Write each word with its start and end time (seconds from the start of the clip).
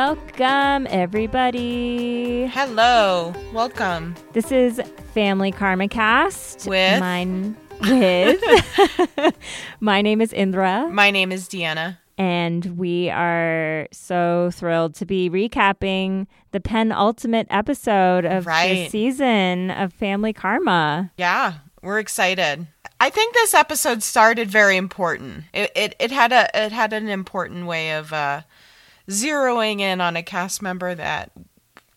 Welcome, 0.00 0.86
everybody. 0.90 2.44
Hello, 2.48 3.32
welcome. 3.54 4.14
This 4.34 4.52
is 4.52 4.78
Family 5.14 5.50
Karma 5.50 5.88
Cast. 5.88 6.66
With? 6.66 7.00
Mine 7.00 7.56
with. 7.80 9.34
My 9.80 10.02
name 10.02 10.20
is 10.20 10.34
Indra, 10.34 10.86
My 10.92 11.10
name 11.10 11.32
is 11.32 11.48
Deanna. 11.48 11.96
and 12.18 12.76
we 12.76 13.08
are 13.08 13.88
so 13.90 14.50
thrilled 14.52 14.94
to 14.96 15.06
be 15.06 15.30
recapping 15.30 16.26
the 16.50 16.60
penultimate 16.60 17.46
episode 17.48 18.26
of 18.26 18.44
Right. 18.46 18.68
the 18.74 18.88
season 18.90 19.70
of 19.70 19.94
Family 19.94 20.34
Karma. 20.34 21.10
Yeah, 21.16 21.54
we're 21.80 22.00
excited. 22.00 22.66
I 23.00 23.08
think 23.08 23.32
this 23.32 23.54
episode 23.54 24.02
started 24.02 24.50
very 24.50 24.76
important. 24.76 25.44
It 25.54 25.72
it, 25.74 25.96
it 25.98 26.10
had 26.10 26.32
a 26.32 26.50
it 26.52 26.72
had 26.72 26.92
an 26.92 27.08
important 27.08 27.64
way 27.64 27.92
of 27.92 28.12
uh, 28.12 28.42
zeroing 29.08 29.80
in 29.80 30.00
on 30.00 30.16
a 30.16 30.22
cast 30.22 30.62
member 30.62 30.94
that 30.94 31.30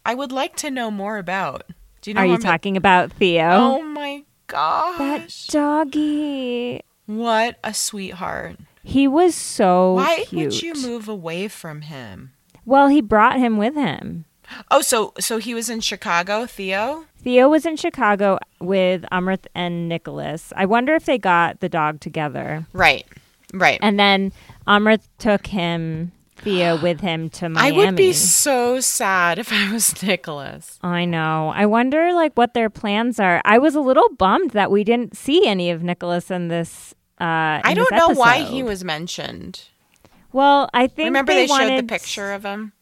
I 0.05 0.13
would 0.15 0.31
like 0.31 0.55
to 0.57 0.71
know 0.71 0.89
more 0.91 1.17
about. 1.17 1.63
Do 2.01 2.09
you 2.09 2.13
know 2.15 2.21
Are 2.21 2.25
you 2.25 2.33
I'm- 2.33 2.41
talking 2.41 2.77
about 2.77 3.11
Theo? 3.11 3.49
Oh 3.49 3.81
my 3.83 4.23
god 4.47 4.97
that 4.99 5.21
gosh! 5.23 5.47
doggy. 5.47 6.81
What 7.05 7.57
a 7.63 7.73
sweetheart! 7.73 8.57
He 8.83 9.07
was 9.07 9.35
so 9.35 9.93
Why 9.93 10.23
cute. 10.27 10.45
would 10.53 10.61
you 10.61 10.73
move 10.75 11.07
away 11.07 11.47
from 11.47 11.81
him? 11.81 12.33
Well, 12.65 12.87
he 12.87 13.01
brought 13.01 13.37
him 13.39 13.57
with 13.57 13.75
him. 13.75 14.25
Oh, 14.71 14.81
so 14.81 15.13
so 15.19 15.37
he 15.37 15.53
was 15.53 15.69
in 15.69 15.79
Chicago, 15.81 16.45
Theo. 16.45 17.05
Theo 17.21 17.49
was 17.49 17.65
in 17.65 17.75
Chicago 17.75 18.39
with 18.59 19.03
Amrit 19.11 19.45
and 19.53 19.89
Nicholas. 19.89 20.53
I 20.55 20.65
wonder 20.65 20.95
if 20.95 21.05
they 21.05 21.17
got 21.17 21.59
the 21.59 21.69
dog 21.69 21.99
together. 21.99 22.65
Right, 22.73 23.05
right. 23.53 23.77
And 23.81 23.99
then 23.99 24.31
Amrit 24.67 25.01
took 25.19 25.47
him, 25.47 26.11
Theo, 26.41 26.81
with 26.81 27.01
him 27.01 27.29
to 27.31 27.49
Miami. 27.49 27.67
I 27.67 27.85
would 27.85 27.95
be 27.95 28.13
so 28.13 28.79
sad 28.79 29.39
if 29.39 29.51
I 29.51 29.71
was 29.71 30.01
Nicholas. 30.03 30.79
I 30.81 31.05
know. 31.05 31.51
I 31.55 31.65
wonder 31.65 32.13
like 32.13 32.33
what 32.35 32.53
their 32.53 32.69
plans 32.69 33.19
are. 33.19 33.41
I 33.45 33.57
was 33.57 33.75
a 33.75 33.81
little 33.81 34.09
bummed 34.17 34.51
that 34.51 34.71
we 34.71 34.83
didn't 34.83 35.15
see 35.15 35.47
any 35.47 35.69
of 35.69 35.83
Nicholas 35.83 36.31
in 36.31 36.47
this. 36.47 36.93
Uh, 37.19 37.59
I 37.63 37.73
don't 37.73 37.91
know 37.91 38.09
why 38.09 38.43
he 38.43 38.63
was 38.63 38.83
mentioned. 38.83 39.63
Well, 40.31 40.69
I 40.73 40.87
think 40.87 41.07
Remember 41.07 41.33
they, 41.33 41.47
showed 41.47 41.77
the 41.77 41.83
picture 41.83 42.31
of 42.31 42.45
him? 42.45 42.73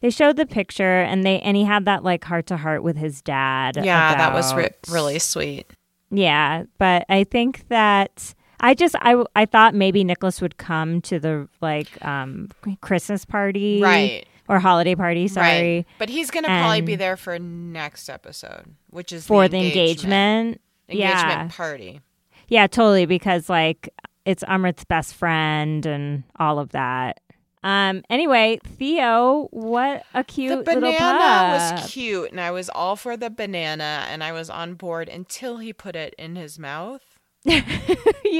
They 0.00 0.10
showed 0.10 0.36
the 0.36 0.46
picture, 0.46 1.00
and 1.00 1.24
they 1.24 1.40
and 1.40 1.56
he 1.56 1.64
had 1.64 1.84
that 1.86 2.04
like 2.04 2.24
heart 2.24 2.46
to 2.46 2.56
heart 2.56 2.82
with 2.82 2.96
his 2.96 3.22
dad. 3.22 3.76
Yeah, 3.76 4.14
that 4.14 4.32
was 4.32 4.54
re- 4.54 4.70
really 4.88 5.18
sweet. 5.18 5.72
Yeah, 6.10 6.64
but 6.78 7.04
I 7.08 7.24
think 7.24 7.68
that 7.68 8.34
I 8.60 8.74
just 8.74 8.94
I 9.00 9.22
I 9.36 9.46
thought 9.46 9.74
maybe 9.74 10.02
Nicholas 10.04 10.40
would 10.40 10.56
come 10.58 11.00
to 11.02 11.18
the 11.18 11.48
like 11.60 11.88
um 12.04 12.48
Christmas 12.80 13.24
party, 13.24 13.80
Right. 13.82 14.26
or 14.48 14.58
holiday 14.58 14.94
party. 14.94 15.28
Sorry, 15.28 15.46
Right. 15.76 15.86
But 15.98 16.08
he's 16.08 16.30
going 16.30 16.44
to 16.44 16.48
probably 16.50 16.80
be 16.80 16.96
there 16.96 17.16
for 17.16 17.38
next 17.38 18.08
episode, 18.08 18.74
which 18.90 19.12
is 19.12 19.26
for 19.26 19.46
the 19.48 19.58
the 19.60 19.66
engagement. 19.66 20.60
engagement 20.88 21.30
Yeah, 21.30 21.48
party. 21.50 22.00
yeah, 22.48 22.66
totally. 22.66 23.06
Because 23.06 23.48
like 23.48 23.90
it's 24.24 24.42
Amrit's 24.44 24.84
best 24.84 25.14
friend 25.14 25.86
and 25.86 26.24
all 26.38 26.58
of 26.58 26.70
that. 26.70 27.20
Um. 27.64 28.02
Anyway, 28.08 28.60
Theo, 28.64 29.48
what 29.50 30.04
a 30.14 30.22
cute 30.22 30.64
The 30.64 30.74
little 30.74 30.92
banana 30.92 31.72
was 31.74 31.90
cute, 31.92 32.30
and 32.30 32.40
I 32.40 32.52
was 32.52 32.68
all 32.70 32.94
for 32.94 33.16
the 33.16 33.30
banana, 33.30 34.06
and 34.08 34.22
I 34.22 34.30
was 34.32 34.48
on 34.48 34.74
board 34.74 35.08
until 35.08 35.56
he 35.58 35.72
put 35.72 35.96
it 35.96 36.14
in 36.18 36.36
his 36.36 36.56
mouth. 36.58 37.02
you 37.44 37.62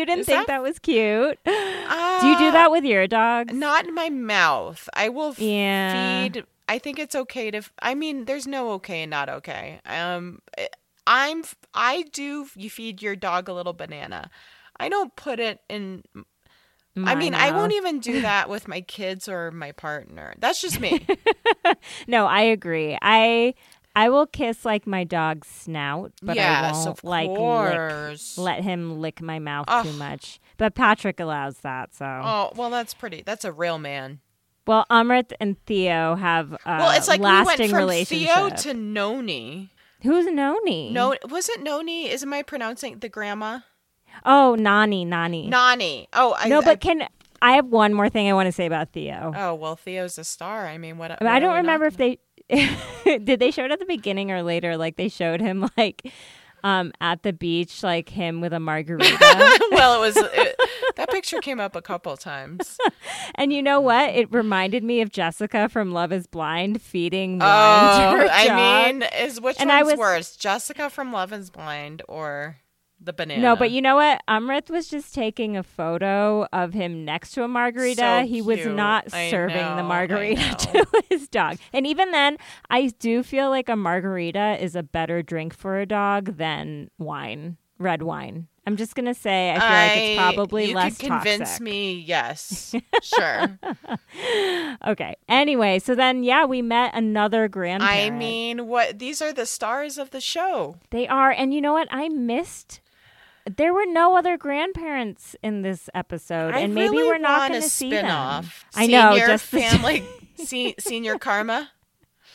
didn't 0.06 0.20
Is 0.20 0.26
think 0.26 0.40
that- 0.40 0.46
that 0.48 0.62
was 0.62 0.78
cute. 0.78 1.38
Uh, 1.46 2.20
Do 2.20 2.26
you 2.28 2.38
do 2.38 2.50
that 2.52 2.70
with 2.70 2.84
your 2.84 3.06
dogs? 3.06 3.54
Not 3.54 3.86
in 3.86 3.94
my 3.94 4.10
mouth. 4.10 4.88
I 4.94 5.08
will 5.08 5.34
Yeah. 5.38 6.24
feed. 6.24 6.44
I 6.68 6.78
think 6.78 6.98
it's 6.98 7.14
okay 7.14 7.50
to. 7.50 7.58
f- 7.58 7.72
I 7.80 7.94
mean, 7.94 8.26
there's 8.26 8.46
no 8.46 8.72
okay 8.72 9.02
and 9.02 9.10
not 9.10 9.28
okay. 9.28 9.80
Um, 9.86 10.40
I- 10.58 10.68
I'm. 11.06 11.42
I 11.72 12.02
do. 12.12 12.46
You 12.54 12.68
feed 12.68 13.00
your 13.00 13.16
dog 13.16 13.48
a 13.48 13.54
little 13.54 13.72
banana. 13.72 14.30
I 14.78 14.88
don't 14.90 15.14
put 15.16 15.40
it 15.40 15.60
in. 15.70 16.02
I 16.96 17.14
mean, 17.14 17.32
I 17.32 17.52
won't 17.52 17.72
even 17.72 18.00
do 18.00 18.20
that 18.22 18.48
with 18.50 18.66
my 18.68 18.80
kids 18.80 19.28
or 19.28 19.50
my 19.52 19.70
partner. 19.72 20.34
That's 20.38 20.60
just 20.60 20.80
me. 20.80 21.06
No, 22.06 22.26
I 22.26 22.40
agree. 22.40 22.96
I 23.02 23.54
I 23.98 24.10
will 24.10 24.26
kiss 24.26 24.64
like 24.64 24.86
my 24.86 25.02
dog's 25.02 25.48
snout, 25.48 26.12
but 26.22 26.38
I 26.38 26.70
won't 26.70 27.02
like 27.02 27.28
lick, 27.28 28.20
let 28.36 28.62
him 28.62 29.00
lick 29.00 29.20
my 29.20 29.40
mouth 29.40 29.64
Ugh. 29.66 29.86
too 29.86 29.92
much. 29.94 30.38
But 30.56 30.76
Patrick 30.76 31.18
allows 31.18 31.58
that, 31.58 31.96
so. 31.96 32.04
oh 32.06 32.52
well, 32.54 32.70
that's 32.70 32.94
pretty. 32.94 33.22
That's 33.26 33.44
a 33.44 33.52
real 33.52 33.76
man. 33.76 34.20
Well, 34.68 34.86
Amrit 34.88 35.32
and 35.40 35.56
Theo 35.66 36.14
have 36.14 36.52
uh, 36.52 36.58
Well, 36.64 36.96
it's 36.96 37.08
like 37.08 37.18
we 37.18 37.26
lasting 37.26 37.72
went 37.72 38.06
from. 38.06 38.18
Theo 38.18 38.50
to 38.50 38.74
Noni. 38.74 39.70
Who's 40.04 40.26
Noni? 40.26 40.92
No, 40.92 41.16
was 41.28 41.48
it 41.48 41.60
Noni? 41.60 42.08
Is 42.08 42.22
am 42.22 42.32
I 42.32 42.42
pronouncing 42.42 43.00
the 43.00 43.08
grandma? 43.08 43.60
Oh, 44.24 44.54
Nani, 44.54 45.06
Nani. 45.06 45.48
Nani. 45.48 46.06
Oh, 46.12 46.36
I, 46.38 46.48
no, 46.48 46.60
I- 46.60 46.64
but 46.64 46.80
can 46.80 47.08
I 47.42 47.54
have 47.54 47.66
one 47.66 47.94
more 47.94 48.08
thing 48.08 48.28
I 48.28 48.32
want 48.32 48.46
to 48.46 48.52
say 48.52 48.66
about 48.66 48.92
Theo? 48.92 49.32
Oh 49.34 49.54
well, 49.54 49.74
Theo's 49.74 50.18
a 50.18 50.24
star. 50.24 50.66
I 50.68 50.78
mean, 50.78 50.98
what? 50.98 51.10
I, 51.10 51.18
mean, 51.20 51.32
I 51.32 51.40
don't 51.40 51.56
remember 51.56 51.86
if 51.86 51.96
they 51.96 52.18
did 53.04 53.40
they 53.40 53.50
show 53.50 53.64
it 53.64 53.70
at 53.70 53.78
the 53.78 53.84
beginning 53.86 54.30
or 54.30 54.42
later. 54.42 54.76
Like 54.76 54.96
they 54.96 55.08
showed 55.08 55.40
him 55.40 55.68
like 55.76 56.10
um 56.64 56.92
at 57.00 57.22
the 57.22 57.32
beach, 57.32 57.82
like 57.82 58.08
him 58.08 58.40
with 58.40 58.52
a 58.52 58.60
margarita. 58.60 59.16
well, 59.70 60.02
it 60.02 60.06
was 60.06 60.16
it, 60.16 60.56
that 60.96 61.08
picture 61.10 61.38
came 61.40 61.60
up 61.60 61.76
a 61.76 61.82
couple 61.82 62.16
times. 62.16 62.78
And 63.36 63.52
you 63.52 63.62
know 63.62 63.80
what? 63.80 64.10
It 64.10 64.32
reminded 64.32 64.82
me 64.82 65.00
of 65.00 65.12
Jessica 65.12 65.68
from 65.68 65.92
Love 65.92 66.12
Is 66.12 66.26
Blind 66.26 66.82
feeding 66.82 67.40
Oh, 67.40 67.46
I 67.46 68.90
mean, 68.90 69.04
is 69.20 69.40
which 69.40 69.60
And 69.60 69.68
one's 69.68 69.86
was- 69.86 69.98
worse, 69.98 70.36
Jessica 70.36 70.90
from 70.90 71.12
Love 71.12 71.32
Is 71.32 71.50
Blind 71.50 72.02
or 72.08 72.56
the 73.00 73.12
banana? 73.12 73.40
no, 73.40 73.56
but 73.56 73.70
you 73.70 73.80
know 73.82 73.96
what? 73.96 74.20
Amrit 74.28 74.70
was 74.70 74.88
just 74.88 75.14
taking 75.14 75.56
a 75.56 75.62
photo 75.62 76.46
of 76.52 76.72
him 76.72 77.04
next 77.04 77.32
to 77.32 77.42
a 77.44 77.48
margarita. 77.48 78.00
So 78.22 78.26
he 78.26 78.42
was 78.42 78.66
not 78.66 79.12
I 79.12 79.30
serving 79.30 79.56
know, 79.56 79.76
the 79.76 79.82
margarita 79.84 80.54
to 80.72 80.86
his 81.08 81.28
dog. 81.28 81.58
And 81.72 81.86
even 81.86 82.10
then, 82.10 82.38
I 82.70 82.88
do 82.98 83.22
feel 83.22 83.50
like 83.50 83.68
a 83.68 83.76
margarita 83.76 84.56
is 84.62 84.74
a 84.74 84.82
better 84.82 85.22
drink 85.22 85.54
for 85.54 85.78
a 85.78 85.86
dog 85.86 86.36
than 86.38 86.90
wine, 86.98 87.56
red 87.78 88.02
wine. 88.02 88.48
I'm 88.66 88.76
just 88.76 88.94
gonna 88.94 89.14
say, 89.14 89.50
I 89.52 89.54
feel 89.54 89.68
like 89.68 89.96
it's 89.96 90.18
I- 90.18 90.22
probably 90.34 90.64
you 90.68 90.74
less 90.74 90.98
could 90.98 91.08
convince 91.08 91.38
toxic. 91.48 91.62
me. 91.64 92.00
Yes, 92.00 92.74
sure. 93.02 93.58
Okay. 94.86 95.16
Anyway, 95.28 95.78
so 95.78 95.94
then 95.94 96.22
yeah, 96.22 96.44
we 96.44 96.62
met 96.62 96.94
another 96.94 97.48
grandparent. 97.48 98.12
I 98.14 98.16
mean, 98.16 98.66
what? 98.66 98.98
These 98.98 99.20
are 99.22 99.32
the 99.32 99.46
stars 99.46 99.98
of 99.98 100.10
the 100.10 100.20
show. 100.20 100.76
They 100.90 101.06
are. 101.08 101.30
And 101.30 101.52
you 101.54 101.60
know 101.60 101.72
what? 101.72 101.88
I 101.90 102.08
missed. 102.08 102.80
There 103.56 103.72
were 103.74 103.86
no 103.86 104.16
other 104.16 104.36
grandparents 104.36 105.34
in 105.42 105.62
this 105.62 105.88
episode, 105.94 106.54
I 106.54 106.60
and 106.60 106.74
maybe 106.74 106.96
really 106.96 107.08
we're 107.08 107.18
not 107.18 107.48
going 107.50 107.62
to 107.62 107.68
see 107.68 107.90
them. 107.90 108.04
spin-off. 108.04 108.64
I 108.74 108.86
know, 108.86 109.12
Senior 109.12 109.26
just 109.26 109.44
family, 109.44 110.04
se- 110.36 110.74
senior 110.78 111.18
karma 111.18 111.70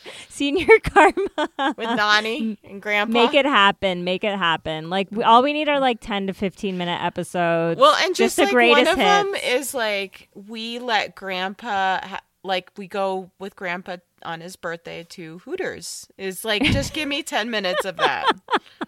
Senior 0.28 0.78
Karma. 0.80 1.74
with 1.78 1.78
Nani 1.96 2.58
and 2.64 2.82
Grandpa. 2.82 3.12
Make 3.24 3.32
it 3.34 3.46
happen. 3.46 4.04
Make 4.04 4.22
it 4.22 4.36
happen. 4.36 4.90
Like 4.90 5.08
we, 5.10 5.22
all 5.22 5.42
we 5.42 5.54
need 5.54 5.68
are 5.70 5.80
like 5.80 5.98
ten 6.00 6.26
to 6.26 6.34
fifteen 6.34 6.76
minute 6.76 7.02
episodes. 7.02 7.80
Well, 7.80 7.96
and 8.04 8.14
just, 8.14 8.36
the 8.36 8.42
like 8.44 8.52
greatest 8.52 8.86
one 8.86 8.88
of 8.88 8.98
hits. 8.98 9.42
them 9.42 9.52
is 9.58 9.72
like 9.74 10.28
we 10.34 10.78
let 10.78 11.14
Grandpa, 11.14 12.00
ha- 12.06 12.20
like 12.42 12.70
we 12.76 12.86
go 12.86 13.30
with 13.38 13.56
Grandpa 13.56 13.96
on 14.24 14.40
his 14.40 14.56
birthday 14.56 15.04
to 15.10 15.38
Hooters. 15.40 16.06
Is 16.18 16.44
like 16.44 16.62
just 16.64 16.92
give 16.94 17.08
me 17.08 17.22
ten 17.22 17.50
minutes 17.50 17.84
of 17.84 17.96
that. 17.96 18.26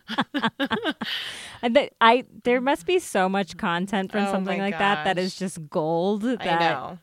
And 1.62 1.74
that- 1.74 1.92
I 2.00 2.24
there 2.44 2.60
must 2.60 2.86
be 2.86 2.98
so 2.98 3.28
much 3.28 3.56
content 3.56 4.12
from 4.12 4.26
Oh 4.26 4.30
something 4.30 4.58
like 4.58 4.78
that 4.78 5.04
that 5.04 5.18
is 5.18 5.36
just 5.36 5.68
gold. 5.70 6.22
That 6.22 6.42
I 6.42 6.58
know. 6.58 6.98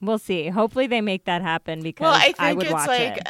we'll 0.00 0.18
see. 0.18 0.48
Hopefully 0.48 0.86
they 0.86 1.00
make 1.00 1.24
that 1.26 1.40
happen 1.42 1.82
because 1.82 2.04
Well, 2.04 2.12
I 2.14 2.32
think 2.32 2.56
would 2.58 2.66
it's 2.66 2.72
watch 2.72 2.88
like 2.88 3.18
it. 3.18 3.28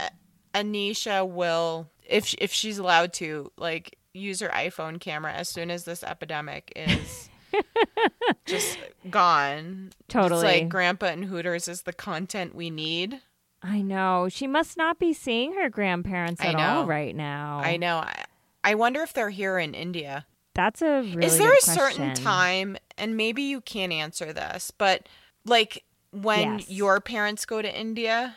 Anisha 0.54 1.28
will, 1.28 1.88
if 2.08 2.34
if 2.38 2.52
she's 2.52 2.78
allowed 2.78 3.12
to, 3.14 3.52
like 3.58 3.98
use 4.14 4.40
her 4.40 4.48
iPhone 4.48 4.98
camera 5.00 5.32
as 5.32 5.48
soon 5.48 5.70
as 5.70 5.84
this 5.84 6.02
epidemic 6.02 6.72
is. 6.74 7.28
just 8.46 8.78
gone. 9.10 9.90
Totally. 10.08 10.46
It's 10.46 10.60
like 10.62 10.68
Grandpa 10.70 11.06
and 11.06 11.26
Hooters 11.26 11.68
is 11.68 11.82
the 11.82 11.92
content 11.92 12.54
we 12.54 12.70
need. 12.70 13.20
I 13.62 13.80
know 13.82 14.28
she 14.28 14.46
must 14.46 14.76
not 14.76 14.98
be 14.98 15.12
seeing 15.12 15.54
her 15.54 15.68
grandparents 15.68 16.40
at 16.42 16.54
all 16.56 16.84
right 16.86 17.14
now. 17.14 17.60
I 17.62 17.76
know. 17.76 17.98
I, 17.98 18.24
I 18.64 18.74
wonder 18.74 19.02
if 19.02 19.12
they're 19.12 19.30
here 19.30 19.58
in 19.58 19.74
India. 19.74 20.26
That's 20.54 20.82
a 20.82 21.02
really 21.02 21.26
is 21.26 21.38
there 21.38 21.52
a 21.52 21.60
certain 21.62 22.08
question. 22.08 22.24
time 22.24 22.76
and 22.98 23.16
maybe 23.16 23.42
you 23.42 23.62
can't 23.62 23.90
answer 23.92 24.34
this 24.34 24.70
but 24.70 25.08
like 25.46 25.82
when 26.10 26.58
Yes. 26.58 26.70
your 26.70 27.00
parents 27.00 27.46
go 27.46 27.62
to 27.62 27.74
india 27.80 28.36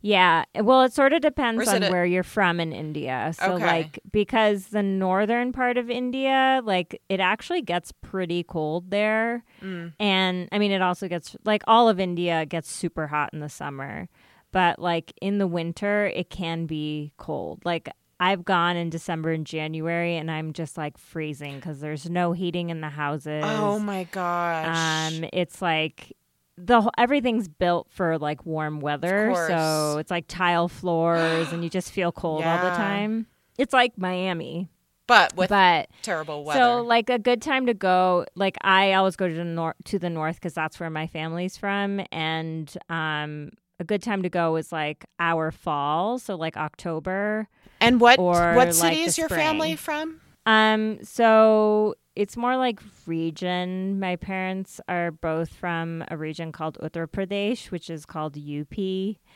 Yeah. 0.00 0.46
Well, 0.56 0.82
it 0.82 0.92
sort 0.92 1.12
of 1.12 1.20
depends 1.20 1.68
on 1.68 1.82
a- 1.84 1.90
where 1.90 2.04
you're 2.04 2.24
from 2.24 2.58
in 2.58 2.72
India. 2.72 3.32
So, 3.38 3.52
Okay. 3.52 3.64
like, 3.66 4.00
because 4.10 4.66
the 4.68 4.82
northern 4.82 5.52
part 5.52 5.76
of 5.78 5.88
India, 5.90 6.60
like, 6.64 7.00
it 7.08 7.20
actually 7.20 7.62
gets 7.62 7.92
pretty 7.92 8.42
cold 8.42 8.90
there. 8.90 9.44
Mm. 9.62 9.92
And 10.00 10.48
I 10.50 10.58
mean, 10.58 10.72
it 10.72 10.82
also 10.82 11.06
gets, 11.06 11.36
like, 11.44 11.62
all 11.68 11.88
of 11.88 12.00
India 12.00 12.44
gets 12.46 12.68
super 12.68 13.06
hot 13.06 13.30
in 13.32 13.38
the 13.38 13.48
summer. 13.48 14.08
But 14.52 14.78
like 14.78 15.12
in 15.20 15.38
the 15.38 15.46
winter, 15.46 16.06
it 16.14 16.30
can 16.30 16.66
be 16.66 17.12
cold. 17.16 17.62
Like 17.64 17.88
I've 18.20 18.44
gone 18.44 18.76
in 18.76 18.88
December 18.88 19.32
and 19.32 19.44
January, 19.44 20.16
and 20.16 20.30
I'm 20.30 20.52
just 20.52 20.78
like 20.78 20.96
freezing 20.96 21.56
because 21.56 21.80
there's 21.80 22.08
no 22.08 22.32
heating 22.32 22.70
in 22.70 22.80
the 22.80 22.88
houses. 22.90 23.42
Oh 23.44 23.80
my 23.80 24.04
gosh. 24.04 25.12
Um, 25.12 25.24
it's 25.32 25.60
like 25.60 26.16
the 26.56 26.82
whole, 26.82 26.92
everything's 26.96 27.48
built 27.48 27.88
for 27.90 28.18
like 28.18 28.46
warm 28.46 28.78
weather, 28.80 29.30
Of 29.30 29.36
so 29.48 29.98
it's 29.98 30.10
like 30.10 30.26
tile 30.28 30.68
floors, 30.68 31.52
and 31.52 31.64
you 31.64 31.70
just 31.70 31.90
feel 31.90 32.12
cold 32.22 32.44
all 32.44 32.58
the 32.62 32.76
time. 32.76 33.26
It's 33.58 33.72
like 33.72 33.98
Miami, 33.98 34.68
but 35.08 35.34
with 35.36 35.48
but 35.48 35.88
terrible 36.02 36.44
weather. 36.44 36.60
so 36.60 36.82
like 36.82 37.10
a 37.10 37.18
good 37.18 37.42
time 37.42 37.66
to 37.66 37.74
go. 37.74 38.24
Like 38.36 38.56
I 38.60 38.92
always 38.92 39.16
go 39.16 39.26
to 39.28 39.34
the 39.34 39.44
north 39.44 39.76
to 39.86 39.98
the 39.98 40.10
north 40.10 40.36
because 40.36 40.54
that's 40.54 40.78
where 40.78 40.90
my 40.90 41.08
family's 41.08 41.56
from, 41.56 42.00
and 42.12 42.72
um, 42.88 43.50
a 43.82 43.84
good 43.84 44.02
time 44.02 44.22
to 44.22 44.28
go 44.30 44.56
is 44.56 44.72
like 44.72 45.04
our 45.18 45.50
fall, 45.50 46.18
so 46.18 46.34
like 46.36 46.56
October. 46.56 47.48
and 47.80 48.00
what 48.00 48.18
or, 48.18 48.54
what 48.54 48.74
city 48.74 48.96
the 48.96 49.02
is 49.02 49.18
your 49.18 49.28
spring. 49.28 49.40
family 49.40 49.76
from? 49.76 50.20
Um, 50.46 50.98
so 51.04 51.94
it's 52.14 52.36
more 52.36 52.56
like 52.56 52.78
region. 53.06 53.98
My 54.00 54.16
parents 54.16 54.80
are 54.88 55.10
both 55.10 55.50
from 55.54 56.04
a 56.08 56.16
region 56.16 56.52
called 56.52 56.76
Uttar 56.82 57.06
Pradesh, 57.06 57.70
which 57.70 57.88
is 57.90 58.04
called 58.06 58.36
UP, 58.36 58.76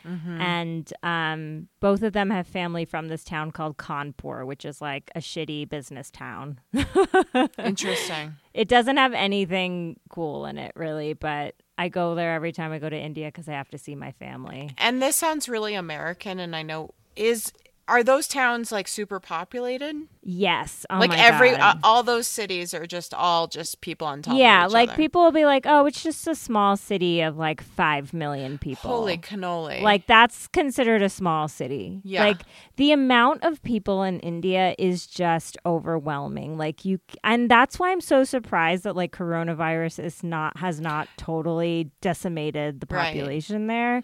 Mm-hmm. 0.05 0.39
and 0.41 0.93
um, 1.03 1.67
both 1.81 2.01
of 2.03 2.13
them 2.13 2.29
have 2.29 2.45
family 2.47 2.85
from 2.85 3.07
this 3.07 3.23
town 3.23 3.51
called 3.51 3.77
Kanpur, 3.77 4.45
which 4.45 4.63
is 4.63 4.79
like 4.79 5.09
a 5.15 5.19
shitty 5.19 5.67
business 5.67 6.09
town. 6.11 6.59
Interesting. 7.57 8.35
It 8.53 8.67
doesn't 8.67 8.97
have 8.97 9.13
anything 9.13 9.99
cool 10.09 10.45
in 10.45 10.57
it, 10.57 10.71
really, 10.75 11.13
but 11.13 11.55
I 11.77 11.89
go 11.89 12.15
there 12.15 12.33
every 12.33 12.51
time 12.51 12.71
I 12.71 12.79
go 12.79 12.89
to 12.89 12.97
India 12.97 13.27
because 13.27 13.47
I 13.47 13.53
have 13.53 13.69
to 13.69 13.77
see 13.77 13.95
my 13.95 14.11
family. 14.13 14.71
And 14.77 15.01
this 15.01 15.15
sounds 15.15 15.47
really 15.47 15.75
American 15.75 16.39
and 16.39 16.55
I 16.55 16.63
know 16.63 16.91
is 17.15 17.51
are 17.87 18.03
those 18.03 18.27
towns 18.27 18.71
like 18.71 18.87
super 18.87 19.19
populated? 19.19 19.95
Yes, 20.23 20.85
oh 20.89 20.99
like 20.99 21.11
my 21.11 21.17
every 21.17 21.51
uh, 21.51 21.75
all 21.83 22.03
those 22.03 22.27
cities 22.27 22.73
are 22.73 22.85
just 22.85 23.13
all 23.13 23.47
just 23.47 23.79
people 23.79 24.05
on 24.07 24.21
top 24.21 24.35
yeah, 24.37 24.65
of 24.65 24.69
each 24.69 24.73
like 24.73 24.89
other. 24.89 24.97
people 24.97 25.23
will 25.23 25.31
be 25.31 25.45
like, 25.45 25.63
"Oh, 25.65 25.85
it's 25.85 26.03
just 26.03 26.27
a 26.27 26.35
small 26.35 26.75
city 26.75 27.21
of 27.21 27.37
like 27.37 27.61
five 27.61 28.13
million 28.13 28.57
people." 28.57 28.89
Holy 28.91 29.17
cannoli. 29.17 29.81
Like 29.81 30.05
that's 30.05 30.47
considered 30.47 31.01
a 31.01 31.07
small 31.09 31.47
city. 31.47 32.01
Yeah. 32.03 32.25
Like 32.25 32.41
the 32.75 32.91
amount 32.91 33.43
of 33.45 33.63
people 33.63 34.03
in 34.03 34.19
India 34.19 34.75
is 34.77 35.07
just 35.07 35.57
overwhelming. 35.65 36.57
Like 36.57 36.83
you 36.83 36.99
and 37.23 37.49
that's 37.49 37.79
why 37.79 37.91
I'm 37.91 38.01
so 38.01 38.25
surprised 38.25 38.83
that 38.83 38.97
like 38.97 39.13
coronavirus 39.13 40.03
is 40.03 40.23
not 40.23 40.57
has 40.57 40.81
not 40.81 41.07
totally 41.17 41.91
decimated 42.01 42.81
the 42.81 42.87
Right. 42.89 43.05
population 43.13 43.67
there. 43.67 44.03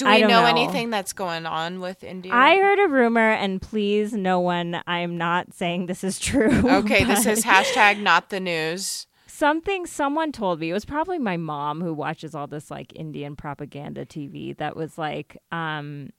Do 0.00 0.06
we 0.06 0.20
know, 0.22 0.28
know. 0.28 0.46
anything 0.46 0.90
that's 0.90 1.12
going 1.12 1.46
on 1.46 1.80
with 1.80 2.02
India? 2.02 2.32
I 2.34 2.56
heard 2.56 2.78
a 2.78 2.88
rumor 2.88 3.30
and 3.30 3.60
please 3.60 4.12
no 4.12 4.40
one 4.40 4.82
I'm 4.86 5.16
not 5.18 5.52
saying 5.54 5.86
this 5.86 6.02
is 6.04 6.18
true. 6.18 6.50
Okay, 6.80 7.04
this 7.04 7.26
is 7.26 7.44
hashtag 7.44 8.00
not 8.00 8.30
the 8.30 8.40
news. 8.40 9.06
something 9.26 9.86
someone 9.86 10.32
told 10.32 10.60
me 10.60 10.70
it 10.70 10.72
was 10.72 10.84
probably 10.84 11.18
my 11.18 11.36
mom 11.36 11.80
who 11.80 11.92
watches 11.94 12.34
all 12.34 12.46
this 12.46 12.70
like 12.70 12.92
indian 12.96 13.36
propaganda 13.36 14.04
tv 14.04 14.56
that 14.56 14.76
was 14.76 14.98
like 14.98 15.36
um 15.52 16.10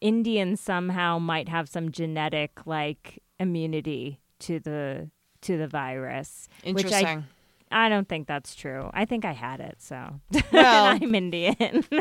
indians 0.00 0.60
somehow 0.60 1.18
might 1.18 1.48
have 1.48 1.68
some 1.68 1.90
genetic 1.92 2.66
like 2.66 3.22
immunity 3.38 4.20
to 4.38 4.58
the 4.60 5.10
to 5.42 5.56
the 5.58 5.68
virus 5.68 6.48
which 6.64 6.86
i 6.92 7.00
Interesting. 7.00 7.24
I 7.70 7.88
don't 7.88 8.08
think 8.08 8.26
that's 8.26 8.54
true 8.54 8.90
i 8.94 9.04
think 9.04 9.24
i 9.24 9.32
had 9.32 9.60
it 9.60 9.76
so 9.78 10.20
Well- 10.52 10.84
i'm 11.00 11.14
indian 11.14 11.84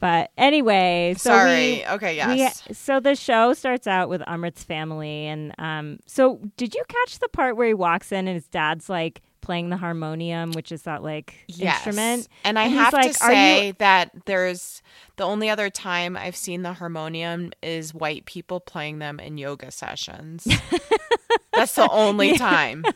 but 0.00 0.30
anyway 0.36 1.14
so 1.16 1.30
Sorry. 1.30 1.50
we, 1.50 1.86
okay, 1.86 2.26
we- 2.26 2.36
yes. 2.38 2.62
so 2.72 3.00
the 3.00 3.14
show 3.14 3.52
starts 3.54 3.86
out 3.86 4.08
with 4.08 4.22
Amrit's 4.26 4.64
family, 4.64 5.26
and 5.26 5.54
um, 5.58 5.98
so 6.06 6.40
did 6.56 6.74
you 6.74 6.82
catch 6.88 7.18
the 7.20 7.28
part 7.28 7.56
where 7.56 7.68
he 7.68 7.74
walks 7.74 8.10
in 8.12 8.26
and 8.28 8.34
his 8.34 8.48
dad's 8.48 8.88
like 8.88 9.22
playing 9.40 9.70
the 9.70 9.76
harmonium, 9.76 10.52
which 10.52 10.70
is 10.72 10.82
that 10.82 11.02
like 11.02 11.34
Yes. 11.48 11.86
instrument? 11.86 12.28
And 12.44 12.58
I 12.58 12.64
And 12.64 12.74
have 12.74 12.92
like, 12.92 13.12
to 13.16 13.24
"Are 13.24 13.30
you-" 13.30 13.36
say 13.36 13.72
that 13.78 14.10
there's 14.26 14.81
the 15.16 15.24
only 15.24 15.48
other 15.50 15.70
time 15.70 16.16
I've 16.16 16.36
seen 16.36 16.62
the 16.62 16.72
harmonium 16.74 17.52
is 17.62 17.92
white 17.94 18.24
people 18.24 18.60
playing 18.60 18.98
them 18.98 19.20
in 19.20 19.38
yoga 19.38 19.70
sessions. 19.70 20.46
That's 21.54 21.74
the 21.74 21.90
only 21.90 22.36
time. 22.38 22.84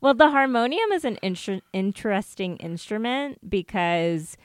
Well, 0.00 0.14
the 0.14 0.30
harmonium 0.30 0.90
is 0.92 1.04
an 1.04 1.18
inter- 1.22 1.60
interesting 1.72 2.56
instrument 2.56 3.48
because 3.48 4.36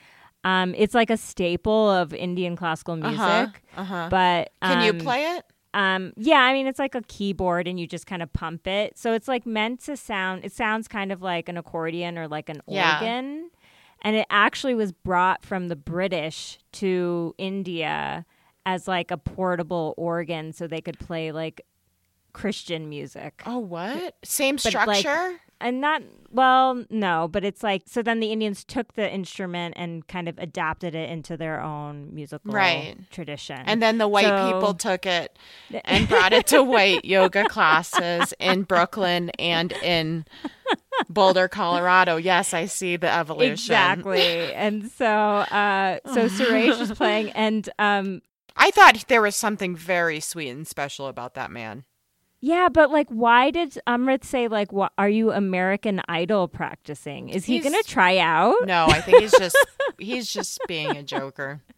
um, 0.43 0.75
it's 0.77 0.93
like 0.93 1.09
a 1.09 1.17
staple 1.17 1.89
of 1.89 2.13
Indian 2.13 2.55
classical 2.55 2.95
music. 2.95 3.19
Uh-huh. 3.19 3.47
Uh-huh. 3.81 4.07
But 4.11 4.51
Can 4.61 4.83
you 4.85 4.91
um, 4.91 4.99
play 4.99 5.23
it? 5.37 5.45
Um, 5.73 6.13
yeah, 6.17 6.39
I 6.41 6.53
mean 6.53 6.67
it's 6.67 6.77
like 6.79 6.93
a 6.95 7.01
keyboard 7.03 7.67
and 7.67 7.79
you 7.79 7.87
just 7.87 8.05
kind 8.05 8.21
of 8.21 8.31
pump 8.31 8.67
it. 8.67 8.97
So 8.97 9.13
it's 9.13 9.27
like 9.27 9.45
meant 9.45 9.79
to 9.85 9.97
sound 9.97 10.45
it 10.45 10.51
sounds 10.51 10.87
kind 10.87 11.11
of 11.11 11.21
like 11.21 11.49
an 11.49 11.57
accordion 11.57 12.17
or 12.17 12.27
like 12.27 12.49
an 12.49 12.61
Yeah. 12.67 12.99
organ. 12.99 13.49
And 14.01 14.15
it 14.15 14.27
actually 14.29 14.75
was 14.75 14.91
brought 14.91 15.43
from 15.43 15.67
the 15.67 15.75
British 15.75 16.59
to 16.73 17.33
India 17.37 18.25
as 18.65 18.87
like 18.87 19.11
a 19.11 19.17
portable 19.17 19.93
organ 19.97 20.53
so 20.53 20.67
they 20.67 20.81
could 20.81 20.99
play 20.99 21.31
like 21.31 21.61
Christian 22.33 22.89
music. 22.89 23.41
Oh, 23.45 23.57
what? 23.59 24.15
Same 24.23 24.57
But, 24.57 24.73
like, 24.73 24.97
structure? 24.99 25.39
And 25.59 25.81
not 25.81 26.03
well, 26.31 26.83
no, 26.89 27.27
but 27.31 27.43
it's 27.45 27.63
like 27.63 27.83
so 27.87 28.01
then 28.03 28.19
the 28.19 28.31
Indians 28.31 28.63
took 28.63 28.93
the 28.93 29.11
instrument 29.11 29.73
and 29.77 30.05
kind 30.07 30.27
of 30.29 30.37
adapted 30.37 30.93
it 30.93 31.09
into 31.09 31.35
their 31.37 31.61
own 31.61 32.13
musical 32.13 32.51
Right. 32.53 32.95
tradition. 33.11 33.59
and 33.65 33.81
then 33.81 33.97
the 33.97 34.07
white 34.07 34.25
so- 34.25 34.53
people 34.53 34.73
took 34.73 35.05
it 35.05 35.37
and 35.85 36.07
brought 36.07 36.33
it 36.33 36.47
to 36.47 36.63
white 36.63 37.05
yoga 37.05 37.45
classes 37.49 38.33
in 38.39 38.63
Brooklyn 38.63 39.29
and 39.39 39.71
in 39.83 40.25
Boulder, 41.09 41.47
Colorado. 41.47 42.17
Yes, 42.17 42.53
I 42.53 42.65
see 42.65 42.95
the 42.97 43.11
evolution. 43.11 43.53
Exactly. 43.53 44.53
And 44.53 44.91
so 44.91 45.07
uh 45.07 45.99
so 46.13 46.27
Suresh 46.27 46.79
is 46.81 46.91
playing 46.91 47.31
and 47.31 47.67
um 47.79 48.21
I 48.55 48.71
thought 48.71 49.05
there 49.07 49.21
was 49.21 49.35
something 49.35 49.75
very 49.75 50.19
sweet 50.19 50.49
and 50.49 50.67
special 50.67 51.07
about 51.07 51.35
that 51.35 51.51
man. 51.51 51.83
Yeah, 52.39 52.69
but 52.71 52.91
like 52.91 53.07
why 53.09 53.51
did 53.51 53.77
Amrit 53.87 54.23
say 54.23 54.47
like 54.47 54.71
what 54.71 54.91
are 54.97 55.09
you 55.09 55.31
American 55.31 56.01
Idol 56.07 56.47
practicing? 56.47 57.29
Is 57.29 57.45
he 57.45 57.59
going 57.59 57.73
to 57.73 57.87
try 57.87 58.17
out? 58.19 58.55
No, 58.65 58.85
I 58.87 59.01
think 59.01 59.21
he's 59.21 59.31
just 59.37 59.57
he's 59.99 60.31
just 60.31 60.59
being 60.67 60.95
a 60.95 61.03
joker. 61.03 61.61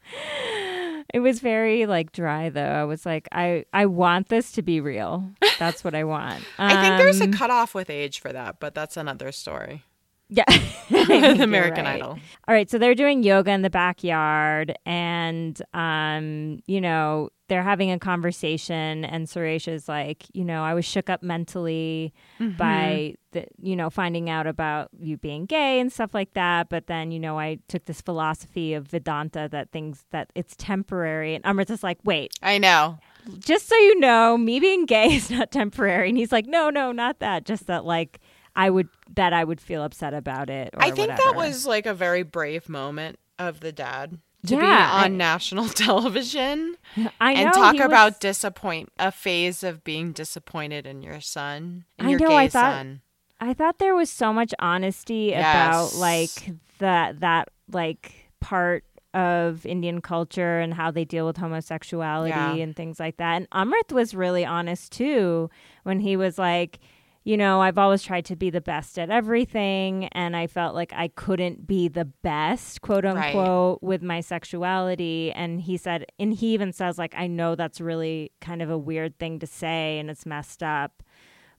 It 1.12 1.22
was 1.22 1.40
very 1.40 1.88
like 1.88 2.12
dry 2.12 2.50
though. 2.50 2.62
I 2.62 2.84
was 2.84 3.04
like 3.04 3.28
I 3.32 3.66
I 3.74 3.88
want 3.88 4.30
this 4.30 4.52
to 4.52 4.62
be 4.62 4.80
real. 4.80 5.28
That's 5.58 5.84
what 5.84 5.96
I 5.96 6.04
want. 6.04 6.44
I 6.60 6.84
think 6.84 6.98
there's 7.00 7.20
a 7.20 7.24
Um, 7.24 7.34
cutoff 7.34 7.74
with 7.74 7.90
age 7.90 8.20
for 8.20 8.32
that, 8.32 8.60
but 8.60 8.76
that's 8.76 8.96
another 8.96 9.32
story. 9.32 9.84
Yeah. 10.30 10.44
American 10.90 11.86
right. 11.86 11.96
Idol. 11.96 12.18
All 12.48 12.54
right, 12.56 12.70
so 12.70 12.78
they're 12.78 12.96
doing 12.96 13.24
yoga 13.24 13.52
in 13.52 13.62
the 13.62 13.70
backyard 13.70 14.76
and 14.86 15.60
um, 15.74 16.60
you 16.68 16.82
know, 16.82 17.30
they're 17.48 17.64
having 17.64 17.90
a 17.92 17.98
conversation 17.98 19.06
and 19.06 19.26
Suresh 19.28 19.68
is 19.68 19.88
like, 19.88 20.26
you 20.34 20.44
know, 20.46 20.64
I 20.64 20.74
was 20.76 20.86
shook 20.86 21.10
up 21.10 21.24
mentally 21.24 22.14
Mm-hmm. 22.40 22.58
by 22.58 23.16
the 23.32 23.46
you 23.62 23.76
know, 23.76 23.90
finding 23.90 24.30
out 24.30 24.48
about 24.48 24.90
you 25.00 25.18
being 25.18 25.46
gay 25.46 25.80
and 25.80 25.92
stuff 25.92 26.14
like 26.14 26.34
that, 26.34 26.70
but 26.70 26.88
then, 26.88 27.12
you 27.12 27.20
know, 27.20 27.38
I 27.38 27.60
took 27.68 27.86
this 27.86 28.02
philosophy 28.02 28.74
of 28.74 28.88
Vedanta 28.88 29.50
that 29.52 29.72
things 29.72 30.06
that 30.12 30.32
it's 30.36 30.56
temporary 30.58 31.36
and 31.36 31.44
Amrita's 31.46 31.84
like, 31.84 32.00
"Wait, 32.06 32.32
I 32.42 32.58
know. 32.60 32.98
just 33.40 33.68
so 33.68 33.76
you 33.76 34.00
know, 34.00 34.38
me 34.38 34.60
being 34.60 34.86
gay 34.86 35.08
is 35.16 35.30
not 35.30 35.52
temporary." 35.52 36.10
And 36.10 36.18
he's 36.18 36.32
like, 36.32 36.46
"No, 36.48 36.70
no, 36.70 36.92
not 36.92 37.20
that. 37.20 37.46
Just 37.46 37.68
that 37.68 37.84
like 37.86 38.20
I 38.60 38.70
would 38.70 38.90
that 39.16 39.32
I 39.34 39.44
would 39.44 39.62
feel 39.62 39.84
upset 39.84 40.14
about 40.14 40.50
it 40.50 40.70
or 40.74 40.82
I 40.84 40.92
think 40.92 41.10
that 41.10 41.34
was 41.36 41.66
like 41.66 41.86
a 41.86 41.94
very 41.94 42.24
brave 42.24 42.68
moment 42.68 43.18
of 43.38 43.60
the 43.62 43.72
dad 43.72 44.20
to 44.48 44.56
be 44.56 44.62
on 44.62 44.64
I- 44.64 45.08
national 45.08 45.68
television 45.86 46.76
I 47.22 47.34
know 47.36 47.40
and 47.46 47.54
talk 47.54 47.74
he 47.76 47.80
was- 47.82 47.86
about 47.88 48.20
disappoint 48.20 48.90
a 49.00 49.12
phase 49.12 49.64
of 49.64 49.84
being 49.84 50.12
disappointed 50.12 50.86
in 50.86 51.02
your 51.02 51.22
son, 51.22 51.86
in 51.98 52.06
I 52.06 52.10
your 52.10 52.20
know, 52.20 52.28
gay 52.30 52.36
I 52.36 52.48
thought- 52.50 52.74
son. 52.74 53.02
I 53.42 53.54
thought 53.54 53.80
there 53.80 53.96
was 53.96 54.10
so 54.10 54.34
much 54.34 54.54
honesty 54.60 55.32
about 55.34 55.94
like 55.96 56.52
that 56.80 57.22
that 57.22 57.48
like 57.72 58.30
part 58.42 58.84
of 59.14 59.66
Indian 59.66 60.02
culture 60.02 60.60
and 60.60 60.74
how 60.74 60.92
they 60.92 61.06
deal 61.06 61.26
with 61.26 61.38
homosexuality 61.38 62.30
Yeah. 62.32 62.54
and 62.56 62.76
things 62.76 63.00
like 63.00 63.16
that. 63.18 63.36
And 63.38 63.50
Amrit 63.52 63.92
was 63.94 64.14
really 64.14 64.46
honest 64.46 64.92
too 64.92 65.50
when 65.84 66.00
he 66.02 66.18
was 66.18 66.38
like, 66.38 66.80
you 67.24 67.36
know, 67.38 67.62
I've 67.62 67.78
always 67.78 68.02
tried 68.02 68.26
to 68.26 68.36
be 68.36 68.50
the 68.50 68.62
best 68.62 68.98
at 68.98 69.10
everything 69.10 70.06
and 70.14 70.36
I 70.36 70.48
felt 70.48 70.74
like 70.74 70.94
I 70.94 71.10
couldn't 71.10 71.68
be 71.68 71.88
the 71.88 72.06
best, 72.06 72.82
quote 72.82 73.04
Right. 73.04 73.36
unquote, 73.36 73.84
with 73.84 74.02
my 74.02 74.22
sexuality. 74.22 75.32
And 75.34 75.62
he 75.62 75.78
said 75.78 76.06
and 76.18 76.34
he 76.34 76.54
even 76.54 76.72
says 76.74 76.98
like 76.98 77.14
I 77.16 77.28
know 77.28 77.56
that's 77.56 77.82
really 77.82 78.32
kind 78.42 78.62
of 78.62 78.70
a 78.70 78.78
weird 78.78 79.20
thing 79.20 79.40
to 79.40 79.48
say 79.48 80.00
and 80.00 80.10
it's 80.10 80.26
messed 80.26 80.64
up. 80.64 81.04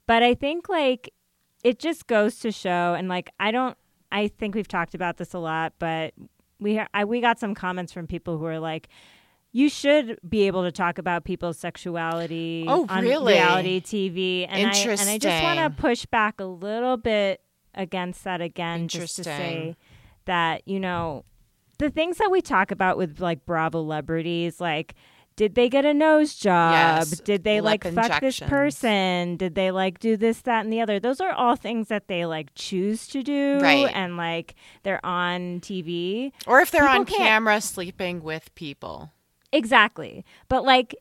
But 0.07 0.23
I 0.23 0.33
think 0.33 0.67
like 0.67 1.13
it 1.63 1.77
just 1.79 2.07
goes 2.07 2.39
to 2.39 2.51
show 2.51 2.95
and 2.95 3.07
like 3.07 3.29
I 3.39 3.51
don't 3.51 3.77
I 4.11 4.27
think 4.27 4.55
we've 4.55 4.67
talked 4.67 4.95
about 4.95 5.17
this 5.17 5.33
a 5.33 5.39
lot, 5.39 5.73
but 5.79 6.13
we 6.59 6.81
I, 6.93 7.05
we 7.05 7.21
got 7.21 7.39
some 7.39 7.55
comments 7.55 7.93
from 7.93 8.07
people 8.07 8.37
who 8.37 8.45
are 8.45 8.59
like 8.59 8.89
you 9.51 9.69
should 9.69 10.17
be 10.27 10.47
able 10.47 10.63
to 10.63 10.71
talk 10.71 10.97
about 10.97 11.25
people's 11.25 11.57
sexuality 11.57 12.65
Oh, 12.67 12.85
on 12.89 13.03
really? 13.03 13.33
reality 13.33 13.81
TV. 13.81 14.45
And 14.49 14.71
I, 14.71 14.77
and 14.77 15.09
I 15.09 15.17
just 15.17 15.43
want 15.43 15.59
to 15.59 15.81
push 15.81 16.05
back 16.05 16.39
a 16.39 16.45
little 16.45 16.97
bit 16.97 17.41
against 17.75 18.23
that 18.23 18.41
again, 18.41 18.87
just 18.87 19.17
to 19.17 19.23
say 19.23 19.75
that, 20.25 20.61
you 20.67 20.79
know, 20.79 21.25
the 21.79 21.89
things 21.89 22.17
that 22.17 22.29
we 22.31 22.41
talk 22.41 22.71
about 22.71 22.97
with 22.97 23.19
like 23.19 23.45
Bravo 23.45 23.81
celebrities, 23.81 24.61
like, 24.61 24.95
did 25.37 25.55
they 25.55 25.69
get 25.69 25.85
a 25.85 25.93
nose 25.93 26.35
job? 26.35 26.73
Yes, 26.73 27.19
Did 27.21 27.43
they 27.43 27.61
like 27.61 27.83
fuck 27.83 28.19
this 28.21 28.39
person? 28.39 29.37
Did 29.37 29.55
they 29.55 29.71
like 29.71 29.99
do 29.99 30.15
this, 30.17 30.41
that, 30.41 30.63
and 30.63 30.71
the 30.71 30.81
other? 30.81 30.99
Those 30.99 31.19
are 31.21 31.31
all 31.31 31.55
things 31.55 31.87
that 31.87 32.07
they 32.07 32.25
like 32.25 32.49
choose 32.53 33.07
to 33.07 33.23
do, 33.23 33.57
Right. 33.59 33.89
And 33.93 34.17
like 34.17 34.55
they're 34.83 35.03
on 35.05 35.61
TV. 35.61 36.31
Or 36.45 36.59
if 36.59 36.69
they're 36.71 36.81
People 36.83 36.95
on 36.99 37.05
camera 37.05 37.61
sleeping 37.61 38.21
with 38.21 38.53
people. 38.55 39.11
Exactly. 39.51 40.25
But 40.47 40.63
like 40.63 40.95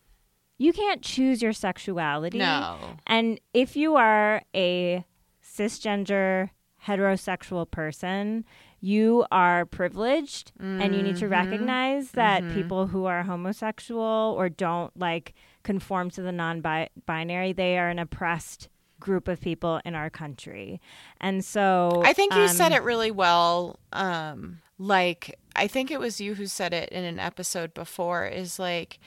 you 0.59 0.73
can't 0.75 1.01
choose 1.01 1.41
your 1.41 1.55
sexuality. 1.55 2.39
No. 2.39 2.77
And 3.07 3.41
if 3.55 3.77
you 3.77 3.97
are 3.97 4.43
a 4.55 5.05
cisgender 5.43 6.51
heterosexual 6.87 7.71
person, 7.71 8.45
you 8.81 9.25
are 9.31 9.65
privileged 9.65 10.53
and 10.59 10.95
you 10.95 11.03
need 11.03 11.17
to 11.17 11.29
recognize 11.29 12.11
that 12.13 12.43
people 12.53 12.87
who 12.89 13.07
are 13.07 13.23
homosexual 13.23 14.35
or 14.37 14.49
don't 14.49 14.95
like 14.99 15.35
conform 15.63 16.11
to 16.11 16.23
the 16.23 16.33
non-binary, 16.33 17.53
they 17.53 17.79
are 17.79 17.89
an 17.89 17.99
oppressed 17.99 18.69
group 18.99 19.29
of 19.29 19.41
people 19.41 19.81
in 19.85 19.95
our 19.95 20.11
country. 20.11 20.81
And 21.21 21.45
so 21.45 22.03
I 22.05 22.13
think 22.13 22.35
you 22.35 22.49
said 22.49 22.73
um, 22.73 22.79
it 22.79 22.83
really 22.83 23.11
well. 23.11 23.79
Um, 23.93 24.61
like 24.81 25.39
I 25.55 25.67
think 25.67 25.91
it 25.91 26.01
was 26.01 26.21
you 26.21 26.35
who 26.35 26.47
said 26.47 26.73
it 26.73 26.89
in 26.89 27.05
an 27.05 27.19
episode 27.19 27.75
before. 27.75 28.27
Is 28.27 28.59
like 28.59 28.99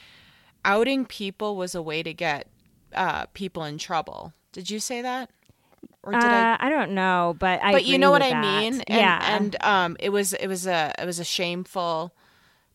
outing 0.63 1.05
people 1.05 1.57
was 1.57 1.73
a 1.75 1.81
way 1.81 2.03
to 2.03 2.13
get 2.13 2.47
uh, 2.93 3.25
people 3.33 3.65
in 3.65 3.79
trouble. 3.79 4.33
Did 4.51 4.69
you 4.69 4.79
say 4.79 5.01
that, 5.01 5.31
or 6.03 6.11
did 6.13 6.23
I? 6.23 6.53
uh, 6.53 6.57
I 6.59 6.69
don't 6.69 6.91
know, 6.91 7.35
but 7.39 7.59
I 7.63 7.71
But 7.71 7.85
you 7.85 7.97
know 7.97 8.11
what 8.11 8.21
I 8.21 8.29
that. 8.29 8.41
mean. 8.41 8.73
And, 8.75 8.83
yeah, 8.87 9.35
and 9.35 9.55
um, 9.63 9.97
it 9.99 10.09
was 10.09 10.33
it 10.33 10.47
was 10.47 10.67
a 10.67 10.93
it 10.99 11.05
was 11.05 11.19
a 11.19 11.25
shameful 11.25 12.13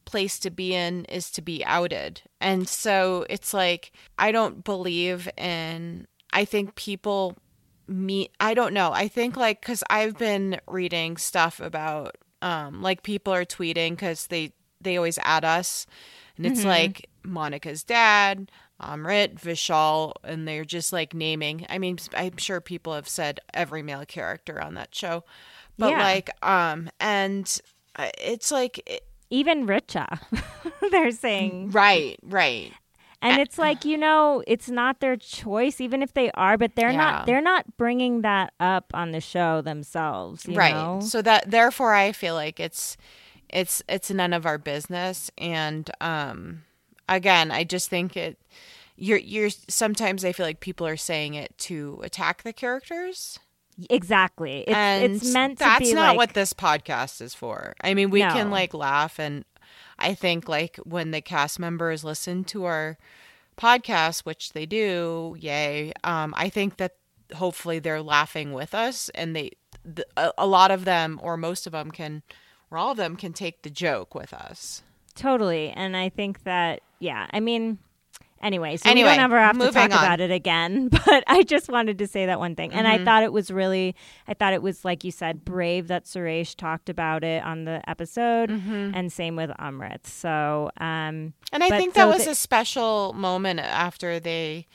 place 0.04 0.38
to 0.40 0.50
be 0.50 0.74
in 0.74 1.04
is 1.04 1.30
to 1.30 1.40
be 1.40 1.64
outed, 1.64 2.22
and 2.40 2.68
so 2.68 3.26
it's 3.30 3.54
like 3.54 3.92
I 4.18 4.32
don't 4.32 4.64
believe 4.64 5.28
in. 5.36 6.08
I 6.32 6.44
think 6.44 6.74
people 6.74 7.36
meet. 7.86 8.32
I 8.40 8.54
don't 8.54 8.74
know. 8.74 8.90
I 8.92 9.06
think 9.06 9.36
like 9.36 9.60
because 9.60 9.84
I've 9.88 10.18
been 10.18 10.60
reading 10.66 11.16
stuff 11.16 11.60
about 11.60 12.16
um 12.42 12.82
like 12.82 13.02
people 13.02 13.32
are 13.32 13.44
tweeting 13.44 13.90
because 13.90 14.26
they 14.28 14.52
they 14.80 14.96
always 14.96 15.18
add 15.22 15.44
us, 15.44 15.86
and 16.36 16.46
it's 16.46 16.64
like 16.64 17.08
Monica's 17.24 17.82
dad. 17.82 18.50
Amrit, 18.80 19.40
Vishal, 19.40 20.12
and 20.22 20.46
they're 20.46 20.64
just 20.64 20.92
like 20.92 21.12
naming. 21.12 21.66
I 21.68 21.78
mean, 21.78 21.98
I'm 22.14 22.36
sure 22.36 22.60
people 22.60 22.94
have 22.94 23.08
said 23.08 23.40
every 23.52 23.82
male 23.82 24.04
character 24.06 24.62
on 24.62 24.74
that 24.74 24.94
show, 24.94 25.24
but 25.76 25.90
Yeah. 25.90 25.98
like, 25.98 26.30
um, 26.46 26.88
and 27.00 27.60
uh, 27.96 28.10
it's 28.18 28.52
like, 28.52 28.78
it- 28.86 29.04
even 29.30 29.66
Richa, 29.66 30.20
they're 30.92 31.10
saying, 31.10 31.72
right, 31.72 32.20
right, 32.22 32.72
and 33.22 33.40
it's 33.40 33.58
like 33.58 33.84
you 33.84 33.96
know, 33.98 34.42
it's 34.46 34.68
not 34.68 35.00
their 35.00 35.16
choice, 35.16 35.80
even 35.80 36.02
if 36.02 36.12
they 36.14 36.30
are, 36.32 36.56
but 36.56 36.76
they're 36.76 36.90
Yeah. 36.90 36.96
not. 36.96 37.26
They're 37.26 37.40
not 37.40 37.76
bringing 37.76 38.22
that 38.22 38.52
up 38.60 38.86
on 38.94 39.10
the 39.12 39.20
show 39.20 39.60
themselves, 39.60 40.46
you 40.46 40.54
right. 40.54 40.74
know? 40.74 41.00
So 41.00 41.22
that 41.22 41.50
therefore, 41.50 41.94
I 41.94 42.12
feel 42.12 42.34
like 42.34 42.60
it's, 42.60 42.96
it's, 43.48 43.82
it's 43.88 44.10
none 44.10 44.32
of 44.32 44.46
our 44.46 44.58
business. 44.58 45.30
And 45.38 45.90
um, 46.00 46.64
again, 47.08 47.50
I 47.50 47.64
just 47.64 47.88
think 47.88 48.16
it. 48.16 48.38
You're, 49.00 49.18
you're. 49.18 49.50
Sometimes 49.68 50.24
I 50.24 50.32
feel 50.32 50.44
like 50.44 50.58
people 50.58 50.84
are 50.86 50.96
saying 50.96 51.34
it 51.34 51.56
to 51.58 52.00
attack 52.02 52.42
the 52.42 52.52
characters. 52.52 53.38
Exactly. 53.90 54.62
It's 54.66 54.72
and 54.76 55.12
it's 55.14 55.32
meant 55.32 55.58
to 55.58 55.64
that's 55.64 55.92
not 55.92 56.08
like 56.08 56.16
what 56.16 56.34
this 56.34 56.52
podcast 56.52 57.20
is 57.22 57.32
for. 57.32 57.74
I 57.80 57.94
mean, 57.94 58.10
we 58.10 58.20
can 58.22 58.50
like 58.50 58.74
laugh 58.74 59.20
and 59.20 59.44
I 59.98 60.14
think 60.14 60.48
like 60.48 60.76
when 60.84 61.10
the 61.10 61.20
cast 61.20 61.58
members 61.58 62.04
listen 62.04 62.44
to 62.44 62.64
our 62.64 62.98
podcast, 63.56 64.20
which 64.20 64.52
they 64.52 64.66
do, 64.66 65.36
yay. 65.38 65.92
Um, 66.04 66.34
I 66.36 66.48
think 66.48 66.76
that 66.76 66.96
hopefully 67.34 67.78
they're 67.78 68.02
laughing 68.02 68.52
with 68.52 68.74
us 68.74 69.10
and 69.14 69.36
they 69.36 69.50
the, 69.84 70.06
a, 70.16 70.32
a 70.38 70.46
lot 70.46 70.70
of 70.70 70.84
them 70.84 71.20
or 71.22 71.36
most 71.36 71.66
of 71.66 71.72
them 71.72 71.90
can 71.90 72.22
or 72.70 72.78
all 72.78 72.92
of 72.92 72.96
them 72.96 73.16
can 73.16 73.32
take 73.32 73.62
the 73.62 73.70
joke 73.70 74.14
with 74.14 74.32
us. 74.32 74.82
totally, 75.14 75.70
and 75.70 75.96
I 75.96 76.08
think 76.08 76.44
that 76.44 76.82
yeah. 77.00 77.26
I 77.30 77.40
mean. 77.40 77.78
Anyway, 78.40 78.76
so 78.76 78.88
Anyway, 78.88 79.10
we 79.10 79.16
don't 79.16 79.24
ever 79.24 79.38
have 79.38 79.58
to 79.58 79.66
talk 79.66 79.76
on. 79.76 79.90
Mm-hmm. 79.90 79.98
about 79.98 80.20
it 80.20 80.30
again. 80.30 80.88
But 81.06 81.24
I 81.26 81.42
just 81.42 81.68
wanted 81.68 81.98
to 81.98 82.06
say 82.06 82.26
that 82.26 82.38
one 82.38 82.54
thing, 82.54 82.72
and 82.72 82.86
I 82.86 83.02
thought 83.04 83.22
it 83.22 83.32
was 83.32 83.50
really, 83.50 83.96
I 84.28 84.34
thought 84.34 84.52
it 84.52 84.62
was 84.62 84.84
like 84.84 85.02
you 85.04 85.10
said, 85.10 85.44
brave 85.44 85.88
that 85.88 86.04
Suresh 86.04 86.54
talked 86.54 86.88
about 86.88 87.24
it 87.24 87.42
on 87.42 87.64
the 87.64 87.80
episode, 87.88 88.50
and 88.50 89.12
same 89.12 89.34
with 89.36 89.50
Amrit. 89.58 90.06
So, 90.06 90.70
um, 90.78 91.32
And 91.52 91.62
I 91.64 91.68
think 91.70 91.94
that 91.94 92.02
so 92.04 92.08
was 92.08 92.24
the- 92.26 92.32
a 92.32 92.34
special 92.34 93.12
moment 93.14 93.60
after 93.60 94.20
they 94.20 94.66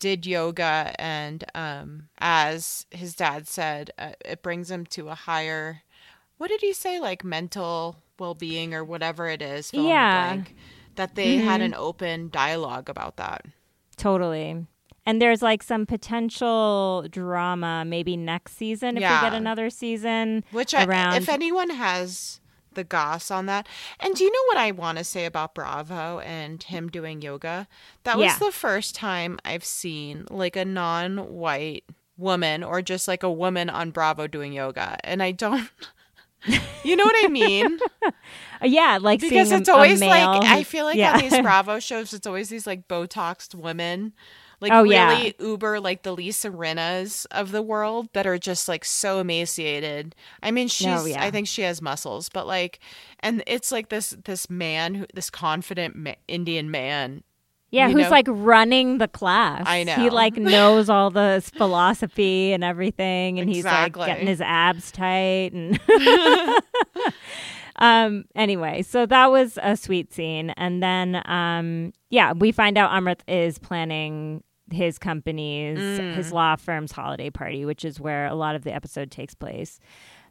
did 0.00 0.26
yoga, 0.26 0.92
and 0.98 1.44
um, 1.54 2.08
as 2.18 2.86
his 2.90 3.14
dad 3.14 3.46
said, 3.48 3.90
uh, 3.98 4.10
it 4.24 4.42
brings 4.42 4.70
him 4.70 4.84
to 4.86 5.08
a 5.08 5.14
higher. 5.14 5.82
What 6.38 6.48
did 6.48 6.60
he 6.60 6.72
say? 6.72 6.98
Like 7.00 7.24
mental 7.24 8.02
well-being 8.18 8.74
or 8.74 8.82
whatever 8.84 9.28
it 9.28 9.40
is. 9.42 9.72
Yeah. 9.72 10.42
That 10.96 11.14
they 11.14 11.36
had 11.38 11.60
Mm-hmm. 11.60 11.66
an 11.66 11.74
open 11.74 12.28
dialogue 12.30 12.88
about 12.88 13.16
that. 13.16 13.44
Totally. 13.96 14.66
And 15.08 15.22
there's 15.22 15.40
like 15.40 15.62
some 15.62 15.86
potential 15.86 17.06
drama 17.10 17.84
maybe 17.86 18.16
next 18.16 18.56
season 18.56 18.96
if 18.96 19.02
we 19.02 19.20
get 19.20 19.32
another 19.34 19.70
season. 19.70 20.44
Which 20.50 20.74
I, 20.74 20.84
around 20.84 21.14
if 21.14 21.28
anyone 21.28 21.70
has 21.70 22.40
the 22.74 22.82
goss 22.84 23.30
on 23.30 23.46
that, 23.46 23.66
and 24.00 24.14
do 24.14 24.24
you 24.24 24.30
know 24.32 24.42
what 24.48 24.56
I 24.58 24.70
want 24.72 24.98
to 24.98 25.04
say 25.04 25.24
about 25.24 25.54
Bravo 25.54 26.18
and 26.18 26.62
him 26.62 26.88
doing 26.88 27.22
yoga? 27.22 27.68
That 28.04 28.18
was 28.18 28.26
Yeah. 28.26 28.38
the 28.38 28.52
first 28.52 28.94
time 28.94 29.38
I've 29.44 29.64
seen 29.64 30.26
like 30.28 30.56
a 30.56 30.64
non-white 30.64 31.84
woman 32.18 32.62
or 32.64 32.82
just 32.82 33.06
like 33.08 33.22
a 33.22 33.30
woman 33.30 33.70
on 33.70 33.92
Bravo 33.92 34.26
doing 34.26 34.52
yoga, 34.52 34.98
and 35.04 35.22
I 35.22 35.30
don't. 35.32 35.70
You 36.84 36.94
know 36.94 37.02
what 37.04 37.16
I 37.24 37.26
mean? 37.28 37.80
Yeah, 38.62 38.98
like 39.00 39.20
Because 39.20 39.52
a- 39.52 39.56
it's 39.56 39.68
a 39.68 39.72
always 39.74 40.00
male 40.00 40.10
like 40.10 40.44
I 40.44 40.62
feel 40.62 40.84
like 40.84 40.96
yeah. 40.96 41.14
on 41.14 41.20
these 41.20 41.38
Bravo 41.42 41.78
shows, 41.80 42.12
it's 42.12 42.26
always 42.26 42.48
these 42.48 42.66
like 42.66 42.88
Botoxed 42.88 43.54
women, 43.54 44.12
like 44.60 44.72
Oh, 44.72 44.82
really 44.82 44.94
yeah. 44.94 45.30
uber 45.38 45.80
like 45.80 46.02
the 46.02 46.12
Lisa 46.12 46.50
Rinnas 46.50 47.26
of 47.30 47.52
the 47.52 47.62
world 47.62 48.08
that 48.14 48.26
are 48.26 48.38
just 48.38 48.68
like 48.68 48.84
so 48.84 49.18
emaciated. 49.20 50.14
I 50.42 50.50
mean, 50.50 50.66
oh, 50.66 50.68
she's 50.68 50.86
Oh, 50.86 51.04
yeah. 51.04 51.22
I 51.22 51.30
think 51.30 51.46
she 51.48 51.62
has 51.62 51.82
muscles, 51.82 52.28
but 52.28 52.46
like, 52.46 52.80
and 53.20 53.42
it's 53.46 53.70
like 53.72 53.88
this 53.90 54.10
this 54.24 54.48
man 54.48 54.94
who 54.94 55.06
this 55.14 55.28
confident 55.30 55.94
ma- 55.96 56.14
Indian 56.28 56.70
man. 56.70 57.22
yeah, 57.70 57.88
you 57.88 57.94
who's 57.94 58.04
know? 58.04 58.10
like 58.10 58.26
running 58.30 58.98
the 58.98 59.08
class. 59.08 59.64
I 59.66 59.82
know. 59.84 59.96
He 59.96 60.08
like 60.08 60.36
knows 60.36 60.88
all 60.88 61.10
the 61.10 61.42
philosophy 61.56 62.52
and 62.52 62.64
everything 62.64 63.38
and 63.40 63.50
he's 63.50 63.64
like 63.64 63.92
getting 63.94 64.26
his 64.28 64.40
abs 64.40 64.90
tight 64.92 65.52
and 65.52 65.78
Um 67.78 68.24
anyway, 68.34 68.82
so 68.82 69.06
that 69.06 69.30
was 69.30 69.58
a 69.62 69.76
sweet 69.76 70.12
scene 70.12 70.50
and 70.50 70.82
then 70.82 71.22
um 71.26 71.92
yeah, 72.10 72.32
we 72.32 72.52
find 72.52 72.78
out 72.78 72.90
Amrit 72.90 73.20
is 73.28 73.58
planning 73.58 74.42
his 74.70 74.98
company's 74.98 75.78
Mm. 75.78 76.14
his 76.14 76.32
law 76.32 76.56
firm's 76.56 76.92
holiday 76.92 77.30
party, 77.30 77.64
which 77.64 77.84
is 77.84 78.00
where 78.00 78.26
a 78.26 78.34
lot 78.34 78.54
of 78.56 78.64
the 78.64 78.74
episode 78.74 79.10
takes 79.10 79.34
place. 79.34 79.78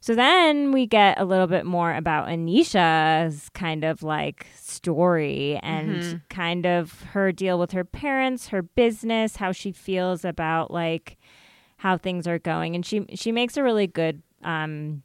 So 0.02 0.14
then 0.14 0.72
we 0.72 0.86
get 0.86 1.20
a 1.20 1.26
little 1.26 1.48
bit 1.48 1.66
more 1.66 1.94
about 1.96 2.28
Anisha's 2.28 3.50
kind 3.50 3.84
of 3.84 4.04
like 4.04 4.46
story 4.56 5.60
and 5.64 6.02
Mm-hmm. 6.02 6.18
kind 6.30 6.66
of 6.66 7.02
her 7.14 7.32
deal 7.32 7.58
with 7.58 7.72
her 7.72 7.84
parents, 7.86 8.50
her 8.50 8.62
business, 8.62 9.38
how 9.38 9.52
she 9.52 9.72
feels 9.72 10.24
about 10.26 10.70
like 10.72 11.18
how 11.78 11.98
things 11.98 12.28
are 12.28 12.40
going. 12.40 12.76
And 12.76 12.86
she 12.86 13.06
she 13.16 13.32
makes 13.32 13.56
a 13.58 13.64
really 13.64 13.88
good 13.88 14.22
um 14.44 15.02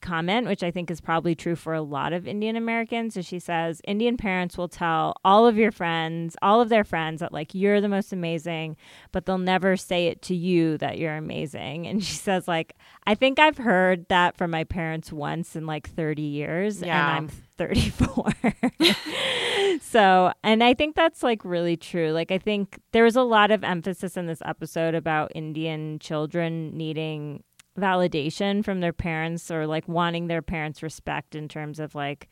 comment, 0.00 0.46
which 0.46 0.62
I 0.62 0.70
think 0.70 0.90
is 0.90 1.00
probably 1.00 1.34
true 1.34 1.56
for 1.56 1.74
a 1.74 1.82
lot 1.82 2.12
of 2.12 2.26
Indian 2.26 2.56
Americans. 2.56 3.14
So 3.14 3.22
she 3.22 3.38
says, 3.38 3.80
Indian 3.86 4.16
parents 4.16 4.56
will 4.56 4.68
tell 4.68 5.14
all 5.24 5.46
of 5.46 5.56
your 5.56 5.70
friends, 5.72 6.36
all 6.42 6.60
of 6.60 6.68
their 6.68 6.84
friends, 6.84 7.20
that 7.20 7.32
like 7.32 7.54
you're 7.54 7.80
the 7.80 7.88
most 7.88 8.12
amazing, 8.12 8.76
but 9.12 9.26
they'll 9.26 9.38
never 9.38 9.76
say 9.76 10.06
it 10.08 10.22
to 10.22 10.34
you 10.34 10.78
that 10.78 10.98
you're 10.98 11.16
amazing. 11.16 11.86
And 11.86 12.02
she 12.04 12.14
says, 12.14 12.46
like, 12.48 12.74
I 13.06 13.14
think 13.14 13.38
I've 13.38 13.58
heard 13.58 14.06
that 14.08 14.36
from 14.36 14.50
my 14.50 14.64
parents 14.64 15.12
once 15.12 15.56
in 15.56 15.66
like 15.66 15.88
30 15.88 16.22
years, 16.22 16.82
Yeah. 16.82 17.16
and 17.16 17.16
I'm 17.16 17.28
34. 17.58 18.32
so, 19.80 20.32
and 20.42 20.62
I 20.62 20.74
think 20.74 20.94
that's 20.96 21.22
like 21.22 21.44
really 21.44 21.76
true. 21.76 22.10
Like, 22.12 22.30
I 22.30 22.38
think 22.38 22.78
there 22.92 23.04
was 23.04 23.16
a 23.16 23.22
lot 23.22 23.50
of 23.50 23.64
emphasis 23.64 24.16
in 24.16 24.26
this 24.26 24.42
episode 24.44 24.94
about 24.94 25.32
Indian 25.34 25.98
children 25.98 26.76
needing 26.76 27.42
validation 27.76 28.64
from 28.64 28.80
their 28.80 28.92
parents 28.92 29.50
or 29.50 29.66
like 29.66 29.86
wanting 29.88 30.26
their 30.26 30.42
parents 30.42 30.82
respect 30.82 31.34
in 31.34 31.48
terms 31.48 31.78
of 31.80 31.94
like 31.94 32.28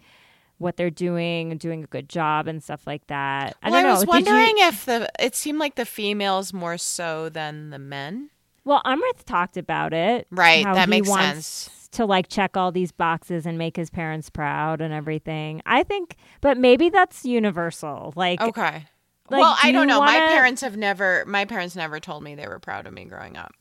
what 0.59 0.77
they're 0.77 0.91
doing 0.91 1.51
and 1.51 1.59
doing 1.61 1.83
a 1.85 1.87
good 1.87 2.09
job 2.09 2.47
and 2.47 2.63
stuff 2.63 2.87
like 2.87 3.07
that. 3.09 3.57
I 3.63 3.71
well, 3.71 3.83
don't 3.83 3.91
I 3.91 3.93
was 3.95 4.07
know. 4.07 4.13
Did 4.13 4.27
you- 4.27 4.33
wondering 4.33 4.55
if 4.59 4.85
the 4.85 5.09
it 5.19 5.35
seemed 5.35 5.59
like 5.59 5.75
the 5.75 5.85
females 5.87 6.53
more 6.53 6.79
so 6.79 7.29
than 7.29 7.71
the 7.71 7.79
men. 7.79 8.31
Well, 8.65 8.81
Amrit 8.87 9.25
talked 9.27 9.57
about 9.59 9.93
it. 9.93 10.27
Right, 10.31 10.65
how 10.65 10.75
that 10.75 10.89
makes 10.89 11.09
sense. 11.13 11.71
To 11.93 12.07
like 12.07 12.29
check 12.29 12.57
all 12.57 12.73
these 12.73 12.91
boxes 12.93 13.47
and 13.47 13.57
make 13.59 13.77
his 13.77 13.91
parents 13.91 14.31
proud 14.31 14.81
and 14.81 14.93
everything. 14.93 15.61
I 15.67 15.83
think, 15.83 16.17
but 16.41 16.57
maybe 16.57 16.89
that's 16.89 17.25
universal. 17.25 18.13
Like, 18.17 18.41
Okay. 18.41 18.87
Like, 19.31 19.41
well, 19.41 19.57
do 19.63 19.69
I 19.69 19.73
don't 19.73 19.87
know. 19.87 20.01
My 20.01 20.15
wanna- 20.19 20.33
parents 20.33 20.63
have 20.63 20.77
never. 20.77 21.25
My 21.27 21.45
parents 21.45 21.77
never 21.77 22.01
told 22.01 22.23
me 22.23 22.35
they 22.35 22.47
were 22.49 22.59
proud 22.59 22.87
of 22.87 22.93
me 22.93 23.05
growing 23.05 23.37
up. 23.37 23.53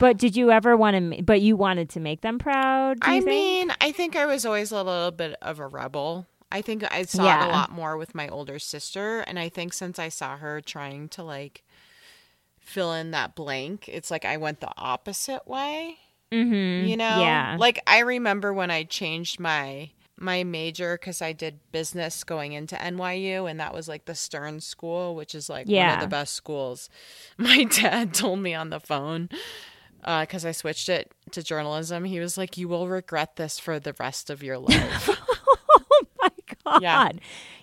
But 0.00 0.16
did 0.18 0.34
you 0.34 0.50
ever 0.50 0.76
want 0.76 1.14
to? 1.14 1.22
But 1.22 1.40
you 1.40 1.54
wanted 1.54 1.90
to 1.90 2.00
make 2.00 2.22
them 2.22 2.38
proud. 2.38 2.98
do 3.00 3.08
you 3.10 3.16
I 3.18 3.20
think? 3.20 3.28
mean, 3.30 3.72
I 3.80 3.92
think 3.92 4.16
I 4.16 4.26
was 4.26 4.44
always 4.44 4.72
a 4.72 4.82
little 4.82 5.12
bit 5.12 5.36
of 5.40 5.60
a 5.60 5.66
rebel. 5.68 6.26
I 6.50 6.62
think 6.62 6.82
I 6.92 7.04
saw 7.04 7.22
it 7.22 7.48
a 7.48 7.52
lot 7.52 7.70
more 7.70 7.96
with 7.96 8.12
my 8.12 8.26
older 8.26 8.58
sister, 8.58 9.20
and 9.20 9.38
I 9.38 9.48
think 9.48 9.72
since 9.72 10.00
I 10.00 10.08
saw 10.08 10.36
her 10.36 10.60
trying 10.60 11.08
to 11.10 11.22
like 11.22 11.62
fill 12.58 12.92
in 12.92 13.12
that 13.12 13.36
blank, 13.36 13.88
it's 13.88 14.10
like 14.10 14.24
I 14.24 14.36
went 14.36 14.58
the 14.60 14.72
opposite 14.76 15.46
way. 15.46 15.98
Mhm. 16.32 16.88
You 16.88 16.96
know, 16.96 17.20
Yeah. 17.20 17.56
Like 17.58 17.80
I 17.86 18.00
remember 18.00 18.52
when 18.52 18.70
I 18.70 18.82
changed 18.84 19.38
my 19.38 19.90
my 20.22 20.44
major 20.44 20.98
because 20.98 21.22
I 21.22 21.32
did 21.32 21.60
business 21.72 22.24
going 22.24 22.52
into 22.52 22.76
NYU, 22.76 23.50
and 23.50 23.58
that 23.60 23.72
was 23.72 23.88
like 23.88 24.04
the 24.04 24.14
Stern 24.14 24.60
School, 24.60 25.14
which 25.14 25.34
is 25.34 25.48
like 25.48 25.66
one 25.66 25.94
of 25.94 26.00
the 26.00 26.06
best 26.08 26.34
schools. 26.34 26.90
My 27.38 27.64
dad 27.64 28.12
told 28.12 28.40
me 28.40 28.54
on 28.54 28.68
the 28.70 28.80
phone 28.80 29.30
because 30.00 30.44
I 30.44 30.52
switched 30.52 30.88
it 30.88 31.12
to 31.32 31.42
journalism. 31.42 32.04
He 32.04 32.20
was 32.20 32.36
like, 32.38 32.56
"You 32.56 32.68
will 32.68 32.88
regret 32.88 33.36
this 33.36 33.58
for 33.58 33.78
the 33.78 33.94
rest 33.98 34.30
of 34.30 34.42
your 34.42 34.58
life." 34.58 35.08
oh 35.70 36.02
my 36.20 36.28
god. 36.64 36.82
Yeah. 36.82 37.10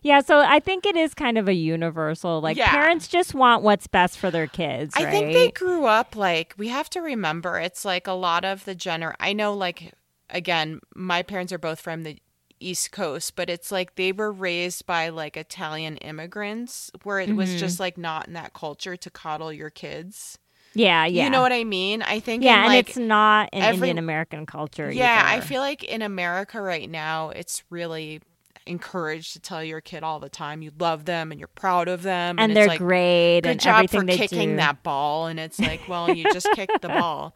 Yeah. 0.04 0.20
So 0.22 0.40
I 0.40 0.60
think 0.60 0.86
it 0.86 0.96
is 0.96 1.14
kind 1.14 1.38
of 1.38 1.48
a 1.48 1.54
universal. 1.54 2.40
Like 2.42 2.58
Yeah. 2.58 2.70
parents 2.72 3.08
just 3.08 3.34
want 3.34 3.64
what's 3.64 3.88
best 3.88 4.18
for 4.18 4.32
their 4.32 4.48
kids. 4.48 4.94
I 4.96 5.06
think 5.10 5.34
they 5.34 5.52
grew 5.52 5.86
up 5.86 6.16
like 6.16 6.54
we 6.58 6.68
have 6.70 6.90
to 6.92 7.02
remember 7.02 7.58
it's 7.60 7.84
like 7.86 8.08
a 8.08 8.14
lot 8.14 8.46
of 8.46 8.66
the 8.66 8.76
gener 8.76 9.14
I 9.20 9.34
know 9.34 9.54
like 9.54 9.94
again, 10.30 10.80
my 10.96 11.24
parents 11.24 11.52
are 11.54 11.58
both 11.58 11.80
from 11.80 12.04
the 12.04 12.18
East 12.60 12.92
Coast, 12.92 13.36
but 13.36 13.50
it's 13.50 13.72
like 13.72 13.96
they 13.96 14.12
were 14.12 14.32
raised 14.32 14.86
by 14.86 15.10
like 15.10 15.38
Italian 15.38 15.98
immigrants 15.98 16.90
where 17.04 17.20
it 17.20 17.36
was 17.36 17.50
Mm-hmm. 17.50 17.58
just 17.60 17.80
like 17.80 17.98
not 17.98 18.28
in 18.28 18.34
that 18.34 18.54
culture 18.54 18.98
to 18.98 19.10
coddle 19.10 19.54
your 19.54 19.70
kids. 19.70 20.38
Yeah. 20.78 21.06
Yeah. 21.06 21.24
You 21.26 21.30
know 21.30 21.42
what 21.42 21.54
I 21.54 21.64
mean? 21.64 22.02
I 22.02 22.20
think 22.20 22.44
Yeah, 22.44 22.66
in, 22.66 22.72
and 22.72 22.88
it's 22.88 22.98
not 22.98 23.50
in 23.52 23.62
every- 23.62 23.90
Indian 23.90 23.98
American 23.98 24.46
culture. 24.46 24.92
yeah, 24.92 25.24
I 25.26 25.42
feel 25.42 25.62
like 25.62 25.84
in 25.84 26.02
America 26.02 26.62
right 26.62 26.90
now, 26.90 27.30
it's 27.30 27.64
really 27.70 28.22
encouraged 28.66 29.34
to 29.34 29.40
tell 29.40 29.64
your 29.64 29.80
kid 29.82 30.04
all 30.04 30.20
the 30.20 30.30
time 30.30 30.62
you 30.62 30.72
love 30.78 31.06
them 31.06 31.32
and 31.32 31.40
you're 31.40 31.48
proud 31.48 31.88
of 31.88 32.04
them, 32.04 32.38
and 32.38 32.52
it's 32.52 32.58
they're 32.58 32.68
like, 32.68 32.80
great 32.80 33.42
good 33.42 33.52
and 33.52 33.60
job 33.62 33.90
for 33.90 34.04
kicking 34.04 34.52
do. 34.52 34.56
that 34.58 34.84
ball 34.84 35.28
and 35.28 35.40
it's 35.40 35.58
like 35.60 35.80
well 35.88 36.14
you 36.14 36.26
just 36.34 36.50
kicked 36.54 36.82
the 36.82 36.90
ball 36.90 37.34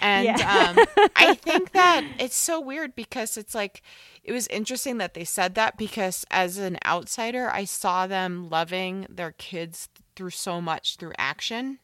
and 0.00 0.24
Yeah. 0.26 0.74
um, 0.76 0.84
i 1.14 1.34
think 1.34 1.70
that 1.80 2.04
it's 2.18 2.34
so 2.36 2.60
weird 2.60 2.96
because 2.96 3.36
it's 3.36 3.54
like 3.54 3.82
it 4.24 4.32
was 4.32 4.48
interesting 4.48 4.98
that 4.98 5.14
they 5.14 5.22
said 5.24 5.54
that 5.54 5.76
because 5.78 6.24
as 6.32 6.58
an 6.58 6.76
outsider 6.84 7.48
i 7.52 7.62
saw 7.64 8.08
them 8.08 8.50
loving 8.50 9.06
their 9.08 9.30
kids 9.30 9.88
through 10.16 10.30
so 10.30 10.60
much 10.60 10.96
through 10.96 11.12
action 11.18 11.78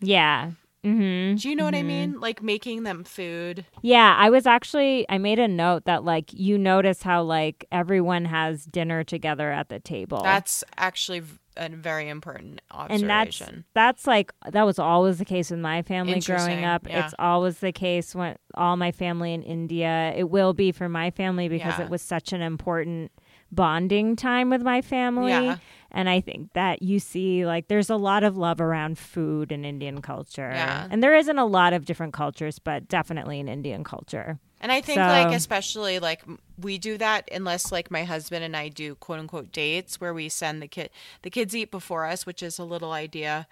Yeah. 0.00 0.52
Mm-hmm. 0.82 1.36
do 1.36 1.50
you 1.50 1.54
know 1.56 1.66
what 1.66 1.74
i 1.74 1.82
mean 1.82 2.18
like 2.20 2.42
making 2.42 2.84
them 2.84 3.04
food 3.04 3.66
Yeah, 3.82 4.16
I 4.18 4.30
was 4.30 4.46
actually 4.46 5.04
I 5.10 5.18
made 5.18 5.38
a 5.38 5.46
note 5.46 5.84
that 5.84 6.04
like 6.04 6.32
you 6.32 6.56
notice 6.56 7.02
how 7.02 7.22
like 7.22 7.66
everyone 7.70 8.24
has 8.24 8.64
dinner 8.64 9.04
together 9.04 9.52
at 9.52 9.68
the 9.68 9.78
table. 9.78 10.22
that's 10.22 10.64
actually 10.78 11.22
a 11.58 11.68
very 11.68 12.08
important 12.08 12.62
and 12.70 13.10
that's 13.10 13.42
observation 13.42 13.64
that's 13.74 14.06
like 14.06 14.32
that 14.50 14.64
was 14.64 14.78
always 14.78 15.18
the 15.18 15.26
case 15.26 15.50
with 15.50 15.60
my 15.60 15.82
family 15.82 16.18
growing 16.20 16.64
up. 16.64 16.88
yeah. 16.88 17.04
It's 17.04 17.14
always 17.18 17.58
the 17.58 17.72
case 17.72 18.14
when 18.14 18.36
all 18.54 18.78
my 18.78 18.90
family 18.92 19.34
in 19.34 19.42
India. 19.42 20.14
It 20.16 20.30
will 20.30 20.54
be 20.54 20.72
for 20.72 20.88
my 20.88 21.10
family 21.10 21.48
because 21.48 21.78
Yeah. 21.78 21.84
it 21.84 21.90
was 21.90 22.00
such 22.00 22.32
an 22.32 22.40
important 22.40 23.12
bonding 23.52 24.16
time 24.16 24.50
with 24.50 24.62
my 24.62 24.82
family. 24.82 25.30
Yeah. 25.32 25.56
And 25.92 26.08
I 26.08 26.20
think 26.20 26.52
that 26.52 26.82
you 26.82 27.00
see 27.00 27.44
like 27.44 27.66
there's 27.66 27.90
a 27.90 27.96
lot 27.96 28.22
of 28.22 28.36
love 28.36 28.60
around 28.60 28.96
food 28.98 29.50
in 29.50 29.64
Indian 29.64 30.00
culture. 30.02 30.50
Yeah. 30.54 30.86
And 30.88 31.02
there 31.02 31.16
isn't 31.16 31.38
a 31.38 31.44
lot 31.44 31.72
of 31.72 31.84
different 31.84 32.12
cultures, 32.12 32.60
but 32.60 32.86
definitely 32.88 33.40
in 33.40 33.48
Indian 33.48 33.82
culture. 33.82 34.38
And 34.60 34.70
I 34.70 34.80
think 34.82 34.98
So- 34.98 35.02
like 35.06 35.34
especially 35.34 35.98
like 35.98 36.22
we 36.58 36.78
do 36.78 36.96
that 36.98 37.28
unless 37.32 37.72
like 37.72 37.90
my 37.90 38.04
husband 38.04 38.44
and 38.44 38.56
I 38.56 38.68
do 38.68 38.94
quote 38.94 39.18
unquote 39.18 39.50
dates 39.50 40.00
where 40.00 40.14
we 40.14 40.28
send 40.28 40.62
the 40.62 40.68
kid 40.68 40.90
the 41.22 41.30
kids 41.30 41.56
eat 41.56 41.70
before 41.72 42.04
us, 42.06 42.24
which 42.24 42.42
is 42.42 42.58
a 42.58 42.64
little 42.64 42.92
idea. 42.92 43.48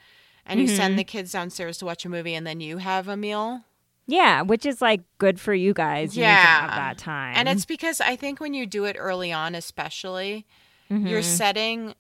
And 0.47 0.61
you 0.61 0.67
Mm-hmm. 0.67 0.77
send 0.77 0.99
the 0.99 1.05
kids 1.05 1.33
downstairs 1.33 1.79
to 1.79 1.87
watch 1.87 2.05
a 2.05 2.09
movie 2.09 2.35
and 2.35 2.47
then 2.47 2.61
you 2.61 2.79
have 2.79 3.09
a 3.09 3.17
meal. 3.17 3.65
Yeah, 4.11 4.41
which 4.41 4.65
is 4.65 4.81
like 4.81 5.03
good 5.19 5.39
for 5.39 5.53
you 5.53 5.75
guys. 5.75 6.17
You 6.17 6.23
need 6.23 6.29
to 6.29 6.33
Yeah. 6.33 6.61
have 6.63 6.71
that 6.71 6.99
time. 6.99 7.35
And 7.37 7.47
it's 7.49 7.67
because 7.67 8.01
I 8.01 8.17
think 8.17 8.41
when 8.41 8.55
you 8.55 8.67
do 8.67 8.85
it 8.87 8.97
early 8.99 9.31
on 9.33 9.55
especially, 9.55 10.47
you're 10.89 10.99
Mm-hmm. 11.01 11.23
setting 11.23 11.95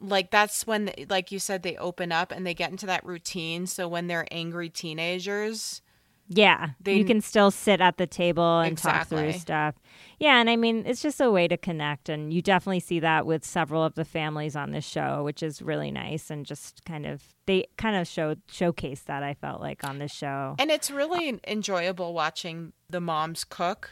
like 0.00 0.30
that's 0.30 0.66
when 0.66 0.90
like 1.08 1.32
you 1.32 1.38
said 1.38 1.62
they 1.62 1.76
open 1.78 2.12
up 2.12 2.30
and 2.30 2.46
they 2.46 2.52
get 2.52 2.70
into 2.70 2.84
that 2.86 3.04
routine. 3.06 3.66
So 3.66 3.88
when 3.88 4.06
they're 4.08 4.28
angry 4.30 4.68
teenagers, 4.68 5.80
Yeah, 6.28 6.70
They- 6.80 6.94
you 6.96 7.04
can 7.04 7.20
still 7.20 7.50
sit 7.50 7.80
at 7.80 7.98
the 7.98 8.06
table 8.06 8.60
and 8.60 8.78
talk 8.78 9.08
through 9.08 9.32
stuff. 9.32 9.74
Yeah, 10.18 10.40
and 10.40 10.48
I 10.48 10.56
mean, 10.56 10.84
it's 10.86 11.02
just 11.02 11.20
a 11.20 11.30
way 11.30 11.46
to 11.48 11.56
connect, 11.56 12.08
and 12.08 12.32
you 12.32 12.40
definitely 12.40 12.80
see 12.80 12.98
that 13.00 13.26
with 13.26 13.44
several 13.44 13.84
of 13.84 13.94
the 13.94 14.04
families 14.06 14.56
on 14.56 14.70
this 14.70 14.86
show, 14.86 15.22
which 15.22 15.42
is 15.42 15.60
really 15.60 15.90
nice, 15.90 16.30
and 16.30 16.46
just 16.46 16.84
kind 16.86 17.04
of 17.04 17.22
they 17.46 17.66
kind 17.76 17.94
of 17.96 18.06
showed 18.08 18.40
showcase 18.50 19.02
that 19.02 19.22
I 19.22 19.34
felt 19.34 19.60
like 19.60 19.84
on 19.84 19.98
this 19.98 20.12
show. 20.12 20.54
And 20.58 20.70
it's 20.70 20.90
really 20.90 21.40
enjoyable 21.46 22.14
watching 22.14 22.72
the 22.88 23.00
moms 23.00 23.44
cook 23.44 23.90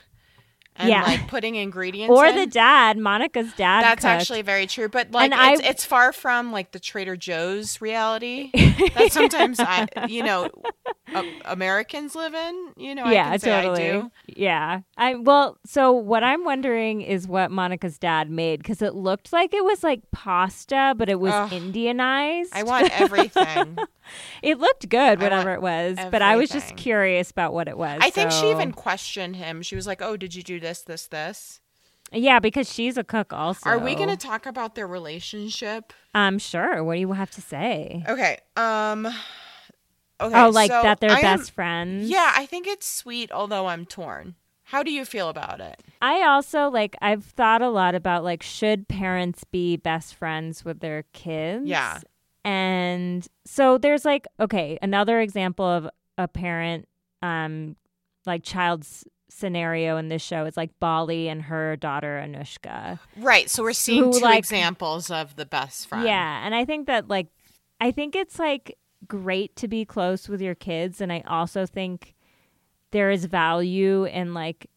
and 0.77 0.89
Yeah. 0.89 1.03
like 1.03 1.29
putting 1.29 1.55
ingredients 1.57 2.11
Or 2.17 2.27
in. 2.27 2.37
the 2.37 2.47
dad, 2.47 2.97
Monica's 2.99 3.53
dad. 3.55 3.83
That's 3.83 3.97
cooked. 4.03 4.05
actually 4.07 4.43
very 4.43 4.67
true, 4.67 4.89
but 4.89 5.11
like 5.11 5.25
And 5.31 5.35
I- 5.35 5.53
it's, 5.53 5.63
it's 5.63 5.85
far 5.85 6.13
from 6.13 6.51
like 6.53 6.73
the 6.73 6.81
Trader 6.81 7.17
Joe's 7.17 7.81
reality 7.81 8.51
that 8.95 9.09
sometimes 9.13 9.61
I, 9.61 9.87
you 10.09 10.23
know, 10.23 10.49
Americans 11.45 12.15
live 12.15 12.35
in. 12.35 12.73
You 12.77 12.95
know, 12.95 13.05
I 13.05 13.13
yeah, 13.13 13.31
I 13.31 13.37
totally. 13.37 13.81
do. 13.83 14.11
Yeah. 14.27 14.81
I 14.97 15.15
well, 15.17 15.59
so 15.67 15.93
what 15.93 16.25
I'm 16.25 16.45
wondering 16.45 17.03
is 17.03 17.27
what 17.29 17.51
Monica's 17.51 17.99
dad 17.99 18.31
made 18.31 18.59
because 18.61 18.83
it 18.83 18.95
looked 18.95 19.33
like 19.33 19.53
it 19.55 19.65
was 19.65 19.83
like 19.83 20.01
pasta, 20.11 20.95
but 20.97 21.09
it 21.09 21.21
was 21.21 21.33
Ugh. 21.33 21.51
Indianized. 21.51 22.49
I 22.53 22.63
want 22.63 22.91
everything. 23.01 23.79
It 24.43 24.59
looked 24.59 24.89
good, 24.89 25.23
whatever 25.23 25.53
it 25.55 25.63
was, 25.63 25.97
but 26.11 26.23
I 26.23 26.35
was 26.35 26.51
just 26.51 26.77
curious 26.77 27.31
about 27.31 27.53
what 27.55 27.69
it 27.69 27.79
was. 27.79 28.01
I 28.03 28.11
think 28.11 28.33
she 28.33 28.51
even 28.51 28.73
questioned 28.73 29.37
him. 29.37 29.63
She 29.63 29.77
was 29.77 29.87
like, 29.87 30.03
"Oh, 30.03 30.17
did 30.17 30.35
you 30.35 30.43
do 30.43 30.59
this, 30.63 30.83
this, 30.83 31.07
this?" 31.09 31.61
yeah, 32.13 32.39
because 32.41 32.73
she's 32.73 32.97
a 32.97 33.05
cook 33.05 33.33
also. 33.33 33.69
Are 33.69 33.79
we 33.79 33.95
going 33.95 34.09
to 34.09 34.17
talk 34.17 34.47
about 34.47 34.75
their 34.75 34.87
relationship? 34.87 35.93
Um, 36.15 36.39
sure. 36.39 36.83
What 36.85 36.95
do 36.95 37.01
you 37.01 37.13
have 37.13 37.31
to 37.33 37.41
say? 37.41 38.05
Okay. 38.09 38.39
Um. 38.57 39.07
Okay. 40.21 40.41
oh, 40.41 40.51
like 40.51 40.71
so 40.71 40.83
that 40.83 41.01
they're 41.01 41.11
I 41.11 41.19
am- 41.21 41.39
best 41.39 41.51
friends. 41.51 42.09
Yeah, 42.09 42.33
I 42.37 42.47
think 42.47 42.67
it's 42.67 42.87
sweet, 42.87 43.33
although 43.33 43.67
I'm 43.67 43.85
torn. 43.87 44.37
How 44.65 44.83
do 44.83 44.91
you 44.93 45.05
feel 45.05 45.29
about 45.29 45.61
it? 45.61 45.83
I 46.01 46.23
also 46.23 46.69
like. 46.71 46.97
I've 47.03 47.25
thought 47.25 47.61
a 47.61 47.69
lot 47.69 47.95
about 47.95 48.25
like 48.25 48.43
should 48.43 48.89
parents 48.89 49.45
be 49.45 49.77
best 49.77 50.15
friends 50.15 50.65
with 50.65 50.81
their 50.81 51.05
kids? 51.13 51.67
Yeah. 51.67 51.99
And 52.45 53.27
so 53.45 53.79
there's 53.79 54.05
like 54.05 54.27
okay, 54.39 54.79
another 54.83 55.21
example 55.21 55.67
of 55.67 55.89
a 56.19 56.29
parent, 56.29 56.89
um, 57.21 57.77
like 58.27 58.43
child's 58.45 59.05
scenario 59.33 59.97
in 59.97 60.09
this 60.09 60.23
show 60.23 60.45
is 60.45 60.57
like 60.57 60.71
Bali 60.79 61.29
and 61.29 61.43
her 61.43 61.77
daughter 61.77 62.23
Anushka. 62.25 62.99
Right. 63.17 63.49
So 63.51 63.63
we're 63.63 63.73
seeing 63.73 64.05
Who, 64.05 64.13
two 64.13 64.21
like- 64.21 64.39
examples 64.39 65.11
of 65.11 65.37
the 65.37 65.47
best 65.47 65.89
friend. 65.89 66.05
Yeah, 66.05 66.45
and 66.45 66.55
I 66.55 66.65
think 66.65 66.87
that 66.87 67.09
like 67.09 67.29
I 67.81 67.91
think 67.91 68.15
it's 68.15 68.39
like 68.39 68.77
great 69.09 69.57
to 69.57 69.67
be 69.69 69.85
close 69.85 70.29
with 70.29 70.41
your 70.41 70.55
kids 70.55 71.01
and 71.01 71.13
I 71.13 71.25
also 71.27 71.67
think 71.67 72.15
there 72.93 73.11
is 73.11 73.25
value 73.25 74.05
in 74.05 74.35
like 74.35 74.69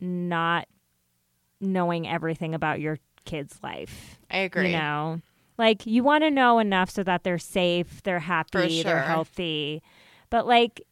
not 0.00 0.66
knowing 1.60 2.08
everything 2.08 2.54
about 2.54 2.80
your 2.80 2.98
kid's 3.24 3.58
life. 3.62 4.18
I 4.30 4.38
agree. 4.38 4.70
You 4.70 4.78
know. 4.78 5.20
Like 5.58 5.86
you 5.86 6.02
want 6.02 6.22
to 6.22 6.30
know 6.30 6.58
enough 6.58 6.90
so 6.90 7.02
that 7.02 7.24
they're 7.24 7.38
safe, 7.38 8.02
they're 8.02 8.18
happy, 8.20 8.82
sure. 8.82 8.84
they're 8.84 9.02
healthy. 9.02 9.82
But 10.30 10.46
like 10.46 10.82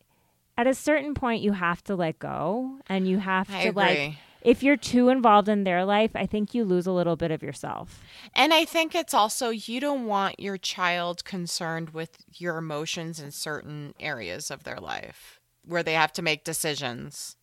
at 0.56 0.66
a 0.66 0.74
certain 0.74 1.14
point 1.14 1.42
you 1.42 1.52
have 1.52 1.82
to 1.84 1.96
let 1.96 2.18
go 2.18 2.78
and 2.88 3.08
you 3.08 3.18
have 3.18 3.50
I 3.50 3.62
to 3.64 3.68
agree. 3.70 3.82
like 3.82 4.14
if 4.42 4.62
you're 4.62 4.76
too 4.76 5.08
involved 5.08 5.48
in 5.48 5.64
their 5.64 5.86
life, 5.86 6.10
I 6.14 6.26
think 6.26 6.52
you 6.54 6.64
lose 6.64 6.86
a 6.86 6.92
little 6.92 7.16
bit 7.16 7.30
of 7.30 7.42
yourself. 7.42 8.02
And 8.34 8.52
I 8.52 8.66
think 8.66 8.94
it's 8.94 9.14
also 9.14 9.48
you 9.48 9.80
don't 9.80 10.04
want 10.04 10.38
your 10.38 10.58
child 10.58 11.24
concerned 11.24 11.90
with 11.90 12.18
your 12.34 12.58
emotions 12.58 13.18
in 13.18 13.30
certain 13.30 13.94
areas 13.98 14.50
of 14.50 14.64
their 14.64 14.76
life 14.76 15.40
where 15.66 15.82
they 15.82 15.94
have 15.94 16.12
to 16.12 16.22
make 16.22 16.44
decisions. 16.44 17.36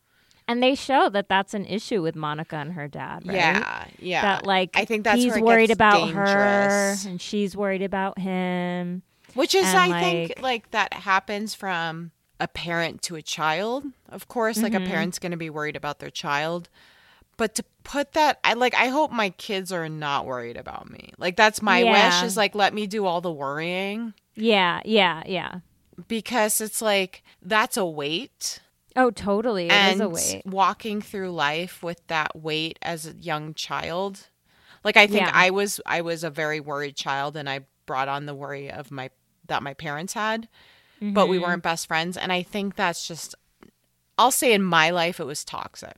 And 0.47 0.62
they 0.62 0.76
show 0.76 1.10
that 1.10 1.28
that's 1.28 1.54
an 1.56 1.65
issue 1.65 2.02
with 2.04 2.15
Monica 2.15 2.58
and 2.58 2.74
her 2.74 2.88
dad, 2.88 3.26
right? 3.26 3.36
Yeah, 3.36 3.86
yeah. 4.00 4.21
That 4.21 4.45
like 4.45 4.69
I 4.76 4.86
think 4.86 5.04
that's 5.06 5.17
he's 5.21 5.38
worried 5.39 5.71
about 5.71 6.10
her 6.12 6.26
dangerous. 6.26 7.06
and 7.06 7.19
she's 7.21 7.56
worried 7.58 7.82
about 7.82 8.19
him. 8.19 9.02
Which 9.34 9.56
is, 9.56 9.65
And, 9.65 9.78
I 9.78 9.88
like- 9.88 10.02
think, 10.04 10.34
like 10.41 10.71
that 10.71 10.93
happens 10.93 11.56
from 11.56 12.12
a 12.41 12.47
parent 12.47 13.01
to 13.04 13.15
a 13.15 13.21
child. 13.21 13.86
Of 14.10 14.27
course, 14.27 14.62
like 14.62 14.73
Mm-hmm. 14.73 14.84
a 14.84 14.89
parent's 14.89 15.19
going 15.19 15.32
to 15.32 15.38
be 15.38 15.49
worried 15.49 15.75
about 15.77 15.99
their 15.99 16.10
child. 16.10 16.67
But 17.38 17.56
to 17.56 17.63
put 17.84 18.12
that, 18.13 18.39
I 18.43 18.54
like, 18.54 18.75
I 18.75 18.88
hope 18.88 19.12
my 19.12 19.30
kids 19.30 19.71
are 19.71 19.88
not 19.89 20.25
worried 20.25 20.58
about 20.58 20.89
me. 20.91 21.13
Like, 21.17 21.36
that's 21.38 21.62
my 21.62 21.84
wish 21.84 22.23
is 22.23 22.36
like, 22.38 22.54
let 22.56 22.73
me 22.73 22.86
do 22.88 23.06
all 23.06 23.21
the 23.21 23.32
worrying 23.32 24.13
Yeah, 24.36 24.82
yeah, 24.86 25.23
yeah. 25.25 25.60
because 26.08 26.62
it's 26.62 26.82
like, 26.82 27.23
that's 27.41 27.77
a 27.77 27.86
weight. 27.86 28.60
Oh, 28.95 29.10
totally. 29.10 29.67
It 29.67 29.71
is 29.73 29.91
and 29.93 30.01
a 30.01 30.10
weight. 30.10 30.41
walking 30.45 31.01
through 31.01 31.32
life 31.32 31.82
with 31.82 32.06
that 32.08 32.36
weight 32.36 32.77
as 32.82 33.08
a 33.08 33.13
young 33.13 33.54
child. 33.54 34.27
Like, 34.84 34.97
I 34.97 35.08
think 35.08 35.21
Yeah. 35.27 35.32
I 35.34 35.49
was, 35.51 35.80
I 35.86 36.01
was 36.01 36.23
a 36.23 36.30
very 36.30 36.60
worried 36.60 36.95
child 36.95 37.38
and 37.38 37.49
I 37.49 37.62
brought 37.86 38.10
on 38.10 38.25
the 38.25 38.36
worry 38.36 38.69
of 38.69 38.91
my, 38.91 39.10
that 39.47 39.63
my 39.63 39.73
parents 39.73 40.13
had. 40.13 40.47
But 41.01 41.27
we 41.27 41.37
Mm-hmm. 41.37 41.43
weren't 41.45 41.63
best 41.63 41.87
friends. 41.87 42.15
And 42.15 42.31
I 42.31 42.43
think 42.43 42.75
that's 42.75 43.07
just, 43.07 43.35
I'll 44.17 44.31
say 44.31 44.53
in 44.53 44.63
my 44.63 44.91
life, 44.91 45.19
it 45.19 45.25
was 45.25 45.43
toxic. 45.43 45.97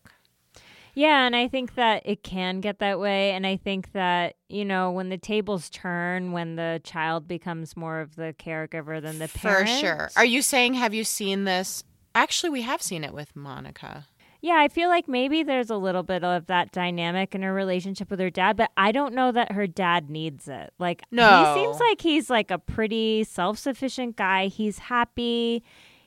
Yeah, 0.95 1.25
and 1.25 1.35
I 1.35 1.47
think 1.47 1.75
that 1.75 2.03
it 2.05 2.23
can 2.23 2.61
get 2.61 2.79
that 2.79 2.99
way. 2.99 3.31
And 3.31 3.45
I 3.47 3.57
think 3.57 3.91
that, 3.93 4.35
you 4.47 4.63
know, 4.63 4.91
when 4.91 5.09
the 5.09 5.17
tables 5.17 5.69
turn, 5.69 6.31
when 6.31 6.55
the 6.55 6.81
child 6.83 7.27
becomes 7.27 7.75
more 7.75 7.99
of 7.99 8.15
the 8.15 8.35
caregiver 8.37 9.01
than 9.01 9.17
the 9.19 9.27
parent. 9.27 9.69
For 9.69 9.75
sure. 9.75 10.09
Are 10.15 10.25
you 10.25 10.41
saying, 10.43 10.75
have 10.75 10.93
you 10.93 11.03
seen 11.03 11.45
this? 11.45 11.83
Actually, 12.15 12.51
we 12.51 12.61
have 12.61 12.81
seen 12.81 13.03
it 13.03 13.11
with 13.13 13.35
Monica. 13.35 14.05
Yeah, 14.45 14.55
I 14.57 14.67
feel 14.67 14.89
like 14.89 15.07
maybe 15.07 15.41
there's 15.41 15.69
a 15.69 15.77
little 15.77 16.03
bit 16.03 16.21
of 16.21 16.47
that 16.47 16.73
dynamic 16.73 17.33
in 17.33 17.43
her 17.43 17.53
relationship 17.53 18.11
with 18.11 18.19
her 18.19 18.29
dad, 18.29 18.57
but 18.57 18.71
I 18.75 18.91
don't 18.91 19.13
know 19.13 19.31
that 19.31 19.53
her 19.53 19.67
dad 19.67 20.09
needs 20.09 20.49
it. 20.49 20.73
Like, 20.77 21.01
No. 21.11 21.55
he 21.55 21.61
seems 21.61 21.79
like 21.79 22.01
he's 22.01 22.29
like 22.29 22.51
a 22.51 22.57
pretty 22.59 23.23
self 23.23 23.57
sufficient 23.57 24.17
guy. 24.17 24.47
He's 24.47 24.79
happy. 24.79 25.63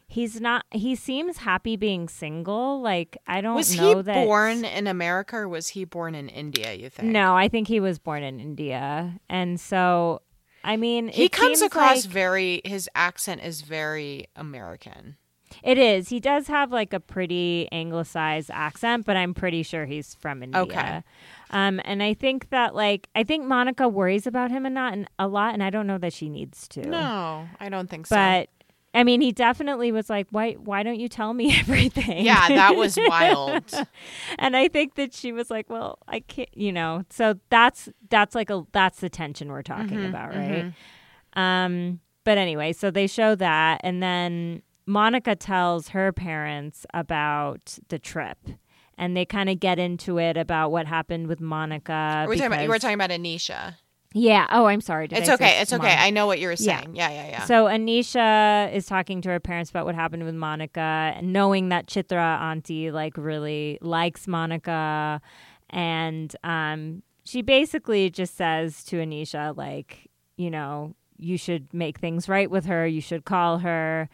He's 0.06 0.38
not, 0.38 0.66
he 0.70 0.94
seems 0.94 1.38
happy 1.38 1.76
being 1.76 2.08
single. 2.10 2.82
Like, 2.82 3.16
I 3.26 3.40
don't 3.40 3.56
Was 3.56 3.74
know 3.74 3.96
he 3.96 4.02
that. 4.02 4.26
born 4.26 4.66
in 4.66 4.86
America 4.86 5.36
or 5.36 5.48
was 5.48 5.68
he 5.68 5.86
born 5.86 6.14
in 6.14 6.28
India, 6.28 6.74
you 6.74 6.90
think? 6.90 7.08
No, 7.10 7.34
I 7.34 7.48
think 7.48 7.68
he 7.68 7.80
was 7.80 7.98
born 7.98 8.22
in 8.22 8.38
India. 8.38 9.18
And 9.30 9.58
so, 9.58 10.20
I 10.62 10.76
mean, 10.76 11.08
He 11.08 11.30
comes 11.30 11.62
across 11.62 12.04
like- 12.04 12.12
very, 12.12 12.60
his 12.66 12.88
accent 12.94 13.42
is 13.42 13.62
very 13.62 14.26
American. 14.36 15.16
It 15.62 15.78
is. 15.78 16.08
He 16.08 16.20
does 16.20 16.46
have 16.48 16.70
like 16.72 16.92
a 16.92 17.00
pretty 17.00 17.68
anglicized 17.72 18.50
accent, 18.52 19.06
but 19.06 19.16
I'm 19.16 19.34
pretty 19.34 19.62
sure 19.62 19.86
he's 19.86 20.14
from 20.14 20.42
India. 20.42 20.60
Okay. 20.62 21.02
Um, 21.50 21.80
and 21.84 22.02
I 22.02 22.14
think 22.14 22.50
that 22.50 22.74
like 22.74 23.08
I 23.14 23.22
think 23.24 23.44
Monica 23.46 23.88
worries 23.88 24.26
about 24.26 24.50
him 24.50 24.66
and 24.66 24.74
not 24.74 24.92
and 24.92 25.08
a 25.18 25.28
lot, 25.28 25.54
and 25.54 25.62
I 25.62 25.70
don't 25.70 25.86
know 25.86 25.98
that 25.98 26.12
she 26.12 26.28
needs 26.28 26.66
to. 26.68 26.82
No, 26.86 27.48
I 27.60 27.68
don't 27.68 27.88
think 27.88 28.06
so. 28.06 28.16
But 28.16 28.48
I 28.94 29.04
mean, 29.04 29.20
he 29.20 29.30
definitely 29.30 29.92
was 29.92 30.08
like, 30.08 30.26
"Why? 30.30 30.52
Why 30.54 30.82
don't 30.82 30.98
you 30.98 31.08
tell 31.08 31.34
me 31.34 31.54
everything?" 31.60 32.24
yeah, 32.24 32.48
that 32.48 32.76
was 32.76 32.98
wild. 33.08 33.64
and 34.38 34.56
I 34.56 34.68
think 34.68 34.94
that 34.94 35.12
she 35.14 35.32
was 35.32 35.50
like, 35.50 35.68
"Well, 35.70 35.98
I 36.08 36.20
can't," 36.20 36.48
you 36.56 36.72
know. 36.72 37.04
So 37.10 37.34
that's 37.50 37.88
that's 38.08 38.34
like 38.34 38.50
a 38.50 38.64
that's 38.72 39.00
the 39.00 39.08
tension 39.10 39.48
we're 39.50 39.62
talking 39.62 39.98
Mm-hmm, 39.98 40.06
about, 40.06 40.34
right? 40.34 40.72
Um, 41.34 42.00
but 42.24 42.38
anyway, 42.38 42.72
so 42.72 42.90
they 42.90 43.06
show 43.06 43.34
that, 43.36 43.80
and 43.84 44.02
then 44.02 44.62
Monica 44.86 45.34
tells 45.36 45.88
her 45.88 46.12
parents 46.12 46.86
about 46.94 47.78
the 47.88 47.98
trip, 47.98 48.38
and 48.96 49.16
they 49.16 49.24
kind 49.24 49.48
of 49.50 49.58
get 49.60 49.78
into 49.78 50.18
it 50.18 50.36
about 50.36 50.70
what 50.70 50.86
happened 50.86 51.26
with 51.26 51.40
Monica. 51.40 52.24
We're 52.28 52.34
talking 52.36 52.46
about, 52.46 52.62
you 52.62 52.68
were 52.68 52.78
talking 52.78 52.94
about 52.94 53.10
Anisha. 53.10 53.74
yeah. 54.14 54.46
Oh, 54.50 54.66
I'm 54.66 54.80
sorry. 54.80 55.08
Did 55.08 55.18
It's 55.18 55.28
I 55.28 55.34
okay. 55.34 55.60
It's 55.60 55.72
okay. 55.72 55.94
I 55.98 56.10
know 56.10 56.26
what 56.26 56.38
you 56.38 56.46
were 56.46 56.54
Yeah. 56.58 56.80
saying. 56.80 56.94
Yeah, 56.96 57.10
yeah, 57.10 57.28
yeah. 57.28 57.44
So 57.44 57.66
Anisha 57.66 58.72
is 58.72 58.86
talking 58.86 59.20
to 59.22 59.28
her 59.30 59.40
parents 59.40 59.68
about 59.70 59.84
what 59.86 59.94
happened 59.94 60.24
with 60.24 60.34
Monica, 60.34 61.12
and 61.16 61.32
knowing 61.32 61.68
that 61.70 61.86
Chitra 61.86 62.40
auntie 62.40 62.90
like 62.90 63.16
really 63.18 63.78
likes 63.82 64.26
Monica, 64.28 65.20
and 65.70 66.34
um, 66.44 67.02
she 67.24 67.42
basically 67.42 68.08
just 68.08 68.36
says 68.36 68.84
to 68.84 68.98
Anisha 68.98 69.56
like, 69.56 70.08
you 70.36 70.50
know, 70.50 70.94
you 71.18 71.36
should 71.36 71.72
make 71.74 71.98
things 71.98 72.28
right 72.28 72.50
with 72.50 72.66
her. 72.66 72.86
You 72.86 73.00
should 73.00 73.24
call 73.24 73.58
her, 73.58 74.08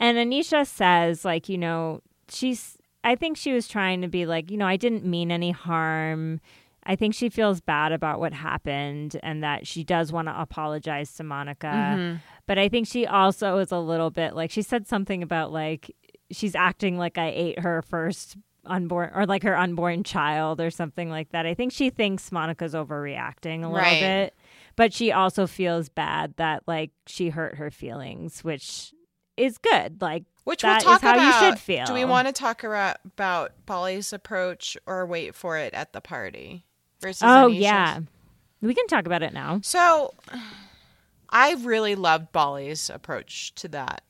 and 0.00 0.16
Anisha 0.18 0.66
says 0.66 1.24
like, 1.24 1.48
you 1.48 1.58
know, 1.58 2.00
she's. 2.28 2.76
I 3.04 3.14
think 3.14 3.36
she 3.36 3.52
was 3.52 3.68
trying 3.68 4.02
to 4.02 4.08
be 4.08 4.26
like, 4.26 4.50
you 4.50 4.56
know, 4.56 4.66
I 4.66 4.76
didn't 4.76 5.04
mean 5.04 5.30
any 5.30 5.52
harm. 5.52 6.40
I 6.84 6.96
think 6.96 7.14
she 7.14 7.28
feels 7.28 7.60
bad 7.60 7.92
about 7.92 8.18
what 8.18 8.32
happened 8.32 9.18
and 9.22 9.42
that 9.42 9.66
she 9.66 9.84
does 9.84 10.10
want 10.12 10.26
to 10.28 10.38
apologize 10.40 11.14
to 11.14 11.22
Monica. 11.22 11.66
Mm-hmm. 11.66 12.16
But 12.46 12.58
I 12.58 12.68
think 12.68 12.86
she 12.88 13.06
also 13.06 13.58
is 13.58 13.70
a 13.72 13.78
little 13.78 14.10
bit 14.10 14.34
like 14.34 14.50
she 14.50 14.62
said 14.62 14.86
something 14.88 15.22
about 15.22 15.52
like 15.52 15.94
she's 16.30 16.54
acting 16.56 16.98
like 16.98 17.18
I 17.18 17.28
ate 17.28 17.60
her 17.60 17.82
first 17.82 18.36
unborn 18.66 19.10
or 19.14 19.26
like 19.26 19.42
her 19.44 19.56
unborn 19.56 20.02
child 20.02 20.60
or 20.60 20.70
something 20.70 21.08
like 21.08 21.30
that. 21.30 21.46
I 21.46 21.54
think 21.54 21.72
she 21.72 21.90
thinks 21.90 22.32
Monica's 22.32 22.74
overreacting 22.74 23.58
a 23.62 23.68
little 23.68 23.72
Right. 23.76 24.00
bit, 24.00 24.34
but 24.76 24.92
she 24.92 25.12
also 25.12 25.46
feels 25.46 25.88
bad 25.88 26.34
that 26.36 26.64
like 26.66 26.90
she 27.06 27.28
hurt 27.30 27.54
her 27.56 27.70
feelings, 27.70 28.42
which 28.42 28.92
is 29.38 29.58
good. 29.58 30.00
Like 30.02 30.24
Which 30.44 30.62
that 30.62 30.84
we'll 30.84 30.94
talk 30.94 31.02
how 31.02 31.14
about. 31.14 31.42
you 31.42 31.48
should 31.48 31.58
feel. 31.58 31.84
Do 31.86 31.94
we 31.94 32.04
want 32.04 32.26
to 32.28 32.32
talk 32.32 32.64
about, 32.64 32.96
Bali's 33.66 34.12
approach 34.12 34.76
or 34.86 35.06
wait 35.06 35.34
for 35.34 35.56
it 35.58 35.74
at 35.74 35.92
the 35.92 36.00
party 36.00 36.64
versus? 37.00 37.22
Oh 37.22 37.48
Anisha's? 37.48 37.56
yeah, 37.58 38.00
we 38.60 38.74
can 38.74 38.86
talk 38.86 39.06
about 39.06 39.22
it 39.22 39.32
now. 39.32 39.60
So, 39.62 40.14
I 41.30 41.54
really 41.54 41.94
loved 41.94 42.32
Bali's 42.32 42.90
approach 42.90 43.54
to 43.56 43.68
that. 43.68 44.02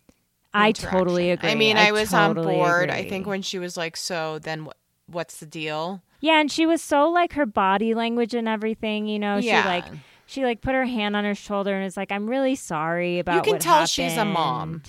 I 0.54 0.72
totally 0.72 1.30
agree. 1.30 1.50
I 1.50 1.54
mean, 1.54 1.76
I, 1.76 1.92
was 1.92 2.10
totally 2.10 2.54
on 2.54 2.58
board. 2.58 2.90
I 2.90 3.08
think 3.08 3.26
when 3.26 3.42
she 3.42 3.58
was 3.58 3.76
like, 3.76 3.96
"So 3.96 4.38
then, 4.38 4.64
what, 4.64 4.76
what's 5.06 5.38
the 5.40 5.46
deal?" 5.46 6.02
Yeah, 6.20 6.40
and 6.40 6.50
she 6.50 6.66
was 6.66 6.82
so 6.82 7.08
like 7.10 7.34
her 7.34 7.46
body 7.46 7.94
language 7.94 8.34
and 8.34 8.48
everything, 8.48 9.06
you 9.06 9.18
know, 9.18 9.36
Yeah. 9.36 9.62
she 9.62 9.68
like 9.68 9.84
she 10.26 10.44
like 10.44 10.60
put 10.62 10.74
her 10.74 10.84
hand 10.84 11.14
on 11.16 11.24
her 11.24 11.34
shoulder 11.34 11.74
and 11.74 11.84
is 11.84 11.96
like, 11.96 12.10
I'm 12.10 12.28
really 12.28 12.56
sorry 12.56 13.18
about 13.18 13.46
You 13.46 13.52
can 13.52 13.60
tell 13.60 13.86
she's 13.86 14.16
a 14.16 14.24
mom. 14.24 14.82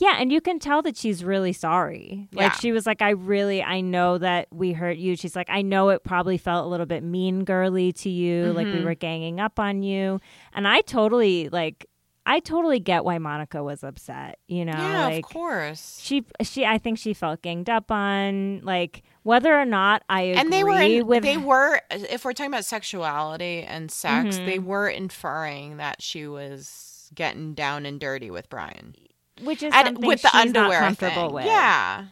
Happened." 0.00 0.16
Yeah, 0.16 0.20
and 0.22 0.32
you 0.32 0.40
can 0.40 0.58
tell 0.58 0.82
that 0.82 0.96
she's 0.96 1.24
really 1.24 1.52
sorry. 1.52 2.28
Like 2.32 2.52
Yeah. 2.52 2.58
she 2.58 2.72
was 2.72 2.86
like, 2.86 3.02
I 3.02 3.10
really 3.10 3.62
I 3.62 3.80
know 3.80 4.18
that 4.18 4.48
we 4.52 4.72
hurt 4.72 4.96
you. 4.98 5.16
She's 5.16 5.34
like, 5.36 5.48
I 5.50 5.62
know 5.62 5.88
it 5.90 6.04
probably 6.04 6.38
felt 6.38 6.64
a 6.66 6.68
little 6.68 6.86
bit 6.86 7.02
mean 7.02 7.44
girly 7.44 7.92
to 7.92 8.08
you, 8.10 8.52
like 8.52 8.66
Mm-hmm. 8.66 8.78
we 8.78 8.84
were 8.84 8.94
ganging 8.94 9.40
up 9.40 9.58
on 9.58 9.82
you. 9.82 10.20
And 10.52 10.66
I 10.68 10.80
totally 10.82 11.48
like 11.48 11.86
I 12.28 12.40
totally 12.40 12.80
get 12.80 13.04
why 13.04 13.18
Monica 13.18 13.62
was 13.62 13.84
upset, 13.84 14.40
you 14.48 14.64
know? 14.64 14.72
yeah, 14.72 15.04
like 15.06 15.24
of 15.26 15.30
course. 15.30 16.00
she 16.02 16.24
she 16.42 16.64
I 16.66 16.76
think 16.78 16.98
she 16.98 17.14
felt 17.14 17.40
ganged 17.40 17.70
up 17.70 17.92
on 17.92 18.62
like 18.64 19.04
whether 19.22 19.56
or 19.56 19.64
not 19.64 20.02
I 20.08 20.22
agree 20.22 20.40
and 20.40 20.52
they 20.52 20.64
were 20.64 20.80
in, 20.80 21.06
with 21.06 21.22
they 21.22 21.36
were 21.36 21.80
if 21.90 22.24
we're 22.24 22.32
talking 22.32 22.50
about 22.52 22.64
sexuality 22.64 23.62
and 23.62 23.90
sex, 23.92 24.36
Mm-hmm. 24.36 24.46
they 24.46 24.58
were 24.58 24.88
inferring 24.88 25.76
that 25.76 26.02
she 26.02 26.26
was 26.26 27.10
getting 27.14 27.54
down 27.54 27.86
and 27.86 28.00
dirty 28.00 28.30
with 28.32 28.48
Brian. 28.48 28.96
Which 29.42 29.62
is 29.62 29.72
And 29.74 29.86
something 29.86 30.06
with 30.06 30.22
the 30.22 30.28
she's 30.30 30.40
underwear 30.40 30.80
not 30.80 30.86
comfortable 30.98 31.26
thing. 31.28 31.34
with. 31.34 31.44
Yeah. 31.46 32.06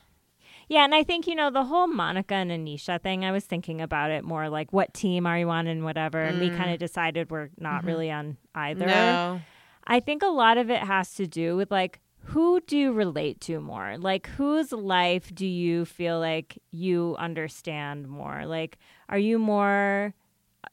yeah, 0.69 0.85
and 0.85 0.95
I 0.95 1.03
think 1.05 1.27
you 1.27 1.35
know 1.35 1.51
the 1.51 1.65
whole 1.65 1.87
Monica 1.87 2.35
and 2.35 2.51
Anisha 2.51 3.01
thing. 3.01 3.25
I 3.25 3.33
was 3.33 3.45
thinking 3.45 3.81
about 3.81 4.11
it 4.11 4.25
more 4.25 4.49
like 4.49 4.73
what 4.73 4.95
team 4.95 5.27
are 5.27 5.39
you 5.39 5.49
on 5.51 5.67
and 5.67 5.85
whatever, 5.85 6.21
and 6.23 6.41
we 6.41 6.51
kind 6.51 6.71
of 6.71 6.79
decided 6.79 7.31
we're 7.31 7.51
not 7.59 7.85
really 7.85 8.11
on 8.11 8.37
either. 8.55 8.87
Mm. 8.87 8.91
Mm-hmm. 8.91 9.37
No. 9.37 9.41
I 9.87 10.01
think 10.01 10.23
a 10.23 10.29
lot 10.29 10.57
of 10.57 10.71
it 10.71 10.81
has 10.81 11.15
to 11.17 11.27
do 11.27 11.57
with 11.57 11.71
like 11.71 12.01
who 12.29 12.59
do 12.61 12.79
you 12.79 12.91
relate 12.93 13.39
to 13.43 13.61
more? 13.61 13.97
Like 13.99 14.27
whose 14.29 14.73
life 14.73 15.35
do 15.35 15.47
you 15.47 15.85
feel 15.85 16.19
like 16.19 16.59
you 16.71 17.17
understand 17.19 18.09
more? 18.09 18.47
Like 18.47 18.79
are 19.11 19.19
you 19.19 19.39
more 19.39 20.15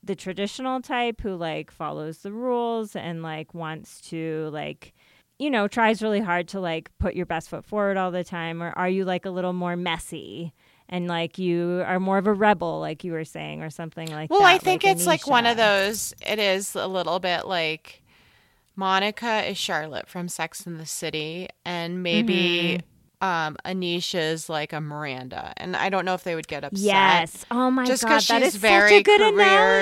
the 0.01 0.15
traditional 0.15 0.81
type 0.81 1.19
who 1.19 1.35
like 1.35 1.69
follows 1.69 2.19
the 2.19 2.31
rules 2.31 2.95
and 2.95 3.21
like 3.21 3.53
wants 3.53 3.99
to 4.09 4.49
like 4.53 4.93
you 5.41 5.49
know 5.49 5.67
tries 5.67 6.03
really 6.03 6.19
hard 6.21 6.47
to 6.47 6.59
like 6.59 6.89
put 6.99 7.15
your 7.15 7.25
best 7.25 7.49
foot 7.49 7.65
forward 7.65 7.97
all 7.97 8.11
the 8.11 8.23
time 8.23 8.61
or 8.61 8.69
are 8.77 8.87
you 8.89 9.03
like 9.05 9.25
a 9.25 9.29
little 9.31 9.53
more 9.53 9.75
messy 9.75 10.53
and 10.87 11.07
like 11.07 11.37
you 11.39 11.83
are 11.87 11.99
more 11.99 12.17
of 12.17 12.27
a 12.27 12.33
rebel 12.33 12.79
like 12.79 13.03
you 13.03 13.11
were 13.11 13.25
saying 13.25 13.63
or 13.63 13.69
something 13.69 14.07
like 14.11 14.29
Well, 14.29 14.39
that 14.41 14.45
Well, 14.45 14.55
I 14.55 14.57
think 14.59 14.83
like 14.83 14.91
it's 14.97 15.07
like 15.07 15.25
one 15.25 15.45
of 15.45 15.57
those. 15.57 16.13
It 16.25 16.37
is 16.37 16.75
a 16.75 16.85
little 16.87 17.19
bit 17.19 17.47
like 17.47 18.03
Monica 18.75 19.49
is 19.49 19.57
Charlotte 19.57 20.07
from 20.07 20.27
Sex 20.27 20.65
in 20.65 20.77
the 20.77 20.85
City, 20.85 21.47
and 21.65 22.01
maybe 22.03 22.79
Mm-hmm. 23.21 23.27
um, 23.27 23.57
Anisha 23.65 24.31
is 24.33 24.49
like 24.49 24.73
a 24.73 24.81
Miranda. 24.81 25.53
And 25.57 25.75
I 25.75 25.89
don't 25.89 26.05
know 26.05 26.13
if 26.13 26.23
they 26.23 26.35
would 26.35 26.47
get 26.47 26.63
upset. 26.63 26.83
Yes. 26.83 27.45
Oh 27.51 27.69
my 27.69 27.85
just 27.85 28.03
god, 28.03 28.09
because 28.09 28.27
that 28.27 28.41
she's 28.43 28.55
is 28.55 28.61
very 28.61 28.89
such 28.91 28.99
a 28.99 29.03
good 29.03 29.19
career 29.21 29.31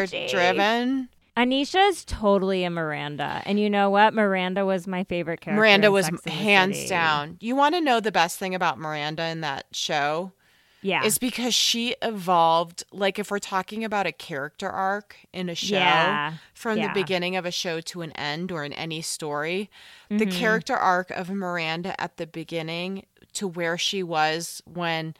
analogy. 0.03 0.27
driven. 0.29 1.09
Anisha 1.39 1.87
is 1.89 2.03
totally 2.03 2.65
a 2.65 2.69
Miranda, 2.69 3.41
and 3.45 3.57
you 3.59 3.69
know 3.69 3.89
what? 3.89 4.13
Miranda 4.13 4.65
was 4.65 4.87
my 4.87 5.05
favorite 5.05 5.39
character. 5.39 5.59
Miranda 5.61 5.89
was 5.91 6.09
hands 6.27 6.85
down. 6.89 7.37
You 7.39 7.55
want 7.55 7.75
to 7.75 7.81
know 7.81 8.01
the 8.01 8.11
best 8.11 8.37
thing 8.37 8.53
about 8.53 8.77
Miranda 8.77 9.23
in 9.27 9.39
that 9.41 9.67
show? 9.71 10.33
Yeah. 10.81 11.03
is 11.03 11.17
because 11.17 11.53
she 11.53 11.93
evolved. 12.01 12.85
Like, 12.93 13.19
if 13.19 13.31
we're 13.31 13.39
talking 13.39 13.83
about 13.83 14.05
a 14.07 14.13
character 14.13 14.69
arc 14.69 15.17
in 15.33 15.49
a 15.49 15.55
show, 15.55 15.75
Yeah. 15.75 16.33
from 16.53 16.77
Yeah. 16.77 16.87
the 16.87 16.93
beginning 17.01 17.35
of 17.35 17.45
a 17.45 17.51
show 17.51 17.81
to 17.81 18.01
an 18.01 18.13
end 18.13 18.49
or 18.49 18.63
in 18.63 18.71
any 18.71 19.01
story, 19.01 19.69
the 20.09 20.25
Mm-hmm. 20.25 20.39
character 20.39 20.75
arc 20.77 21.09
of 21.11 21.29
Miranda 21.29 21.99
at 21.99 22.15
the 22.15 22.25
beginning 22.27 23.05
to 23.33 23.45
where 23.45 23.77
she 23.77 24.03
was 24.03 24.61
when 24.65 25.15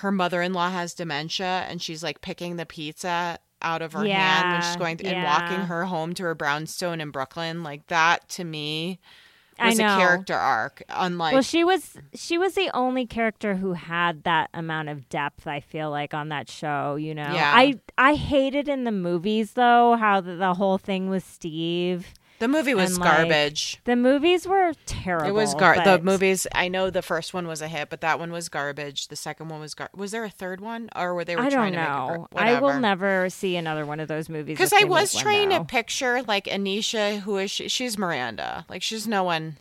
her 0.00 0.10
mother 0.10 0.40
in 0.40 0.54
law 0.54 0.70
has 0.70 0.94
dementia 0.94 1.66
and 1.68 1.82
she's 1.82 2.02
like 2.02 2.22
picking 2.22 2.56
the 2.56 2.64
pizza 2.66 3.38
out 3.62 3.82
of 3.82 3.92
her 3.92 4.04
hand 4.04 4.52
when 4.52 4.62
she's 4.62 4.76
going 4.76 4.96
th- 4.96 5.12
and 5.12 5.24
walking 5.24 5.66
her 5.66 5.84
home 5.84 6.14
to 6.14 6.22
her 6.24 6.34
brownstone 6.34 7.00
in 7.00 7.10
Brooklyn. 7.10 7.62
Like, 7.62 7.86
that 7.88 8.28
to 8.30 8.44
me 8.44 8.98
was 9.58 9.78
a 9.78 9.82
character 9.82 10.34
arc. 10.34 10.82
Unlike, 10.88 11.32
well, 11.32 11.42
she 11.42 11.64
was 11.64 11.96
she 12.14 12.38
was 12.38 12.54
the 12.54 12.70
only 12.74 13.06
character 13.06 13.56
who 13.56 13.72
had 13.72 14.22
that 14.24 14.50
amount 14.54 14.88
of 14.88 15.08
depth. 15.08 15.46
I 15.46 15.60
feel 15.60 15.90
like 15.90 16.14
on 16.14 16.28
that 16.28 16.48
show, 16.48 16.96
you 16.96 17.14
know. 17.14 17.32
Yeah. 17.32 17.52
I 17.54 17.80
I 17.96 18.14
hated 18.14 18.68
in 18.68 18.84
the 18.84 18.92
movies 18.92 19.52
though 19.52 19.96
how 19.96 20.20
the, 20.20 20.36
the 20.36 20.54
whole 20.54 20.78
thing 20.78 21.10
was 21.10 21.24
Steve. 21.24 22.06
The 22.38 22.48
movie 22.48 22.74
was 22.74 22.92
and, 22.92 23.00
like, 23.00 23.16
garbage. 23.16 23.80
The 23.84 23.96
movies 23.96 24.46
were 24.46 24.72
terrible. 24.86 25.28
It 25.28 25.32
was 25.32 25.54
gar- 25.54 25.82
the 25.82 25.98
movies. 26.00 26.46
I 26.54 26.68
know 26.68 26.90
the 26.90 27.02
first 27.02 27.34
one 27.34 27.46
was 27.46 27.60
a 27.60 27.68
hit, 27.68 27.90
but 27.90 28.00
that 28.00 28.18
one 28.18 28.30
was 28.30 28.48
garbage. 28.48 29.08
The 29.08 29.16
second 29.16 29.48
one 29.48 29.60
was 29.60 29.74
gar- 29.74 29.90
was 29.94 30.10
there 30.12 30.24
a 30.24 30.30
third 30.30 30.60
one, 30.60 30.88
or 30.94 31.14
were 31.14 31.24
they 31.24 31.36
were 31.36 31.42
I 31.42 31.50
trying 31.50 31.72
don't 31.72 31.84
to 31.84 32.18
know. 32.18 32.28
I 32.36 32.60
will 32.60 32.78
never 32.78 33.28
see 33.30 33.56
another 33.56 33.84
one 33.84 34.00
of 34.00 34.08
those 34.08 34.28
movies 34.28 34.56
Because 34.56 34.72
I 34.72 34.84
was 34.84 35.14
trying 35.14 35.50
to 35.50 35.64
picture 35.64 36.22
like 36.22 36.44
Anisha, 36.44 37.20
who 37.20 37.38
is 37.38 37.50
she? 37.50 37.68
She's 37.68 37.98
Miranda. 37.98 38.64
Like 38.68 38.82
she's 38.82 39.06
no 39.08 39.24
one. 39.24 39.56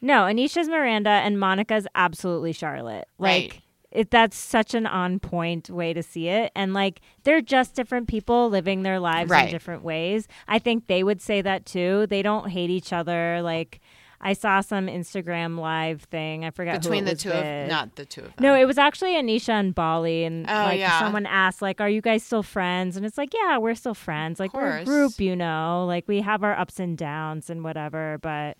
No, 0.00 0.24
Anisha's 0.24 0.68
Miranda 0.68 1.10
and 1.10 1.40
Monica's 1.40 1.86
absolutely 1.94 2.52
Charlotte. 2.52 3.08
Like 3.18 3.52
Right. 3.52 3.62
It 3.96 4.10
that's 4.10 4.36
such 4.36 4.74
an 4.74 4.86
on 4.86 5.18
point 5.18 5.70
way 5.70 5.92
to 5.92 6.02
see 6.02 6.28
it. 6.28 6.52
And 6.54 6.74
like 6.74 7.00
they're 7.24 7.40
just 7.40 7.74
different 7.74 8.08
people 8.08 8.48
living 8.50 8.82
their 8.82 9.00
lives 9.00 9.30
Right. 9.30 9.46
in 9.46 9.50
different 9.50 9.82
ways. 9.82 10.28
I 10.46 10.58
think 10.58 10.86
they 10.86 11.02
would 11.02 11.20
say 11.20 11.40
that 11.42 11.66
too. 11.66 12.06
They 12.08 12.22
don't 12.22 12.50
hate 12.50 12.70
each 12.70 12.92
other. 12.92 13.40
Like 13.42 13.80
I 14.20 14.32
saw 14.32 14.62
some 14.62 14.86
Instagram 14.86 15.58
live 15.58 16.02
thing. 16.02 16.44
I 16.44 16.50
forgot 16.50 16.80
Between 16.80 17.04
who 17.04 17.10
it 17.10 17.18
the 17.18 17.22
two 17.24 17.30
of 17.32 17.44
with. 17.44 17.68
not 17.68 17.96
the 17.96 18.06
two 18.06 18.22
of 18.22 18.26
them. 18.28 18.34
No, 18.40 18.54
it 18.54 18.64
was 18.64 18.78
actually 18.78 19.12
Anisha 19.12 19.50
and 19.50 19.74
Bali, 19.74 20.24
and 20.24 20.46
Oh, 20.48 20.52
like 20.54 20.78
yeah. 20.80 20.98
someone 20.98 21.26
asked, 21.26 21.60
like, 21.60 21.82
"Are 21.82 21.88
you 21.88 22.00
guys 22.00 22.22
still 22.22 22.42
friends?" 22.42 22.96
And 22.96 23.04
it's 23.04 23.18
like, 23.18 23.34
"Yeah, 23.34 23.58
we're 23.58 23.74
still 23.74 23.92
friends. 23.94 24.40
Like 24.40 24.54
we're 24.54 24.78
a 24.78 24.84
group, 24.84 25.20
you 25.20 25.36
know. 25.36 25.84
Like 25.86 26.08
we 26.08 26.22
have 26.22 26.42
our 26.42 26.58
ups 26.58 26.80
and 26.80 26.96
downs 26.96 27.50
and 27.50 27.62
whatever." 27.62 28.18
But 28.22 28.56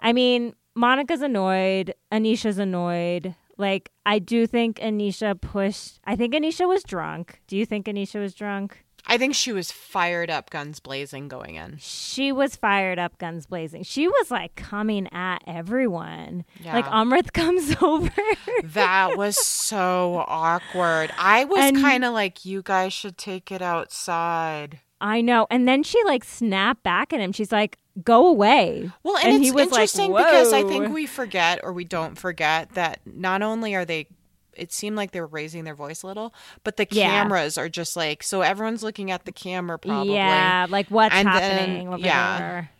I 0.00 0.12
mean, 0.12 0.54
Monica's 0.74 1.22
annoyed. 1.22 1.94
Anisha's 2.10 2.58
annoyed. 2.58 3.36
Like 3.56 3.90
I 4.04 4.18
do 4.18 4.46
think 4.46 4.78
Anisha 4.78 5.40
pushed. 5.40 5.98
I 6.04 6.16
think 6.16 6.34
Anisha 6.34 6.68
was 6.68 6.82
drunk. 6.82 7.40
Do 7.46 7.56
you 7.56 7.66
think 7.66 7.86
Anisha 7.86 8.20
was 8.20 8.34
drunk? 8.34 8.82
I 9.08 9.18
think 9.18 9.36
she 9.36 9.52
was 9.52 9.70
fired 9.70 10.30
up, 10.30 10.50
guns 10.50 10.80
blazing, 10.80 11.28
going 11.28 11.54
in. 11.54 11.76
She 11.78 12.32
was 12.32 12.56
fired 12.56 12.98
up, 12.98 13.18
guns 13.18 13.46
blazing. 13.46 13.84
She 13.84 14.08
was 14.08 14.32
like 14.32 14.56
coming 14.56 15.06
at 15.12 15.38
everyone. 15.46 16.44
Like 16.64 16.86
Yeah. 16.86 16.90
Amrit 16.90 17.32
comes 17.32 17.76
over. 17.80 18.10
That 18.64 19.16
was 19.16 19.36
so 19.38 20.24
awkward. 20.26 21.12
I 21.16 21.44
was 21.44 21.80
kind 21.80 22.04
of 22.04 22.14
like, 22.14 22.44
you 22.44 22.62
guys 22.62 22.92
should 22.92 23.16
take 23.16 23.52
it 23.52 23.62
outside. 23.62 24.80
I 25.00 25.20
know. 25.20 25.46
And 25.50 25.68
then 25.68 25.82
she 25.82 26.02
like 26.04 26.24
snapped 26.24 26.82
back 26.82 27.12
at 27.12 27.20
him. 27.20 27.32
She's 27.32 27.52
like, 27.52 27.78
"Go 28.02 28.26
away." 28.28 28.90
Well, 29.02 29.16
and, 29.18 29.26
And 29.26 29.36
it's 29.36 29.44
he 29.46 29.50
was 29.52 29.70
like, 29.70 29.80
interesting 29.82 30.12
because 30.12 30.52
I 30.52 30.62
think 30.62 30.92
we 30.92 31.06
forget 31.06 31.60
or 31.62 31.72
we 31.72 31.84
don't 31.84 32.16
forget 32.16 32.70
that 32.70 33.00
not 33.04 33.42
only 33.42 33.74
are 33.74 33.84
they 33.84 34.06
it 34.54 34.72
seemed 34.72 34.96
like 34.96 35.10
they 35.10 35.20
were 35.20 35.26
raising 35.26 35.64
their 35.64 35.74
voice 35.74 36.02
a 36.02 36.06
little, 36.06 36.32
but 36.64 36.78
the 36.78 36.86
Yeah. 36.90 37.10
cameras 37.10 37.58
are 37.58 37.68
just 37.68 37.94
like 37.94 38.22
so 38.22 38.40
everyone's 38.40 38.82
looking 38.82 39.10
at 39.10 39.26
the 39.26 39.32
camera 39.32 39.78
probably. 39.78 40.14
Yeah, 40.14 40.66
like 40.70 40.88
what's 40.88 41.14
And 41.14 41.28
then- 41.28 41.34
happening 41.42 41.88
over 41.88 41.98
yeah. 41.98 42.38
there. 42.38 42.70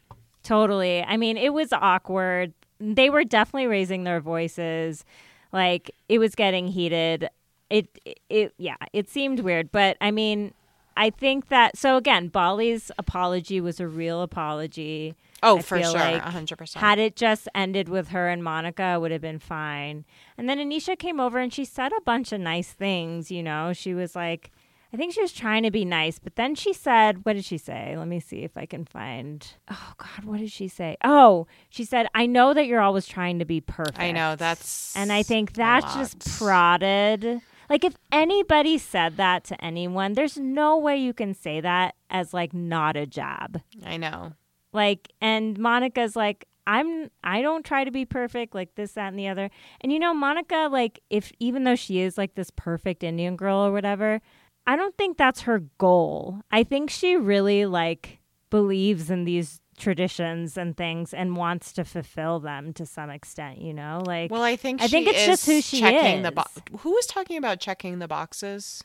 Totally. 0.43 1.03
I 1.03 1.17
mean, 1.17 1.37
it 1.37 1.53
was 1.53 1.73
awkward. 1.73 2.53
They 2.81 3.11
were 3.11 3.25
definitely 3.25 3.67
raising 3.67 4.05
their 4.05 4.21
voices. 4.21 5.05
Like 5.53 5.91
it 6.09 6.19
was 6.19 6.35
getting 6.35 6.69
heated. 6.69 7.29
It 7.69 7.89
it 8.31 8.55
yeah, 8.57 8.77
it 8.93 9.09
seemed 9.11 9.41
weird, 9.41 9.71
but 9.73 9.97
I 10.01 10.11
mean, 10.13 10.55
I 10.97 11.11
think 11.11 11.49
that 11.49 11.77
so 11.77 11.97
again, 11.97 12.29
Bali's 12.29 12.91
apology 12.99 13.61
was 13.61 13.81
a 13.81 13.87
real 13.87 14.23
apology. 14.23 15.15
Oh, 15.43 15.59
I 15.59 15.63
for 15.63 15.83
sure. 15.83 15.93
like 15.93 16.23
100%. 16.23 16.75
Had 16.77 16.99
it 16.99 17.15
just 17.15 17.49
ended 17.55 17.89
with 17.89 18.09
her 18.09 18.29
and 18.29 18.43
Monica, 18.43 18.95
it 18.95 19.01
would 19.01 19.11
have 19.11 19.21
been 19.21 19.39
fine. 19.39 20.05
And 20.39 20.49
then 20.49 20.59
Anisha 20.59 20.99
came 20.99 21.21
over 21.21 21.39
and 21.39 21.53
she 21.53 21.65
said 21.65 21.93
a 21.93 22.01
bunch 22.01 22.33
of 22.33 22.41
nice 22.41 22.73
things, 22.73 23.31
you 23.31 23.43
know. 23.43 23.73
She 23.75 23.93
was 23.93 24.17
like, 24.17 24.51
I 24.93 24.97
think 24.97 25.13
she 25.13 25.21
was 25.21 25.33
trying 25.33 25.63
to 25.65 25.71
be 25.71 25.85
nice, 25.85 26.19
but 26.19 26.37
then 26.37 26.55
she 26.55 26.73
said, 26.73 27.25
what 27.25 27.35
did 27.35 27.45
she 27.45 27.59
say? 27.59 27.95
Let 27.99 28.09
me 28.09 28.19
see 28.19 28.45
if 28.45 28.57
I 28.57 28.65
can 28.65 28.87
find. 28.87 29.47
Oh, 29.71 29.93
God, 29.99 30.25
what 30.25 30.39
did 30.39 30.51
she 30.51 30.69
say? 30.69 30.97
Oh, 31.05 31.47
she 31.69 31.85
said, 31.85 32.07
I 32.15 32.25
know 32.27 32.55
that 32.55 32.67
you're 32.67 32.81
always 32.81 33.07
trying 33.07 33.39
to 33.41 33.45
be 33.45 33.61
perfect. 33.61 33.99
I 33.99 34.13
know 34.13 34.37
that's 34.37 34.97
And 34.97 35.13
I 35.13 35.23
think 35.23 35.55
that 35.55 35.83
just 35.83 36.39
prodded. 36.39 37.43
Like, 37.69 37.85
if 37.85 37.95
anybody 38.13 38.79
said 38.79 39.17
that 39.17 39.45
to 39.45 39.65
anyone, 39.65 40.13
there's 40.15 40.37
no 40.37 40.77
way 40.77 40.97
you 40.97 41.13
can 41.13 41.35
say 41.35 41.61
that 41.61 41.95
as, 42.11 42.33
like, 42.35 42.53
not 42.55 42.97
a 42.97 43.07
jab. 43.07 43.61
I 43.85 43.97
know. 43.97 44.33
like 44.73 45.13
and 45.23 45.59
monica's 45.59 46.15
like 46.17 46.45
i'm 46.67 47.09
i 47.25 47.41
don't 47.41 47.65
try 47.65 47.85
to 47.85 47.91
be 47.91 48.05
perfect 48.05 48.55
like 48.55 48.75
this 48.75 48.93
that 48.93 49.09
and 49.09 49.19
the 49.19 49.29
other. 49.29 49.49
And 49.81 49.93
you 49.93 49.99
know 49.99 50.13
monica 50.13 50.69
like 50.71 51.01
if 51.09 51.33
even 51.39 51.65
though 51.65 51.77
she 51.77 52.01
is 52.01 52.19
like 52.19 52.35
this 52.35 52.51
perfect 52.51 53.03
indian 53.03 53.37
girl 53.37 53.59
or 53.65 53.73
whatever 53.73 54.21
i 54.67 54.77
don't 54.77 54.97
think 54.99 55.17
that's 55.17 55.43
her 55.43 55.61
goal. 55.79 56.41
I 56.51 56.65
think 56.65 56.91
she 56.91 57.17
really 57.17 57.65
like 57.67 58.19
believes 58.51 59.11
in 59.11 59.25
these 59.25 59.61
traditions 59.77 60.57
and 60.57 60.77
things 60.77 61.13
and 61.15 61.37
wants 61.37 61.73
to 61.75 61.85
fulfill 61.85 62.41
them 62.41 62.73
to 62.73 62.85
some 62.87 63.11
extent 63.11 63.61
you 63.61 63.73
know 63.75 64.03
like 64.07 64.31
Well, 64.31 64.43
I 64.43 64.57
think 64.57 64.81
I 64.83 64.89
think 64.89 65.07
it's 65.07 65.25
just 65.27 65.47
is 65.49 65.55
who 65.55 65.61
she 65.61 65.81
checking 65.81 66.23
the 66.23 66.29
is. 66.31 66.35
bo- 66.35 66.79
Who 66.79 66.91
was 66.93 67.07
talking 67.07 67.37
about 67.37 67.61
checking 67.61 67.99
the 67.99 68.09
boxes? 68.09 68.83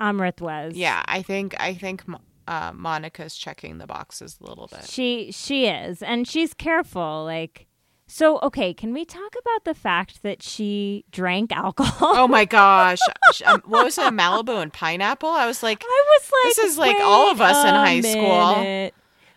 amrit 0.00 0.40
was 0.40 0.74
Yeah, 0.74 1.02
I 1.06 1.22
think 1.22 1.54
I 1.60 1.74
think 1.74 2.02
uh, 2.46 2.72
Monica's 2.74 3.36
checking 3.36 3.78
the 3.78 3.86
boxes 3.86 4.36
a 4.40 4.46
little 4.46 4.66
bit. 4.66 4.84
She 4.84 5.30
she 5.32 5.66
is, 5.66 6.02
and 6.02 6.28
she's 6.28 6.52
careful. 6.52 7.24
Like, 7.24 7.66
so 8.06 8.38
okay, 8.42 8.74
can 8.74 8.92
we 8.92 9.04
talk 9.06 9.32
about 9.40 9.64
the 9.64 9.72
fact 9.72 10.22
that 10.22 10.42
she 10.42 11.04
drank 11.10 11.52
alcohol? 11.52 12.12
Oh 12.16 12.28
my 12.28 12.44
gosh. 12.44 12.98
Um, 13.46 13.62
what 13.64 13.84
was 13.84 13.98
it? 13.98 14.12
Malibu 14.12 14.62
and 14.62 14.72
pineapple? 14.72 15.28
I 15.28 15.46
was 15.46 15.60
like, 15.62 15.82
I 15.82 16.04
was 16.20 16.30
like, 16.30 16.54
This 16.56 16.58
is 16.72 16.78
like 16.78 16.96
all 17.00 17.30
of 17.32 17.40
us 17.40 17.56
in 17.64 17.74
"Wait 17.74 17.80
a 17.80 17.80
high 17.80 18.00
school." 18.00 18.90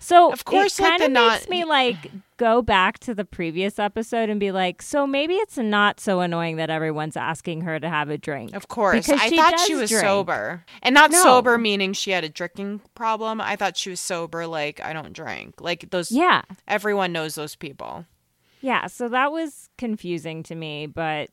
Minute." 0.09 0.27
So 0.27 0.31
Of 0.31 0.45
course, 0.45 0.79
it 0.79 0.83
kind 0.83 1.01
of 1.03 1.11
not- 1.11 1.31
makes 1.33 1.49
me 1.49 1.63
like 1.65 2.11
go 2.37 2.61
back 2.61 2.99
to 2.99 3.15
the 3.15 3.25
previous 3.25 3.79
episode 3.79 4.29
and 4.29 4.39
be 4.39 4.51
like, 4.51 4.81
so 4.83 5.07
maybe 5.07 5.33
it's 5.35 5.57
not 5.57 5.99
so 5.99 6.19
annoying 6.19 6.57
that 6.57 6.69
everyone's 6.69 7.17
asking 7.17 7.61
her 7.61 7.79
to 7.79 7.89
have 7.89 8.09
a 8.11 8.17
drink. 8.17 8.53
of 8.53 8.67
course. 8.67 9.09
I 9.09 9.29
thought 9.31 9.59
she 9.61 9.73
was 9.73 9.89
drink. 9.89 10.05
sober. 10.05 10.63
And 10.83 10.93
not 10.93 11.09
No. 11.11 11.23
sober 11.23 11.57
meaning 11.57 11.93
she 11.93 12.11
had 12.11 12.23
a 12.23 12.29
drinking 12.29 12.81
problem. 12.93 13.41
I 13.41 13.55
thought 13.55 13.75
she 13.75 13.89
was 13.89 13.99
sober, 13.99 14.45
like, 14.45 14.79
I 14.85 14.93
don't 14.93 15.13
drink. 15.13 15.59
Like, 15.61 15.89
those, 15.89 16.11
Yeah, 16.11 16.43
everyone 16.67 17.11
knows 17.11 17.33
those 17.33 17.55
people. 17.55 18.05
yeah. 18.61 18.85
So 18.85 19.09
that 19.09 19.31
was 19.31 19.69
confusing 19.79 20.43
to 20.43 20.53
me, 20.53 20.85
but 20.85 21.31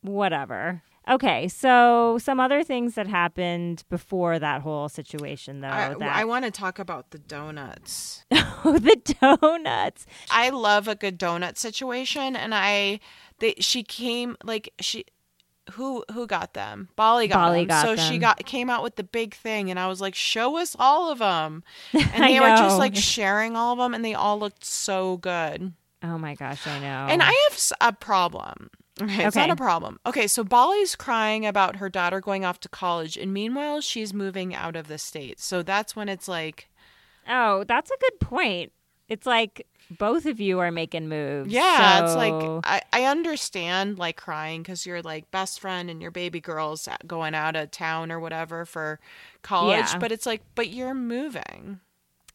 whatever. 0.00 0.82
Okay, 1.08 1.46
so 1.46 2.18
some 2.20 2.40
other 2.40 2.64
things 2.64 2.94
that 2.94 3.06
happened 3.06 3.84
before 3.88 4.38
that 4.40 4.62
whole 4.62 4.88
situation, 4.88 5.60
though. 5.60 5.68
I, 5.68 5.94
that 5.94 6.16
I 6.16 6.24
want 6.24 6.44
to 6.46 6.50
talk 6.50 6.78
about 6.78 7.10
the 7.10 7.18
donuts. 7.18 8.24
Oh, 8.64 8.78
the 8.78 8.96
donuts. 9.20 10.06
I 10.28 10.50
love 10.50 10.88
a 10.88 10.96
good 10.96 11.20
donut 11.20 11.56
situation, 11.56 12.34
and 12.34 12.52
I, 12.52 12.98
they, 13.38 13.54
she 13.60 13.84
came 13.84 14.36
like 14.42 14.72
she, 14.80 15.04
who 15.72 16.04
who 16.12 16.26
got 16.26 16.54
them? 16.54 16.88
Bali 16.96 17.28
got 17.28 17.36
Bali 17.36 17.60
them. 17.60 17.68
got 17.68 17.86
so 17.86 17.96
she 17.96 18.18
got 18.18 18.44
came 18.44 18.68
out 18.68 18.82
with 18.82 18.96
the 18.96 19.04
big 19.04 19.34
thing, 19.34 19.70
and 19.70 19.78
I 19.78 19.86
was 19.86 20.00
like, 20.00 20.16
show 20.16 20.56
us 20.56 20.74
all 20.78 21.12
of 21.12 21.18
them, 21.18 21.62
and 21.92 22.24
they 22.24 22.40
were 22.40 22.56
just 22.56 22.78
like 22.78 22.96
sharing 22.96 23.54
all 23.56 23.74
of 23.74 23.78
them, 23.78 23.94
and 23.94 24.04
they 24.04 24.14
all 24.14 24.38
looked 24.38 24.64
so 24.64 25.18
good. 25.18 25.72
Oh 26.02 26.18
my 26.18 26.34
gosh, 26.34 26.66
I 26.66 26.80
know. 26.80 27.06
And 27.08 27.22
I 27.22 27.32
have 27.48 27.72
a 27.80 27.92
problem. 27.92 28.70
Okay, 29.02 29.26
it's 29.26 29.36
not 29.36 29.50
a 29.50 29.56
problem. 29.56 29.98
Okay, 30.06 30.26
so 30.26 30.42
Bali's 30.42 30.96
crying 30.96 31.44
about 31.46 31.76
her 31.76 31.88
daughter 31.90 32.20
going 32.20 32.44
off 32.44 32.60
to 32.60 32.68
college, 32.68 33.16
and 33.16 33.32
meanwhile 33.32 33.80
she's 33.80 34.14
moving 34.14 34.54
out 34.54 34.74
of 34.76 34.88
the 34.88 34.96
state. 34.98 35.38
So 35.38 35.62
that's 35.62 35.94
when 35.94 36.08
it's 36.08 36.28
like, 36.28 36.68
oh, 37.28 37.64
that's 37.64 37.90
a 37.90 37.96
good 38.00 38.20
point. 38.20 38.72
It's 39.08 39.26
like 39.26 39.66
both 39.98 40.24
of 40.26 40.40
you 40.40 40.58
are 40.60 40.72
making 40.72 41.08
moves. 41.08 41.52
Yeah, 41.52 42.04
it's 42.04 42.14
like 42.16 42.32
I, 42.64 42.82
I 42.92 43.04
understand 43.04 43.98
like 43.98 44.16
crying 44.16 44.62
because 44.62 44.84
you're 44.86 45.02
like 45.02 45.30
best 45.30 45.60
friend 45.60 45.90
and 45.90 46.00
your 46.02 46.10
baby 46.10 46.40
girl's 46.40 46.88
going 47.06 47.34
out 47.34 47.54
of 47.54 47.70
town 47.70 48.10
or 48.10 48.18
whatever 48.18 48.64
for 48.64 48.98
college, 49.42 49.76
Yeah. 49.92 49.98
but 49.98 50.10
it's 50.10 50.26
like, 50.26 50.42
but 50.54 50.70
you're 50.70 50.94
moving. 50.94 51.78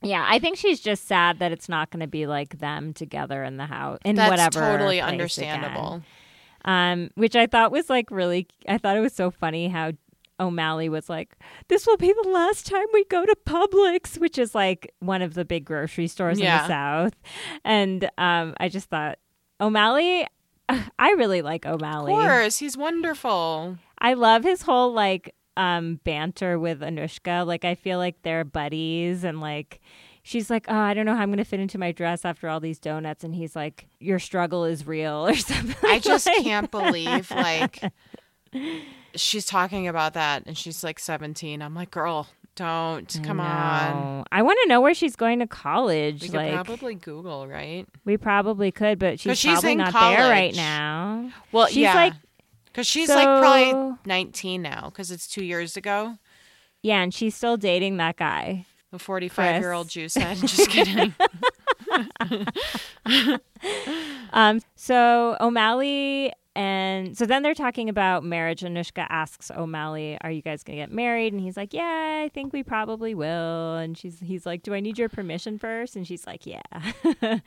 yeah. 0.02 0.26
I 0.30 0.40
think 0.40 0.58
she's 0.58 0.80
just 0.80 1.08
sad 1.08 1.40
that 1.40 1.52
it's 1.52 1.68
not 1.68 1.90
going 1.90 2.00
to 2.02 2.08
be 2.08 2.26
like 2.26 2.60
them 2.60 2.94
together 2.94 3.44
in 3.44 3.58
the 3.58 3.66
house 3.66 4.00
in 4.06 4.16
That's 4.16 4.30
whatever. 4.30 4.60
totally 4.62 5.02
understandable. 5.02 5.88
again. 5.96 6.04
Um, 6.66 7.10
which 7.16 7.36
I 7.36 7.48
thought 7.48 7.72
was 7.72 7.90
like 7.90 8.12
really, 8.12 8.48
I 8.68 8.78
thought 8.78 8.98
it 8.98 9.02
was 9.02 9.14
so 9.14 9.32
funny 9.32 9.68
how 9.68 9.94
O'Malley 10.40 10.90
was 10.90 11.10
like, 11.10 11.36
"This 11.68 11.86
will 11.86 11.98
be 11.98 12.14
the 12.24 12.30
last 12.30 12.66
time 12.66 12.86
we 12.94 13.04
go 13.06 13.26
to 13.26 13.36
Publix," 13.46 14.18
which 14.20 14.38
is 14.38 14.54
like 14.56 14.92
one 15.00 15.22
of 15.22 15.34
the 15.34 15.46
big 15.46 15.66
grocery 15.66 16.08
stores 16.08 16.40
in 16.40 16.46
the 16.46 16.68
South. 16.68 17.14
And 17.64 18.10
um, 18.18 18.56
I 18.60 18.70
just 18.70 18.90
thought 18.90 19.20
O'Malley. 19.60 20.26
I 20.70 21.12
really 21.12 21.42
like 21.42 21.66
O'Malley. 21.66 22.14
Of 22.14 22.20
course, 22.20 22.58
he's 22.58 22.78
wonderful. 22.78 23.78
I 24.00 24.14
love 24.14 24.44
his 24.44 24.64
whole 24.64 24.94
like 24.94 25.36
um 25.58 26.00
banter 26.04 26.58
with 26.58 26.82
Anushka. 26.82 27.46
Like 27.46 27.66
I 27.66 27.76
feel 27.76 27.98
like 27.98 28.22
they're 28.24 28.44
buddies 28.44 29.24
and 29.24 29.42
like 29.42 29.80
she's 30.24 30.50
like, 30.50 30.66
"Oh, 30.68 30.76
I 30.76 30.94
don't 30.94 31.06
know 31.06 31.16
how 31.16 31.22
I'm 31.22 31.30
going 31.30 31.38
to 31.38 31.46
fit 31.46 31.60
into 31.60 31.78
my 31.78 31.92
dress 31.92 32.26
after 32.26 32.48
all 32.50 32.60
these 32.60 32.80
donuts." 32.80 33.24
And 33.24 33.34
he's 33.36 33.56
like, 33.56 33.88
"Your 34.00 34.20
struggle 34.20 34.66
is 34.66 34.86
real" 34.88 35.28
or 35.28 35.36
something. 35.36 35.76
I 35.90 36.00
just 36.00 36.26
like 36.28 36.44
can't 36.44 36.70
believe 36.72 37.30
like 37.32 37.82
she's 39.16 39.46
talking 39.46 39.88
about 39.88 40.14
that 40.14 40.44
and 40.46 40.58
she's 40.58 40.84
like 40.84 41.00
17. 41.00 41.62
I'm 41.62 41.76
like, 41.76 41.92
girl, 41.92 42.28
don't. 42.56 43.20
Come 43.24 43.40
on. 43.40 44.26
I 44.32 44.42
want 44.42 44.60
to 44.64 44.70
know 44.70 44.82
where 44.82 44.94
she's 44.94 45.16
going 45.16 45.40
to 45.40 45.48
college. 45.48 46.22
We 46.22 46.28
could 46.30 46.38
like 46.38 46.54
probably 46.54 46.96
Google, 46.96 47.48
right? 47.48 47.88
we 48.06 48.18
probably 48.18 48.72
could, 48.72 49.00
but 49.00 49.20
she's, 49.20 49.38
she's 49.38 49.52
probably 49.54 49.72
in 49.74 49.78
not 49.80 49.94
there 49.94 50.30
right 50.30 50.56
now. 50.56 51.32
Well, 51.52 51.68
She's 51.68 51.78
yeah. 51.78 51.96
like 51.96 52.14
Because 52.66 52.88
she's 52.88 53.10
like 53.10 53.24
probably 53.24 53.98
19 54.06 54.62
now 54.62 54.90
because 54.90 55.12
it's 55.12 55.28
two 55.28 55.44
years 55.44 55.78
ago. 55.78 56.18
yeah, 56.82 57.02
and 57.02 57.14
she's 57.14 57.36
still 57.36 57.58
dating 57.58 57.98
that 57.98 58.18
guy. 58.18 58.66
The 58.92 59.00
45 59.00 59.62
year 59.62 59.72
old 59.72 59.90
juice 59.90 60.16
head. 60.16 60.38
Just 60.42 60.70
kidding. 60.70 61.14
Um, 64.34 64.62
so 64.76 65.36
O'Malley 65.42 66.32
and 66.56 67.18
so 67.18 67.26
then 67.26 67.44
they're 67.44 67.54
talking 67.54 67.90
about 67.90 68.24
marriage. 68.24 68.62
Anushka 68.62 69.06
asks 69.10 69.52
O'Malley, 69.52 70.18
"Are 70.22 70.32
you 70.32 70.42
guys 70.42 70.64
gonna 70.64 70.78
get 70.78 70.92
married?" 70.92 71.34
And 71.34 71.42
he's 71.42 71.58
like, 71.58 71.74
"Yeah, 71.74 72.22
I 72.26 72.30
think 72.34 72.54
we 72.54 72.64
probably 72.64 73.14
will." 73.14 73.76
And 73.76 73.98
she's 73.98 74.20
he's 74.22 74.46
like, 74.46 74.64
"Do 74.64 74.74
I 74.74 74.80
need 74.80 74.98
your 74.98 75.10
permission 75.10 75.58
first? 75.60 75.96
And 75.96 76.08
she's 76.08 76.26
like, 76.26 76.46
"Yeah." 76.46 76.62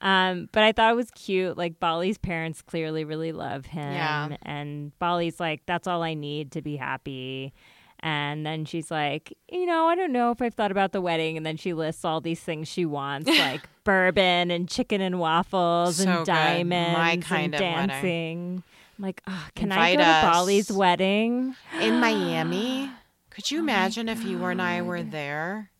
um, 0.00 0.48
but 0.52 0.62
I 0.62 0.72
thought 0.72 0.92
it 0.92 0.96
was 0.96 1.10
cute. 1.12 1.56
Like 1.58 1.80
Bali's 1.80 2.18
parents 2.18 2.62
clearly 2.62 3.04
really 3.04 3.32
love 3.32 3.66
him, 3.66 3.92
Yeah. 3.92 4.36
and 4.42 4.96
Bali's 4.98 5.40
like, 5.40 5.62
"That's 5.66 5.86
all 5.88 6.02
I 6.02 6.14
need 6.14 6.52
to 6.52 6.62
be 6.62 6.76
happy." 6.76 7.52
And 8.00 8.46
then 8.46 8.64
she's 8.64 8.90
like, 8.90 9.36
you 9.50 9.66
know, 9.66 9.86
I 9.88 9.94
don't 9.96 10.12
know 10.12 10.30
if 10.30 10.40
I've 10.40 10.54
thought 10.54 10.70
about 10.70 10.92
the 10.92 11.00
wedding. 11.00 11.36
And 11.36 11.44
then 11.44 11.56
she 11.56 11.72
lists 11.74 12.04
all 12.04 12.20
these 12.20 12.40
things 12.40 12.68
she 12.68 12.84
wants, 12.86 13.28
like 13.38 13.68
bourbon 13.84 14.50
and 14.50 14.68
chicken 14.68 15.00
and 15.00 15.18
waffles 15.18 15.96
So 15.96 16.08
and 16.08 16.26
diamonds 16.26 16.96
My 16.98 17.10
and 17.12 17.22
kind 17.24 17.54
of 17.54 17.60
wedding. 17.60 17.88
dancing. 17.88 18.62
I'm 18.98 19.04
like, 19.04 19.22
oh, 19.26 19.48
can 19.54 19.70
Invite 19.72 19.98
I 20.00 20.02
go 20.02 20.02
us. 20.10 20.20
to 20.22 20.26
Bali's 20.26 20.72
wedding? 20.72 21.56
In 21.80 22.00
Miami. 22.00 22.90
Could 23.30 23.44
Oh 23.52 23.54
you 23.54 23.60
imagine 23.60 24.08
if 24.08 24.24
you 24.24 24.44
and 24.44 24.60
I 24.62 24.82
were 24.82 25.02
there? 25.02 25.70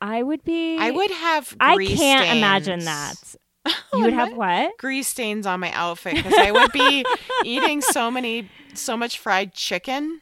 I 0.00 0.22
would 0.22 0.44
be. 0.44 0.76
I 0.78 0.90
would 0.90 1.10
have 1.10 1.56
I 1.60 1.76
can't 1.84 2.36
imagine 2.36 2.80
stains. 2.80 2.84
that. 3.64 3.72
Oh 3.94 3.98
you 3.98 4.04
would 4.04 4.12
have 4.12 4.36
what? 4.36 4.76
Grease 4.76 5.06
stains 5.08 5.46
on 5.46 5.58
my 5.60 5.70
outfit 5.72 6.16
because 6.16 6.34
I 6.34 6.50
would 6.50 6.70
be 6.72 7.02
eating 7.44 7.80
so 7.80 8.10
many, 8.10 8.50
so 8.74 8.94
much 8.96 9.18
fried 9.18 9.54
chicken 9.54 10.20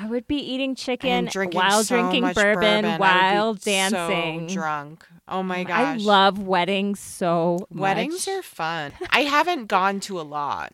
I 0.00 0.06
would 0.06 0.26
be 0.26 0.36
eating 0.36 0.74
chicken 0.74 1.26
drinking 1.26 1.58
while 1.58 1.84
so 1.84 1.94
drinking 1.94 2.22
much 2.22 2.34
bourbon, 2.34 2.98
while 2.98 3.52
dancing. 3.52 4.48
So 4.48 4.54
drunk. 4.54 5.06
Oh 5.28 5.42
my 5.42 5.60
um, 5.60 5.66
gosh. 5.66 5.78
I 5.78 5.96
love 5.96 6.38
weddings 6.38 7.00
so 7.00 7.66
much. 7.70 7.80
Weddings 7.80 8.26
are 8.26 8.42
fun. 8.42 8.92
I 9.10 9.20
haven't 9.20 9.66
gone 9.66 10.00
to 10.00 10.18
a 10.18 10.22
lot. 10.22 10.72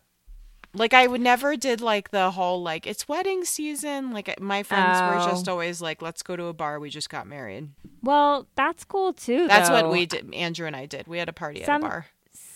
Like 0.73 0.93
I 0.93 1.07
would 1.07 1.21
never 1.21 1.57
did 1.57 1.81
like 1.81 2.11
the 2.11 2.31
whole 2.31 2.61
like 2.61 2.87
it's 2.87 3.07
wedding 3.09 3.43
season. 3.43 4.11
Like 4.11 4.29
uh, 4.29 4.35
my 4.39 4.63
friends 4.63 4.99
Oh. 5.01 5.09
were 5.09 5.29
just 5.29 5.49
oh. 5.49 5.53
always 5.53 5.81
like, 5.81 6.01
let's 6.01 6.23
go 6.23 6.37
to 6.37 6.45
a 6.45 6.53
bar. 6.53 6.79
We 6.79 6.89
just 6.89 7.09
got 7.09 7.27
married. 7.27 7.69
well, 8.01 8.47
that's 8.55 8.85
cool 8.85 9.11
too. 9.11 9.47
That's 9.47 9.69
what 9.69 9.91
we 9.91 10.05
did. 10.05 10.33
Andrew 10.33 10.67
and 10.67 10.75
I 10.75 10.85
did. 10.85 11.07
We 11.07 11.17
had 11.17 11.27
a 11.27 11.33
party 11.33 11.63
Some- 11.65 11.83
at 11.83 11.87
a 11.87 11.89
bar. 11.89 12.05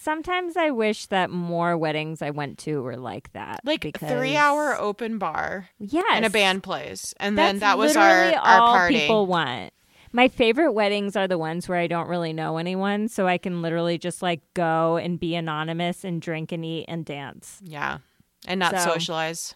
Sometimes 0.02 0.58
I 0.58 0.72
wish 0.72 1.06
that 1.08 1.30
more 1.30 1.78
weddings 1.78 2.24
I 2.24 2.32
went 2.32 2.58
to 2.60 2.82
were 2.82 2.98
like 2.98 3.32
that. 3.34 3.60
Like 3.64 3.82
because, 3.82 4.10
three 4.10 4.36
hour 4.36 4.76
open 4.80 5.20
bar 5.20 5.70
yes, 5.80 6.04
and 6.12 6.26
a 6.26 6.30
band 6.32 6.64
plays, 6.64 7.14
and 7.20 7.38
That's 7.38 7.50
then 7.52 7.60
that 7.60 7.78
was 7.78 7.96
our 7.96 8.34
our 8.34 8.60
all 8.62 8.74
party. 8.74 9.00
people 9.02 9.28
want. 9.28 9.74
My 10.12 10.28
favorite 10.28 10.72
weddings 10.72 11.16
are 11.16 11.28
the 11.28 11.38
ones 11.38 11.70
where 11.70 11.78
I 11.78 11.86
don't 11.86 12.08
really 12.10 12.34
know 12.34 12.58
anyone, 12.58 13.10
so 13.10 13.28
I 13.28 13.38
can 13.38 13.62
literally 13.62 14.00
just 14.00 14.24
like 14.24 14.42
go 14.56 14.98
and 14.98 15.20
be 15.20 15.36
anonymous 15.36 16.04
and 16.04 16.20
drink 16.20 16.52
and 16.52 16.66
eat 16.66 16.86
and 16.88 17.06
dance. 17.06 17.60
Yeah, 17.64 18.00
and 18.48 18.60
not 18.60 18.72
So- 18.76 18.94
socialize. 18.94 19.54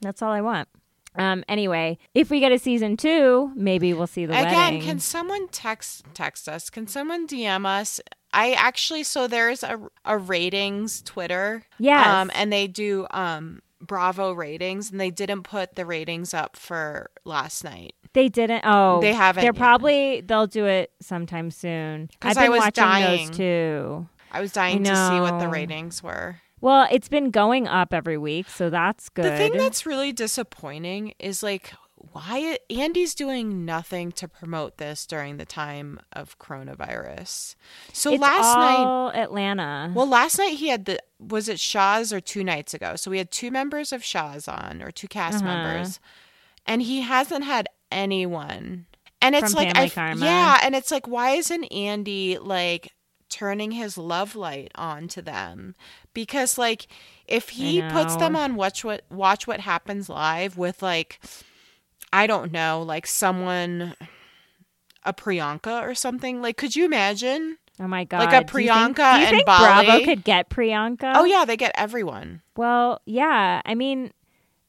That's 0.00 0.22
all 0.22 0.30
I 0.30 0.42
want. 0.42 0.68
Um. 1.16 1.42
Anyway, 1.48 1.98
if 2.14 2.30
we 2.30 2.38
get 2.40 2.52
a 2.52 2.58
season 2.58 2.96
two, 2.96 3.50
maybe 3.56 3.92
we'll 3.92 4.06
see 4.06 4.26
the 4.26 4.32
Again, 4.38 4.54
wedding. 4.54 4.82
can 4.82 4.98
someone 5.00 5.48
text 5.48 6.04
text 6.14 6.48
us? 6.48 6.70
Can 6.70 6.86
someone 6.86 7.26
DM 7.26 7.66
us? 7.66 8.00
I 8.32 8.52
actually 8.52 9.02
so 9.04 9.26
there's 9.26 9.62
a 9.62 9.78
a 10.04 10.16
ratings 10.18 11.02
Twitter. 11.02 11.64
Yeah. 11.78 12.20
Um, 12.20 12.30
and 12.34 12.52
they 12.52 12.66
do 12.66 13.06
um 13.10 13.60
Bravo 13.80 14.32
ratings, 14.32 14.90
and 14.92 15.00
they 15.00 15.10
didn't 15.10 15.42
put 15.42 15.74
the 15.74 15.84
ratings 15.84 16.32
up 16.32 16.56
for 16.56 17.10
last 17.24 17.64
night. 17.64 17.94
They 18.12 18.28
didn't. 18.28 18.62
Oh, 18.64 19.00
They 19.00 19.12
haven't 19.12 19.40
They're 19.42 19.52
yet. 19.52 19.58
probably 19.58 20.20
they'll 20.20 20.46
do 20.46 20.66
it 20.66 20.92
sometime 21.00 21.50
soon. 21.50 22.08
'Cause 22.20 22.36
I've 22.36 22.38
I 22.38 22.42
been 22.46 22.50
was 22.52 22.60
watching 22.60 22.84
dying. 22.84 23.26
those 23.28 23.36
too. 23.36 24.08
I 24.30 24.40
was 24.40 24.52
dying 24.52 24.84
to 24.84 24.94
see 25.08 25.20
what 25.20 25.40
the 25.40 25.48
ratings 25.48 26.02
were. 26.02 26.36
Well, 26.60 26.86
it's 26.92 27.08
been 27.08 27.30
going 27.32 27.66
up 27.66 27.92
every 27.92 28.16
week, 28.16 28.48
so 28.48 28.70
that's 28.70 29.08
good. 29.08 29.24
The 29.24 29.36
thing 29.36 29.52
that's 29.58 29.84
really 29.84 30.12
disappointing 30.12 31.14
is 31.18 31.42
like 31.42 31.72
why 32.10 32.58
Andy's 32.68 33.14
doing 33.14 33.64
nothing 33.64 34.12
to 34.12 34.28
promote 34.28 34.78
this 34.78 35.06
during 35.06 35.36
the 35.36 35.44
time 35.46 36.00
of 36.12 36.38
coronavirus. 36.38 37.54
So 37.92 38.12
it's 38.12 38.20
last 38.20 38.56
night 38.58 39.22
Atlanta. 39.22 39.92
Well, 39.94 40.08
last 40.08 40.38
night 40.38 40.58
he 40.58 40.68
had 40.68 40.84
the 40.86 40.98
was 41.18 41.48
it 41.48 41.60
Shahs 41.60 42.12
or 42.12 42.20
two 42.20 42.42
nights 42.42 42.74
ago? 42.74 42.96
So 42.96 43.10
we 43.10 43.18
had 43.18 43.30
two 43.30 43.50
members 43.50 43.92
of 43.92 44.02
Shahs 44.04 44.48
on 44.48 44.82
or 44.82 44.90
two 44.90 45.08
cast 45.08 45.42
Uh-huh. 45.42 45.46
members, 45.54 46.00
and 46.66 46.82
he 46.82 47.02
hasn't 47.02 47.44
had 47.44 47.68
anyone. 47.90 48.86
And 49.20 49.34
it's 49.36 49.52
From 49.52 49.64
like 49.64 49.76
I 49.76 49.86
yeah, 50.24 50.58
and 50.62 50.74
it's 50.74 50.90
like 50.90 51.06
why 51.06 51.30
isn't 51.30 51.64
Andy 51.66 52.38
like 52.38 52.92
turning 53.28 53.70
his 53.70 53.96
love 53.96 54.34
light 54.34 54.72
on 54.74 55.08
to 55.08 55.22
them? 55.22 55.74
Because 56.12 56.58
like 56.58 56.88
if 57.28 57.50
he 57.50 57.80
puts 57.92 58.16
them 58.16 58.34
on 58.36 58.56
watch 58.56 58.84
what 58.84 59.04
watch 59.10 59.46
what 59.46 59.60
happens 59.60 60.08
live 60.08 60.58
with 60.58 60.82
like 60.82 61.20
I 62.12 62.26
don't 62.26 62.52
know, 62.52 62.82
like 62.82 63.06
someone 63.06 63.94
a 65.04 65.12
Priyanka 65.12 65.82
or 65.82 65.94
something. 65.94 66.42
Like 66.42 66.56
could 66.56 66.76
you 66.76 66.84
imagine? 66.84 67.58
oh 67.80 67.88
my 67.88 68.04
god! 68.04 68.18
like 68.30 68.32
a 68.32 68.44
Do 68.44 68.62
you 68.62 68.68
think- 68.68 68.96
Priyanka 68.96 69.14
do 69.14 69.20
you 69.20 69.26
and 69.26 69.30
think 69.36 69.46
Bali? 69.46 69.86
Bravo 69.86 70.04
could 70.04 70.24
get 70.24 70.48
Priyanka? 70.50 71.12
Oh 71.16 71.24
yeah, 71.24 71.44
they 71.44 71.56
get 71.56 71.72
everyone. 71.74 72.42
Well, 72.56 73.00
yeah. 73.06 73.62
I 73.64 73.74
mean, 73.74 74.12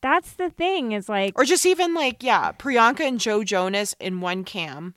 that's 0.01 0.33
the 0.33 0.49
thing. 0.49 0.93
Is 0.93 1.09
like 1.09 1.37
Or 1.37 1.43
just 1.45 1.65
even 1.65 1.93
like, 1.93 2.23
yeah, 2.23 2.51
Priyanka 2.53 3.01
and 3.01 3.19
Joe 3.19 3.43
Jonas 3.43 3.93
in 3.99 4.21
one 4.21 4.43
cam. 4.43 4.95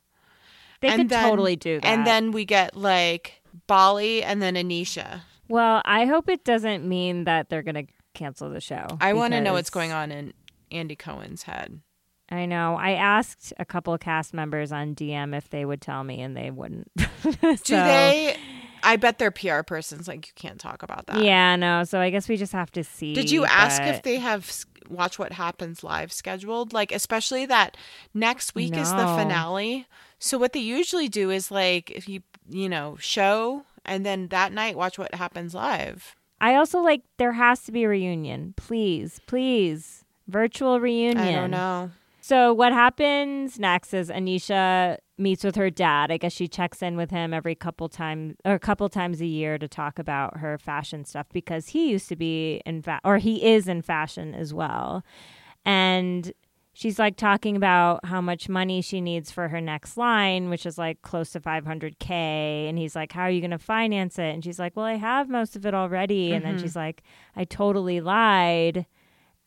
they 0.80 0.88
and 0.88 0.96
could 1.02 1.08
then- 1.10 1.24
totally 1.28 1.56
do 1.56 1.80
that. 1.80 1.86
And 1.86 2.06
then 2.06 2.30
we 2.32 2.44
get 2.44 2.76
like 2.76 3.42
Bali 3.66 4.22
and 4.22 4.40
then 4.40 4.54
Anisha. 4.54 5.20
well, 5.48 5.82
I 5.84 6.04
hope 6.06 6.28
it 6.28 6.44
doesn't 6.44 6.86
mean 6.88 7.24
that 7.24 7.48
they're 7.50 7.62
gonna 7.62 7.84
cancel 8.14 8.48
the 8.50 8.60
show. 8.60 8.86
I 9.00 9.12
want 9.14 9.32
to 9.34 9.40
know 9.40 9.52
what's 9.54 9.70
going 9.70 9.92
on 9.92 10.10
in 10.12 10.32
Andy 10.70 10.96
Cohen's 10.96 11.42
head. 11.42 11.80
I 12.28 12.46
know. 12.46 12.76
I 12.76 12.92
asked 12.92 13.52
a 13.58 13.64
couple 13.64 13.94
of 13.94 14.00
cast 14.00 14.34
members 14.34 14.72
on 14.72 14.94
DM 14.94 15.36
if 15.36 15.48
they 15.50 15.64
would 15.64 15.80
tell 15.80 16.02
me, 16.02 16.20
and 16.20 16.36
they 16.36 16.50
wouldn't. 16.50 16.90
Do 16.96 17.56
they? 17.66 18.36
I 18.82 18.96
bet 18.96 19.18
their 19.18 19.30
PR 19.30 19.62
person's 19.62 20.06
like, 20.06 20.28
you 20.28 20.32
can't 20.36 20.60
talk 20.60 20.82
about 20.82 21.06
that. 21.06 21.22
Yeah, 21.22 21.56
no. 21.56 21.84
So 21.84 22.00
I 22.00 22.10
guess 22.10 22.28
we 22.28 22.36
just 22.36 22.52
have 22.52 22.70
to 22.72 22.84
see. 22.84 23.14
Did 23.14 23.30
you 23.30 23.44
ask 23.44 23.80
but- 23.80 23.94
if 23.94 24.02
they 24.02 24.16
have 24.16 24.64
Watch 24.88 25.18
What 25.18 25.32
Happens 25.32 25.82
live 25.82 26.12
scheduled? 26.12 26.72
Like, 26.72 26.92
especially 26.92 27.46
that 27.46 27.76
next 28.14 28.54
week 28.54 28.76
is 28.76 28.90
the 28.90 28.96
finale. 28.96 29.86
So 30.18 30.38
what 30.38 30.52
they 30.52 30.60
usually 30.60 31.08
do 31.08 31.30
is 31.30 31.50
like, 31.50 31.90
if 31.90 32.08
you 32.08 32.22
you 32.48 32.68
know 32.68 32.96
show 33.00 33.64
and 33.84 34.06
then 34.06 34.28
that 34.28 34.52
night 34.52 34.76
watch 34.76 34.98
What 34.98 35.14
Happens 35.14 35.54
live. 35.54 36.14
I 36.40 36.56
also 36.56 36.80
like 36.80 37.02
there 37.16 37.32
has 37.32 37.62
to 37.64 37.72
be 37.72 37.84
a 37.84 37.88
reunion. 37.88 38.54
Please, 38.56 39.20
please. 39.26 40.04
Virtual 40.28 40.80
reunion. 40.80 41.18
I 41.18 41.32
don't 41.32 41.50
know. 41.50 41.90
So 42.26 42.52
what 42.52 42.72
happens 42.72 43.56
next 43.56 43.94
is 43.94 44.10
Anisha 44.10 44.98
meets 45.16 45.44
with 45.44 45.54
her 45.54 45.70
dad. 45.70 46.10
I 46.10 46.16
guess 46.16 46.32
she 46.32 46.48
checks 46.48 46.82
in 46.82 46.96
with 46.96 47.12
him 47.12 47.32
every 47.32 47.54
couple 47.54 47.88
times 47.88 48.34
or 48.44 48.54
a 48.54 48.58
couple 48.58 48.88
times 48.88 49.20
a 49.20 49.26
year 49.26 49.58
to 49.58 49.68
talk 49.68 50.00
about 50.00 50.38
her 50.38 50.58
fashion 50.58 51.04
stuff 51.04 51.28
because 51.32 51.68
he 51.68 51.88
used 51.88 52.08
to 52.08 52.16
be 52.16 52.60
in 52.66 52.82
fa- 52.82 52.98
or 53.04 53.18
he 53.18 53.44
is 53.44 53.68
in 53.68 53.80
fashion 53.80 54.34
as 54.34 54.52
well. 54.52 55.04
And 55.64 56.32
she's 56.72 56.98
like 56.98 57.14
talking 57.14 57.54
about 57.54 58.04
how 58.04 58.20
much 58.20 58.48
money 58.48 58.82
she 58.82 59.00
needs 59.00 59.30
for 59.30 59.46
her 59.46 59.60
next 59.60 59.96
line, 59.96 60.50
which 60.50 60.66
is 60.66 60.76
like 60.76 61.02
close 61.02 61.30
to 61.30 61.40
500K. 61.40 62.10
And 62.10 62.76
he's 62.76 62.96
like, 62.96 63.12
How 63.12 63.22
are 63.22 63.30
you 63.30 63.40
going 63.40 63.52
to 63.52 63.58
finance 63.58 64.18
it? 64.18 64.34
And 64.34 64.42
she's 64.42 64.58
like, 64.58 64.74
Well, 64.74 64.84
I 64.84 64.94
have 64.94 65.28
most 65.28 65.54
of 65.54 65.64
it 65.64 65.74
already. 65.74 66.32
And 66.32 66.44
then 66.44 66.56
mm-hmm. 66.56 66.64
she's 66.64 66.74
like, 66.74 67.04
I 67.36 67.44
totally 67.44 68.00
lied. 68.00 68.84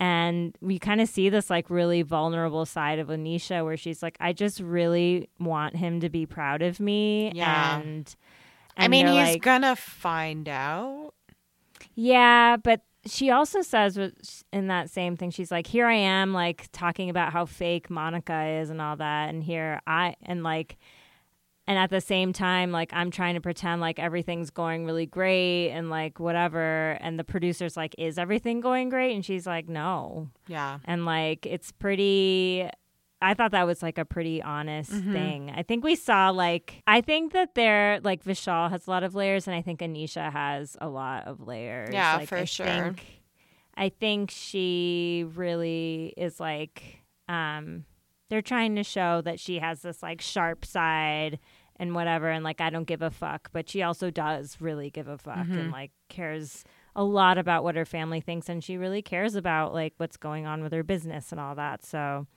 And 0.01 0.55
we 0.61 0.79
kind 0.79 1.01
of 1.01 1.09
see 1.09 1.27
this 1.27 1.49
like 1.49 1.69
really 1.69 2.03
vulnerable 2.03 2.65
side 2.65 2.99
of 2.99 3.09
Anisha 3.09 3.65
where 3.65 3.75
she's 3.75 4.01
like, 4.01 4.15
I 4.21 4.31
just 4.31 4.61
really 4.61 5.29
want 5.39 5.75
him 5.75 5.99
to 5.99 6.09
be 6.09 6.25
proud 6.25 6.61
of 6.61 6.79
me. 6.79 7.33
Yeah. 7.35 7.79
And, 7.79 8.15
I 8.77 8.87
mean, 8.87 9.07
he's 9.07 9.33
like, 9.33 9.41
gonna 9.41 9.75
find 9.75 10.47
out. 10.47 11.11
yeah, 11.95 12.55
but 12.55 12.81
she 13.05 13.29
also 13.29 13.61
says 13.61 13.97
in 14.53 14.67
that 14.67 14.89
same 14.89 15.17
thing, 15.17 15.31
she's 15.31 15.51
like, 15.51 15.67
"Here 15.67 15.85
I 15.85 15.95
am, 15.95 16.33
like 16.33 16.69
talking 16.71 17.09
about 17.09 17.33
how 17.33 17.45
fake 17.45 17.89
Monica 17.89 18.45
is 18.61 18.69
and 18.69 18.81
all 18.81 18.95
that, 18.97 19.29
and 19.29 19.43
here 19.43 19.81
I 19.85 20.15
and 20.21 20.43
like, 20.43 20.77
and 21.69 21.77
at 21.77 21.89
the 21.91 22.01
same 22.01 22.33
time, 22.33 22.71
like 22.73 22.89
I'm 22.93 23.11
trying 23.11 23.35
to 23.35 23.41
pretend 23.41 23.79
like 23.79 23.99
everything's 23.99 24.49
going 24.49 24.85
really 24.85 25.05
great 25.05 25.69
and 25.69 25.89
like 25.89 26.19
whatever." 26.19 26.97
And 26.99 27.17
the 27.19 27.23
producer's 27.23 27.77
like, 27.77 27.93
"Is 27.97 28.17
everything 28.17 28.59
going 28.59 28.89
great?" 28.89 29.13
And 29.13 29.23
she's 29.23 29.45
like, 29.47 29.69
"No," 29.69 30.27
Yeah. 30.47 30.79
and 30.85 31.05
like 31.05 31.45
it's 31.45 31.71
pretty. 31.71 32.67
I 33.21 33.33
thought 33.33 33.51
that 33.51 33.67
was 33.67 33.83
like 33.83 33.97
a 33.97 34.05
pretty 34.05 34.41
honest 34.41 34.91
Mm-hmm. 34.93 35.11
thing. 35.13 35.51
I 35.53 35.61
think 35.63 35.83
we 35.83 35.95
saw 35.95 36.29
like 36.29 36.81
I 36.87 37.01
think 37.01 37.33
that 37.33 37.53
they're 37.53 37.99
like 38.01 38.23
Vishal 38.23 38.69
has 38.69 38.87
a 38.87 38.89
lot 38.89 39.03
of 39.03 39.13
layers, 39.13 39.45
and 39.47 39.55
I 39.55 39.61
think 39.61 39.81
Anisha 39.81 40.31
has 40.31 40.75
a 40.81 40.87
lot 40.89 41.27
of 41.27 41.45
layers. 41.45 41.93
Yeah, 41.93 42.15
Like, 42.17 42.29
for 42.29 42.37
I 42.37 42.45
sure. 42.45 42.65
Think, 42.65 43.03
I 43.75 43.89
think 43.89 44.31
she 44.31 45.25
really 45.35 46.13
is 46.17 46.39
like 46.39 47.03
um 47.27 47.85
they're 48.29 48.41
trying 48.43 48.75
to 48.75 48.83
show 48.83 49.21
that 49.21 49.39
she 49.39 49.57
has 49.59 49.81
this 49.81 50.01
like 50.03 50.21
sharp 50.21 50.63
side 50.63 51.39
and 51.79 51.95
whatever 51.95 52.29
and 52.29 52.43
like 52.43 52.61
I 52.61 52.69
don't 52.69 52.83
give 52.83 53.01
a 53.01 53.09
fuck, 53.09 53.49
but 53.51 53.69
she 53.69 53.81
also 53.81 54.11
does 54.11 54.57
really 54.59 54.89
give 54.89 55.07
a 55.07 55.17
fuck 55.17 55.37
Mm-hmm. 55.37 55.57
and 55.57 55.71
like 55.71 55.91
cares 56.09 56.63
a 56.95 57.03
lot 57.03 57.37
about 57.37 57.63
what 57.63 57.75
her 57.75 57.85
family 57.85 58.19
thinks 58.19 58.49
and 58.49 58.63
she 58.63 58.75
really 58.77 59.01
cares 59.01 59.35
about 59.35 59.73
like 59.73 59.93
what's 59.97 60.17
going 60.17 60.45
on 60.45 60.61
with 60.61 60.73
her 60.73 60.83
business 60.83 61.31
and 61.31 61.39
all 61.39 61.55
that. 61.55 61.85
So 61.85 62.27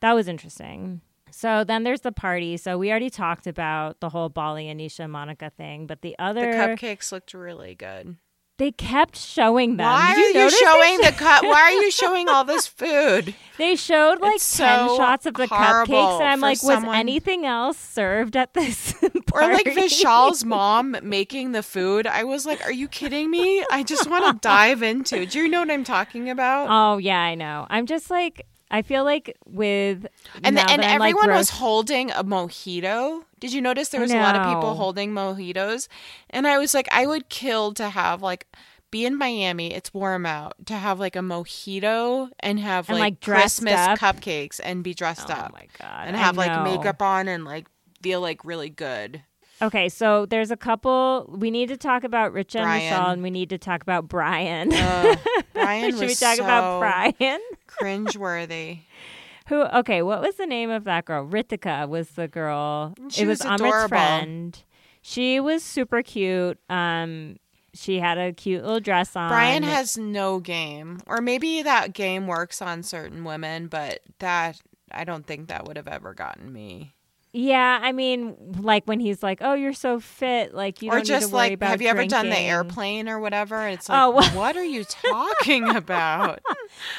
that 0.00 0.14
was 0.14 0.26
interesting. 0.28 1.00
So 1.30 1.64
then 1.64 1.84
there's 1.84 2.00
the 2.02 2.12
party. 2.12 2.56
So 2.58 2.76
we 2.76 2.90
already 2.90 3.08
talked 3.08 3.46
about 3.46 4.00
the 4.00 4.10
whole 4.10 4.28
Bali 4.28 4.66
Anisha 4.66 5.08
Monica 5.08 5.50
thing, 5.50 5.86
but 5.86 6.02
the 6.02 6.14
other 6.18 6.52
The 6.52 6.58
other 6.58 6.76
cupcakes 6.76 7.10
looked 7.12 7.32
really 7.32 7.74
good. 7.74 8.16
They 8.62 8.70
kept 8.70 9.16
showing 9.16 9.76
them. 9.76 9.86
Why 9.86 10.14
Did 10.14 10.36
are 10.36 10.44
you 10.44 10.50
showing 10.50 10.98
the 11.00 11.10
cut? 11.10 11.42
Why 11.42 11.62
are 11.62 11.70
you 11.72 11.90
showing 12.02 12.28
all 12.28 12.44
this 12.44 12.68
food? 12.68 13.34
They 13.58 13.74
showed 13.74 14.20
like 14.20 14.36
It's 14.36 14.56
ten 14.56 14.88
so 14.88 14.96
shots 14.96 15.26
of 15.26 15.34
the 15.34 15.48
cupcakes, 15.48 16.20
and 16.20 16.28
I'm 16.28 16.40
like, 16.40 16.58
someone- 16.58 16.86
was 16.86 16.96
anything 16.96 17.44
else 17.44 17.76
served 17.76 18.36
at 18.36 18.54
this? 18.54 18.92
Party? 18.92 19.18
Or 19.34 19.52
like? 19.52 19.66
Vishal's 19.66 20.44
mom 20.44 20.96
making 21.02 21.52
the 21.52 21.62
food. 21.62 22.06
I 22.06 22.22
was 22.24 22.44
like, 22.46 22.64
"Are 22.64 22.72
you 22.72 22.86
kidding 22.86 23.30
me?" 23.30 23.64
I 23.70 23.82
just 23.82 24.08
want 24.08 24.26
to 24.26 24.38
dive 24.46 24.82
into. 24.82 25.26
Do 25.26 25.40
you 25.40 25.48
know 25.48 25.60
what 25.60 25.70
I'm 25.70 25.84
talking 25.84 26.30
about? 26.30 26.68
Oh 26.70 26.98
yeah, 26.98 27.18
I 27.18 27.34
know. 27.34 27.66
I'm 27.70 27.86
just 27.86 28.10
like, 28.10 28.46
I 28.72 28.80
feel 28.80 29.04
like 29.04 29.36
with 29.46 30.06
and 30.42 30.56
the, 30.56 30.68
and 30.68 30.82
I'm, 30.82 30.98
like, 30.98 31.10
everyone 31.14 31.36
was 31.36 31.50
holding 31.50 32.10
a 32.10 32.24
mojito. 32.24 33.22
Did 33.38 33.52
you 33.52 33.60
notice 33.60 33.90
there 33.90 34.00
was 34.00 34.10
a 34.10 34.18
lot 34.18 34.34
of 34.34 34.46
people 34.46 34.74
holding 34.74 35.12
mojitos? 35.12 35.88
And 36.30 36.48
I 36.48 36.56
was 36.58 36.72
like, 36.72 36.88
I 36.90 37.06
would 37.06 37.28
kill 37.28 37.74
to 37.74 37.90
have 37.90 38.22
like 38.22 38.46
be 38.90 39.04
in 39.04 39.16
Miami. 39.16 39.74
It's 39.74 39.92
warm 39.92 40.24
out 40.24 40.54
to 40.66 40.74
have 40.74 40.98
like 40.98 41.16
a 41.16 41.20
mojito 41.20 42.30
and 42.40 42.58
have 42.60 42.88
And, 42.88 42.98
like, 42.98 43.14
like, 43.14 43.20
Christmas 43.20 43.74
up. 43.74 43.98
cupcakes 43.98 44.58
and 44.62 44.82
be 44.82 44.94
dressed 44.94 45.28
Oh 45.28 45.34
up 45.34 45.50
Oh 45.52 45.58
my 45.58 45.66
god, 45.78 46.08
and 46.08 46.16
have 46.16 46.36
like 46.36 46.62
makeup 46.64 47.02
on 47.02 47.28
and 47.28 47.44
like 47.44 47.66
feel 48.02 48.20
like 48.22 48.44
really 48.44 48.70
good. 48.70 49.22
Okay, 49.62 49.88
so 49.88 50.26
there's 50.26 50.50
a 50.50 50.56
couple. 50.56 51.30
We 51.32 51.52
need 51.52 51.68
to 51.68 51.76
talk 51.76 52.02
about 52.02 52.32
Rich 52.32 52.56
and 52.56 52.64
Brian. 52.64 52.84
Michelle, 52.84 53.10
and 53.10 53.22
we 53.22 53.30
need 53.30 53.50
to 53.50 53.58
talk 53.58 53.80
about 53.82 54.08
Brian. 54.08 54.72
Uh, 54.72 55.14
Brian 55.54 55.92
Should 55.92 56.00
we 56.00 56.14
talk 56.16 56.36
so 56.36 56.44
about 56.44 56.80
Brian? 56.80 57.40
cringeworthy. 57.68 58.80
Who? 59.48 59.62
Okay, 59.62 60.02
what 60.02 60.20
was 60.20 60.34
the 60.34 60.46
name 60.46 60.70
of 60.70 60.84
that 60.84 61.04
girl? 61.04 61.26
Ritika 61.26 61.88
was 61.88 62.10
the 62.10 62.26
girl. 62.26 62.94
She 63.08 63.22
it 63.22 63.26
was, 63.26 63.38
was 63.38 63.60
adorable. 63.60 63.88
friend. 63.88 64.62
She 65.00 65.38
was 65.38 65.62
super 65.62 66.02
cute. 66.02 66.58
Um, 66.68 67.36
she 67.74 68.00
had 68.00 68.18
a 68.18 68.32
cute 68.32 68.62
little 68.62 68.80
dress 68.80 69.14
on. 69.14 69.30
Brian 69.30 69.62
has 69.62 69.96
no 69.96 70.40
game, 70.40 71.00
or 71.06 71.20
maybe 71.20 71.62
that 71.62 71.92
game 71.92 72.26
works 72.26 72.60
on 72.60 72.82
certain 72.82 73.22
women, 73.22 73.68
but 73.68 74.00
that 74.18 74.60
I 74.90 75.04
don't 75.04 75.26
think 75.26 75.48
that 75.48 75.66
would 75.66 75.76
have 75.76 75.88
ever 75.88 76.14
gotten 76.14 76.52
me. 76.52 76.94
Yeah, 77.34 77.78
I 77.82 77.92
mean, 77.92 78.36
like 78.60 78.84
when 78.84 79.00
he's 79.00 79.22
like, 79.22 79.38
"Oh, 79.40 79.54
you're 79.54 79.72
so 79.72 80.00
fit," 80.00 80.52
like 80.52 80.82
you 80.82 80.90
or 80.90 80.96
don't 80.96 81.00
need 81.00 81.06
just 81.06 81.32
like, 81.32 81.62
have 81.62 81.80
you 81.80 81.88
ever 81.88 82.04
done 82.04 82.28
the 82.28 82.38
airplane 82.38 83.08
or 83.08 83.18
whatever? 83.20 83.54
And 83.56 83.74
it's 83.74 83.88
oh, 83.88 83.92
like, 83.92 84.02
Oh, 84.04 84.10
well- 84.16 84.30
what 84.38 84.56
are 84.56 84.64
you 84.64 84.84
talking 84.84 85.68
about? 85.68 86.40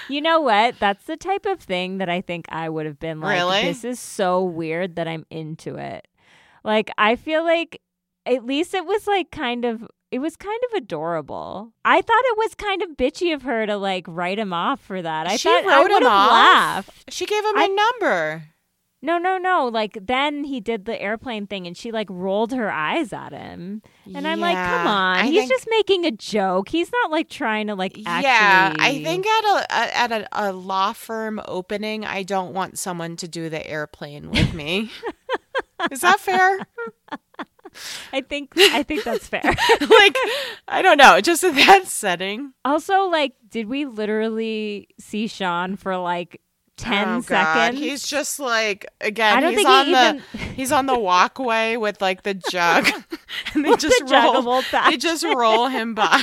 You 0.10 0.22
know 0.22 0.40
what? 0.42 0.76
That's 0.80 1.06
the 1.06 1.18
type 1.18 1.46
of 1.46 1.60
thing 1.60 1.98
that 1.98 2.10
I 2.10 2.22
think 2.22 2.46
I 2.50 2.70
would 2.70 2.86
have 2.86 3.00
been 3.00 3.22
like, 3.22 3.38
Really? 3.38 3.62
this 3.64 3.84
is 3.84 4.00
so 4.00 4.44
weird 4.44 4.96
that 4.98 5.08
I'm 5.08 5.26
into 5.32 5.76
it. 5.78 6.08
Like, 6.64 6.92
I 6.98 7.16
feel 7.16 7.44
like 7.44 7.82
at 8.26 8.46
least 8.46 8.74
it 8.74 8.86
was 8.86 9.08
like 9.08 9.32
kind 9.32 9.66
of, 9.66 9.84
it 10.12 10.20
was 10.20 10.36
kind 10.36 10.60
of 10.72 10.78
adorable. 10.78 11.74
I 11.86 12.02
thought 12.02 12.22
it 12.26 12.38
was 12.38 12.54
kind 12.56 12.82
of 12.84 12.90
bitchy 12.92 13.34
of 13.34 13.42
her 13.44 13.66
to 13.66 13.78
like 13.78 14.06
write 14.08 14.38
him 14.40 14.54
off 14.54 14.80
for 14.82 15.02
that. 15.02 15.28
I 15.28 15.38
She 15.38 15.50
thought 15.50 15.66
I 15.66 15.78
wrote 15.82 15.88
him 15.88 15.94
would 15.94 16.04
have 16.04 16.12
off? 16.12 16.32
laughed. 16.32 17.04
She 17.14 17.26
gave 17.26 17.44
him 17.44 17.58
I- 17.58 17.64
a 17.66 17.76
number. 17.76 18.44
No, 19.06 19.18
no, 19.18 19.38
no. 19.38 19.68
Like 19.68 19.98
then 20.02 20.46
he 20.46 20.62
did 20.62 20.86
the 20.86 21.00
airplane 21.00 21.46
thing 21.46 21.68
and 21.68 21.76
she 21.76 21.92
like 21.92 22.08
rolled 22.10 22.54
her 22.54 22.72
eyes 22.72 23.12
at 23.12 23.34
him. 23.34 23.82
And 24.16 24.26
I'm 24.26 24.40
like, 24.40 24.56
come 24.56 24.88
on. 24.88 25.18
I 25.18 25.26
He's 25.26 25.42
think- 25.42 25.52
just 25.52 25.68
making 25.70 26.06
a 26.06 26.12
joke. 26.12 26.70
He's 26.70 26.90
not 26.90 27.12
like 27.12 27.28
trying 27.30 27.68
to 27.68 27.76
like 27.76 28.00
actually 28.06 28.24
Yeah, 28.24 28.74
I 28.80 29.04
think 29.04 29.28
at 29.28 29.44
a, 29.44 29.66
a 29.70 29.98
at 29.98 30.12
a, 30.14 30.28
a 30.32 30.54
law 30.54 30.94
firm 30.94 31.42
opening, 31.46 32.06
I 32.06 32.24
don't 32.24 32.54
want 32.54 32.80
someone 32.80 33.18
to 33.18 33.28
do 33.28 33.50
the 33.50 33.68
airplane 33.68 34.32
with 34.32 34.54
me. 34.54 34.90
Is 35.92 36.00
that 36.00 36.22
fair? 36.22 36.60
I 38.14 38.22
think 38.22 38.54
I 38.58 38.84
think 38.84 39.04
that's 39.04 39.28
fair. 39.28 39.42
like, 39.82 40.18
I 40.68 40.82
don't 40.82 40.98
know. 40.98 41.20
Just 41.20 41.44
in 41.44 41.56
that 41.56 41.88
setting. 41.88 42.54
Also, 42.64 43.10
like, 43.10 43.34
did 43.50 43.68
we 43.68 43.86
literally 43.86 44.88
see 44.98 45.26
Shaan 45.26 45.78
for 45.78 45.98
like 45.98 46.40
ten 46.78 47.08
oh, 47.08 47.22
God. 47.22 47.26
seconds? 47.26 47.80
He's 47.80 48.08
just 48.08 48.40
like 48.40 48.86
again. 49.02 49.38
I 49.38 49.42
don't 49.42 49.52
he's 49.52 49.58
think 49.58 49.68
he 49.68 49.74
on 49.74 49.92
the 49.92 50.24
even- 50.38 50.54
he's 50.56 50.72
on 50.72 50.86
the 50.86 50.98
walkway 50.98 51.78
with 51.78 52.02
like 52.02 52.24
the 52.24 52.34
jug, 52.34 52.88
and 53.54 53.66
they 53.66 53.72
With 53.72 53.80
just 53.80 54.06
the 54.06 54.14
roll. 54.14 54.62
They 54.90 54.98
just 54.98 55.24
roll 55.24 55.68
him 55.68 55.96
by. 55.96 56.22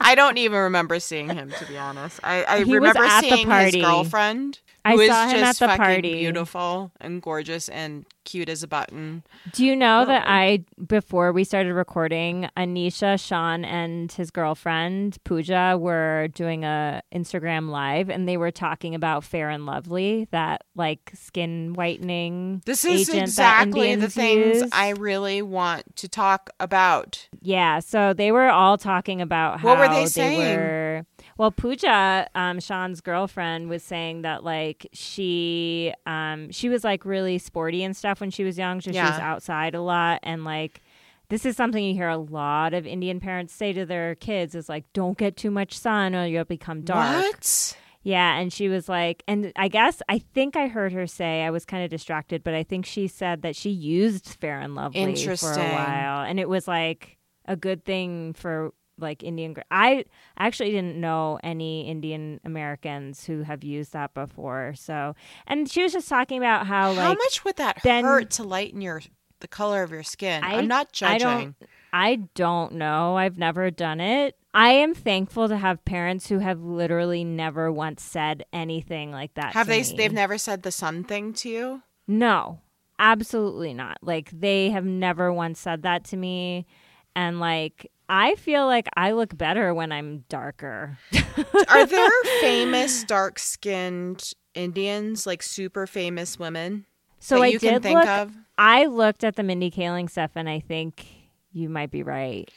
I 0.00 0.14
don't 0.14 0.38
even 0.38 0.58
remember 0.58 0.98
seeing 0.98 1.28
him 1.28 1.50
to 1.50 1.66
be 1.66 1.76
honest. 1.76 2.20
I, 2.22 2.42
I 2.44 2.58
remember 2.60 3.06
seeing 3.20 3.50
his 3.50 3.76
girlfriend. 3.76 4.60
I 4.88 4.92
who 4.94 5.00
is 5.00 5.08
saw 5.08 5.26
him 5.28 5.38
just 5.40 5.62
at 5.62 5.70
the 5.70 5.76
party. 5.76 6.14
beautiful 6.14 6.92
and 7.00 7.20
gorgeous 7.22 7.68
and 7.68 8.04
cute 8.24 8.48
as 8.50 8.62
a 8.62 8.68
button. 8.68 9.22
Do 9.52 9.64
you 9.64 9.74
know 9.74 10.04
that 10.04 10.24
Oh. 10.26 10.30
I 10.30 10.64
before 10.86 11.32
we 11.32 11.44
started 11.44 11.72
recording, 11.72 12.48
Anisha, 12.56 13.14
Shaan, 13.16 13.64
and 13.64 14.12
his 14.12 14.30
girlfriend 14.30 15.16
Pooja 15.24 15.78
were 15.80 16.28
doing 16.34 16.64
a 16.64 17.02
Instagram 17.14 17.70
live, 17.70 18.10
and 18.10 18.28
they 18.28 18.36
were 18.36 18.50
talking 18.50 18.94
about 18.94 19.24
Fair 19.24 19.48
and 19.48 19.64
Lovely, 19.64 20.28
that 20.30 20.64
like 20.74 21.10
skin 21.14 21.72
whitening. 21.74 22.62
This 22.66 22.84
is 22.84 23.06
that 23.06 23.22
exactly 23.22 23.94
the 23.94 24.10
things 24.10 24.60
use. 24.62 24.70
I 24.72 24.90
really 24.90 25.40
want 25.42 25.96
to 25.96 26.08
talk 26.08 26.50
about. 26.60 27.28
Yeah, 27.40 27.78
so 27.80 28.12
they 28.12 28.30
were 28.32 28.48
all 28.50 28.76
talking 28.76 29.22
about 29.22 29.60
how 29.60 29.68
What 29.68 29.78
were 29.78 29.88
they 29.88 30.06
saying? 30.06 30.56
were. 30.58 31.06
Well, 31.38 31.52
Pooja, 31.52 32.28
um, 32.34 32.58
Shaan's 32.58 33.00
girlfriend, 33.00 33.68
was 33.68 33.84
saying 33.84 34.22
that 34.22 34.42
like 34.42 34.88
she, 34.92 35.94
um, 36.04 36.50
she 36.50 36.68
was 36.68 36.82
like 36.82 37.04
really 37.04 37.38
sporty 37.38 37.84
and 37.84 37.96
stuff 37.96 38.20
when 38.20 38.30
she 38.30 38.42
was 38.42 38.58
young. 38.58 38.80
So 38.80 38.90
she 38.90 38.98
was 38.98 39.20
outside 39.20 39.76
a 39.76 39.80
lot, 39.80 40.18
and 40.24 40.44
like 40.44 40.82
this 41.28 41.46
is 41.46 41.56
something 41.56 41.82
you 41.82 41.94
hear 41.94 42.08
a 42.08 42.18
lot 42.18 42.74
of 42.74 42.86
Indian 42.86 43.20
parents 43.20 43.54
say 43.54 43.72
to 43.72 43.86
their 43.86 44.16
kids: 44.16 44.56
is 44.56 44.68
like, 44.68 44.84
don't 44.92 45.16
get 45.16 45.36
too 45.36 45.52
much 45.52 45.78
sun 45.78 46.14
or 46.14 46.26
you'll 46.26 46.44
become 46.44 46.82
dark. 46.82 47.24
What? 47.24 47.76
Yeah, 48.02 48.36
and 48.38 48.52
she 48.52 48.68
was 48.68 48.88
like, 48.88 49.22
and 49.28 49.52
I 49.54 49.68
guess 49.68 50.02
I 50.08 50.18
think 50.18 50.56
I 50.56 50.66
heard 50.66 50.92
her 50.92 51.06
say 51.06 51.42
I 51.42 51.50
was 51.50 51.64
kind 51.64 51.84
of 51.84 51.90
distracted, 51.90 52.42
but 52.42 52.54
I 52.54 52.64
think 52.64 52.84
she 52.84 53.06
said 53.06 53.42
that 53.42 53.54
she 53.54 53.70
used 53.70 54.26
Fair 54.40 54.58
and 54.58 54.74
Lovely 54.74 55.14
for 55.36 55.52
a 55.52 55.72
while, 55.72 56.24
and 56.24 56.40
it 56.40 56.48
was 56.48 56.66
like 56.66 57.18
a 57.44 57.54
good 57.54 57.84
thing 57.84 58.32
for 58.32 58.72
like 58.98 59.22
Indian. 59.22 59.52
gr- 59.54 59.60
I 59.70 60.04
actually 60.38 60.70
didn't 60.70 60.96
know 61.00 61.38
any 61.42 61.88
Indian 61.88 62.40
Americans 62.44 63.24
who 63.24 63.42
have 63.42 63.62
used 63.64 63.92
that 63.92 64.14
before. 64.14 64.74
So, 64.76 65.14
and 65.46 65.70
she 65.70 65.82
was 65.82 65.92
just 65.92 66.08
talking 66.08 66.38
about 66.38 66.66
how 66.66 66.88
like 66.90 66.98
How 66.98 67.14
much 67.14 67.44
would 67.44 67.56
that 67.56 67.78
then- 67.82 68.04
hurt 68.04 68.30
to 68.32 68.42
lighten 68.42 68.80
your 68.80 69.02
the 69.40 69.48
color 69.48 69.82
of 69.82 69.90
your 69.90 70.02
skin? 70.02 70.42
I- 70.44 70.56
I'm 70.56 70.66
not 70.68 70.88
I 70.88 71.18
judging. 71.18 71.54
don't. 71.60 71.70
I 71.92 72.16
don't 72.34 72.72
know. 72.74 73.16
I've 73.16 73.38
never 73.38 73.70
done 73.70 74.00
it. 74.00 74.36
I 74.52 74.70
am 74.70 74.94
thankful 74.94 75.48
to 75.48 75.56
have 75.56 75.84
parents 75.84 76.28
who 76.28 76.38
have 76.40 76.60
literally 76.60 77.22
never 77.24 77.70
once 77.72 78.02
said 78.02 78.44
anything 78.52 79.10
like 79.12 79.34
that. 79.34 79.52
Have 79.54 79.68
they? 79.68 79.82
me. 79.82 79.94
They've 79.96 80.12
never 80.12 80.36
said 80.38 80.62
the 80.64 80.72
sun 80.72 81.04
thing 81.04 81.32
to 81.34 81.48
you. 81.48 81.82
No, 82.06 82.60
absolutely 82.98 83.72
not. 83.74 83.98
Like 84.02 84.30
they 84.38 84.70
have 84.70 84.84
never 84.84 85.32
once 85.32 85.60
said 85.60 85.82
that 85.82 86.04
to 86.06 86.16
me. 86.16 86.66
And 87.14 87.40
like 87.40 87.90
I 88.08 88.34
feel 88.36 88.66
like 88.66 88.88
I 88.96 89.12
look 89.12 89.36
better 89.36 89.74
when 89.74 89.92
I'm 89.92 90.24
darker. 90.28 90.98
Are 91.68 91.86
there 91.86 92.10
famous 92.40 93.04
dark 93.04 93.38
skinned 93.38 94.32
Indians, 94.54 95.26
like 95.26 95.42
super 95.42 95.86
famous 95.86 96.38
women 96.38 96.86
so 97.20 97.36
that 97.36 97.42
I 97.42 97.46
you 97.48 97.58
did 97.58 97.70
can 97.74 97.82
think 97.82 97.98
look 97.98 98.08
of? 98.08 98.32
I 98.56 98.86
looked 98.86 99.24
at 99.24 99.36
the 99.36 99.42
Mindy 99.42 99.70
Kaling 99.70 100.10
stuff 100.10 100.32
and 100.34 100.48
I 100.48 100.60
think 100.60 101.06
you 101.52 101.68
might 101.68 101.90
be 101.90 102.02
right. 102.02 102.50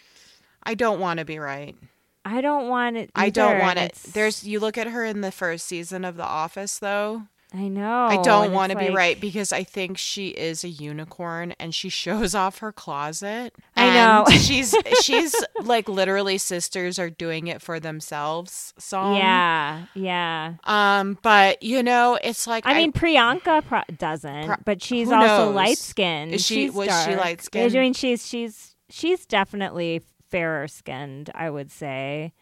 I 0.64 0.74
don't 0.76 1.00
want 1.00 1.20
to 1.20 1.26
be 1.26 1.38
right. 1.40 1.76
I 2.24 2.42
don't 2.42 2.70
want 2.70 2.98
it. 2.98 3.10
I 3.16 3.30
don't 3.30 3.60
want 3.60 3.80
it. 3.80 3.84
it's- 3.84 4.04
There's 4.14 4.44
you 4.46 4.60
look 4.60 4.78
at 4.78 4.88
her 4.88 5.04
in 5.04 5.22
the 5.22 5.32
first 5.32 5.66
season 5.68 6.06
of 6.06 6.18
The 6.18 6.24
Office 6.26 6.80
though. 6.80 7.24
I 7.54 7.68
know. 7.68 8.06
I 8.06 8.22
don't 8.22 8.54
want 8.54 8.72
to 8.72 8.78
it's 8.78 8.88
be 8.88 8.96
right 8.96 9.20
because 9.20 9.52
I 9.52 9.64
think 9.66 9.98
she 9.98 10.30
is 10.30 10.64
a 10.64 10.70
unicorn 10.70 11.54
and 11.60 11.76
she 11.76 11.90
shows 11.90 12.34
off 12.34 12.60
her 12.60 12.72
closet. 12.72 13.54
I 13.76 13.94
know. 13.94 14.26
she's 14.38 14.74
she's 15.02 15.36
like 15.64 15.90
literally 15.90 16.38
sisters 16.38 16.98
are 16.98 17.10
doing 17.10 17.48
it 17.48 17.62
for 17.62 17.78
themselves 17.78 18.74
song. 18.78 19.18
Yeah, 19.18 19.86
yeah. 19.96 20.54
Um, 20.64 21.18
but 21.22 21.62
you 21.62 21.84
know, 21.84 22.18
it's 22.24 22.48
like 22.48 22.66
I 22.66 22.74
mean, 22.76 22.94
Priyanka 22.94 23.66
pro- 23.66 23.96
doesn't, 23.98 24.46
Pro- 24.46 24.56
but 24.64 24.82
she's 24.82 25.12
also 25.12 25.48
knows? 25.48 25.56
light 25.56 25.78
skinned. 25.78 26.34
Is 26.34 26.46
she- 26.46 26.56
She's 26.68 26.74
was 26.74 26.88
she 27.06 27.16
light-skinned? 27.16 27.76
I 27.76 27.80
mean, 27.80 27.94
she's 27.94 28.26
she's 28.28 28.76
she's 28.90 29.26
definitely 29.26 30.02
fairer 30.30 30.70
skinned. 30.70 31.30
I 31.36 31.50
would 31.50 31.70
say. 31.70 32.34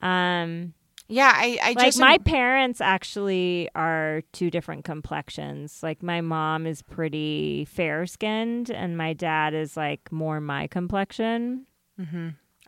Um, 0.00 0.74
yeah, 1.08 1.32
I 1.34 1.58
I 1.62 1.68
like 1.68 1.78
just 1.86 2.00
my 2.00 2.18
parents 2.18 2.80
actually 2.80 3.68
are 3.74 4.22
two 4.32 4.50
different 4.50 4.84
complexions. 4.84 5.82
Like 5.82 6.02
my 6.02 6.20
mom 6.20 6.66
is 6.66 6.82
pretty 6.82 7.64
fair 7.64 8.06
skinned, 8.06 8.70
and 8.70 8.96
my 8.96 9.14
dad 9.14 9.54
is 9.54 9.76
like 9.76 10.12
more 10.12 10.40
my 10.40 10.66
complexion. 10.66 11.66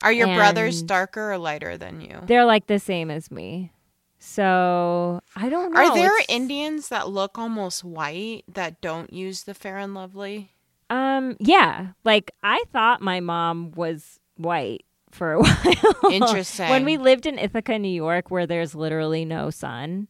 are 0.02 0.12
your 0.12 0.26
brothers 0.34 0.82
darker 0.82 1.32
or 1.32 1.38
lighter 1.38 1.76
than 1.76 2.00
you? 2.00 2.18
They're 2.26 2.44
like 2.46 2.66
the 2.66 2.78
same 2.78 3.10
as 3.10 3.30
me. 3.30 3.72
So 4.18 5.20
I 5.34 5.48
don't 5.48 5.72
know. 5.72 5.80
Are 5.80 5.94
there 5.94 6.18
It's- 6.20 6.26
Indians 6.28 6.88
that 6.88 7.08
look 7.08 7.38
almost 7.38 7.84
white 7.84 8.44
that 8.48 8.80
don't 8.80 9.12
use 9.12 9.44
the 9.44 9.54
fair 9.54 9.78
and 9.78 9.94
lovely? 9.94 10.50
Um, 10.90 11.36
yeah. 11.40 11.88
Like 12.04 12.30
I 12.42 12.62
thought 12.72 13.00
my 13.00 13.20
mom 13.20 13.72
was 13.72 14.20
white 14.36 14.84
for 15.10 15.32
a 15.32 15.40
while. 15.42 16.12
Interesting. 16.12 16.68
when 16.70 16.84
we 16.84 16.96
lived 16.96 17.26
in 17.26 17.38
Ithaca, 17.38 17.78
New 17.78 17.88
York, 17.92 18.30
where 18.30 18.46
there's 18.46 18.74
literally 18.74 19.24
no 19.24 19.50
sun, 19.50 20.08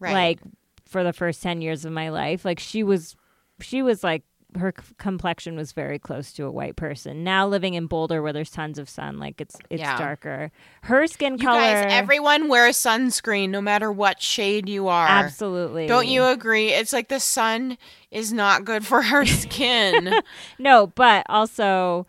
Right. 0.00 0.12
like 0.12 0.38
for 0.84 1.02
the 1.02 1.12
first 1.12 1.42
10 1.42 1.60
years 1.62 1.84
of 1.84 1.92
my 1.92 2.10
life, 2.10 2.44
like 2.44 2.58
she 2.60 2.82
was 2.82 3.16
she 3.60 3.82
was 3.82 4.04
like 4.04 4.22
her 4.58 4.72
c- 4.78 4.94
complexion 4.98 5.56
was 5.56 5.72
very 5.72 5.98
close 5.98 6.32
to 6.32 6.44
a 6.44 6.50
white 6.50 6.76
person. 6.76 7.24
Now 7.24 7.46
living 7.48 7.74
in 7.74 7.86
Boulder 7.88 8.22
where 8.22 8.32
there's 8.32 8.50
tons 8.50 8.78
of 8.78 8.88
sun, 8.88 9.18
like 9.18 9.40
it's 9.40 9.56
it's 9.68 9.80
Yeah. 9.80 9.98
darker. 9.98 10.52
Her 10.82 11.06
skin 11.06 11.38
you 11.38 11.46
color 11.46 11.58
guys, 11.60 11.86
everyone 11.92 12.48
wears 12.48 12.76
sunscreen 12.76 13.50
no 13.50 13.60
matter 13.60 13.90
what 13.90 14.22
shade 14.22 14.68
you 14.68 14.88
are. 14.88 15.06
absolutely. 15.08 15.86
Don't 15.86 16.06
you 16.08 16.24
agree? 16.24 16.68
It's 16.72 16.92
like 16.92 17.08
the 17.08 17.20
sun 17.20 17.76
is 18.10 18.32
not 18.32 18.64
good 18.64 18.86
for 18.86 19.02
her 19.02 19.26
skin. 19.42 20.14
No, 20.58 20.86
but 20.86 21.26
also 21.28 22.06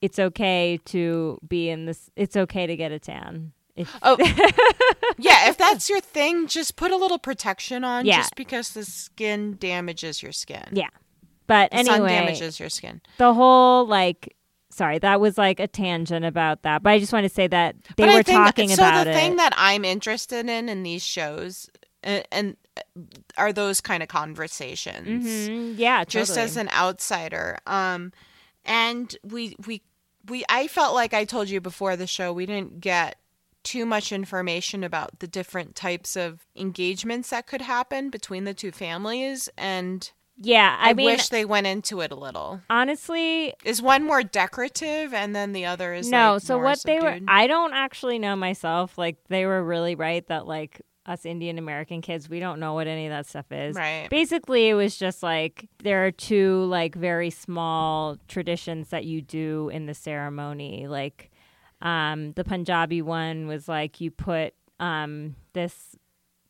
it's 0.00 0.18
okay 0.18 0.78
to 0.86 1.38
be 1.46 1.68
in 1.70 1.86
this 1.86 2.10
it's 2.16 2.36
okay 2.36 2.66
to 2.66 2.76
get 2.76 2.92
a 2.92 2.98
tan. 2.98 3.52
If, 3.76 3.96
oh, 4.02 4.16
yeah. 5.18 5.48
If 5.50 5.56
that's 5.56 5.88
your 5.88 6.00
thing, 6.00 6.46
just 6.48 6.74
put 6.76 6.90
a 6.90 6.96
little 6.96 7.18
protection 7.18 7.84
on. 7.84 8.06
Yeah. 8.06 8.18
Just 8.18 8.34
because 8.34 8.70
the 8.70 8.84
skin 8.84 9.56
damages 9.58 10.22
your 10.22 10.32
skin. 10.32 10.64
yeah. 10.72 10.88
But 11.46 11.70
The 11.70 11.76
anyway, 11.78 12.08
damages 12.08 12.58
your 12.60 12.68
skin. 12.70 13.00
the 13.18 13.32
whole 13.34 13.86
like 13.86 14.34
sorry, 14.70 14.98
that 14.98 15.20
was 15.20 15.38
like 15.38 15.60
a 15.60 15.66
tangent 15.66 16.24
about 16.24 16.62
that. 16.62 16.82
But 16.82 16.90
I 16.90 16.98
just 16.98 17.12
want 17.12 17.24
to 17.24 17.28
say 17.32 17.46
that 17.46 17.76
they 17.96 18.04
but 18.04 18.14
were 18.14 18.22
think, 18.22 18.36
talking 18.38 18.68
so 18.68 18.74
about 18.74 19.04
the 19.04 19.10
it. 19.12 19.14
thing 19.14 19.36
that 19.36 19.52
I'm 19.56 19.84
interested 19.84 20.48
in 20.48 20.68
in 20.68 20.82
these 20.82 21.02
shows, 21.04 21.70
and, 22.02 22.24
and 22.30 22.56
uh, 22.76 22.80
are 23.36 23.52
those 23.52 23.80
kind 23.80 24.02
of 24.02 24.08
conversations. 24.08 25.26
Mhm. 25.26 25.74
Yeah, 25.78 26.04
just 26.04 26.36
as 26.36 26.56
an 26.56 26.68
outsider. 26.70 27.58
Um, 27.66 28.12
and 28.64 29.16
we 29.24 29.56
we 29.66 29.82
we 30.28 30.44
I 30.48 30.68
felt 30.68 30.94
like 30.94 31.14
I 31.14 31.24
told 31.24 31.48
you 31.48 31.60
before 31.60 31.96
the 31.96 32.06
show 32.06 32.32
we 32.32 32.46
didn't 32.46 32.80
get 32.80 33.16
too 33.62 33.84
much 33.84 34.12
information 34.12 34.84
about 34.84 35.18
the 35.18 35.26
different 35.26 35.74
types 35.74 36.16
of 36.16 36.46
engagements 36.56 37.30
that 37.30 37.46
could 37.46 37.60
happen 37.60 38.08
between 38.08 38.44
the 38.44 38.54
two 38.54 38.70
families 38.70 39.48
and 39.58 40.10
yeah, 40.40 40.76
I, 40.78 40.90
I, 40.90 40.94
mean 40.94 41.06
wish 41.06 41.28
they 41.30 41.44
went 41.44 41.66
into 41.66 42.00
it 42.00 42.12
a 42.12 42.14
little. 42.14 42.60
honestly, 42.70 43.54
Is 43.64 43.82
one 43.82 44.04
more 44.04 44.22
decorative 44.22 45.12
and 45.12 45.34
then 45.34 45.52
the 45.52 45.66
other 45.66 45.92
is 45.92 46.08
no. 46.08 46.34
like, 46.34 46.42
so 46.42 46.58
what 46.58 46.80
they 46.84 47.00
were? 47.00 47.18
I 47.26 47.48
don't 47.48 47.72
actually 47.72 48.20
know 48.20 48.36
myself. 48.36 48.96
Like 48.96 49.16
they 49.28 49.46
were 49.46 49.62
really 49.62 49.96
right 49.96 50.26
that 50.28 50.46
like 50.46 50.80
us 51.08 51.24
Indian 51.24 51.58
American 51.58 52.00
kids, 52.02 52.28
we 52.28 52.38
don't 52.38 52.60
know 52.60 52.74
what 52.74 52.86
any 52.86 53.06
of 53.06 53.10
that 53.10 53.26
stuff 53.26 53.50
is. 53.50 53.74
Right. 53.74 54.08
Basically, 54.10 54.68
it 54.68 54.74
was 54.74 54.96
just 54.96 55.22
like 55.22 55.68
there 55.82 56.06
are 56.06 56.10
two 56.10 56.64
like 56.64 56.94
very 56.94 57.30
small 57.30 58.18
traditions 58.28 58.90
that 58.90 59.04
you 59.04 59.22
do 59.22 59.70
in 59.72 59.86
the 59.86 59.94
ceremony. 59.94 60.86
Like 60.86 61.30
um, 61.80 62.32
the 62.32 62.44
Punjabi 62.44 63.02
one 63.02 63.46
was 63.46 63.68
like 63.68 64.00
you 64.00 64.10
put 64.10 64.54
um, 64.78 65.34
this 65.54 65.96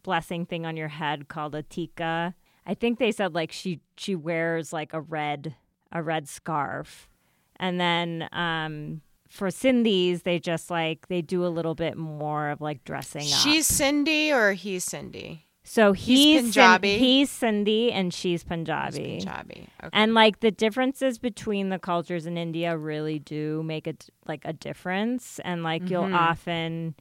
blessing 0.02 0.44
thing 0.44 0.66
on 0.66 0.76
your 0.76 0.88
head 0.88 1.28
called 1.28 1.54
a 1.54 1.62
tika. 1.62 2.34
I 2.66 2.74
think 2.74 2.98
they 2.98 3.12
said 3.12 3.34
like 3.34 3.52
she 3.52 3.80
she 3.96 4.14
wears 4.14 4.72
like 4.72 4.92
a 4.92 5.00
red 5.00 5.54
a 5.92 6.02
red 6.02 6.28
scarf, 6.28 7.08
and 7.56 7.80
then 7.80 8.28
um, 8.32 9.02
for 9.28 9.48
Sindhis 9.48 10.22
they 10.22 10.38
just 10.38 10.70
like 10.70 11.08
they 11.08 11.20
do 11.22 11.44
a 11.44 11.48
little 11.48 11.74
bit 11.74 11.96
more 11.96 12.48
of 12.50 12.60
like 12.60 12.84
dressing 12.84 13.22
up. 13.22 13.38
She's 13.40 13.68
Sindhi 13.68 14.30
or 14.32 14.52
he's 14.54 14.86
Sindhi? 14.86 15.40
So 15.64 15.92
he's 15.92 16.16
He's 16.18 16.42
Punjabi? 16.44 16.96
he's 16.96 17.30
Sindhi 17.30 17.92
and 17.92 18.12
she's 18.14 18.40
He's 18.40 18.44
Punjabi. 18.44 19.18
Punjabi. 19.20 19.68
Okay. 19.84 19.90
And 19.92 20.14
like 20.14 20.40
the 20.40 20.50
differences 20.50 21.18
between 21.18 21.68
the 21.68 21.78
cultures 21.78 22.24
in 22.24 22.38
India 22.38 22.74
really 22.74 23.18
do 23.18 23.62
make 23.62 23.86
a 23.86 23.92
d- 23.92 24.06
like 24.26 24.40
a 24.46 24.54
difference 24.54 25.38
and 25.44 25.62
like 25.62 25.90
you'll 25.90 26.04
Mhm. 26.04 26.14
often 26.14 26.94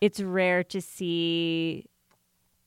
it's 0.00 0.18
rare 0.20 0.64
to 0.64 0.80
see 0.80 1.84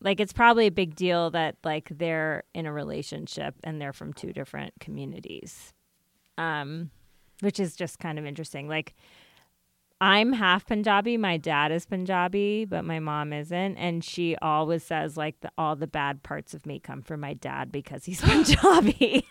like 0.02 0.20
it's 0.20 0.34
probably 0.34 0.68
a 0.68 0.72
big 0.72 0.96
deal 0.96 1.32
that 1.32 1.56
like 1.64 1.90
they're 1.90 2.44
in 2.54 2.68
a 2.68 2.72
relationship 2.72 3.56
and 3.64 3.82
they're 3.82 3.94
from 3.94 4.14
two 4.14 4.34
different 4.34 4.74
communities. 4.80 5.74
Um 6.38 6.92
which 7.42 7.60
is 7.60 7.76
just 7.76 8.00
kind 8.00 8.18
of 8.20 8.26
interesting. 8.26 8.68
Like 8.68 8.94
I'm 10.04 10.34
half 10.34 10.68
Punjabi. 10.68 11.16
My 11.16 11.38
dad 11.38 11.72
is 11.72 11.86
Punjabi, 11.86 12.66
but 12.66 12.84
my 12.84 13.00
mom 13.00 13.32
isn't. 13.32 13.78
And 13.78 14.04
she 14.04 14.36
always 14.42 14.84
says, 14.84 15.16
like, 15.16 15.40
the, 15.40 15.50
all 15.58 15.78
the 15.78 15.88
bad 15.88 16.24
parts 16.24 16.54
of 16.54 16.66
me 16.66 16.78
come 16.78 17.02
from 17.02 17.22
my 17.22 17.34
dad 17.34 17.72
because 17.72 18.04
he's 18.04 18.20
Punjabi. 18.30 19.26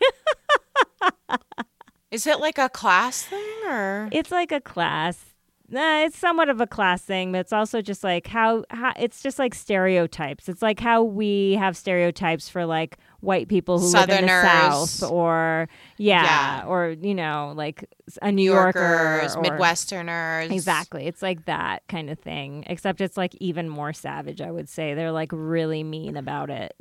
Is 2.11 2.27
it 2.27 2.41
like 2.41 2.57
a 2.57 2.71
class 2.71 3.23
thing 3.23 3.45
or? 3.67 4.09
it's 4.13 4.31
like 4.31 4.51
a 4.51 4.63
class. 4.63 5.32
Nah, 5.73 6.05
it's 6.05 6.19
somewhat 6.19 6.51
of 6.51 6.61
a 6.61 6.67
class 6.67 7.01
thing, 7.01 7.33
but 7.33 7.39
it's 7.39 7.53
also 7.53 7.81
just 7.81 8.05
like 8.05 8.27
how, 8.27 8.63
how 8.69 8.93
it's 8.99 9.23
just 9.23 9.39
like 9.39 9.55
stereotypes. 9.55 10.47
It's 10.49 10.61
like 10.61 10.79
how 10.79 11.03
we 11.03 11.55
have 11.55 11.79
stereotypes 11.79 12.51
for 12.51 12.67
like 12.67 12.99
white 13.21 13.49
people 13.49 13.79
who 13.79 13.87
live 13.87 14.11
in 14.11 14.27
the 14.27 14.43
South, 14.43 15.03
or 15.11 15.69
yeah, 15.97 16.25
Yeah. 16.61 16.67
or 16.67 16.91
you 17.01 17.15
know, 17.15 17.55
like 17.57 17.87
a 18.21 18.31
New 18.31 18.43
New 18.43 18.53
Yorker, 18.53 18.81
Yorkers, 18.81 19.35
or- 19.35 19.43
Midwesterners. 19.45 20.51
Exactly. 20.51 21.07
It's 21.07 21.23
like 21.23 21.47
that 21.47 21.85
kind 21.89 22.11
of 22.11 22.19
thing, 22.19 22.65
except 22.67 23.01
it's 23.01 23.17
like 23.17 23.35
even 23.41 23.69
more 23.71 23.95
savage, 23.95 24.43
I 24.43 24.51
would 24.51 24.69
say. 24.69 24.93
They're 24.93 25.11
like 25.13 25.31
really 25.33 25.83
mean 25.85 26.19
about 26.19 26.51
it. 26.51 26.75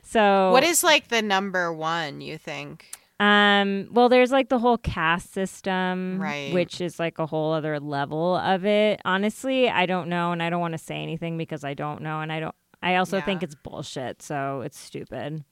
so 0.03 0.51
What 0.51 0.63
is 0.63 0.83
like 0.83 1.07
the 1.07 1.21
number 1.21 1.71
one, 1.71 2.19
you 2.19 2.37
think? 2.37 2.98
Um 3.20 3.88
well 3.91 4.07
there's 4.07 4.32
like 4.32 4.47
the 4.49 4.59
whole 4.59 4.78
caste 4.78 5.34
system 5.34 6.20
Right. 6.22 6.53
which 6.53 6.80
is 6.80 6.99
like 6.99 7.20
a 7.20 7.26
whole 7.26 7.51
other 7.53 7.80
level 7.80 8.36
of 8.38 8.65
it. 8.65 9.01
Honestly, 9.05 9.70
I 9.70 9.86
don't 9.86 10.07
know 10.09 10.32
and 10.32 10.41
I 10.41 10.49
don't 10.49 10.61
want 10.61 10.72
to 10.74 10.78
say 10.78 10.95
anything 11.03 11.38
because 11.38 11.63
I 11.63 11.74
don't 11.74 12.01
know 12.01 12.22
and 12.22 12.32
I 12.32 12.39
don't 12.39 12.55
I 12.82 12.95
also 12.95 13.17
Yeah. 13.17 13.24
think 13.26 13.43
it's 13.43 13.55
bullshit, 13.55 14.22
so 14.22 14.61
it's 14.61 14.80
stupid. 14.80 15.43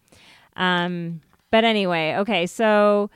Um 0.55 1.21
but 1.51 1.63
anyway, 1.63 2.15
okay, 2.17 2.45
so 2.45 3.09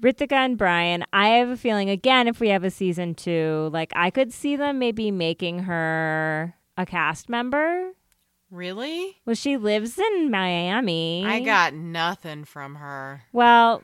Ritika 0.00 0.32
and 0.32 0.56
Brian, 0.56 1.04
I 1.12 1.28
have 1.30 1.50
a 1.50 1.56
feeling 1.56 1.90
again 1.90 2.26
if 2.28 2.40
we 2.40 2.48
have 2.48 2.64
a 2.64 2.70
season 2.70 3.14
2, 3.14 3.70
like 3.72 3.92
I 3.94 4.10
could 4.10 4.32
see 4.32 4.56
them 4.56 4.78
maybe 4.78 5.10
making 5.10 5.60
her 5.64 6.54
a 6.76 6.86
cast 6.86 7.28
member. 7.28 7.90
Really? 8.50 9.16
Well, 9.26 9.36
she 9.36 9.56
lives 9.56 9.98
in 9.98 10.30
Miami. 10.30 11.24
I 11.26 11.40
got 11.40 11.72
nothing 11.74 12.44
from 12.44 12.74
her. 12.76 13.22
Well, 13.32 13.82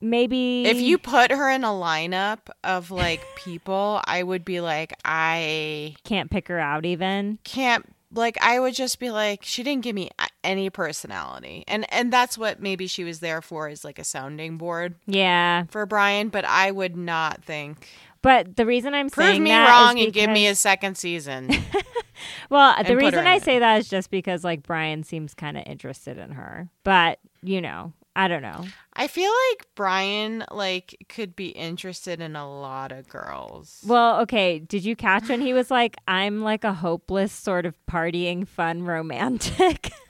maybe 0.00 0.64
If 0.66 0.80
you 0.80 0.98
put 0.98 1.30
her 1.30 1.48
in 1.50 1.64
a 1.64 1.68
lineup 1.68 2.40
of 2.64 2.90
like 2.90 3.20
people, 3.36 4.00
I 4.04 4.22
would 4.22 4.44
be 4.44 4.60
like, 4.60 4.92
I 5.04 5.94
can't 6.04 6.30
pick 6.30 6.48
her 6.48 6.58
out 6.58 6.84
even. 6.84 7.38
can't 7.44 7.86
like 8.12 8.36
I 8.40 8.60
would 8.60 8.74
just 8.74 9.00
be 9.00 9.10
like 9.10 9.40
she 9.42 9.64
didn't 9.64 9.82
give 9.82 9.94
me 9.94 10.08
any 10.44 10.70
personality. 10.70 11.64
And 11.66 11.84
and 11.92 12.12
that's 12.12 12.38
what 12.38 12.60
maybe 12.60 12.86
she 12.86 13.02
was 13.02 13.18
there 13.20 13.42
for 13.42 13.68
is 13.68 13.84
like 13.84 13.98
a 13.98 14.04
sounding 14.04 14.56
board 14.56 14.94
Yeah. 15.06 15.64
for 15.68 15.84
Brian, 15.86 16.28
but 16.28 16.44
I 16.44 16.70
would 16.70 16.96
not 16.96 17.42
think 17.44 17.88
But 18.22 18.54
the 18.56 18.66
reason 18.66 18.94
I'm 18.94 19.10
prove 19.10 19.26
saying 19.28 19.42
me 19.42 19.50
that 19.50 19.64
is 19.64 19.70
wrong 19.70 19.98
and 20.04 20.12
give 20.12 20.30
me 20.30 20.46
a 20.46 20.54
second 20.54 20.96
season. 20.96 21.50
Well, 22.50 22.76
the 22.84 22.96
reason 22.96 23.26
I 23.26 23.36
it. 23.36 23.42
say 23.42 23.58
that 23.58 23.80
is 23.80 23.88
just 23.88 24.10
because 24.10 24.44
like 24.44 24.62
Brian 24.62 25.02
seems 25.02 25.34
kind 25.34 25.56
of 25.56 25.64
interested 25.66 26.18
in 26.18 26.32
her. 26.32 26.68
But, 26.84 27.18
you 27.42 27.60
know, 27.60 27.92
I 28.16 28.28
don't 28.28 28.42
know. 28.42 28.64
I 28.92 29.08
feel 29.08 29.30
like 29.50 29.66
Brian 29.74 30.44
like 30.50 30.96
could 31.08 31.34
be 31.34 31.48
interested 31.48 32.20
in 32.20 32.36
a 32.36 32.48
lot 32.48 32.92
of 32.92 33.08
girls. 33.08 33.82
Well, 33.86 34.20
okay, 34.20 34.60
did 34.60 34.84
you 34.84 34.94
catch 34.94 35.28
when 35.28 35.40
he 35.40 35.52
was 35.52 35.70
like 35.70 35.96
I'm 36.06 36.42
like 36.42 36.62
a 36.64 36.74
hopeless 36.74 37.32
sort 37.32 37.66
of 37.66 37.74
partying 37.86 38.46
fun 38.46 38.84
romantic? 38.84 39.90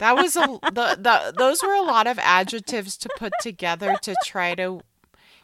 That 0.00 0.16
was 0.16 0.34
a 0.34 0.40
the, 0.72 0.96
the 0.98 1.34
those 1.38 1.62
were 1.62 1.74
a 1.74 1.82
lot 1.82 2.08
of 2.08 2.18
adjectives 2.18 2.96
to 2.98 3.08
put 3.16 3.32
together 3.40 3.96
to 4.02 4.16
try 4.24 4.54
to. 4.56 4.80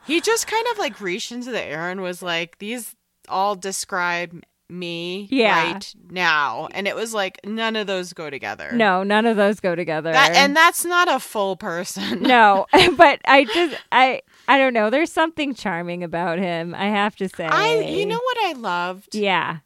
He 0.06 0.20
just 0.20 0.46
kind 0.46 0.66
of 0.72 0.78
like 0.78 1.00
reached 1.00 1.30
into 1.30 1.52
the 1.52 1.62
air 1.62 1.88
and 1.88 2.00
was 2.02 2.20
like, 2.20 2.58
"These 2.58 2.96
all 3.28 3.54
describe 3.54 4.42
me 4.70 5.26
Yeah. 5.30 5.72
right 5.72 5.94
now," 6.10 6.68
and 6.72 6.86
it 6.88 6.94
was 6.96 7.12
like 7.12 7.38
none 7.44 7.76
of 7.76 7.86
those 7.86 8.12
go 8.12 8.30
together. 8.30 8.70
no, 8.72 9.02
none 9.02 9.26
of 9.26 9.36
those 9.36 9.60
go 9.60 9.74
together. 9.74 10.12
that 10.12 10.34
and 10.36 10.56
that's 10.56 10.84
not 10.84 11.08
a 11.08 11.18
full 11.20 11.56
person. 11.56 12.22
no, 12.22 12.66
but 12.96 13.20
I 13.26 13.44
just 13.44 13.76
I 13.92 14.22
I 14.48 14.58
don't 14.58 14.72
know. 14.74 14.90
There's 14.90 15.12
something 15.12 15.54
charming 15.54 16.02
about 16.04 16.38
him. 16.38 16.74
I 16.74 16.86
have 16.86 17.16
to 17.16 17.28
say. 17.28 17.44
I 17.46 17.80
you 17.80 18.06
know 18.06 18.20
what 18.20 18.36
I 18.46 18.52
loved? 18.52 19.14
Yeah. 19.14 19.58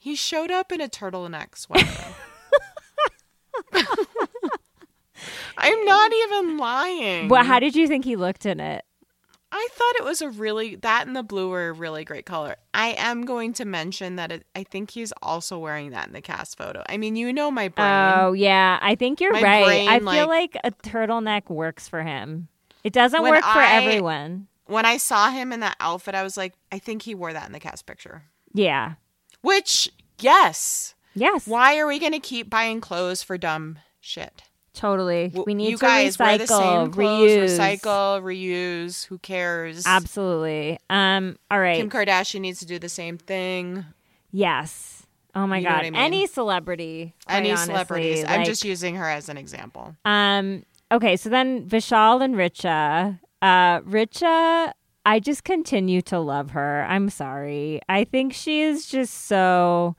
He 0.00 0.14
showed 0.14 0.50
up 0.50 0.70
in 0.72 0.80
a 0.80 0.88
turtleneck 0.88 1.56
sweater. 1.56 1.86
I'm 5.58 5.84
not 5.84 6.12
even 6.12 6.56
lying. 6.56 7.28
Well, 7.28 7.44
how 7.44 7.58
did 7.58 7.74
you 7.74 7.88
think 7.88 8.04
he 8.04 8.14
looked 8.16 8.46
in 8.46 8.60
it? 8.60 8.84
I 9.50 9.68
thought 9.72 9.96
it 9.96 10.04
was 10.04 10.20
a 10.20 10.28
really 10.30 10.76
that 10.76 11.06
and 11.06 11.16
the 11.16 11.22
blue 11.22 11.48
were 11.48 11.68
a 11.68 11.72
really 11.72 12.04
great 12.04 12.26
color. 12.26 12.56
I 12.74 12.88
am 12.98 13.24
going 13.24 13.54
to 13.54 13.64
mention 13.64 14.16
that 14.16 14.30
it, 14.30 14.44
I 14.54 14.62
think 14.62 14.90
he's 14.90 15.12
also 15.22 15.58
wearing 15.58 15.90
that 15.90 16.06
in 16.06 16.12
the 16.12 16.20
cast 16.20 16.58
photo. 16.58 16.82
I 16.88 16.98
mean, 16.98 17.16
you 17.16 17.32
know 17.32 17.50
my 17.50 17.68
brain. 17.68 17.88
Oh 18.18 18.32
yeah, 18.32 18.78
I 18.82 18.94
think 18.94 19.20
you're 19.20 19.32
My 19.32 19.42
right. 19.42 19.64
brain, 19.64 19.88
I 19.88 19.98
feel 20.00 20.28
like- 20.28 20.54
like 20.54 20.56
a 20.64 20.70
turtleneck 20.86 21.48
works 21.50 21.88
for 21.88 22.02
him. 22.02 22.48
It 22.84 22.92
doesn't 22.92 23.22
work 23.22 23.42
for 23.42 23.48
I- 23.58 23.74
everyone. 23.82 24.48
When 24.66 24.84
I 24.84 24.98
saw 24.98 25.30
him 25.30 25.50
in 25.54 25.60
that 25.60 25.76
outfit, 25.80 26.14
I 26.14 26.22
was 26.22 26.36
like, 26.36 26.52
I 26.70 26.78
think 26.78 27.02
he 27.02 27.14
wore 27.14 27.32
that 27.32 27.46
in 27.46 27.52
the 27.52 27.58
cast 27.60 27.86
picture. 27.86 28.24
Yeah. 28.52 28.94
Which, 29.40 29.90
yes. 30.20 30.94
Yes. 31.14 31.46
Why 31.46 31.78
are 31.78 31.86
we 31.86 31.98
going 31.98 32.12
to 32.12 32.20
keep 32.20 32.50
buying 32.50 32.82
clothes 32.82 33.22
for 33.22 33.38
dumb 33.38 33.78
shit? 34.00 34.42
Totally. 34.78 35.32
We 35.44 35.54
need 35.54 35.70
you 35.70 35.76
to 35.76 35.80
guys 35.84 36.16
recycle, 36.16 36.20
wear 36.26 36.38
the 36.38 36.46
same 36.46 36.92
clothes, 36.92 37.30
reuse. 37.30 37.58
recycle, 37.58 38.22
reuse. 38.22 39.04
Who 39.06 39.18
cares? 39.18 39.84
Absolutely. 39.84 40.78
Um. 40.88 41.36
All 41.50 41.58
right. 41.58 41.78
Kim 41.78 41.90
Kardashian 41.90 42.42
needs 42.42 42.60
to 42.60 42.66
do 42.66 42.78
the 42.78 42.88
same 42.88 43.18
thing. 43.18 43.84
yes. 44.30 44.94
Oh 45.34 45.46
my 45.48 45.58
You 45.58 45.64
god. 45.68 45.80
I 45.80 45.90
mean? 45.90 45.96
Any 45.96 46.26
celebrity. 46.28 47.12
Any 47.28 47.50
honestly, 47.50 47.66
celebrities? 47.66 48.24
I'm 48.26 48.44
just 48.44 48.64
using 48.64 48.94
her 48.96 49.04
as 49.04 49.28
an 49.28 49.36
example. 49.36 49.96
Um. 50.04 50.64
Okay. 50.92 51.16
So 51.16 51.28
then 51.28 51.68
Vishal 51.68 52.22
and 52.22 52.36
Richa. 52.36 53.18
Uh, 53.42 53.80
Richa. 53.80 54.72
I 55.04 55.18
just 55.20 55.42
continue 55.42 56.02
to 56.02 56.20
love 56.20 56.50
her. 56.50 56.84
I'm 56.88 57.08
sorry. 57.10 57.80
I 57.88 58.04
think 58.04 58.32
she 58.32 58.62
is 58.62 58.86
just 58.86 59.26
so. 59.26 59.96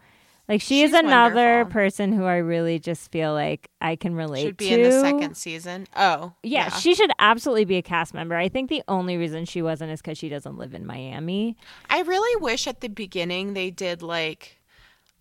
Like 0.49 0.61
she 0.61 0.81
is 0.81 0.89
She's 0.89 0.99
another 0.99 1.35
wonderful. 1.59 1.71
person 1.73 2.11
who 2.11 2.25
I 2.25 2.37
really 2.37 2.79
just 2.79 3.11
feel 3.11 3.33
like 3.33 3.69
I 3.79 3.95
can 3.95 4.15
relate 4.15 4.41
Should 4.45 4.57
be 4.57 4.69
to. 4.69 4.75
in 4.75 4.81
the 4.89 4.99
second 5.01 5.37
season. 5.37 5.85
Oh, 5.95 6.33
Yeah, 6.41 6.69
she 6.69 6.95
should 6.95 7.11
absolutely 7.19 7.65
be 7.65 7.77
a 7.77 7.81
cast 7.83 8.15
member. 8.15 8.35
I 8.35 8.49
think 8.49 8.69
the 8.69 8.81
only 8.87 9.15
reason 9.15 9.45
she 9.45 9.61
wasn't 9.61 9.91
is 9.91 10.01
because 10.01 10.17
she 10.17 10.27
doesn't 10.27 10.57
live 10.57 10.73
in 10.73 10.87
Miami. 10.87 11.55
I 11.89 12.01
really 12.01 12.41
wish 12.41 12.65
at 12.65 12.81
the 12.81 12.87
beginning 12.89 13.53
they 13.53 13.69
did 13.69 14.01
like 14.01 14.55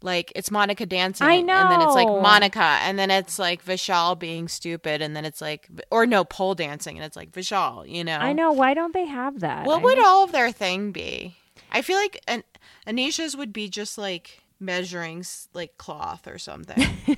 like 0.00 0.32
it's 0.36 0.50
Monica 0.50 0.86
dancing 0.86 1.26
I 1.26 1.40
know. 1.42 1.52
and 1.54 1.70
then 1.72 1.80
it's 1.82 1.94
like. 1.94 2.06
Monica 2.06 2.78
and 2.82 2.98
then 2.98 3.10
it's 3.10 3.38
like 3.38 3.64
Vishal 3.64 4.18
being 4.18 4.48
stupid 4.48 5.02
and 5.02 5.14
then 5.14 5.24
it's 5.26 5.40
like 5.42 5.68
or 5.90 6.06
no 6.06 6.24
pole 6.24 6.54
dancing 6.54 6.96
and 6.96 7.04
it's 7.04 7.16
like 7.16 7.32
Vishal, 7.32 7.86
you 7.86 8.02
know. 8.02 8.16
I 8.16 8.32
know. 8.32 8.52
Why 8.52 8.72
don't 8.74 8.94
they 8.94 9.06
have 9.06 9.40
that? 9.40 9.66
What 9.66 9.80
I 9.80 9.82
would 9.84 9.96
just- 9.96 10.08
all 10.08 10.24
of 10.24 10.32
their 10.32 10.52
thing 10.52 10.90
be? 10.92 11.36
I 11.70 11.82
feel 11.82 11.98
like 11.98 12.18
an 12.26 12.44
Anisha's 12.86 13.36
would 13.36 13.52
be 13.52 13.68
just 13.68 13.98
like 13.98 14.42
measuring 14.60 15.24
like 15.54 15.76
cloth 15.78 16.26
or 16.26 16.38
something. 16.38 16.78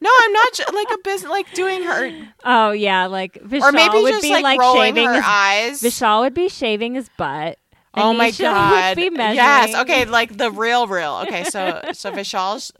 no, 0.00 0.10
I'm 0.20 0.32
not 0.32 0.74
like 0.74 0.88
a 0.92 0.98
business 1.02 1.30
like 1.30 1.52
doing 1.54 1.82
her 1.84 2.12
Oh 2.44 2.70
yeah, 2.72 3.06
like 3.06 3.34
Vishal 3.34 3.62
or 3.62 3.72
maybe 3.72 4.02
would 4.02 4.10
just 4.12 4.22
be 4.22 4.30
like, 4.32 4.58
like, 4.58 4.76
shaving 4.76 5.06
her 5.06 5.14
his. 5.14 5.24
eyes. 5.26 5.82
Vishal 5.82 6.20
would 6.20 6.34
be 6.34 6.48
shaving 6.48 6.94
his 6.94 7.08
butt. 7.16 7.58
Oh 7.94 8.12
my 8.12 8.30
Anisha 8.30 8.42
god! 8.42 8.96
Would 8.96 9.02
be 9.02 9.10
measuring. 9.10 9.36
yes. 9.36 9.74
Okay, 9.74 10.04
like 10.04 10.36
the 10.36 10.50
real, 10.50 10.86
real. 10.86 11.24
Okay, 11.26 11.44
so 11.44 11.80
so 11.92 12.12
Vishal's 12.12 12.70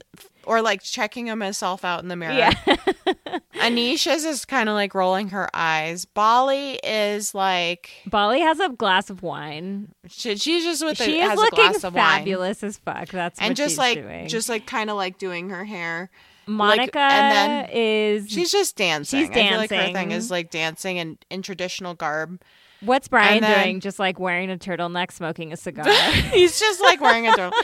or 0.49 0.63
like 0.63 0.81
checking 0.81 1.27
himself 1.27 1.85
out 1.85 2.01
in 2.01 2.07
the 2.07 2.15
mirror. 2.15 2.33
Yeah. 2.33 2.51
Anisha's 3.61 4.25
is 4.25 4.45
kind 4.45 4.67
of 4.67 4.73
like 4.73 4.95
rolling 4.95 5.29
her 5.29 5.47
eyes. 5.53 6.05
Bali 6.05 6.79
is 6.83 7.35
like 7.35 7.91
Bali 8.07 8.39
has 8.39 8.59
a 8.59 8.69
glass 8.69 9.11
of 9.11 9.21
wine. 9.21 9.93
she, 10.07 10.35
she's 10.37 10.63
just 10.63 10.83
with 10.83 10.99
a, 10.99 11.03
she 11.03 11.19
is 11.19 11.29
has 11.29 11.37
a 11.37 11.41
looking 11.41 11.69
glass 11.69 11.83
of 11.83 11.93
wine. 11.93 12.17
fabulous 12.17 12.63
as 12.63 12.77
fuck. 12.79 13.09
That's 13.09 13.39
and 13.39 13.51
what 13.51 13.57
just 13.57 13.73
she's 13.73 13.77
like 13.77 14.01
doing. 14.01 14.27
just 14.27 14.49
like 14.49 14.65
kind 14.65 14.89
of 14.89 14.95
like 14.97 15.19
doing 15.19 15.51
her 15.51 15.65
hair. 15.65 16.09
Monica 16.47 16.97
and 16.97 17.31
then 17.31 17.69
is. 17.71 18.27
She's 18.27 18.51
just 18.51 18.75
dancing. 18.75 19.19
She's 19.19 19.29
I 19.29 19.33
feel 19.33 19.57
like 19.57 19.69
her 19.69 19.93
thing 19.93 20.11
is 20.11 20.31
like 20.31 20.49
dancing 20.49 20.97
in 20.97 21.19
in 21.29 21.43
traditional 21.43 21.93
garb. 21.93 22.41
What's 22.81 23.07
Brian 23.07 23.41
then- 23.41 23.63
doing? 23.63 23.79
Just 23.79 23.99
like 23.99 24.19
wearing 24.19 24.49
a 24.51 24.57
turtleneck, 24.57 25.11
smoking 25.11 25.51
a 25.53 25.57
cigar. 25.57 25.85
he's 26.33 26.59
just 26.59 26.81
like 26.81 27.01
wearing 27.01 27.27
a 27.27 27.31
turtle. 27.35 27.59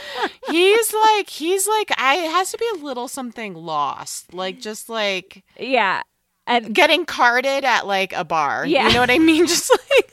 he's 0.48 0.92
like 0.92 1.28
he's 1.28 1.66
like 1.66 1.92
I 1.98 2.16
it 2.16 2.30
has 2.30 2.50
to 2.52 2.58
be 2.58 2.68
a 2.74 2.84
little 2.84 3.08
something 3.08 3.54
lost. 3.54 4.32
Like 4.34 4.60
just 4.60 4.88
like 4.88 5.44
yeah, 5.58 6.02
and 6.46 6.74
getting 6.74 7.04
carded 7.06 7.64
at 7.64 7.86
like 7.86 8.12
a 8.12 8.24
bar. 8.24 8.66
Yeah. 8.66 8.88
You 8.88 8.94
know 8.94 9.00
what 9.00 9.10
I 9.10 9.18
mean? 9.18 9.46
Just 9.48 9.70
like 9.70 10.10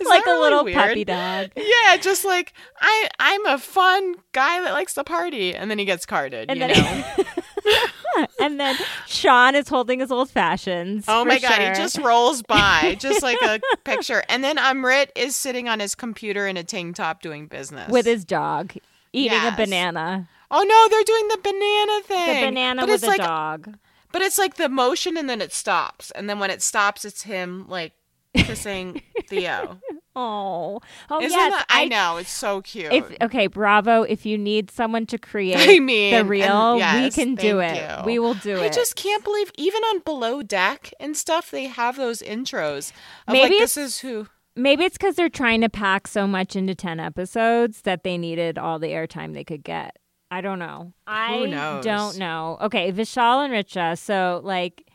like 0.00 0.24
a 0.24 0.30
really 0.30 0.40
little 0.40 0.64
weird? 0.64 0.76
puppy 0.76 1.04
dog. 1.04 1.50
Yeah, 1.56 1.96
just 1.98 2.24
like 2.24 2.54
I 2.80 3.08
I'm 3.18 3.44
a 3.46 3.58
fun 3.58 4.14
guy 4.32 4.60
that 4.62 4.72
likes 4.72 4.94
to 4.94 5.04
party 5.04 5.54
and 5.54 5.70
then 5.70 5.78
he 5.78 5.84
gets 5.84 6.06
carded, 6.06 6.50
And 6.50 6.58
you 6.60 6.66
then 6.68 7.00
know. 7.18 7.24
and 8.40 8.58
then 8.60 8.74
Shaan 9.06 9.54
is 9.54 9.68
holding 9.68 10.00
his 10.00 10.10
old 10.10 10.30
fashions. 10.30 11.04
Oh 11.08 11.24
my 11.24 11.38
god, 11.38 11.54
sure. 11.54 11.68
he 11.68 11.74
just 11.74 11.98
rolls 11.98 12.42
by, 12.42 12.96
just 12.98 13.22
like 13.22 13.38
a 13.42 13.60
picture. 13.84 14.22
And 14.28 14.42
then 14.44 14.56
Amrit 14.56 15.08
is 15.16 15.36
sitting 15.36 15.68
on 15.68 15.80
his 15.80 15.94
computer 15.94 16.46
in 16.46 16.56
a 16.56 16.64
tank 16.64 16.96
top 16.96 17.22
doing 17.22 17.46
business. 17.46 17.90
with 17.90 18.06
his 18.06 18.24
dog 18.24 18.72
eating 19.12 19.32
Yes. 19.32 19.54
a 19.54 19.56
banana. 19.56 20.28
Oh 20.50 20.62
no, 20.62 20.88
they're 20.88 21.04
doing 21.04 21.28
the 21.28 21.38
banana 21.42 22.02
thing. 22.02 22.40
The 22.42 22.46
banana 22.48 22.82
but 22.82 22.88
with 22.88 22.94
it's 22.96 23.04
a 23.04 23.08
like 23.08 23.18
dog. 23.20 23.76
But 24.12 24.22
it's 24.22 24.38
like 24.38 24.54
the 24.56 24.68
motion 24.68 25.16
and 25.16 25.28
then 25.28 25.40
it 25.42 25.52
stops. 25.52 26.10
And 26.12 26.30
then 26.30 26.38
when 26.38 26.50
it 26.50 26.62
stops, 26.62 27.04
it's 27.04 27.22
him 27.22 27.66
like 27.68 27.92
kissing 28.36 29.02
Theo. 29.28 29.80
Oh, 30.18 30.80
oh 31.10 31.20
Isn't 31.20 31.30
yes. 31.30 31.52
that, 31.52 31.66
I, 31.68 31.84
know, 31.84 32.16
it's 32.16 32.30
so 32.30 32.62
cute. 32.62 32.90
If 32.90 33.12
okay, 33.20 33.48
Bravo. 33.48 34.00
If 34.02 34.24
you 34.24 34.38
need 34.38 34.70
someone 34.70 35.04
to 35.06 35.18
create 35.18 35.58
I 35.68 35.78
mean, 35.78 36.14
the 36.14 36.24
real, 36.24 36.76
we 36.76 37.10
can 37.10 37.34
do 37.34 37.60
it. 37.60 37.76
you. 37.76 38.06
We 38.06 38.18
will 38.18 38.32
do 38.32 38.56
I 38.56 38.62
it. 38.62 38.64
I 38.64 38.68
just 38.70 38.96
can't 38.96 39.22
believe 39.22 39.52
even 39.58 39.82
on 39.82 39.98
Below 40.00 40.42
Deck 40.42 40.94
and 40.98 41.14
stuff, 41.14 41.50
they 41.50 41.66
have 41.66 41.98
those 41.98 42.22
intros. 42.22 42.92
Of 43.28 43.34
Maybe 43.34 43.56
like, 43.56 43.58
this 43.58 43.76
is 43.76 43.98
who. 43.98 44.26
Maybe 44.56 44.84
it's 44.84 44.96
because 44.96 45.16
they're 45.16 45.28
trying 45.28 45.60
to 45.60 45.68
pack 45.68 46.08
so 46.08 46.26
much 46.26 46.56
into 46.56 46.74
ten 46.74 46.98
episodes 46.98 47.82
that 47.82 48.02
they 48.02 48.16
needed 48.16 48.56
all 48.56 48.78
the 48.78 48.88
airtime 48.88 49.34
they 49.34 49.44
could 49.44 49.62
get. 49.62 49.98
I 50.30 50.40
don't 50.40 50.58
know. 50.58 50.94
I 51.06 51.80
don't 51.82 52.16
know. 52.16 52.56
Okay, 52.62 52.90
Vishal 52.90 53.44
and 53.44 53.52
Richa. 53.52 53.98
So 53.98 54.40
like, 54.42 54.88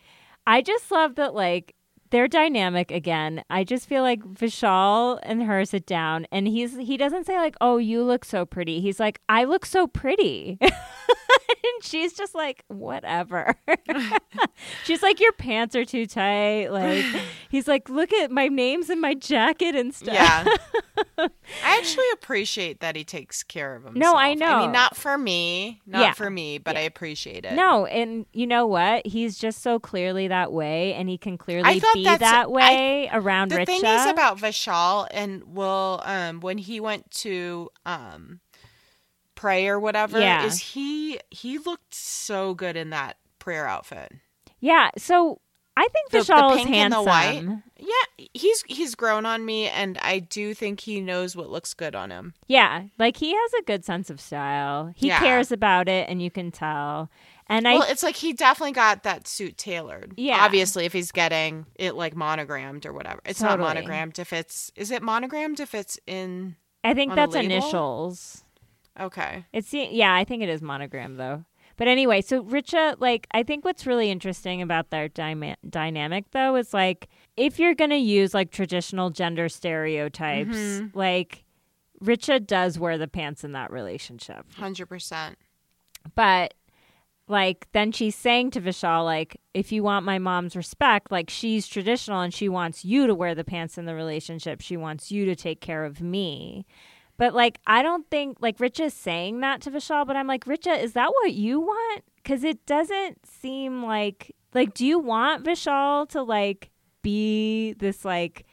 I 0.47 0.63
just 0.63 0.89
love 0.91 1.13
that 1.15 1.35
like 1.35 1.75
they're 2.11 2.27
dynamic 2.27 2.91
again. 2.91 3.43
I 3.49 3.63
just 3.63 3.87
feel 3.87 4.03
like 4.03 4.21
Vishal 4.21 5.19
and 5.23 5.43
her 5.43 5.65
sit 5.65 5.85
down, 5.85 6.27
and 6.31 6.47
he's 6.47 6.77
he 6.77 6.97
doesn't 6.97 7.25
say 7.25 7.37
like, 7.37 7.55
"Oh, 7.59 7.77
you 7.77 8.03
look 8.03 8.23
so 8.23 8.45
pretty." 8.45 8.79
He's 8.81 8.99
like, 8.99 9.19
"I 9.27 9.45
look 9.45 9.65
so 9.65 9.87
pretty." 9.87 10.59
and 10.61 11.83
she's 11.83 12.13
just 12.13 12.35
like, 12.35 12.63
whatever. 12.67 13.55
she's 14.83 15.01
like, 15.01 15.19
your 15.19 15.31
pants 15.33 15.75
are 15.75 15.85
too 15.85 16.05
tight. 16.05 16.69
Like, 16.69 17.05
he's 17.49 17.67
like, 17.67 17.89
look 17.89 18.11
at 18.13 18.31
my 18.31 18.47
name's 18.47 18.89
in 18.89 18.99
my 18.99 19.13
jacket 19.13 19.75
and 19.75 19.93
stuff. 19.93 20.13
Yeah. 20.13 20.45
I 21.65 21.77
actually 21.77 22.05
appreciate 22.13 22.79
that 22.81 22.95
he 22.95 23.03
takes 23.03 23.43
care 23.43 23.75
of 23.75 23.83
himself. 23.83 24.13
No, 24.13 24.19
I 24.19 24.33
know. 24.33 24.45
I 24.45 24.61
mean, 24.61 24.71
not 24.71 24.95
for 24.95 25.17
me, 25.17 25.81
not 25.85 26.01
Yeah. 26.01 26.13
for 26.13 26.29
me, 26.29 26.57
but 26.57 26.75
I 26.77 26.81
appreciate 26.81 27.45
it. 27.45 27.53
No, 27.53 27.85
and 27.85 28.25
you 28.33 28.47
know 28.47 28.65
what? 28.67 29.05
He's 29.05 29.37
just 29.37 29.61
so 29.61 29.79
clearly 29.79 30.27
that 30.27 30.51
way, 30.51 30.93
and 30.93 31.07
he 31.09 31.17
can 31.17 31.37
clearly 31.37 31.81
be 31.93 32.03
that 32.05 32.21
I- 32.23 32.47
way 32.47 33.09
around 33.11 33.51
the 33.51 33.57
Richa. 33.57 33.65
thing 33.65 33.85
is 33.85 34.05
about 34.07 34.37
Vishal 34.37 35.07
and 35.11 35.43
Will, 35.55 36.01
um, 36.05 36.39
when 36.41 36.57
he 36.57 36.79
went 36.79 37.09
to 37.11 37.69
um, 37.85 38.39
pray 39.35 39.67
or 39.67 39.79
whatever, 39.79 40.19
Yeah. 40.19 40.45
is 40.45 40.59
he 40.59 41.19
he 41.29 41.57
looked 41.57 41.93
so 41.95 42.53
good 42.53 42.75
in 42.75 42.89
that 42.91 43.17
prayer 43.39 43.67
outfit. 43.67 44.11
yeah, 44.59 44.89
so 44.97 45.41
I 45.83 45.87
think 45.87 46.09
The- 46.11 46.19
the 46.19 46.33
Vishal 46.33 46.57
is 46.59 46.63
the 46.65 46.71
handsome. 46.71 47.05
white? 47.05 47.63
Yeah, 47.79 48.25
he's 48.35 48.63
he's 48.67 48.93
grown 48.93 49.25
on 49.25 49.43
me, 49.43 49.67
and 49.67 49.97
I 49.99 50.19
do 50.19 50.53
think 50.53 50.81
he 50.81 51.01
knows 51.01 51.35
what 51.35 51.49
looks 51.49 51.73
good 51.73 51.95
on 51.95 52.11
him. 52.11 52.35
Yeah, 52.47 52.83
like 52.99 53.17
he 53.17 53.33
has 53.33 53.53
a 53.59 53.63
good 53.63 53.83
sense 53.83 54.09
of 54.11 54.21
style. 54.21 54.91
He 54.95 55.07
Yeah. 55.07 55.19
cares 55.19 55.51
about 55.51 55.89
it, 55.89 56.07
and 56.07 56.21
you 56.21 56.29
can 56.29 56.51
tell. 56.51 57.09
And 57.47 57.67
I 57.67 57.73
well, 57.73 57.87
it's 57.89 58.03
like 58.03 58.15
he 58.15 58.31
definitely 58.33 58.73
got 58.73 59.01
that 59.03 59.27
suit 59.27 59.57
tailored. 59.57 60.13
Yeah. 60.17 60.45
Obviously, 60.45 60.85
if 60.85 60.93
he's 60.93 61.11
getting 61.11 61.65
it 61.75 61.95
like 61.95 62.15
monogrammed 62.15 62.85
or 62.85 62.93
whatever. 62.93 63.19
It's 63.25 63.41
not 63.41 63.59
monogrammed 63.59 64.19
if 64.19 64.31
it's 64.33 64.71
is 64.75 64.91
it 64.91 65.01
monogrammed 65.01 65.59
if 65.59 65.73
it's 65.73 65.97
in 66.05 66.55
I 66.83 66.93
think 66.93 67.15
that's 67.15 67.33
initials. 67.35 68.43
okay. 68.99 69.45
It's 69.51 69.73
yeah, 69.73 70.13
I 70.13 70.23
think 70.23 70.43
it 70.43 70.49
is 70.49 70.61
monogrammed 70.61 71.19
though. 71.19 71.43
But 71.77 71.87
anyway, 71.87 72.21
so 72.21 72.43
Richa, 72.43 72.95
like, 72.99 73.27
I 73.31 73.43
think 73.43 73.65
what's 73.65 73.85
really 73.87 74.11
interesting 74.11 74.61
about 74.61 74.89
their 74.89 75.09
dyma- 75.09 75.55
dynamic 75.69 76.25
though 76.31 76.55
is 76.55 76.73
like, 76.73 77.07
if 77.37 77.59
you're 77.59 77.75
gonna 77.75 77.95
use 77.95 78.33
like 78.33 78.51
traditional 78.51 79.09
gender 79.09 79.49
stereotypes, 79.49 80.55
Mhm. 80.57 80.95
like, 80.95 81.43
Richa 82.03 82.45
does 82.45 82.79
wear 82.79 82.97
the 82.97 83.07
pants 83.07 83.43
in 83.43 83.51
that 83.53 83.71
relationship, 83.71 84.51
Hundred 84.55 84.87
percent. 84.87 85.37
but 86.15 86.53
like 87.27 87.67
then 87.71 87.91
she's 87.91 88.15
saying 88.15 88.51
to 88.51 88.59
Vishal 88.59 89.05
like 89.05 89.39
if 89.53 89.71
you 89.71 89.83
want 89.83 90.03
my 90.05 90.17
mom's 90.19 90.55
respect 90.55 91.11
like 91.11 91.29
she's 91.29 91.67
traditional 91.67 92.19
and 92.21 92.33
she 92.33 92.49
wants 92.49 92.83
you 92.83 93.05
to 93.07 93.15
wear 93.15 93.33
the 93.35 93.43
pants 93.43 93.77
in 93.77 93.85
the 93.85 93.93
relationship 93.95 94.59
she 94.59 94.75
wants 94.75 95.11
you 95.11 95.23
to 95.25 95.35
take 95.35 95.61
care 95.61 95.85
of 95.85 96.01
me 96.01 96.65
but 97.21 97.35
like 97.35 97.59
I 97.67 97.83
don't 97.83 98.09
think 98.09 98.39
like 98.41 98.57
Richa 98.57 98.85
is 98.85 98.95
saying 98.95 99.41
that 99.41 99.61
to 99.61 99.71
Vishal 99.71 100.07
but 100.07 100.15
I'm 100.15 100.25
like 100.25 100.45
Richa 100.45 100.81
is 100.81 100.93
that 100.93 101.11
what 101.21 101.33
you 101.33 101.59
want 101.59 102.03
cuz 102.25 102.43
it 102.43 102.65
doesn't 102.65 103.27
seem 103.27 103.83
like 103.83 104.35
like 104.55 104.73
do 104.73 104.83
you 104.83 104.97
want 104.97 105.45
Vishal 105.45 106.09
to 106.09 106.23
like 106.23 106.71
be 107.03 107.73
this 107.73 108.03
like 108.03 108.47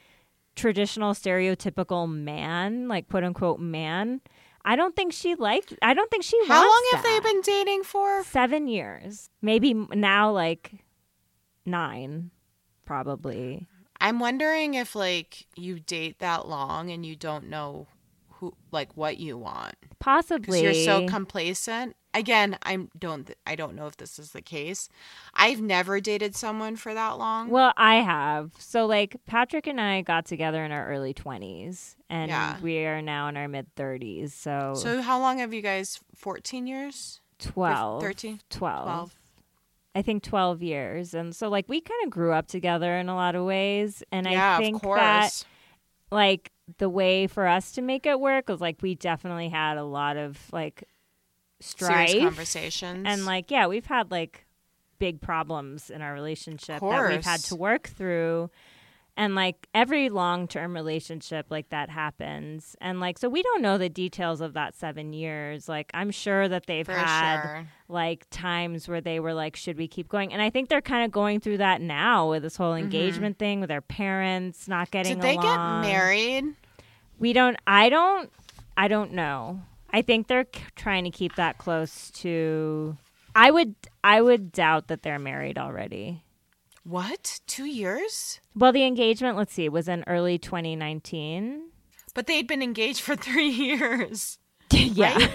traditional 0.54 1.14
stereotypical 1.14 2.12
man 2.12 2.88
like 2.88 3.08
quote 3.08 3.24
unquote 3.24 3.58
man 3.58 4.20
I 4.66 4.76
don't 4.76 4.94
think 4.94 5.14
she 5.14 5.34
liked 5.34 5.72
I 5.80 5.94
don't 5.94 6.10
think 6.10 6.24
she 6.24 6.38
How 6.46 6.60
long 6.60 6.84
have 6.92 7.02
that. 7.02 7.22
they 7.22 7.32
been 7.32 7.40
dating 7.40 7.84
for? 7.84 8.22
Seven 8.24 8.68
years. 8.68 9.30
Maybe 9.40 9.72
now, 9.72 10.30
like 10.30 10.84
nine, 11.64 12.32
probably. 12.84 13.66
I'm 13.98 14.20
wondering 14.20 14.74
if 14.74 14.94
like 14.94 15.46
you 15.56 15.80
date 15.80 16.18
that 16.18 16.48
long 16.48 16.90
and 16.90 17.06
you 17.06 17.16
don't 17.16 17.48
know 17.48 17.86
who 18.38 18.54
like 18.72 18.96
what 18.96 19.18
you 19.18 19.36
want 19.38 19.74
Possibly. 20.00 20.62
because 20.62 20.76
you're 20.76 20.84
so 21.02 21.06
complacent. 21.08 21.94
Again, 22.14 22.56
I 22.62 22.78
don't 22.98 23.26
th- 23.26 23.38
I 23.46 23.54
don't 23.54 23.74
know 23.74 23.86
if 23.86 23.96
this 23.98 24.18
is 24.18 24.30
the 24.32 24.40
case. 24.42 24.88
I've 25.34 25.60
never 25.60 26.00
dated 26.00 26.34
someone 26.34 26.76
for 26.76 26.94
that 26.94 27.18
long. 27.18 27.48
well, 27.50 27.72
I 27.76 27.96
have. 27.96 28.52
So, 28.58 28.86
like, 28.86 29.16
Patrick 29.26 29.66
and 29.66 29.80
I 29.80 30.00
got 30.02 30.24
together 30.24 30.64
in 30.64 30.72
our 30.72 30.86
early 30.88 31.12
20s, 31.14 31.96
and 32.08 32.30
Yeah. 32.30 32.56
we 32.62 32.78
are 32.86 33.02
now 33.02 33.28
in 33.28 33.36
our 33.36 33.46
mid 33.46 33.72
30s. 33.76 34.32
So, 34.32 34.72
so 34.74 35.02
how 35.02 35.20
long 35.20 35.38
have 35.38 35.52
you 35.52 35.60
guys? 35.62 36.00
14 36.16 36.66
years? 36.66 37.20
12. 37.40 38.00
13? 38.02 38.40
12. 38.50 38.84
12. 38.84 39.14
I 39.94 40.02
think 40.02 40.22
12 40.22 40.62
years. 40.62 41.12
And 41.14 41.34
so, 41.36 41.48
like, 41.48 41.68
we 41.68 41.80
kind 41.80 42.00
of 42.04 42.10
grew 42.10 42.32
up 42.32 42.46
together 42.48 42.96
in 42.96 43.08
a 43.08 43.14
lot 43.14 43.34
of 43.34 43.44
ways. 43.44 44.02
And 44.10 44.26
yeah, 44.26 44.56
I 44.56 44.58
think 44.62 44.76
of 44.76 44.82
course. 44.82 45.00
that 45.00 45.44
like 46.10 46.50
the 46.76 46.88
way 46.88 47.26
for 47.26 47.46
us 47.46 47.72
to 47.72 47.82
make 47.82 48.04
it 48.06 48.20
work 48.20 48.48
was 48.48 48.60
like 48.60 48.82
we 48.82 48.94
definitely 48.94 49.48
had 49.48 49.78
a 49.78 49.84
lot 49.84 50.16
of 50.16 50.38
like 50.52 50.84
strife. 51.60 52.10
Serious 52.10 52.24
conversations. 52.24 53.04
and 53.06 53.24
like 53.24 53.50
yeah 53.50 53.66
we've 53.66 53.86
had 53.86 54.10
like 54.10 54.44
big 54.98 55.20
problems 55.20 55.90
in 55.90 56.02
our 56.02 56.12
relationship 56.12 56.80
that 56.80 57.08
we've 57.08 57.24
had 57.24 57.40
to 57.40 57.56
work 57.56 57.88
through 57.88 58.50
and 59.18 59.34
like 59.34 59.66
every 59.74 60.08
long-term 60.08 60.72
relationship 60.74 61.46
like 61.50 61.68
that 61.70 61.90
happens 61.90 62.74
and 62.80 63.00
like 63.00 63.18
so 63.18 63.28
we 63.28 63.42
don't 63.42 63.60
know 63.60 63.76
the 63.76 63.88
details 63.88 64.40
of 64.40 64.54
that 64.54 64.74
seven 64.76 65.12
years 65.12 65.68
like 65.68 65.90
i'm 65.92 66.10
sure 66.10 66.48
that 66.48 66.64
they've 66.66 66.86
for 66.86 66.92
had 66.92 67.42
sure. 67.42 67.66
like 67.88 68.24
times 68.30 68.88
where 68.88 69.00
they 69.00 69.18
were 69.20 69.34
like 69.34 69.56
should 69.56 69.76
we 69.76 69.88
keep 69.88 70.08
going 70.08 70.32
and 70.32 70.40
i 70.40 70.48
think 70.48 70.68
they're 70.68 70.80
kind 70.80 71.04
of 71.04 71.10
going 71.10 71.40
through 71.40 71.58
that 71.58 71.80
now 71.82 72.30
with 72.30 72.42
this 72.42 72.56
whole 72.56 72.74
engagement 72.74 73.38
thing 73.38 73.58
with 73.60 73.68
their 73.68 73.82
parents 73.82 74.68
not 74.68 74.90
getting 74.90 75.18
Mm-hmm. 75.18 75.20
Did 75.20 75.28
they 75.28 75.34
along. 75.42 75.82
get 75.82 75.88
married? 75.90 76.44
we 77.18 77.32
don't 77.32 77.56
i 77.66 77.88
don't 77.88 78.30
i 78.76 78.86
don't 78.86 79.12
know 79.12 79.60
i 79.92 80.00
think 80.00 80.28
they're 80.28 80.44
k- 80.44 80.62
trying 80.76 81.02
to 81.04 81.10
keep 81.10 81.34
that 81.34 81.58
close 81.58 82.10
to 82.12 82.96
i 83.34 83.50
would 83.50 83.74
i 84.04 84.22
would 84.22 84.52
doubt 84.52 84.86
that 84.86 85.02
they're 85.02 85.18
married 85.18 85.58
already 85.58 86.22
What? 86.88 87.40
2 87.48 87.64
years? 87.66 88.40
well 88.54 88.72
the 88.72 88.84
engagement 88.84 89.36
let's 89.36 89.52
see 89.52 89.68
was 89.68 89.88
in 89.88 90.04
early 90.06 90.38
2019 90.38 91.68
But 92.14 92.26
they'd 92.26 92.46
been 92.46 92.62
engaged 92.62 93.00
for 93.02 93.14
3 93.28 93.46
years. 93.46 94.38
yeah 94.72 95.18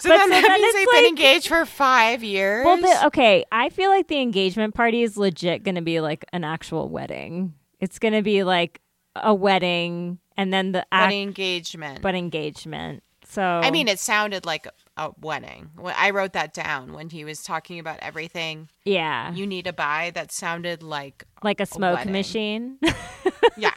So 0.00 0.08
But 0.10 0.16
then 0.18 0.28
so 0.28 0.28
that 0.28 0.42
then 0.42 0.60
means 0.60 0.74
they've 0.74 0.90
been 0.90 1.06
engaged 1.06 1.48
for 1.48 1.64
5 1.64 2.24
years. 2.24 2.64
well 2.66 2.76
the, 2.76 3.06
okay 3.06 3.44
i 3.52 3.68
feel 3.70 3.90
like 3.90 4.08
the 4.08 4.20
engagement 4.20 4.74
party 4.74 5.02
is 5.02 5.16
legit 5.16 5.62
gonna 5.62 5.82
be 5.82 6.00
like 6.00 6.24
an 6.32 6.42
actual 6.44 6.88
wedding 6.88 7.54
it's 7.80 7.98
gonna 7.98 8.22
be 8.22 8.42
like 8.44 8.80
a 9.16 9.32
wedding 9.34 10.18
and 10.36 10.52
then 10.52 10.72
the 10.72 10.84
but 10.90 11.12
engagement. 11.12 12.02
but 12.02 12.14
engagement 12.16 13.02
so 13.26 13.42
I 13.42 13.70
mean, 13.70 13.88
it 13.88 13.98
sounded 13.98 14.44
like 14.44 14.66
a, 14.96 15.10
wedding. 15.20 15.70
I 15.84 16.10
wrote 16.10 16.32
that 16.34 16.54
down 16.54 16.92
when 16.92 17.10
he 17.10 17.24
was 17.24 17.42
talking 17.42 17.78
about 17.78 17.98
everything 18.00 18.68
yeah 18.84 19.32
you 19.32 19.46
need 19.46 19.66
a 19.66 19.72
buy. 19.72 20.12
That 20.14 20.30
sounded 20.32 20.82
like 20.82 21.24
like 21.42 21.60
a 21.60 21.66
smoke 21.66 22.04
machine 22.06 22.78
yeah. 23.56 23.72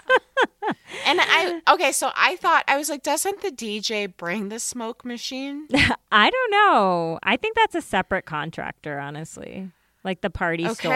and 1.05 1.19
I 1.21 1.61
okay, 1.73 1.91
so 1.91 2.11
I 2.15 2.35
thought 2.37 2.63
I 2.67 2.77
was 2.77 2.89
like, 2.89 3.03
doesn't 3.03 3.41
the 3.41 3.51
DJ 3.51 4.15
bring 4.15 4.49
the 4.49 4.59
smoke 4.59 5.03
machine? 5.05 5.67
I 6.11 6.29
don't 6.29 6.51
know. 6.51 7.19
I 7.23 7.37
think 7.37 7.55
that's 7.55 7.75
a 7.75 7.81
separate 7.81 8.25
contractor, 8.25 8.99
honestly. 8.99 9.71
Like 10.03 10.21
the 10.21 10.29
party 10.29 10.65
Okay, 10.65 10.73
store. 10.73 10.93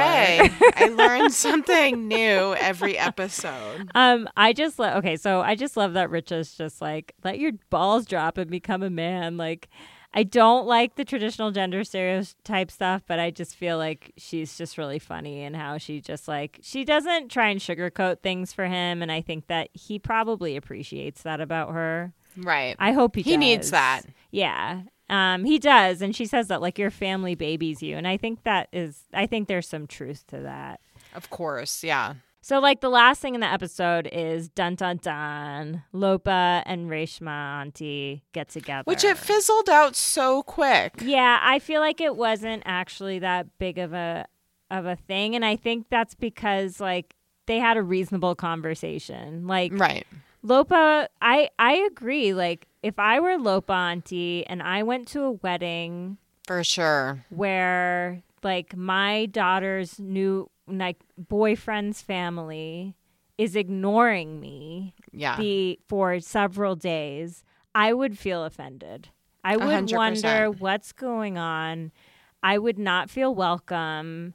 I 0.77 0.87
learned 0.95 1.33
something 1.33 2.07
new 2.07 2.55
every 2.55 2.97
episode. 2.97 3.89
um, 3.93 4.29
I 4.37 4.53
just 4.53 4.79
lo- 4.79 4.93
okay, 4.97 5.17
so 5.17 5.41
I 5.41 5.55
just 5.55 5.75
love 5.75 5.93
that 5.93 6.09
Rich 6.09 6.31
is 6.31 6.53
just 6.55 6.81
like 6.81 7.13
let 7.23 7.37
your 7.37 7.51
balls 7.69 8.05
drop 8.05 8.37
and 8.37 8.49
become 8.49 8.83
a 8.83 8.89
man. 8.89 9.35
Like, 9.35 9.67
I 10.13 10.23
don't 10.23 10.67
like 10.67 10.95
the 10.95 11.05
traditional 11.05 11.51
gender 11.51 11.83
stereotype 11.83 12.69
stuff, 12.69 13.03
but 13.07 13.19
I 13.19 13.31
just 13.31 13.55
feel 13.55 13.77
like 13.77 14.11
she's 14.17 14.57
just 14.57 14.77
really 14.77 14.99
funny 14.99 15.43
and 15.43 15.55
how 15.55 15.77
she 15.77 16.01
just 16.01 16.27
like 16.27 16.59
she 16.61 16.83
doesn't 16.83 17.29
try 17.29 17.47
and 17.47 17.61
sugarcoat 17.61 18.19
things 18.19 18.51
for 18.51 18.65
him, 18.65 19.01
and 19.01 19.11
I 19.11 19.21
think 19.21 19.47
that 19.47 19.69
he 19.73 19.99
probably 19.99 20.57
appreciates 20.57 21.21
that 21.23 21.39
about 21.39 21.71
her. 21.71 22.13
Right. 22.37 22.75
I 22.79 22.91
hope 22.91 23.15
he 23.15 23.21
He 23.21 23.37
needs 23.37 23.71
that. 23.71 24.01
Yeah. 24.31 24.81
Um, 25.09 25.43
he 25.43 25.59
does, 25.59 26.01
and 26.01 26.15
she 26.15 26.25
says 26.25 26.47
that 26.47 26.61
like 26.61 26.79
your 26.79 26.89
family 26.89 27.35
babies 27.35 27.81
you, 27.81 27.97
and 27.97 28.07
I 28.07 28.17
think 28.17 28.43
that 28.43 28.69
is, 28.71 29.03
I 29.13 29.27
think 29.27 29.47
there's 29.47 29.67
some 29.67 29.85
truth 29.85 30.25
to 30.27 30.39
that. 30.39 30.79
Of 31.13 31.29
course, 31.29 31.83
yeah. 31.83 32.15
So 32.43 32.59
like 32.59 32.81
the 32.81 32.89
last 32.89 33.21
thing 33.21 33.35
in 33.35 33.41
the 33.41 33.47
episode 33.51 34.09
is 34.11 34.49
dun 34.49 34.75
dun 34.75 34.97
dun, 34.97 35.83
Lopa 35.93 36.63
and 36.65 36.89
Reshma 36.89 37.61
Auntie 37.61 38.23
get 38.33 38.49
together, 38.49 38.83
Which 38.85 39.03
it 39.03 39.17
fizzled 39.17 39.69
out 39.69 39.95
so 39.95 40.41
quick. 40.43 40.95
yeah, 41.03 41.39
I 41.41 41.59
feel 41.59 41.81
like 41.81 42.01
it 42.01 42.15
wasn't 42.15 42.63
actually 42.65 43.19
that 43.19 43.57
big 43.59 43.77
of 43.77 43.93
a 43.93 44.25
of 44.71 44.85
a 44.85 44.95
thing, 44.95 45.35
and 45.35 45.45
I 45.45 45.55
think 45.55 45.87
that's 45.89 46.15
because 46.15 46.79
like 46.79 47.15
they 47.45 47.59
had 47.59 47.77
a 47.77 47.83
reasonable 47.83 48.33
conversation, 48.35 49.45
like 49.47 49.71
Right. 49.75 50.07
Lopa, 50.43 51.07
I 51.21 51.49
I 51.59 51.73
agree. 51.91 52.33
Like 52.33 52.67
if 52.81 52.97
I 52.97 53.19
were 53.19 53.37
Lopa 53.37 53.73
auntie 53.73 54.45
and 54.47 54.63
I 54.63 54.81
went 54.81 55.07
to 55.09 55.21
a 55.23 55.31
wedding 55.31 56.17
For 56.47 56.63
sure. 56.63 57.23
where 57.29 58.23
like 58.41 58.75
my 58.75 59.27
daughter's 59.27 59.99
new 59.99 60.49
like 60.67 60.97
boyfriend's 61.17 62.01
family 62.01 62.95
is 63.37 63.55
ignoring 63.55 64.39
me 64.39 64.93
Yeah. 65.11 65.35
the 65.37 65.79
for 65.87 66.19
several 66.19 66.75
days, 66.75 67.43
I 67.73 67.93
would 67.93 68.17
feel 68.17 68.43
offended. 68.43 69.09
I 69.43 69.57
would 69.57 69.65
100%. 69.89 70.23
wonder 70.23 70.51
what's 70.51 70.91
going 70.91 71.37
on. 71.37 71.91
I 72.43 72.57
would 72.57 72.77
not 72.77 73.09
feel 73.09 73.33
welcome. 73.33 74.33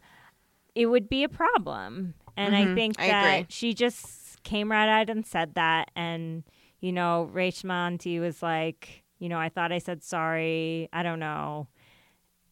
It 0.74 0.87
would 0.87 1.09
be 1.09 1.22
a 1.24 1.29
problem. 1.29 2.14
And 2.37 2.55
I 2.57 2.66
Mhm. 2.66 2.74
think 2.74 2.97
that 2.97 3.35
agree. 3.41 3.47
she 3.49 3.72
just 3.74 4.43
came 4.43 4.70
right 4.70 4.89
out 4.89 5.09
and 5.09 5.24
said 5.24 5.55
that. 5.55 5.91
And, 5.97 6.43
you 6.81 6.93
know, 6.93 7.31
Reshma 7.33 7.70
Auntie 7.87 8.18
was 8.20 8.43
like, 8.43 9.05
you 9.18 9.29
know, 9.29 9.39
I 9.39 9.49
thought 9.49 9.72
I 9.72 9.79
said 9.79 10.03
sorry. 10.03 10.89
I 10.93 11.03
don't 11.03 11.18
know. 11.20 11.68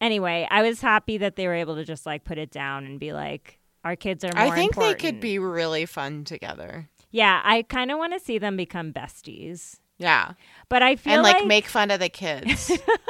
Anyway, 0.01 0.47
I 0.51 0.63
was 0.63 0.81
happy 0.81 1.19
that 1.19 1.37
they 1.37 1.47
were 1.47 1.55
able 1.55 1.75
to 1.77 1.85
just 1.85 2.07
like 2.07 2.25
put 2.25 2.39
it 2.39 2.51
down 2.51 2.85
and 2.85 2.99
be 3.01 3.13
like, 3.13 3.59
our 3.85 3.97
kids 3.97 4.25
are 4.25 4.31
more 4.35 4.53
I 4.53 4.55
think 4.55 4.73
important. 4.73 4.99
they 4.99 5.07
could 5.11 5.21
be 5.21 5.39
really 5.39 5.87
fun 5.87 6.25
together. 6.25 6.89
Yeah, 7.11 7.41
I 7.45 7.63
kind 7.63 7.91
of 7.93 7.99
want 7.99 8.13
to 8.15 8.19
see 8.21 8.39
them 8.39 8.57
become 8.57 8.93
besties. 8.93 9.77
Yeah. 9.99 10.33
But 10.69 10.83
I 10.83 10.97
feel 10.97 11.13
and 11.15 11.23
like, 11.23 11.37
like 11.37 11.47
make 11.47 11.67
fun 11.67 11.91
of 11.93 12.01
the 12.01 12.09
kids. 12.09 12.67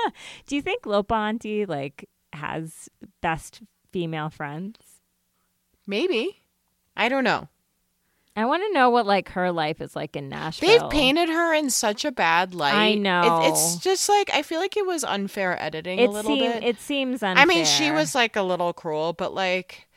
Do 0.47 0.57
you 0.57 0.61
think 0.63 0.85
Lopa 0.85 1.15
Auntie 1.15 1.65
like 1.65 2.09
has 2.35 2.91
best 3.23 3.63
female 3.93 4.29
friends? 4.29 4.79
Maybe. 5.87 6.43
I 6.97 7.09
don't 7.09 7.25
know. 7.25 7.49
I 8.37 8.47
want 8.47 8.65
to 8.65 8.73
know 8.73 8.91
what 8.91 9.07
like 9.07 9.29
her 9.31 9.53
life 9.53 9.81
is 9.81 9.95
like 9.95 10.17
in 10.17 10.29
Nashville. 10.29 10.69
They've 10.69 10.91
painted 10.91 11.29
her 11.29 11.55
in 11.55 11.71
such 11.71 12.05
a 12.05 12.11
bad 12.11 12.53
light. 12.53 12.75
I 12.75 12.87
It- 12.89 12.99
know. 12.99 13.43
it's 13.45 13.77
just 13.77 14.09
like 14.09 14.29
I 14.35 14.43
feel 14.43 14.59
like 14.61 14.77
it 14.77 14.85
was 14.87 15.05
unfair 15.05 15.61
editing 15.63 16.01
it 16.01 16.09
a 16.09 16.11
little 16.11 16.35
seems 16.37 16.55
bit. 16.55 16.65
it 16.65 16.81
seems 16.81 17.23
unfair. 17.23 17.41
I 17.43 17.47
mean, 17.47 17.65
she 17.65 17.91
was 17.93 18.15
like 18.15 18.35
a 18.37 18.43
little 18.43 18.73
cruel, 18.73 19.13
but 19.13 19.33
like 19.33 19.89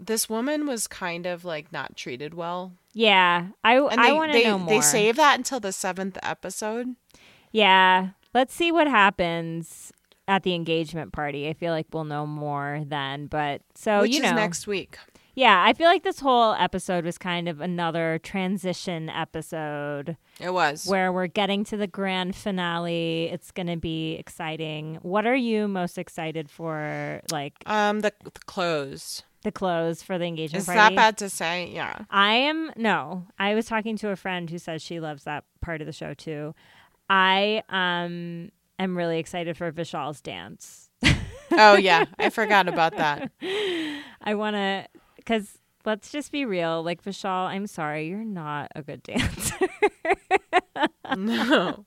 this 0.00 0.28
woman 0.28 0.66
was 0.66 0.86
kind 0.86 1.26
of 1.26 1.44
like 1.44 1.72
not 1.72 1.96
treated 1.96 2.34
well. 2.34 2.72
yeah. 2.92 3.48
I 3.62 3.76
And 3.78 4.00
I 4.00 4.12
want 4.12 4.32
to 4.32 4.38
they, 4.38 4.44
know 4.44 4.58
more. 4.58 4.68
they 4.68 4.80
save 4.80 5.16
that 5.16 5.38
until 5.38 5.60
the 5.60 5.72
seventh 5.72 6.18
episode. 6.22 6.88
yeah. 7.52 8.10
Let's 8.34 8.52
see 8.52 8.72
what 8.72 8.88
happens 8.88 9.92
at 10.26 10.42
the 10.42 10.54
engagement 10.54 11.12
party. 11.12 11.48
I 11.48 11.52
feel 11.52 11.72
like 11.72 11.86
we'll 11.92 12.02
know 12.04 12.26
more 12.26 12.82
then. 12.84 13.26
But 13.28 13.62
so 13.76 14.00
which 14.00 14.12
you 14.12 14.20
know, 14.20 14.32
next 14.34 14.66
week. 14.66 14.98
yeah. 15.36 15.62
I 15.64 15.72
feel 15.72 15.86
like 15.86 16.02
this 16.02 16.18
whole 16.18 16.54
episode 16.54 17.04
was 17.04 17.16
kind 17.16 17.48
of 17.48 17.60
another 17.60 18.18
transition 18.24 19.08
episode. 19.08 20.16
It 20.40 20.50
was. 20.52 20.84
where 20.86 21.12
we're 21.12 21.28
getting 21.28 21.62
to 21.66 21.76
the 21.76 21.86
grand 21.86 22.34
finale. 22.34 23.28
It's 23.32 23.52
going 23.52 23.68
to 23.68 23.76
be 23.76 24.14
exciting. 24.14 24.98
What 25.02 25.24
are 25.26 25.36
you 25.36 25.68
most 25.68 25.96
excited 25.96 26.50
for? 26.50 27.20
Like 27.30 27.54
um 27.66 28.00
the, 28.00 28.12
the 28.24 28.32
clothes. 28.46 29.22
The 29.44 29.52
clothes 29.52 30.02
for 30.02 30.18
the 30.18 30.24
engagement 30.24 30.62
Is 30.62 30.66
party? 30.66 30.78
that 30.78 30.96
bad 30.96 31.16
to 31.18 31.30
say? 31.30 31.70
Yeah. 31.72 31.96
I 32.10 32.34
am 32.34 32.72
no. 32.76 33.26
I 33.38 33.54
was 33.54 33.66
talking 33.66 33.96
to 33.98 34.08
a 34.10 34.16
friend 34.16 34.50
who 34.50 34.58
says 34.58 34.82
she 34.82 34.98
loves 35.00 35.24
that 35.24 35.44
part 35.60 35.80
of 35.80 35.86
the 35.86 35.92
show 35.92 36.14
too. 36.14 36.54
I 37.08 37.62
um 37.68 38.50
am 38.78 38.96
really 38.96 39.18
excited 39.18 39.56
for 39.56 39.70
Vishal's 39.70 40.20
dance. 40.20 40.90
Oh 41.56 41.76
yeah, 41.76 42.06
I 42.18 42.30
forgot 42.30 42.66
about 42.68 42.96
that. 42.96 43.30
I 44.22 44.34
want 44.34 44.56
to 44.56 44.88
cuz 45.24 45.58
let's 45.84 46.10
just 46.10 46.32
be 46.32 46.44
real. 46.46 46.82
Like 46.82 47.04
Vishal, 47.04 47.46
I'm 47.46 47.66
sorry, 47.68 48.08
you're 48.08 48.24
not 48.24 48.72
a 48.74 48.82
good 48.82 49.02
dancer. 49.04 49.68
No. 51.16 51.84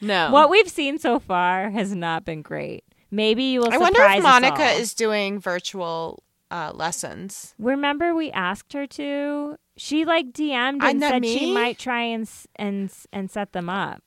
No. 0.00 0.30
what 0.30 0.50
we've 0.50 0.68
seen 0.68 0.98
so 0.98 1.18
far 1.18 1.70
has 1.70 1.94
not 1.94 2.24
been 2.24 2.42
great. 2.42 2.84
Maybe 3.10 3.44
you 3.44 3.60
will 3.60 3.72
I 3.72 3.78
wonder 3.78 4.02
if 4.02 4.22
Monica 4.22 4.64
is 4.72 4.92
doing 4.94 5.38
virtual 5.40 6.22
uh, 6.50 6.72
lessons. 6.74 7.54
Remember, 7.58 8.14
we 8.14 8.30
asked 8.30 8.72
her 8.72 8.86
to. 8.86 9.56
She 9.76 10.04
like 10.04 10.32
DM'd 10.32 10.84
and 10.84 11.00
said 11.00 11.26
she 11.26 11.52
might 11.52 11.78
try 11.78 12.02
and 12.02 12.30
and 12.56 12.92
and 13.12 13.30
set 13.30 13.52
them 13.52 13.68
up. 13.68 14.02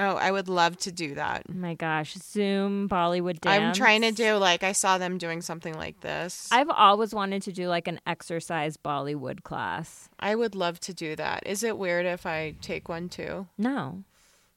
Oh, 0.00 0.14
I 0.14 0.30
would 0.30 0.48
love 0.48 0.76
to 0.78 0.92
do 0.92 1.16
that. 1.16 1.42
Oh 1.50 1.54
my 1.54 1.74
gosh, 1.74 2.14
Zoom 2.14 2.88
Bollywood 2.88 3.40
dance. 3.40 3.62
I'm 3.62 3.72
trying 3.74 4.02
to 4.02 4.12
do 4.12 4.36
like 4.36 4.62
I 4.62 4.70
saw 4.70 4.96
them 4.96 5.18
doing 5.18 5.42
something 5.42 5.74
like 5.74 6.00
this. 6.00 6.48
I've 6.52 6.70
always 6.70 7.12
wanted 7.12 7.42
to 7.42 7.52
do 7.52 7.68
like 7.68 7.88
an 7.88 8.00
exercise 8.06 8.76
Bollywood 8.76 9.42
class. 9.42 10.08
I 10.20 10.36
would 10.36 10.54
love 10.54 10.78
to 10.80 10.94
do 10.94 11.16
that. 11.16 11.42
Is 11.46 11.64
it 11.64 11.76
weird 11.76 12.06
if 12.06 12.26
I 12.26 12.54
take 12.62 12.88
one 12.88 13.08
too? 13.08 13.48
No, 13.58 14.04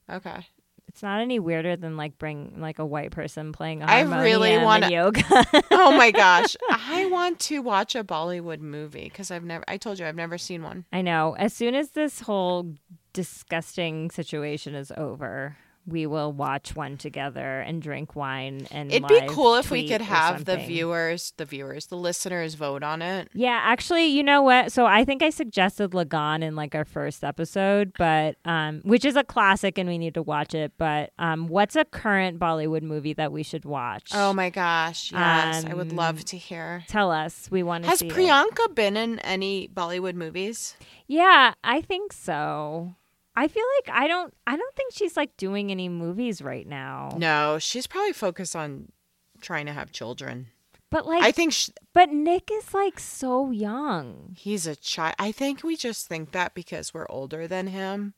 Okay. 0.08 0.46
It's 0.92 1.02
not 1.02 1.20
any 1.20 1.38
weirder 1.38 1.76
than 1.76 1.96
like 1.96 2.18
bring 2.18 2.54
like 2.58 2.78
a 2.78 2.84
white 2.86 3.10
person 3.12 3.52
playing 3.52 3.82
a 3.82 3.86
I 3.86 4.02
really 4.02 4.52
and 4.52 4.64
wanna- 4.64 4.90
yoga. 4.90 5.22
Oh 5.70 5.90
my 5.96 6.10
gosh, 6.10 6.54
I 6.70 7.06
want 7.06 7.40
to 7.40 7.60
watch 7.60 7.94
a 7.96 8.04
Bollywood 8.04 8.60
movie 8.60 9.04
because 9.04 9.30
I've 9.30 9.42
never. 9.44 9.64
I 9.66 9.76
told 9.78 9.98
you 9.98 10.06
I've 10.06 10.14
never 10.16 10.38
seen 10.38 10.62
one. 10.62 10.84
I 10.92 11.02
know. 11.02 11.34
As 11.38 11.52
soon 11.54 11.74
as 11.74 11.90
this 11.90 12.20
whole 12.20 12.74
disgusting 13.12 14.10
situation 14.10 14.74
is 14.74 14.92
over, 14.96 15.56
we 15.86 16.06
will 16.06 16.32
watch 16.32 16.76
one 16.76 16.96
together 16.96 17.60
and 17.60 17.82
drink 17.82 18.14
wine 18.16 18.66
and. 18.70 18.92
It'd 18.92 19.08
be 19.08 19.22
cool 19.28 19.56
if 19.56 19.70
we 19.70 19.88
could 19.88 20.00
have 20.00 20.44
the 20.44 20.56
viewers, 20.56 21.32
the 21.36 21.44
viewers, 21.44 21.86
the 21.86 21.96
listeners 21.96 22.54
vote 22.54 22.82
on 22.82 23.02
it. 23.02 23.28
Yeah, 23.34 23.60
actually, 23.62 24.06
you 24.06 24.22
know 24.22 24.42
what? 24.42 24.72
So 24.72 24.86
I 24.86 25.04
think 25.04 25.22
I 25.22 25.30
suggested 25.30 25.90
Lagaan 25.92 26.42
in 26.42 26.54
like 26.56 26.74
our 26.74 26.84
first 26.84 27.24
episode, 27.24 27.92
but 27.98 28.36
um, 28.44 28.80
which 28.84 29.04
is 29.04 29.16
a 29.16 29.24
classic 29.24 29.78
and 29.78 29.88
we 29.88 29.98
need 29.98 30.14
to 30.14 30.22
watch 30.22 30.54
it. 30.54 30.72
But 30.78 31.10
um, 31.18 31.48
what's 31.48 31.74
a 31.76 31.84
current 31.84 32.38
Bollywood 32.38 32.82
movie 32.82 33.14
that 33.14 33.32
we 33.32 33.42
should 33.42 33.64
watch? 33.64 34.10
Oh 34.14 34.32
my 34.32 34.50
gosh, 34.50 35.10
yes, 35.12 35.64
I 35.64 35.74
would 35.74 35.90
Um, 35.90 35.96
love 35.96 36.24
to 36.26 36.36
hear. 36.36 36.84
Tell 36.88 37.10
us. 37.10 37.48
We 37.50 37.62
want 37.62 37.84
to 37.84 37.90
Has 37.90 37.98
see. 38.00 38.06
it. 38.08 38.12
Priyanka 38.12 38.74
been 38.74 38.96
in 38.96 39.18
any 39.20 39.68
Bollywood 39.68 40.14
movies? 40.14 40.76
Yeah, 41.06 41.54
I 41.64 41.80
think 41.80 42.12
so. 42.12 42.94
I 43.34 43.48
feel 43.48 43.64
like 43.78 43.96
I 43.96 44.06
don't. 44.06 44.34
I 44.46 44.56
don't 44.56 44.74
think 44.74 44.92
she's 44.92 45.16
like 45.16 45.36
doing 45.36 45.70
any 45.70 45.88
movies 45.88 46.42
right 46.42 46.66
now. 46.66 47.16
No, 47.16 47.58
she's 47.58 47.86
probably 47.86 48.12
focused 48.12 48.54
on 48.54 48.92
trying 49.40 49.66
to 49.66 49.72
have 49.72 49.92
children. 49.92 50.48
But 50.90 51.06
like, 51.06 51.22
I 51.22 51.32
think 51.32 51.54
sh 51.54 51.70
but 51.94 52.10
Nick 52.10 52.50
is 52.52 52.74
like 52.74 53.00
so 53.00 53.50
young. 53.50 54.36
he's 54.36 54.66
a 54.66 54.76
child. 54.76 55.14
I 55.18 55.32
think 55.32 55.62
we 55.62 55.76
just 55.76 56.06
think 56.06 56.32
that 56.32 56.54
because 56.54 56.92
we're 56.92 57.06
older 57.08 57.46
than 57.46 57.68
him. 57.68 58.12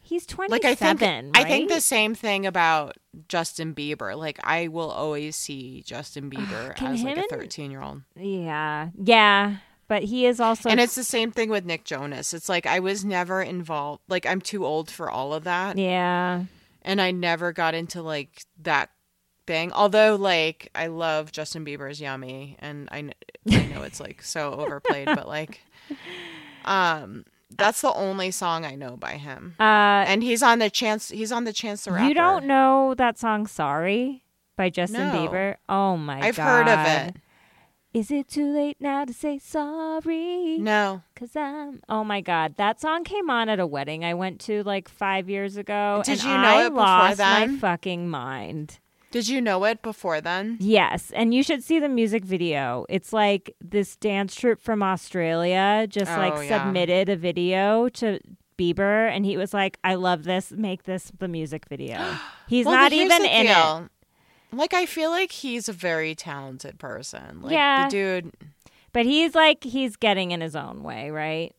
He's 0.00 0.24
twenty 0.26 0.50
Like 0.50 0.64
I 0.64 0.74
think 0.74 1.00
seven. 1.00 1.30
I 1.34 1.44
think 1.44 1.70
the 1.70 1.80
same 1.80 2.14
thing 2.14 2.46
about 2.46 2.96
Justin 3.28 3.74
Bieber. 3.74 4.16
Like 4.16 4.38
I 4.42 4.68
will 4.68 4.90
always 4.90 5.36
see 5.36 5.82
Justin 5.86 6.30
Bieber 6.30 6.80
as 6.80 7.02
like 7.02 7.18
a 7.18 7.22
13 7.28 7.70
year 7.70 7.82
old. 7.82 8.02
Yeah, 8.16 8.88
yeah. 9.02 9.56
But 9.88 10.04
he 10.04 10.26
is 10.26 10.40
also. 10.40 10.68
And 10.70 10.80
it's 10.80 10.94
the 10.94 11.04
same 11.04 11.30
thing 11.30 11.50
with 11.50 11.64
Nick 11.64 11.84
Jonas. 11.84 12.32
It's 12.32 12.48
like 12.48 12.66
I 12.66 12.80
was 12.80 13.04
never 13.04 13.42
involved. 13.42 14.02
Like 14.08 14.24
I'm 14.26 14.40
too 14.40 14.64
old 14.64 14.90
for 14.90 15.10
all 15.10 15.34
of 15.34 15.44
that. 15.44 15.76
yeah. 15.78 16.44
and 16.82 17.00
I 17.00 17.10
never 17.10 17.52
got 17.52 17.74
into 17.74 18.02
like 18.02 18.44
that 18.62 18.90
thing. 19.46 19.72
Although 19.72 20.16
like 20.16 20.70
I 20.74 20.86
love 20.86 21.32
Justin 21.32 21.64
Bieber's 21.66 22.00
"Yummy," 22.00 22.56
and 22.60 22.88
I, 22.90 23.10
I 23.50 23.66
know 23.66 23.82
it's 23.82 24.00
like 24.00 24.22
so 24.22 24.52
overplayed, 24.58 25.06
but 25.06 25.28
like, 25.28 25.60
um, 26.64 27.24
that's 27.56 27.80
the 27.82 27.92
only 27.92 28.30
song 28.30 28.64
I 28.64 28.74
know 28.74 28.96
by 28.96 29.12
him. 29.12 29.54
Uh, 29.60 29.62
And 30.08 30.22
he's 30.22 30.42
on 30.42 30.58
the 30.58 30.70
chance. 30.70 31.10
He's 31.10 31.30
on 31.32 31.44
the 31.44 31.52
Chance 31.52 31.84
the 31.84 31.92
Rapper. 31.92 32.08
You 32.08 32.14
don't 32.14 32.46
know 32.46 32.94
that 32.96 33.18
song 33.18 33.46
"Sorry" 33.46 34.24
by 34.56 34.70
Justin 34.70 35.08
No. 35.08 35.14
Bieber? 35.14 35.56
Oh 35.68 35.96
my 35.96 36.20
god! 36.20 36.26
I've 36.26 36.36
heard 36.36 36.68
of 36.68 36.86
it. 37.08 37.16
Is 37.94 38.10
it 38.10 38.26
too 38.26 38.52
late 38.52 38.78
now 38.80 39.04
to 39.04 39.12
say 39.12 39.38
sorry? 39.38 40.58
No. 40.58 41.02
Cause 41.14 41.36
I'm. 41.36 41.80
Oh 41.88 42.02
my 42.02 42.20
god, 42.20 42.56
that 42.56 42.80
song 42.80 43.04
came 43.04 43.30
on 43.30 43.48
at 43.48 43.60
a 43.60 43.66
wedding 43.66 44.04
I 44.04 44.14
went 44.14 44.40
to 44.42 44.64
like 44.64 44.88
five 44.88 45.30
years 45.30 45.56
ago. 45.56 46.02
Did 46.04 46.22
you 46.24 46.28
know 46.30 46.34
I 46.34 46.66
it 46.66 46.70
before 46.70 46.82
lost 46.84 47.18
my 47.20 47.56
fucking 47.60 48.08
mind. 48.08 48.80
Did 49.12 49.28
you 49.28 49.40
know 49.40 49.62
it 49.64 49.80
before 49.80 50.20
then? 50.20 50.56
Yes, 50.58 51.12
and 51.14 51.32
you 51.32 51.44
should 51.44 51.62
see 51.62 51.78
the 51.78 51.88
music 51.88 52.24
video. 52.24 52.84
It's 52.88 53.12
like 53.12 53.54
this 53.60 53.94
dance 53.94 54.34
troupe 54.34 54.60
from 54.60 54.82
Australia 54.82 55.86
just 55.88 56.10
Oh, 56.10 56.16
like 56.18 56.34
yeah. 56.48 56.64
submitted 56.64 57.08
a 57.08 57.14
video 57.14 57.88
to 57.90 58.18
Bieber, 58.58 59.08
and 59.08 59.24
he 59.24 59.36
was 59.36 59.54
like, 59.54 59.78
"I 59.84 59.94
love 59.94 60.24
this. 60.24 60.50
Make 60.50 60.82
this 60.82 61.12
the 61.18 61.28
music 61.28 61.66
video." 61.68 62.16
He's 62.48 62.66
Well, 62.66 62.74
not 62.74 62.92
even 62.92 63.24
in 63.24 63.46
it. 63.46 63.88
Like 64.56 64.74
I 64.74 64.86
feel 64.86 65.10
like 65.10 65.32
he's 65.32 65.68
a 65.68 65.72
very 65.72 66.14
talented 66.14 66.78
person. 66.78 67.42
Like 67.42 67.52
Yeah. 67.52 67.84
the 67.84 67.90
dude. 67.90 68.32
But 68.92 69.06
he's 69.06 69.34
like 69.34 69.64
he's 69.64 69.96
getting 69.96 70.30
in 70.30 70.40
his 70.40 70.54
own 70.56 70.82
way, 70.82 71.10
right? 71.10 71.54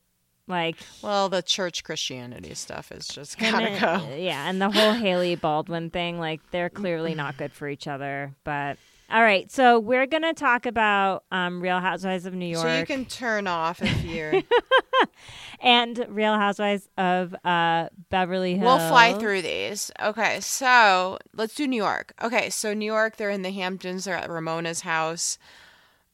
Like 0.47 0.77
Well, 1.01 1.27
the 1.29 1.41
church 1.41 1.83
Christianity 1.83 2.53
stuff 2.53 2.91
is 2.91 3.07
just 3.07 3.37
gotta 3.37 3.65
and- 3.69 3.81
go. 4.09 4.15
Yeah, 4.15 4.47
and 4.49 4.61
the 4.61 4.69
whole 4.69 4.93
Hailey 5.03 5.35
Baldwin 5.35 5.89
thing, 5.89 6.19
like 6.19 6.39
they're 6.51 6.69
clearly 6.69 7.15
not 7.15 7.37
good 7.37 7.51
for 7.51 7.67
each 7.67 7.87
other. 7.87 8.33
But 8.43 8.77
all 9.09 9.21
right, 9.21 9.51
so 9.51 9.79
we're 9.79 10.07
gonna 10.07 10.33
talk 10.33 10.65
about 10.65 11.23
um, 11.31 11.61
Real 11.61 11.79
Housewives 11.79 12.25
of 12.25 12.33
New 12.33 12.47
York 12.47 12.63
So 12.63 12.79
you 12.79 12.85
can 12.85 13.05
turn 13.05 13.47
off 13.47 13.81
if 13.81 14.03
you're. 14.03 14.41
and 15.61 16.05
Real 16.09 16.35
Housewives 16.35 16.87
of 16.97 17.35
uh, 17.45 17.89
Beverly 18.09 18.55
Hills. 18.55 18.65
we'll 18.79 18.89
fly 18.89 19.13
through 19.13 19.41
these. 19.41 19.91
Okay, 20.01 20.39
so 20.41 21.17
let's 21.33 21.55
do 21.55 21.67
New 21.67 21.77
York. 21.81 22.13
Okay, 22.21 22.49
so 22.49 22.73
New 22.73 22.85
York, 22.85 23.17
they're 23.17 23.29
in 23.29 23.41
the 23.43 23.51
Hamptons. 23.51 24.05
They're 24.05 24.15
at 24.17 24.29
Ramona's 24.29 24.81
house. 24.81 25.37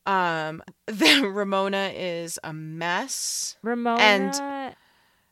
Um, 0.06 0.62
the 0.88 1.30
Ramona 1.32 1.92
is 1.96 2.40
a 2.44 2.54
mess. 2.54 3.58
Ramona. 3.62 4.02
and- 4.02 4.76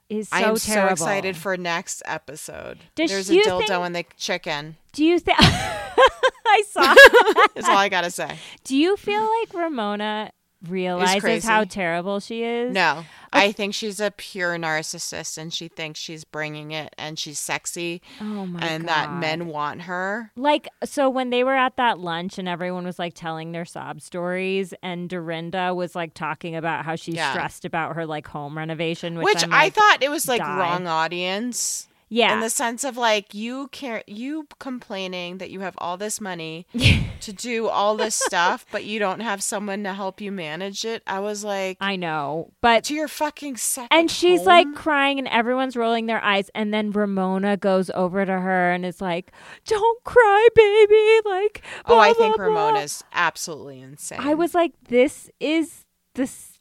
is 0.10 0.30
so 0.30 0.36
I'm 0.36 0.56
terrible. 0.56 0.58
so 0.58 0.88
excited 0.88 1.38
for 1.38 1.56
next 1.58 2.02
episode. 2.06 2.80
Does 2.96 3.10
There's 3.12 3.30
a 3.30 3.34
dildo 3.36 3.68
think- 3.68 3.86
in 3.86 3.94
the 3.94 4.06
chicken. 4.18 4.76
Do 4.94 5.06
you 5.06 5.20
think 5.20 5.38
I 5.42 6.64
saw? 6.70 6.82
That's 7.56 7.68
all 7.70 7.78
I 7.78 7.90
gotta 7.90 8.10
say. 8.12 8.38
Do 8.64 8.76
you 8.76 8.98
feel 8.98 9.22
like 9.22 9.54
Ramona 9.54 10.32
realizes 10.68 11.44
how 11.44 11.64
terrible 11.64 12.20
she 12.20 12.44
is? 12.44 12.74
No, 12.74 13.06
I 13.32 13.52
think 13.52 13.74
she's 13.74 14.00
a 14.00 14.12
pure 14.12 14.58
narcissist, 14.58 15.38
and 15.38 15.54
she 15.54 15.68
thinks 15.68 16.00
she's 16.00 16.24
bringing 16.24 16.72
it, 16.72 16.94
and 16.98 17.18
she's 17.20 17.40
sexy, 17.40 18.02
Oh 18.20 18.46
my 18.46 18.60
god, 18.60 18.66
and 18.70 18.84
god. 18.86 18.90
that 18.90 19.14
men 19.20 19.48
want 19.48 19.84
her. 19.84 20.32
like 20.36 20.68
so 20.84 21.10
when 21.10 21.30
they 21.30 21.44
were 21.44 21.56
at 21.56 21.76
that 21.78 22.00
lunch 22.00 22.38
and 22.38 22.48
everyone 22.50 22.86
was 22.86 22.98
like 23.00 23.14
telling 23.14 23.52
their 23.52 23.66
sob 23.66 24.02
stories 24.02 24.74
and 24.82 25.10
Dorinda 25.10 25.74
was 25.76 25.96
like 25.96 26.14
talking 26.14 26.56
about 26.56 26.86
how 26.86 26.96
she's 26.96 27.16
Yeah. 27.16 27.32
stressed 27.32 27.66
about 27.66 27.96
her 27.96 28.06
like 28.06 28.28
home 28.28 28.58
renovation 28.58 29.18
which, 29.18 29.26
Which 29.26 29.44
I'm, 29.44 29.54
I 29.54 29.70
thought 29.70 29.98
it 30.02 30.10
was 30.10 30.28
like 30.28 30.40
die. 30.42 30.58
wrong 30.60 30.88
audience. 30.88 31.88
Yeah 32.10 32.34
In 32.34 32.40
the 32.42 32.50
sense 32.50 32.84
of 32.84 32.98
like 32.98 33.34
you 33.34 33.68
care, 33.70 34.04
you 34.08 34.48
complaining 34.60 35.38
that 35.38 35.50
you 35.50 35.62
have 35.62 35.76
all 35.78 35.98
this 35.98 36.20
money 36.20 36.68
to 37.22 37.34
do 37.34 37.68
all 37.68 37.96
this 37.96 38.16
stuff, 38.16 38.66
but 38.72 38.84
you 38.84 39.00
don't 39.00 39.20
have 39.22 39.42
someone 39.44 39.84
to 39.84 39.94
help 39.94 40.20
you 40.22 40.32
manage 40.32 40.86
it. 40.86 41.04
I 41.08 41.20
was 41.20 41.44
like, 41.44 41.78
I 41.80 41.96
know 41.96 42.52
but 42.62 42.84
to 42.86 42.94
your 42.94 43.08
fucking 43.08 43.58
second 43.58 43.98
and 43.98 44.12
she's 44.12 44.44
like 44.46 44.68
crying 44.76 45.20
and 45.20 45.28
everyone's 45.28 45.76
rolling 45.76 46.06
their 46.08 46.24
eyes 46.24 46.50
and 46.56 46.74
then 46.74 46.92
Ramona 46.92 47.58
goes 47.58 47.90
over 47.92 48.26
to 48.26 48.40
her 48.40 48.72
and 48.72 48.86
is 48.86 49.02
like 49.02 49.32
don't 49.66 50.04
cry 50.04 50.48
baby 50.56 51.30
like 51.30 51.62
oh, 51.86 51.98
I 52.00 52.14
blah, 52.14 52.22
think 52.22 52.36
blah, 52.38 52.46
blah." 52.50 52.68
Ramona's 52.68 53.04
absolutely 53.14 53.82
insane. 53.82 54.20
I 54.22 54.34
was 54.34 54.54
like 54.54 54.74
this 54.88 55.30
is 55.40 55.86
this 56.16 56.59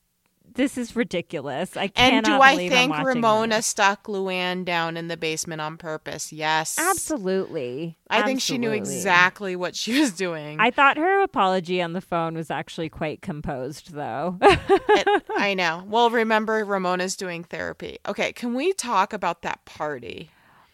this 0.58 0.76
is 0.76 0.94
ridiculous 0.94 1.76
I 1.76 1.84
And 1.96 2.26
cannot 2.26 2.38
do 2.38 2.42
I 2.42 2.68
think 2.68 2.94
Ramona 2.98 3.56
this. 3.56 3.66
stuck 3.66 4.04
Luann 4.06 4.64
down 4.64 4.96
in 4.98 5.08
the 5.08 5.16
basement 5.16 5.60
on 5.62 5.78
purpose? 5.78 6.32
Yes. 6.32 6.76
absolutely 6.78 7.96
I 8.10 8.22
think 8.22 8.40
she 8.40 8.58
knew 8.58 8.70
exactly 8.72 9.54
what 9.56 9.76
she 9.76 10.00
was 10.00 10.12
doing. 10.12 10.58
I 10.60 10.70
thought 10.70 10.96
her 10.96 11.22
apology 11.22 11.80
on 11.82 11.92
the 11.92 12.00
phone 12.00 12.34
was 12.34 12.50
actually 12.50 12.88
quite 12.88 13.22
composed, 13.22 13.92
though. 13.92 14.38
It- 14.42 15.22
I 15.36 15.54
know. 15.54 15.84
Well, 15.86 16.10
remember, 16.10 16.64
Ramona's 16.64 17.16
doing 17.16 17.44
therapy. 17.44 17.98
Okay, 18.08 18.32
can 18.32 18.54
we 18.54 18.72
talk 18.72 19.12
about 19.12 19.42
that 19.42 19.64
party? 19.64 20.30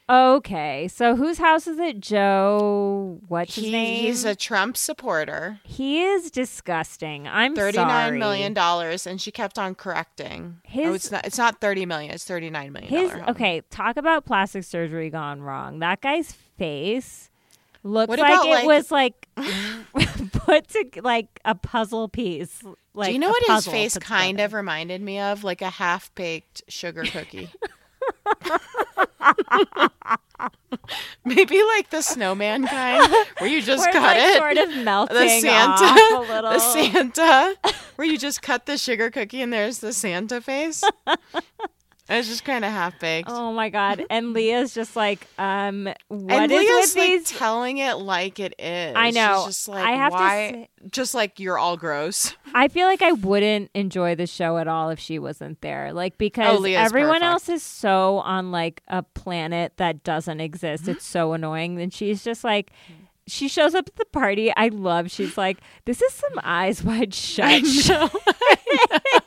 Okay, 0.08 0.88
so 0.88 1.16
whose 1.16 1.38
house 1.38 1.66
is 1.66 1.78
it? 1.78 2.00
Joe, 2.00 3.20
what's 3.28 3.54
his 3.54 3.64
He, 3.64 3.70
name? 3.72 4.04
he's 4.04 4.24
a 4.24 4.34
Trump 4.34 4.76
supporter. 4.76 5.60
he 5.64 6.02
is 6.02 6.30
disgusting. 6.30 7.26
I'm 7.28 7.54
Thirty-nine 7.54 8.18
million 8.18 8.54
dollars, 8.54 9.06
and 9.06 9.20
she 9.20 9.30
kept 9.30 9.58
on 9.58 9.74
correcting. 9.74 10.56
Oh, 10.66 10.68
his- 10.68 10.86
oh, 10.88 10.94
it's 10.94 11.10
not. 11.10 11.26
It's 11.26 11.38
not 11.38 11.60
thirty 11.60 11.86
million. 11.86 12.10
It's 12.12 12.24
thirty-nine 12.24 12.72
million. 12.72 12.90
His 12.90 13.12
okay. 13.28 13.62
Talk 13.70 13.96
about 13.96 14.24
plastic 14.24 14.64
surgery 14.64 15.10
gone 15.10 15.40
wrong. 15.42 15.78
That 15.80 16.00
guy's 16.00 16.32
face 16.32 17.30
looks 17.82 18.08
What 18.08 18.18
like 18.18 18.32
about, 18.32 18.46
it 18.46 18.50
like- 18.50 18.66
was 18.66 18.90
like 18.90 19.28
put 20.32 20.68
to 20.68 20.84
like 21.02 21.40
a 21.44 21.54
puzzle 21.54 22.08
piece. 22.08 22.62
Like 22.96 23.08
Do 23.08 23.12
you 23.14 23.18
know 23.18 23.28
what 23.30 23.42
his 23.46 23.66
face 23.66 23.98
kind 23.98 24.40
of 24.40 24.52
reminded 24.52 25.02
me 25.02 25.18
of? 25.18 25.42
Like 25.44 25.62
a 25.62 25.70
half-baked 25.70 26.62
sugar 26.68 27.02
cookie. 27.02 27.50
Maybe 31.24 31.62
like 31.62 31.90
the 31.90 32.02
snowman 32.02 32.66
kind, 32.66 33.12
where 33.38 33.48
you 33.48 33.62
just 33.62 33.90
cut 33.90 34.02
like, 34.02 34.18
it. 34.18 34.36
sort 34.36 34.58
of 34.58 34.76
melting 34.84 35.16
the 35.16 35.40
Santa, 35.40 35.84
off 35.84 36.12
a 36.12 36.20
little. 36.32 36.50
the 36.50 36.58
Santa, 36.58 37.56
where 37.96 38.06
you 38.06 38.18
just 38.18 38.42
cut 38.42 38.66
the 38.66 38.76
sugar 38.76 39.10
cookie 39.10 39.40
and 39.40 39.52
there's 39.52 39.78
the 39.78 39.92
Santa 39.92 40.40
face. 40.40 40.84
It's 42.08 42.28
just 42.28 42.44
kind 42.44 42.64
of 42.64 42.70
half 42.72 42.98
baked. 43.00 43.28
Oh 43.30 43.52
my 43.52 43.68
god! 43.70 44.04
And 44.10 44.32
Leah's 44.32 44.74
just 44.74 44.94
like, 44.96 45.26
um, 45.38 45.84
what 46.08 46.32
and 46.32 46.52
is 46.52 46.58
Leah's 46.58 46.94
with 46.94 46.96
like 46.96 47.10
these? 47.10 47.30
telling 47.30 47.78
it 47.78 47.94
like 47.96 48.38
it 48.40 48.54
is. 48.58 48.94
I 48.96 49.10
know. 49.10 49.44
She's 49.46 49.54
just 49.56 49.68
like, 49.68 49.84
I 49.86 49.92
have 49.92 50.12
to 50.12 50.18
why? 50.18 50.50
say- 50.50 50.68
just 50.90 51.14
like 51.14 51.40
you're 51.40 51.58
all 51.58 51.76
gross. 51.78 52.36
I 52.54 52.68
feel 52.68 52.86
like 52.86 53.00
I 53.00 53.12
wouldn't 53.12 53.70
enjoy 53.74 54.14
the 54.14 54.26
show 54.26 54.58
at 54.58 54.68
all 54.68 54.90
if 54.90 54.98
she 55.00 55.18
wasn't 55.18 55.60
there. 55.62 55.92
Like 55.94 56.18
because 56.18 56.60
Oh, 56.60 56.64
everyone 56.64 57.20
perfect. 57.20 57.24
else 57.24 57.48
is 57.48 57.62
so 57.62 58.18
on 58.18 58.52
like 58.52 58.82
a 58.88 59.02
planet 59.02 59.72
that 59.78 60.04
doesn't 60.04 60.40
exist. 60.40 60.86
It's 60.88 61.06
so 61.06 61.32
annoying. 61.32 61.80
And 61.80 61.92
she's 61.92 62.22
just 62.22 62.44
like. 62.44 62.70
She 63.26 63.48
shows 63.48 63.74
up 63.74 63.88
at 63.88 63.96
the 63.96 64.04
party. 64.04 64.52
I 64.54 64.68
love. 64.68 65.10
She's 65.10 65.38
like, 65.38 65.58
"This 65.86 66.02
is 66.02 66.12
some 66.12 66.38
eyes 66.42 66.82
wide 66.84 67.14
shut." 67.14 67.64
shit." 67.66 67.90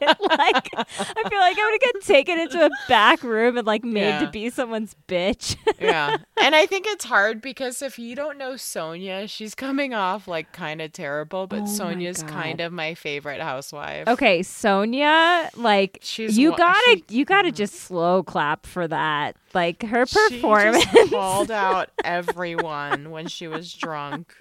like, 0.01 0.69
I 0.77 1.23
feel 1.29 1.39
like 1.39 1.57
I 1.57 1.69
would 1.71 1.81
get 1.81 2.01
taken 2.03 2.39
into 2.39 2.63
a 2.65 2.69
back 2.87 3.23
room 3.23 3.57
and 3.57 3.65
like 3.65 3.83
made 3.83 4.01
Yeah. 4.07 4.19
to 4.19 4.27
be 4.29 4.49
someone's 4.49 4.95
bitch. 5.07 5.55
yeah. 5.79 6.17
And 6.41 6.55
I 6.55 6.65
think 6.65 6.85
it's 6.87 7.05
hard 7.05 7.41
because 7.41 7.81
if 7.81 7.97
you 7.97 8.15
don't 8.15 8.37
know 8.37 8.51
Sonja, 8.53 9.29
she's 9.29 9.55
coming 9.55 9.93
off 9.93 10.27
like 10.27 10.51
kind 10.51 10.81
of 10.81 10.91
terrible, 10.91 11.47
but 11.47 11.59
Oh 11.61 11.63
Sonja's 11.63 12.23
kind 12.23 12.61
of 12.61 12.71
my 12.71 12.93
favorite 12.93 13.41
housewife. 13.41 14.07
Okay, 14.07 14.41
Sonja, 14.41 15.49
like 15.55 15.99
She's 16.01 16.37
you 16.37 16.55
gotta 16.55 17.01
she- 17.09 17.17
you 17.17 17.25
gotta 17.25 17.49
mm-hmm. 17.49 17.55
just 17.55 17.75
slow 17.75 18.23
clap 18.23 18.65
for 18.65 18.87
that. 18.87 19.35
Like 19.57 19.81
her 19.83 20.05
She 20.05 20.15
performance, 20.39 20.85
just 20.85 21.11
called 21.11 21.49
out 21.51 21.89
everyone 22.03 23.09
when 23.09 23.27
she 23.27 23.47
was 23.47 23.73
drunk. 23.73 24.35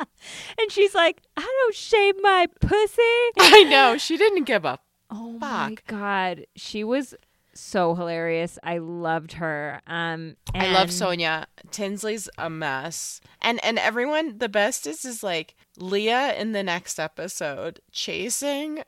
and 0.61 0.71
she's 0.71 0.95
like, 0.95 1.23
"I 1.37 1.41
don't 1.41 1.75
shave 1.75 2.17
my 2.21 2.47
pussy." 2.61 3.31
I 3.39 3.65
know. 3.71 3.97
She 3.97 4.19
didn't 4.19 4.45
give 4.45 4.67
up. 4.67 4.85
Oh 5.11 5.31
my 5.33 5.77
god, 5.87 6.45
she 6.55 6.85
was 6.85 7.15
so 7.55 7.95
hilarious. 7.95 8.59
I 8.63 8.77
loved 8.79 9.33
her. 9.35 9.81
Um, 9.87 10.37
I 10.55 10.67
love 10.73 10.89
and- 10.89 10.91
Sonja. 10.91 11.47
Tinsley's 11.71 12.29
a 12.37 12.51
mess. 12.51 13.21
And 13.41 13.59
and 13.65 13.79
everyone 13.79 14.37
the 14.39 14.49
best 14.51 14.87
is 14.87 15.05
is 15.07 15.23
like 15.23 15.55
Leah 15.79 16.35
in 16.35 16.53
the 16.53 16.63
next 16.63 16.99
episode 17.01 17.81
chasing 17.91 18.83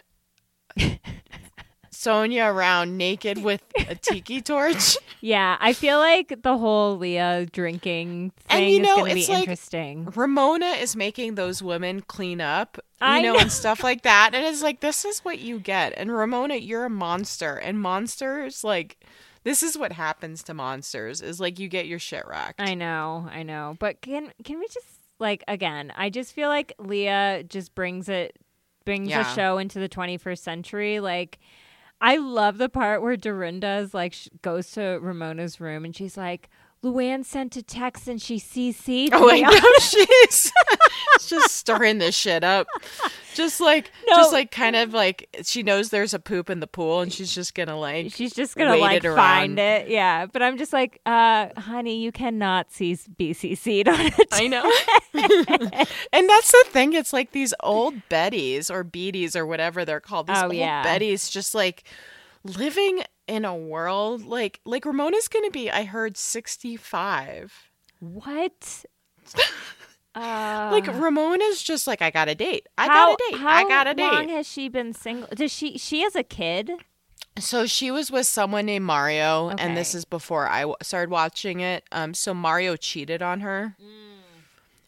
Sonja 1.98 2.52
around 2.52 2.96
naked 2.96 3.38
with 3.42 3.60
a 3.88 3.94
tiki 3.96 4.40
torch. 4.40 4.96
Yeah, 5.20 5.56
I 5.60 5.72
feel 5.72 5.98
like 5.98 6.42
the 6.42 6.56
whole 6.56 6.96
Leah 6.96 7.46
drinking 7.52 8.30
thing 8.48 8.64
And 8.64 8.70
you 8.70 8.80
know, 8.80 8.94
is 8.98 8.98
gonna 8.98 9.14
be 9.14 9.26
like- 9.26 9.38
interesting. 9.40 10.04
Ramona 10.14 10.66
is 10.66 10.94
making 10.94 11.34
those 11.34 11.60
women 11.62 12.00
clean 12.02 12.40
up, 12.40 12.76
you 12.78 12.82
I 13.00 13.20
know, 13.22 13.32
know. 13.32 13.40
and 13.40 13.50
stuff 13.50 13.82
like 13.82 14.02
that. 14.02 14.30
And 14.32 14.46
it's 14.46 14.62
like, 14.62 14.78
this 14.80 15.04
is 15.04 15.20
what 15.24 15.40
you 15.40 15.58
get. 15.58 15.92
And 15.96 16.12
Ramona, 16.12 16.54
you're 16.54 16.84
a 16.84 16.90
monster. 16.90 17.56
And 17.56 17.80
monsters, 17.80 18.62
like, 18.62 18.98
this 19.42 19.62
is 19.64 19.76
what 19.76 19.92
happens 19.92 20.42
to 20.44 20.54
monsters 20.54 21.20
is 21.20 21.40
like 21.40 21.58
you 21.58 21.68
get 21.68 21.86
your 21.86 21.98
shit 21.98 22.24
wrecked. 22.28 22.60
I 22.60 22.74
know, 22.74 23.28
I 23.32 23.42
know. 23.42 23.76
But 23.80 24.02
can 24.02 24.32
can 24.44 24.58
we 24.60 24.66
just 24.68 24.86
like 25.18 25.42
again, 25.48 25.92
I 25.96 26.10
just 26.10 26.32
feel 26.32 26.48
like 26.48 26.74
Leah 26.78 27.42
just 27.48 27.74
brings 27.74 28.08
it 28.08 28.36
brings 28.84 29.08
Yeah. 29.08 29.22
the 29.22 29.34
show 29.34 29.58
into 29.58 29.78
the 29.78 29.88
21st 29.88 30.38
century 30.38 31.00
like 31.00 31.38
I 32.00 32.16
love 32.16 32.58
the 32.58 32.68
part 32.68 33.02
where 33.02 33.16
Dorinda 33.16 33.78
is 33.78 33.92
like 33.94 34.12
sh- 34.12 34.28
goes 34.42 34.70
to 34.72 34.98
Ramona's 35.00 35.60
room 35.60 35.84
and 35.84 35.94
she's 35.94 36.16
like 36.16 36.48
Luann 36.84 37.24
sent 37.24 37.56
a 37.56 37.62
text 37.62 38.06
and 38.06 38.22
she 38.22 38.38
CC'd 38.38 39.12
Oh, 39.12 39.28
I 39.28 39.34
me 39.34 39.42
know 39.42 39.50
she's 39.80 40.52
just 41.28 41.50
stirring 41.56 41.98
this 41.98 42.14
shit 42.16 42.44
up. 42.44 42.66
Just 43.34 43.60
like, 43.60 43.90
No. 44.08 44.16
just 44.16 44.32
like, 44.32 44.50
kind 44.50 44.76
of 44.76 44.92
like 44.94 45.28
she 45.44 45.62
knows 45.62 45.90
there's 45.90 46.14
a 46.14 46.18
poop 46.18 46.50
in 46.50 46.60
the 46.60 46.66
pool, 46.66 47.00
and 47.00 47.12
she's 47.12 47.32
just 47.34 47.54
gonna 47.54 47.78
like. 47.78 48.12
She's 48.12 48.32
just 48.32 48.56
gonna 48.56 48.72
wait 48.72 48.80
like 48.80 49.04
it 49.04 49.14
find 49.14 49.58
it, 49.58 49.88
yeah. 49.88 50.26
But 50.26 50.42
I'm 50.42 50.56
just 50.58 50.72
like, 50.72 51.00
uh, 51.06 51.48
honey, 51.56 52.00
you 52.02 52.10
cannot 52.12 52.72
see 52.72 52.94
BCC'd 52.94 53.88
on 53.88 54.00
it. 54.00 54.28
I 54.32 54.46
know. 54.48 54.64
and 56.12 56.28
that's 56.28 56.50
the 56.50 56.64
thing. 56.68 56.92
It's 56.94 57.12
like 57.12 57.32
these 57.32 57.54
old 57.60 57.94
Bettys 58.08 58.70
or 58.70 58.82
Beaties 58.84 59.36
or 59.36 59.46
whatever 59.46 59.84
they're 59.84 60.00
called. 60.00 60.26
These 60.26 60.36
Oh, 60.38 60.44
old 60.46 60.54
yeah. 60.54 60.84
Bettys 60.84 61.30
just 61.30 61.54
like 61.54 61.84
living 62.44 63.02
in 63.26 63.44
a 63.44 63.54
world 63.54 64.24
like 64.24 64.60
like 64.64 64.84
Ramona's 64.84 65.28
gonna 65.28 65.50
be, 65.50 65.70
I 65.70 65.84
heard, 65.84 66.16
sixty 66.16 66.76
five. 66.76 67.52
What? 68.00 68.84
Uh, 70.14 70.70
Like 70.72 70.86
Ramona's 70.88 71.62
just 71.62 71.86
like, 71.86 72.02
I 72.02 72.10
got 72.10 72.28
a 72.28 72.34
date. 72.34 72.66
I 72.76 72.86
how, 72.86 72.88
got 72.88 73.12
a 73.12 73.16
date. 73.30 73.40
I 73.44 73.68
got 73.68 73.86
a 73.86 73.94
date. 73.94 74.02
How 74.02 74.12
long 74.14 74.28
has 74.30 74.48
she 74.48 74.68
been 74.68 74.92
single? 74.92 75.28
Does 75.32 75.52
she? 75.52 75.78
She 75.78 76.00
has 76.02 76.16
a 76.16 76.24
kid. 76.24 76.72
So 77.38 77.66
she 77.66 77.92
was 77.92 78.10
with 78.10 78.26
someone 78.26 78.66
named 78.66 78.84
Mario, 78.84 79.50
and 79.50 79.76
this 79.76 79.94
is 79.94 80.04
before 80.04 80.48
I 80.48 80.62
w- 80.62 80.76
started 80.82 81.10
watching 81.10 81.60
it. 81.60 81.84
Um, 81.92 82.14
so 82.14 82.34
Mario 82.34 82.74
cheated 82.74 83.22
on 83.22 83.40
her. 83.40 83.76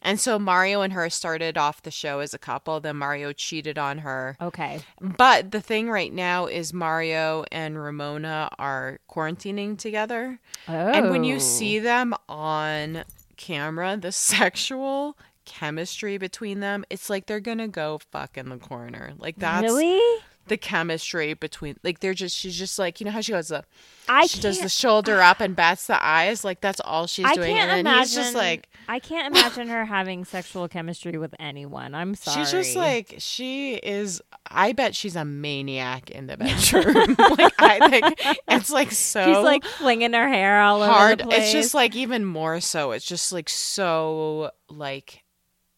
And 0.01 0.19
so 0.19 0.39
Mario 0.39 0.81
and 0.81 0.93
her 0.93 1.09
started 1.09 1.57
off 1.57 1.83
the 1.83 1.91
show 1.91 2.19
as 2.19 2.33
a 2.33 2.39
couple. 2.39 2.79
Then 2.79 2.97
Mario 2.97 3.33
cheated 3.33 3.77
on 3.77 3.99
her. 3.99 4.35
Okay. 4.41 4.81
But 4.99 5.51
the 5.51 5.61
thing 5.61 5.89
right 5.89 6.11
now 6.11 6.47
is 6.47 6.73
Mario 6.73 7.45
and 7.51 7.81
Ramona 7.81 8.49
are 8.57 8.99
quarantining 9.09 9.77
together. 9.77 10.39
Oh. 10.67 10.73
And 10.73 11.11
when 11.11 11.23
you 11.23 11.35
oh. 11.35 11.39
see 11.39 11.79
them 11.79 12.13
on 12.27 13.03
camera, 13.37 13.97
the 13.97 14.11
sexual 14.11 15.17
chemistry 15.45 16.17
between 16.17 16.59
them, 16.59 16.83
it's 16.89 17.09
like 17.09 17.25
they're 17.25 17.39
gonna 17.39 17.67
go 17.67 17.99
fuck 18.11 18.37
in 18.37 18.49
the 18.49 18.57
corner. 18.57 19.13
Like 19.17 19.37
that's 19.37 19.63
really, 19.63 19.99
the 20.47 20.57
chemistry 20.57 21.33
between 21.33 21.77
like 21.83 21.99
they're 21.99 22.13
just 22.13 22.35
she's 22.35 22.57
just 22.57 22.77
like 22.79 22.99
you 22.99 23.05
know 23.05 23.11
how 23.11 23.21
she 23.21 23.31
goes 23.31 23.49
the 23.49 23.63
I 24.09 24.25
she 24.25 24.41
does 24.41 24.59
the 24.59 24.67
shoulder 24.69 25.21
up 25.21 25.39
and 25.39 25.55
bats 25.55 25.87
the 25.87 26.03
eyes 26.03 26.43
like 26.43 26.59
that's 26.61 26.81
all 26.81 27.07
she's 27.07 27.25
I 27.25 27.35
doing 27.35 27.55
can't 27.55 27.69
and 27.69 27.85
then 27.85 27.93
imagine. 27.93 28.01
he's 28.01 28.13
just 28.15 28.35
like 28.35 28.67
I 28.89 28.99
can't 28.99 29.35
imagine 29.35 29.67
her 29.69 29.85
having 29.85 30.25
sexual 30.25 30.67
chemistry 30.67 31.17
with 31.17 31.33
anyone. 31.39 31.93
I'm 31.95 32.15
sorry. 32.15 32.43
she's 32.43 32.51
just 32.51 32.75
like 32.75 33.15
she 33.19 33.75
is 33.75 34.21
I 34.47 34.73
bet 34.73 34.95
she's 34.95 35.15
a 35.15 35.23
maniac 35.23 36.09
in 36.09 36.27
the 36.27 36.35
bedroom 36.37 37.15
like 37.37 37.53
I 37.59 37.89
think 37.89 38.37
it's 38.49 38.71
like 38.71 38.91
so 38.91 39.23
she's 39.25 39.43
like 39.43 39.63
flinging 39.63 40.13
her 40.13 40.27
hair 40.27 40.59
all 40.61 40.83
hard 40.83 41.21
over 41.21 41.29
the 41.29 41.35
place. 41.35 41.43
it's 41.43 41.51
just 41.53 41.73
like 41.73 41.95
even 41.95 42.25
more 42.25 42.59
so 42.59 42.91
it's 42.91 43.05
just 43.05 43.31
like 43.31 43.47
so 43.47 44.51
like 44.69 45.20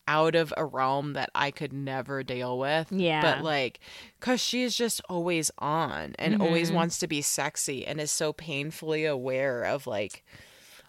out 0.07 0.35
of 0.35 0.53
a 0.57 0.65
realm 0.65 1.13
that 1.13 1.29
I 1.33 1.49
could 1.51 1.71
never 1.73 2.23
deal 2.23 2.59
with 2.59 2.91
Yeah. 2.91 3.21
but 3.21 3.43
like 3.43 3.79
cuz 4.19 4.41
she's 4.41 4.75
just 4.75 5.01
always 5.09 5.49
on 5.59 6.13
and 6.19 6.41
always 6.41 6.71
Mhm. 6.71 6.75
wants 6.75 6.99
to 6.99 7.07
be 7.07 7.21
sexy 7.21 7.85
and 7.87 8.01
is 8.01 8.11
so 8.11 8.33
painfully 8.33 9.05
aware 9.05 9.63
of 9.63 9.87
like 9.87 10.23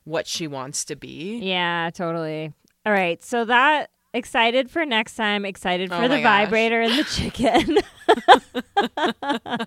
what 0.05 0.27
she 0.27 0.47
wants 0.47 0.85
to 0.87 0.97
be 0.97 1.39
Yeah, 1.39 1.91
totally. 1.95 2.53
All 2.85 2.93
right, 2.93 3.23
so 3.25 3.45
that 3.47 3.91
excited 4.13 4.71
for 4.71 4.85
next 4.85 5.15
time. 5.17 5.45
Excited 5.45 5.89
for 5.91 5.97
Oh 6.05 6.09
the 6.09 6.21
gosh. 6.21 6.23
vibrator 6.23 6.81
and 6.83 6.99
the 6.99 7.05
chicken. 7.05 7.79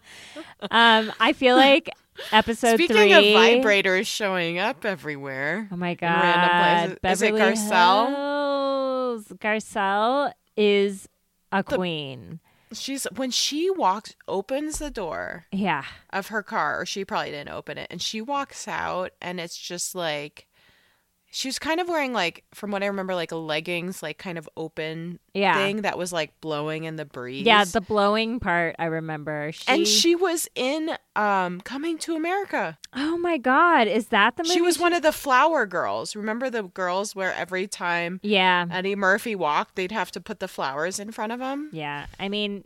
um, 0.71 1.11
I 1.19 1.33
feel 1.33 1.55
like 1.55 1.89
episode 2.31 2.75
Speaking 2.75 2.95
three. 2.95 3.13
of 3.13 3.23
vibrators 3.23 4.05
showing 4.07 4.59
up 4.59 4.85
everywhere 4.85 5.67
Oh 5.71 5.75
my 5.75 5.93
god! 5.95 6.21
random 6.23 6.97
places. 7.01 7.21
Is 7.21 7.27
it 7.29 7.33
Garcelle? 7.35 8.07
Hills. 8.09 9.27
Garcelle 9.39 10.31
is 10.55 11.07
a 11.51 11.63
queen. 11.63 12.39
she's 12.73 13.05
when 13.15 13.31
she 13.31 13.69
walks 13.69 14.15
opens 14.27 14.79
the 14.79 14.89
door 14.91 15.45
Yeah, 15.51 15.83
of 16.11 16.27
her 16.27 16.43
car, 16.43 16.81
or 16.81 16.85
she 16.85 17.05
probably 17.05 17.31
didn't 17.31 17.53
open 17.53 17.77
it, 17.77 17.87
and 17.89 18.01
she 18.01 18.21
walks 18.21 18.67
out, 18.67 19.11
and 19.21 19.39
it's 19.39 19.57
just 19.57 19.95
like 19.95 20.46
she 21.29 21.47
was 21.47 21.59
kind 21.59 21.79
of 21.79 21.87
wearing 21.87 22.13
like, 22.13 22.43
from 22.53 22.71
what 22.71 22.83
I 22.83 22.87
remember, 22.87 23.13
like 23.13 23.31
a 23.31 23.35
leggings, 23.35 24.01
like 24.01 24.17
kind 24.17 24.37
of 24.37 24.47
open 24.57 25.19
yeah, 25.33 25.55
thing 25.55 25.81
that 25.81 25.97
was 25.97 26.13
like 26.13 26.39
blowing 26.41 26.85
in 26.85 26.95
the 26.95 27.05
breeze. 27.05 27.45
yeah. 27.45 27.65
The 27.65 27.81
blowing 27.81 28.39
part 28.39 28.75
I 28.79 28.85
remember. 28.85 29.51
She, 29.51 29.67
and 29.67 29.87
she 29.87 30.15
was 30.15 30.47
in 30.55 30.91
um 31.15 31.61
Coming 31.61 31.97
to 31.99 32.15
America. 32.15 32.77
Oh 32.95 33.17
my 33.17 33.37
god! 33.37 33.87
Is 33.87 34.07
that 34.07 34.37
the 34.37 34.43
movie? 34.43 34.53
She 34.53 34.61
was 34.61 34.79
one 34.79 34.93
of 34.93 35.01
the 35.01 35.11
flower 35.11 35.65
girls. 35.65 36.15
Remember 36.15 36.49
the 36.49 36.63
girls 36.63 37.15
where 37.15 37.33
every 37.33 37.67
time 37.67 38.19
Yeah, 38.23 38.65
Eddie 38.71 38.95
Murphy 38.95 39.35
walked, 39.35 39.75
they'd 39.75 39.91
have 39.91 40.11
to 40.11 40.21
put 40.21 40.39
the 40.39 40.47
flowers 40.47 40.99
in 40.99 41.11
front 41.11 41.31
of 41.33 41.39
him. 41.39 41.69
Yeah. 41.71 42.05
I 42.19 42.29
mean, 42.29 42.63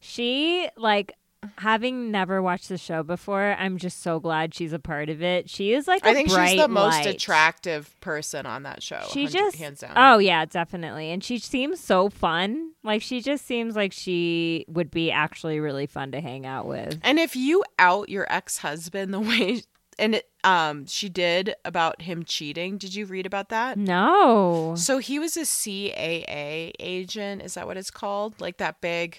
she, 0.00 0.68
like, 0.76 1.14
having 1.58 2.10
never 2.10 2.40
watched 2.42 2.68
the 2.68 2.78
show 2.78 3.02
before, 3.02 3.54
I'm 3.58 3.78
just 3.78 4.02
so 4.02 4.20
glad 4.20 4.54
she's 4.54 4.72
a 4.72 4.78
part 4.78 5.08
of 5.08 5.22
it. 5.22 5.48
She 5.50 5.72
is 5.72 5.86
like 5.88 6.04
a 6.04 6.10
I 6.10 6.14
think 6.14 6.28
she's 6.30 6.58
the 6.60 6.68
most 6.68 6.92
light. 6.92 7.06
attractive 7.06 7.94
person 8.00 8.46
on 8.46 8.62
that 8.64 8.82
show. 8.82 9.02
She 9.10 9.26
just, 9.26 9.56
hands 9.56 9.80
down. 9.80 9.92
oh 9.96 10.18
yeah, 10.18 10.44
definitely, 10.44 11.10
and 11.10 11.22
she 11.22 11.38
seems 11.38 11.80
so 11.80 12.08
fun. 12.08 12.72
Like 12.82 13.02
she 13.02 13.20
just 13.20 13.46
seems 13.46 13.74
like 13.76 13.92
she 13.92 14.64
would 14.68 14.90
be 14.90 15.10
actually 15.10 15.60
really 15.60 15.86
fun 15.86 16.12
to 16.12 16.20
hang 16.20 16.46
out 16.46 16.66
with. 16.66 16.98
And 17.02 17.18
if 17.18 17.34
you 17.36 17.64
out 17.78 18.08
your 18.08 18.26
ex 18.30 18.58
husband 18.58 19.12
the 19.14 19.20
way 19.20 19.62
and 19.98 20.16
it, 20.16 20.28
um 20.42 20.86
she 20.86 21.08
did 21.08 21.54
about 21.64 22.02
him 22.02 22.24
cheating, 22.24 22.78
did 22.78 22.94
you 22.94 23.06
read 23.06 23.26
about 23.26 23.48
that? 23.50 23.78
No, 23.78 24.74
So 24.76 24.98
he 24.98 25.18
was 25.18 25.36
a 25.36 25.42
CAA 25.42 26.72
agent, 26.80 27.42
is 27.42 27.54
that 27.54 27.66
what 27.66 27.76
it's 27.76 27.90
called? 27.90 28.40
Like 28.40 28.58
that 28.58 28.80
big 28.80 29.18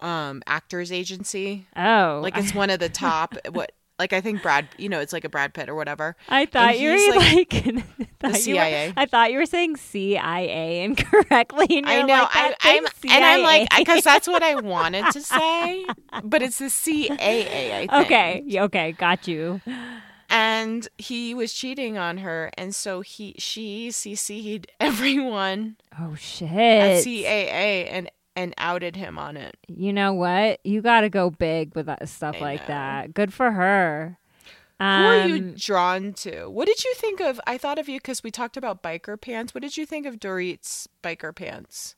um 0.00 0.42
actors 0.46 0.90
agency. 0.92 1.66
oh, 1.76 2.20
Like 2.22 2.36
it's 2.36 2.54
one 2.54 2.70
of 2.70 2.78
the 2.80 2.88
top 2.88 3.34
what 3.52 3.72
like 3.96 4.12
I 4.12 4.20
think 4.20 4.42
Brad, 4.42 4.66
you 4.76 4.88
know, 4.88 4.98
it's 4.98 5.12
like 5.12 5.24
a 5.24 5.28
Brad 5.28 5.54
Pitt 5.54 5.68
or 5.68 5.76
whatever. 5.76 6.16
I 6.28 6.46
thought 6.46 6.80
you 6.80 6.90
were 6.90 7.16
like 7.16 7.52
like, 7.54 7.54
thought 8.20 8.44
you 8.46 8.54
were- 8.56 8.60
CIA. 8.60 8.92
I 8.96 9.06
thought 9.06 9.30
you 9.30 9.38
were 9.38 9.46
saying 9.46 9.76
CIA 9.76 10.82
incorrectly. 10.82 11.80
I 11.84 12.02
know, 12.02 12.22
like, 12.22 12.28
I, 12.34 12.54
I'm 12.60 12.86
thing's 12.86 13.14
and 13.14 13.24
I'm 13.24 13.42
like, 13.44 13.68
because 13.78 14.02
that's 14.02 14.26
what 14.26 14.42
I 14.42 14.56
wanted 14.56 15.04
to 15.12 15.20
say, 15.20 15.86
but 16.24 16.42
it's 16.42 16.58
the 16.58 16.64
CAA. 16.66 17.16
I 17.20 17.86
think. 17.86 17.92
okay, 17.92 18.44
okay, 18.62 18.92
got 18.92 19.28
you. 19.28 19.60
and 20.28 20.88
he 20.98 21.32
was 21.34 21.52
cheating 21.52 21.96
on 21.96 22.18
her 22.18 22.50
and 22.58 22.74
so 22.74 23.00
he 23.00 23.34
she 23.38 23.88
cc'd 23.90 24.66
everyone 24.80 25.76
Oh 26.00 26.14
shit! 26.16 26.50
at 26.50 27.04
caa 27.04 27.86
and 27.92 28.10
and 28.36 28.52
outed 28.58 28.96
him 28.96 29.18
on 29.18 29.36
it 29.36 29.56
You 29.68 29.92
know 29.92 30.12
what? 30.12 30.60
You 30.64 30.82
got 30.82 31.02
to 31.02 31.08
go 31.08 31.30
big 31.30 31.74
with 31.74 31.86
that 31.86 32.08
stuff 32.08 32.36
I 32.36 32.40
like 32.40 32.60
know. 32.62 32.66
that. 32.74 33.14
Good 33.14 33.32
for 33.32 33.52
her. 33.52 34.18
who 34.80 34.84
are 34.84 35.26
you 35.26 35.36
Um, 35.36 35.54
drawn 35.56 36.12
to 36.14 36.46
what 36.48 36.66
did 36.66 36.82
you 36.84 36.92
think 36.96 37.20
of 37.20 37.40
i 37.46 37.56
thought 37.56 37.78
of 37.78 37.88
you 37.88 37.98
because 38.00 38.22
we 38.24 38.30
talked 38.32 38.56
about 38.56 38.82
biker 38.82 39.18
pants 39.20 39.54
what 39.54 39.62
did 39.62 39.76
you 39.76 39.86
think 39.86 40.04
of 40.04 40.18
dorit's 40.18 40.88
biker 41.02 41.34
pants 41.34 41.94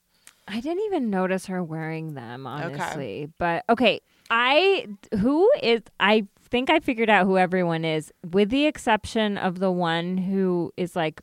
I 0.48 0.60
didn't 0.60 0.84
even 0.84 1.10
notice 1.10 1.46
her 1.46 1.60
wearing 1.64 2.14
them, 2.14 2.46
honestly. 2.46 3.28
But 3.36 3.64
okay, 3.68 3.98
I 4.30 4.86
who 5.18 5.50
is 5.60 5.82
I 5.98 6.28
think 6.50 6.70
I 6.70 6.78
figured 6.78 7.10
out 7.10 7.26
who 7.26 7.36
everyone 7.36 7.84
is, 7.84 8.12
with 8.30 8.50
the 8.50 8.64
exception 8.66 9.38
of 9.38 9.58
the 9.58 9.72
one 9.72 10.18
who 10.18 10.72
is 10.76 10.94
like 10.94 11.20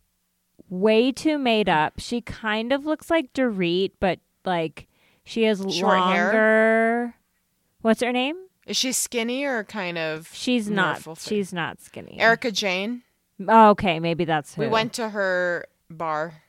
way 0.69 1.13
too 1.13 1.37
made 1.37 1.69
up. 1.69 1.93
She 1.99 2.19
kind 2.19 2.73
of 2.73 2.85
looks 2.85 3.09
like 3.09 3.31
Dorit, 3.31 3.91
but 4.01 4.19
like 4.43 4.87
she 5.25 5.43
has 5.43 5.59
Short 5.59 5.97
hair? 6.03 6.25
longer. 6.25 7.13
What's 7.81 8.01
her 8.01 8.11
name? 8.11 8.35
is 8.65 8.77
she 8.77 8.93
skinny 8.93 9.43
or 9.43 9.63
kind 9.65 9.97
of 9.97 10.29
She's 10.31 10.69
not. 10.69 11.01
She's 11.19 11.51
not 11.51 11.81
skinny. 11.81 12.17
erika 12.19 12.49
jayne 12.51 13.01
Oh, 13.47 13.69
okay, 13.71 13.99
maybe 13.99 14.23
that's 14.25 14.55
who. 14.55 14.61
we 14.61 14.67
went 14.67 14.93
to 14.93 15.09
her 15.09 15.65
bar 15.89 16.42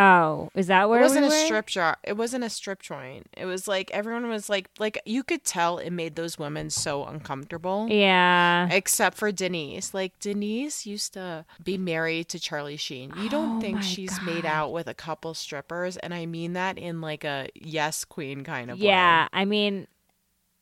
Oh, 0.00 0.48
is 0.54 0.68
that 0.68 0.88
where 0.88 1.00
it 1.00 1.02
wasn't 1.02 1.28
we 1.28 1.34
a 1.34 1.44
strip 1.44 1.66
joint. 1.66 1.98
It 2.04 2.16
wasn't 2.16 2.44
a 2.44 2.48
strip 2.48 2.80
joint. 2.80 3.26
It 3.36 3.44
was 3.44 3.68
like 3.68 3.90
everyone 3.90 4.26
was 4.30 4.48
like, 4.48 4.70
like 4.78 4.98
you 5.04 5.22
could 5.22 5.44
tell 5.44 5.76
it 5.76 5.90
made 5.90 6.16
those 6.16 6.38
women 6.38 6.70
so 6.70 7.04
uncomfortable. 7.04 7.86
Yeah. 7.90 8.68
Except 8.70 9.18
for 9.18 9.30
Denise. 9.30 9.92
Like 9.92 10.18
Denise 10.18 10.86
used 10.86 11.12
to 11.12 11.44
be 11.62 11.76
married 11.76 12.30
to 12.30 12.40
Charlie 12.40 12.78
Sheen. 12.78 13.12
You 13.18 13.28
don't 13.28 13.50
Oh 13.50 13.60
think 13.60 13.82
she's 13.82 14.20
made 14.22 14.46
out 14.46 14.72
with 14.72 14.86
a 14.86 14.94
couple 14.94 15.34
strippers, 15.34 15.96
and 15.96 16.14
I 16.14 16.26
mean 16.26 16.54
that 16.54 16.78
in 16.78 17.00
like 17.00 17.24
a 17.24 17.48
yes 17.54 18.04
queen 18.04 18.44
kind 18.44 18.70
of 18.70 18.78
way. 18.78 18.86
Yeah, 18.86 19.28
I 19.32 19.44
mean, 19.44 19.86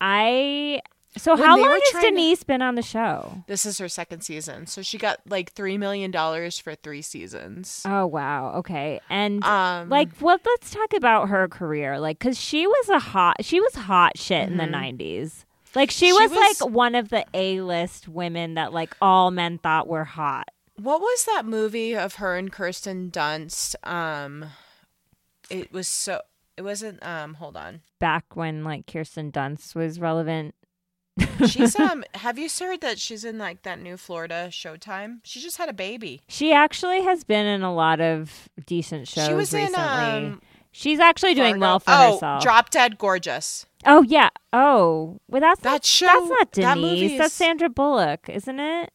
I. 0.01 0.81
So 1.17 1.35
When 1.35 1.43
how 1.45 1.57
long 1.59 1.71
has 1.71 1.91
trying 1.91 2.05
to- 2.05 2.11
Denise 2.11 2.43
been 2.45 2.63
on 2.63 2.75
the 2.75 2.83
show? 2.83 3.43
This 3.47 3.65
is 3.65 3.79
her 3.79 3.89
second 3.89 4.21
season, 4.21 4.67
so 4.67 4.83
she 4.83 4.99
got 4.99 5.19
like 5.27 5.53
three 5.53 5.79
million 5.79 6.11
dollars 6.11 6.59
for 6.59 6.75
three 6.75 7.03
seasons. 7.03 7.83
Oh 7.87 8.07
wow, 8.07 8.53
okay, 8.57 9.01
and 9.09 9.43
Um, 9.43 9.89
like, 9.89 10.11
well, 10.21 10.39
let's 10.45 10.71
talk 10.71 10.93
about 10.95 11.29
her 11.31 11.49
career, 11.49 11.99
like, 11.99 12.19
because 12.19 12.39
she 12.39 12.67
was 12.67 12.89
a 12.91 12.99
hot, 12.99 13.37
she 13.45 13.59
was 13.61 13.75
hot 13.75 14.19
shit 14.19 14.49
in 14.49 14.59
the 14.59 14.65
Mhm. 14.65 14.71
'90s. 14.99 15.45
Like, 15.75 15.91
she, 15.91 16.07
She 16.09 16.13
was, 16.13 16.31
was- 16.31 16.61
like 16.61 16.71
one 16.71 16.95
of 16.95 17.09
the 17.09 17.25
A-list 17.35 18.07
women 18.09 18.55
that 18.55 18.73
like 18.73 18.95
all 19.03 19.31
men 19.31 19.59
thought 19.59 19.87
were 19.89 20.05
hot. 20.05 20.49
what 20.81 21.01
was 21.01 21.25
that 21.25 21.45
movie 21.45 21.97
of 21.97 22.17
her 22.17 22.37
and 22.37 22.53
Kirsten 22.53 23.11
Dunst? 23.11 23.75
Um, 23.87 24.47
it 25.51 25.73
was 25.73 25.89
so. 25.89 26.21
It 26.57 26.63
wasn't. 26.63 27.05
Um, 27.05 27.35
hold 27.35 27.57
on. 27.57 27.81
Back 27.99 28.37
when 28.37 28.63
like 28.63 28.87
Kirsten 28.87 29.33
Dunst 29.33 29.75
was 29.75 29.99
relevant. 29.99 30.55
She's 31.47 31.77
um. 31.81 32.05
have 32.15 32.39
you 32.39 32.49
heard 32.61 32.81
that 32.81 32.99
she's 32.99 33.25
in 33.25 33.39
like 33.39 33.63
that 33.63 33.81
new 33.81 33.97
Florida 33.97 34.49
Showtime? 34.51 35.21
She 35.25 35.41
just 35.41 35.57
had 35.57 35.69
a 35.69 35.73
baby. 35.73 36.23
She 36.29 36.53
actually 36.53 37.03
has 37.03 37.25
been 37.25 37.47
in 37.47 37.63
a 37.63 37.73
lot 37.75 38.01
of 38.01 38.49
decent 38.67 39.09
shows 39.09 39.27
she 39.27 39.35
was 39.35 39.53
recently. 39.53 39.79
in 39.79 40.25
um. 40.33 40.43
She's 40.71 41.01
actually 41.01 41.35
doing 41.35 41.55
Fargo. 41.55 41.61
well 41.61 41.81
for 41.81 41.91
oh, 41.91 42.13
herself. 42.13 42.43
Drop 42.43 42.71
Dead 42.71 42.99
Gorgeous. 42.99 43.67
Oh 43.87 44.03
yeah. 44.03 44.29
Oh, 44.53 45.19
well, 45.29 45.41
that's 45.41 45.61
That 45.61 45.71
not, 45.71 45.85
show. 45.85 46.07
that's 46.07 46.29
not 46.29 46.53
that 46.53 46.75
Denise. 46.75 47.01
movie 47.03 47.19
That's 47.19 47.35
Sandra 47.35 47.69
Bullock, 47.69 48.29
isn't 48.29 48.61
it? 48.61 48.91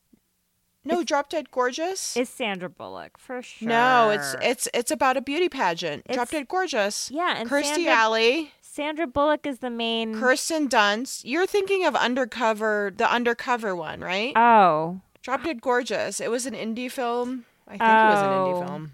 No, 0.86 1.04
Drop 1.04 1.30
Dead 1.30 1.50
Gorgeous. 1.50 2.18
is 2.18 2.28
Sandra 2.30 2.70
Bullock 2.70 3.18
for 3.18 3.42
sure. 3.42 3.70
No, 3.70 4.10
it's 4.10 4.36
it's 4.42 4.68
it's 4.74 4.92
about 4.92 5.16
a 5.18 5.22
beauty 5.22 5.48
pageant. 5.50 6.04
Drop 6.12 6.30
Dead 6.30 6.48
Gorgeous. 6.48 7.10
yeah, 7.12 7.36
and 7.38 7.50
Kirstie 7.50 7.88
Alley, 7.88 8.52
Sandra 8.76 9.06
Bullock 9.06 9.46
is 9.46 9.60
the 9.60 9.70
main. 9.70 10.20
Kirsten 10.20 10.68
Dunst. 10.68 11.22
You're 11.26 11.46
thinking 11.46 11.86
of 11.86 11.96
Undercover, 11.96 12.92
the 12.96 13.08
Undercover 13.12 13.76
one, 13.76 14.02
right? 14.02 14.34
oh, 14.36 15.00
Drop 15.22 15.44
Dead 15.44 15.62
Gorgeous. 15.62 16.20
It 16.20 16.32
was 16.32 16.48
an 16.48 16.56
indie 16.56 16.92
film. 16.92 17.46
I 17.68 17.72
think 17.72 17.82
it 17.82 17.86
was 17.86 18.22
an 18.24 18.30
Oh. 18.30 18.34
indie 18.64 18.68
film. 18.68 18.92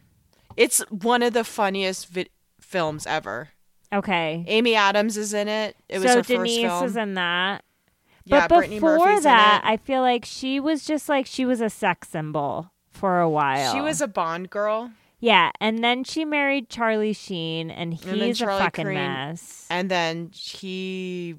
It's 0.58 0.80
one 0.90 1.24
of 1.24 1.32
the 1.32 1.46
funniest 1.46 2.10
vi- 2.10 2.28
films 2.60 3.08
ever. 3.08 3.50
okay. 3.94 4.44
Amy 4.48 4.76
Adams 4.76 5.16
is 5.16 5.34
in 5.34 5.48
it. 5.48 5.78
It 5.88 6.00
was 6.00 6.12
so 6.12 6.18
her 6.18 6.22
Denise 6.24 6.62
first 6.64 6.74
film. 6.74 6.86
is 6.86 6.96
in 6.98 7.14
that. 7.14 7.64
yeah, 8.26 8.48
but 8.50 8.58
Brittany 8.58 8.76
before 8.82 9.00
Murphy's 9.00 9.24
that, 9.24 9.62
I 9.64 9.78
feel 9.78 10.02
like 10.02 10.26
she 10.26 10.60
was 10.60 10.86
just 10.86 11.08
like 11.08 11.26
she 11.26 11.46
was 11.46 11.62
a 11.62 11.70
sex 11.70 12.10
symbol 12.10 12.72
for 12.92 13.22
a 13.22 13.30
while. 13.30 13.74
She 13.74 13.80
was 13.80 14.02
a 14.02 14.08
Bond 14.10 14.50
girl, 14.50 14.92
yeah, 15.20 15.52
and 15.60 15.84
then 15.84 16.04
she 16.04 16.26
married 16.26 16.70
Charlie 16.70 17.14
Sheen, 17.14 17.70
and 17.72 17.94
he's 17.94 18.40
then 18.40 18.50
a 18.50 18.58
fucking 18.60 18.86
Crane- 18.86 18.96
mess. 18.98 19.68
and 19.70 19.90
then 19.90 20.32
he 20.34 21.36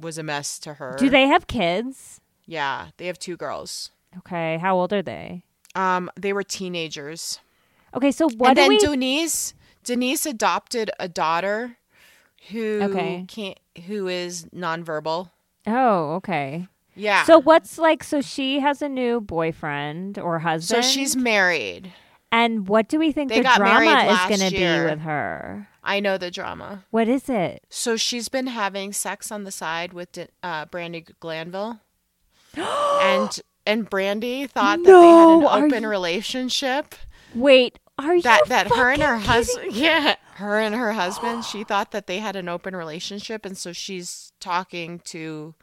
was 0.00 0.18
a 0.18 0.22
mess 0.22 0.58
to 0.60 0.74
her. 0.74 0.96
Do 0.98 1.08
they 1.08 1.26
have 1.28 1.46
kids? 1.46 2.20
Yeah, 2.46 2.88
they 2.96 3.06
have 3.06 3.18
two 3.18 3.36
girls. 3.36 3.90
Okay, 4.18 4.58
how 4.58 4.76
old 4.76 4.92
are 4.92 5.02
they? 5.02 5.44
Um, 5.74 6.10
they 6.16 6.32
were 6.32 6.42
teenagers. 6.42 7.40
Okay, 7.94 8.10
so 8.12 8.28
what 8.28 8.48
and 8.50 8.56
do 8.56 8.62
then 8.62 8.68
we? 8.68 8.78
Denise 8.78 9.54
Denise 9.84 10.26
adopted 10.26 10.90
a 10.98 11.08
daughter 11.08 11.76
who 12.50 12.80
Okay. 12.82 13.24
can't 13.28 13.58
who 13.86 14.08
is 14.08 14.46
nonverbal. 14.54 15.30
oh, 15.66 16.14
okay. 16.14 16.68
Yeah. 16.96 17.24
So 17.24 17.40
what's 17.40 17.76
like? 17.78 18.04
So 18.04 18.20
she 18.20 18.60
has 18.60 18.82
a 18.82 18.88
new 18.88 19.20
boyfriend 19.20 20.18
or 20.18 20.38
husband. 20.40 20.84
so 20.84 20.88
she's 20.88 21.16
married. 21.16 21.92
And 22.36 22.66
what 22.66 22.88
do 22.88 22.98
we 22.98 23.12
think 23.12 23.30
They 23.30 23.42
the 23.42 23.52
drama 23.56 24.10
is 24.10 24.38
going 24.38 24.50
to 24.50 24.56
be 24.56 24.64
with 24.90 25.00
her? 25.02 25.68
I 25.84 26.00
know 26.00 26.18
the 26.18 26.32
drama. 26.32 26.84
What 26.90 27.06
is 27.08 27.28
it? 27.28 27.62
So 27.68 27.96
she's 27.96 28.28
been 28.28 28.48
having 28.48 28.92
sex 28.92 29.30
on 29.30 29.44
the 29.44 29.52
side 29.52 29.92
with 29.92 30.18
uh, 30.42 30.66
Brandi 30.66 31.06
Glanville, 31.20 31.78
and 32.56 33.40
and 33.64 33.88
Brandi 33.88 34.50
thought 34.50 34.82
that 34.82 34.88
No, 34.90 35.00
they 35.00 35.08
had 35.52 35.58
an 35.58 35.64
open 35.66 35.82
you- 35.84 35.88
relationship. 35.88 36.96
Wait, 37.36 37.78
are 37.98 38.16
you 38.16 38.22
That 38.22 38.46
that 38.48 38.66
her 38.68 38.90
and 38.90 39.02
her 39.02 39.18
husband, 39.18 39.72
yeah, 39.72 40.16
her 40.34 40.58
and 40.58 40.74
her 40.74 40.92
husband, 40.92 41.44
she 41.44 41.62
thought 41.62 41.92
that 41.92 42.08
they 42.08 42.18
had 42.18 42.34
an 42.34 42.48
open 42.48 42.74
relationship, 42.74 43.44
and 43.46 43.56
so 43.56 43.72
she's 43.72 44.32
talking 44.40 45.00
to 45.06 45.54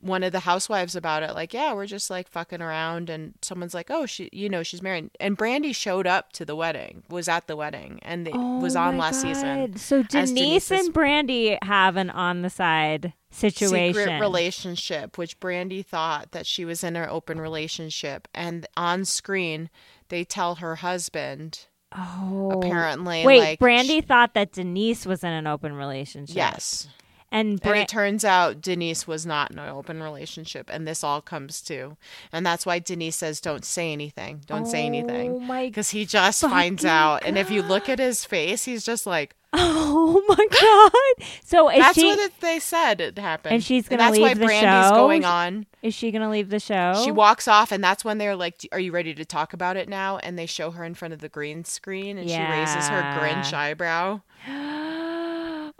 one 0.00 0.22
of 0.22 0.32
the 0.32 0.40
housewives 0.40 0.96
about 0.96 1.22
it. 1.22 1.34
Like, 1.34 1.52
yeah, 1.52 1.72
we're 1.72 1.86
just 1.86 2.10
like 2.10 2.28
fucking 2.28 2.62
around, 2.62 3.10
and 3.10 3.34
someone's 3.42 3.74
like, 3.74 3.90
oh, 3.90 4.06
she, 4.06 4.28
you 4.32 4.48
know, 4.48 4.62
she's 4.62 4.82
married, 4.82 5.10
and 5.20 5.36
Brandi 5.36 5.74
showed 5.74 6.06
up 6.06 6.32
to 6.32 6.44
the 6.44 6.56
wedding, 6.56 7.02
was 7.08 7.28
at 7.28 7.46
the 7.46 7.56
wedding, 7.56 8.00
and 8.02 8.28
it 8.28 8.34
oh 8.34 8.58
was 8.58 8.76
Oh 8.76 8.80
on 8.80 8.96
my 8.96 9.06
last 9.06 9.22
season. 9.22 9.76
So 9.76 10.04
as 10.14 10.32
Denise 10.32 10.70
and 10.70 10.92
Brandi 10.92 11.58
have 11.62 11.96
an 11.96 12.10
on 12.10 12.42
the 12.42 12.50
side 12.50 13.12
situation. 13.30 13.94
secret 13.94 14.20
relationship, 14.20 15.18
which 15.18 15.38
Brandi 15.40 15.84
thought 15.84 16.32
that 16.32 16.46
she 16.46 16.64
was 16.64 16.82
in 16.82 16.96
an 16.96 17.08
open 17.08 17.40
relationship, 17.40 18.28
and 18.34 18.66
on 18.76 19.04
screen 19.04 19.70
they 20.08 20.24
tell 20.24 20.56
her 20.56 20.76
husband 20.76 21.66
oh, 21.96 22.50
apparently 22.52 23.24
Wait, 23.24 23.40
like 23.40 23.60
Brandi 23.60 24.04
thought 24.04 24.34
that 24.34 24.52
Denise 24.52 25.06
was 25.06 25.24
in 25.24 25.30
an 25.30 25.46
open 25.46 25.74
relationship. 25.74 26.36
yes, 26.36 26.88
and 27.32 27.60
and 27.62 27.76
it 27.76 27.88
turns 27.88 28.24
out 28.24 28.60
Denise 28.60 29.06
was 29.06 29.24
not 29.24 29.50
in 29.50 29.58
an 29.58 29.68
open 29.68 30.02
relationship, 30.02 30.68
and 30.72 30.86
this 30.86 31.04
all 31.04 31.20
comes 31.20 31.60
to, 31.62 31.96
and 32.32 32.44
that's 32.44 32.66
why 32.66 32.78
Denise 32.78 33.16
says, 33.16 33.40
"Don't 33.40 33.64
say 33.64 33.92
anything, 33.92 34.42
don't 34.46 34.66
say 34.66 34.84
anything. 34.84 35.10
Oh 35.10 35.34
anything," 35.34 35.46
my 35.46 35.66
because 35.66 35.90
he 35.90 36.04
just 36.04 36.40
finds 36.40 36.84
out, 36.84 37.22
and 37.24 37.38
if 37.38 37.50
you 37.50 37.62
look 37.62 37.88
at 37.88 37.98
his 37.98 38.24
face, 38.24 38.64
he's 38.64 38.84
just 38.84 39.06
like, 39.06 39.36
Oh 39.52 40.22
my 40.28 40.46
god! 40.60 41.28
So 41.44 41.68
is 41.68 41.78
"That's 41.78 41.98
she 41.98 42.06
what 42.06 42.18
it, 42.18 42.40
they 42.40 42.58
said 42.58 43.00
it 43.00 43.18
happened," 43.18 43.54
And 43.54 43.64
she's 43.64 43.88
gonna 43.88 44.02
that's 44.02 44.18
why 44.18 44.28
leave 44.28 44.38
the 44.38 44.46
Brandi's 44.46 44.88
show? 44.88 44.94
going 44.94 45.24
on. 45.24 45.66
is 45.82 45.94
she 45.94 46.10
gonna 46.10 46.30
leave 46.30 46.50
the 46.50 46.60
show? 46.60 47.00
She 47.04 47.10
walks 47.12 47.46
off, 47.46 47.70
and 47.70 47.82
that's 47.82 48.04
when 48.04 48.18
they're 48.18 48.36
like, 48.36 48.66
"Are 48.72 48.80
you 48.80 48.92
ready 48.92 49.14
to 49.14 49.24
talk 49.24 49.52
about 49.52 49.76
it 49.76 49.88
now?" 49.88 50.18
And 50.18 50.38
they 50.38 50.46
show 50.46 50.70
her 50.72 50.84
in 50.84 50.94
front 50.94 51.14
of 51.14 51.20
the 51.20 51.28
green 51.28 51.64
screen, 51.64 52.18
and 52.18 52.28
she 52.28 52.38
raises 52.40 52.88
her 52.88 53.02
Grinch 53.18 53.52
eyebrow. 53.52 54.20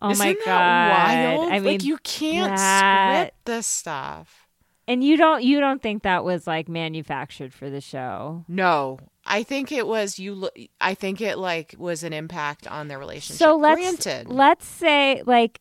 oh 0.02 0.10
Isn't 0.10 0.24
my 0.26 0.34
god! 0.44 0.90
wild? 1.36 1.52
I 1.52 1.58
mean, 1.60 1.64
like 1.64 1.84
you 1.84 1.98
can't 1.98 2.56
that- 2.56 3.18
script 3.34 3.44
this 3.44 3.66
stuff. 3.66 4.46
and 4.88 5.04
you 5.04 5.16
don't 5.16 5.42
you 5.42 5.60
don't 5.60 5.82
think 5.82 6.02
that 6.02 6.24
was 6.24 6.46
like 6.46 6.68
manufactured 6.68 7.52
for 7.54 7.70
the 7.70 7.80
show? 7.80 8.44
No, 8.48 8.98
I 9.26 9.42
think 9.42 9.70
it 9.72 9.86
was 9.86 10.18
you. 10.18 10.34
Look, 10.34 10.54
I 10.80 10.94
think 10.94 11.20
it 11.20 11.38
like 11.38 11.74
was 11.78 12.02
an 12.02 12.12
impact 12.12 12.66
on 12.66 12.88
their 12.88 12.98
relationship. 12.98 13.38
So 13.38 13.56
let's 13.56 13.80
Granted, 13.80 14.28
let's 14.28 14.66
say 14.66 15.22
like 15.26 15.60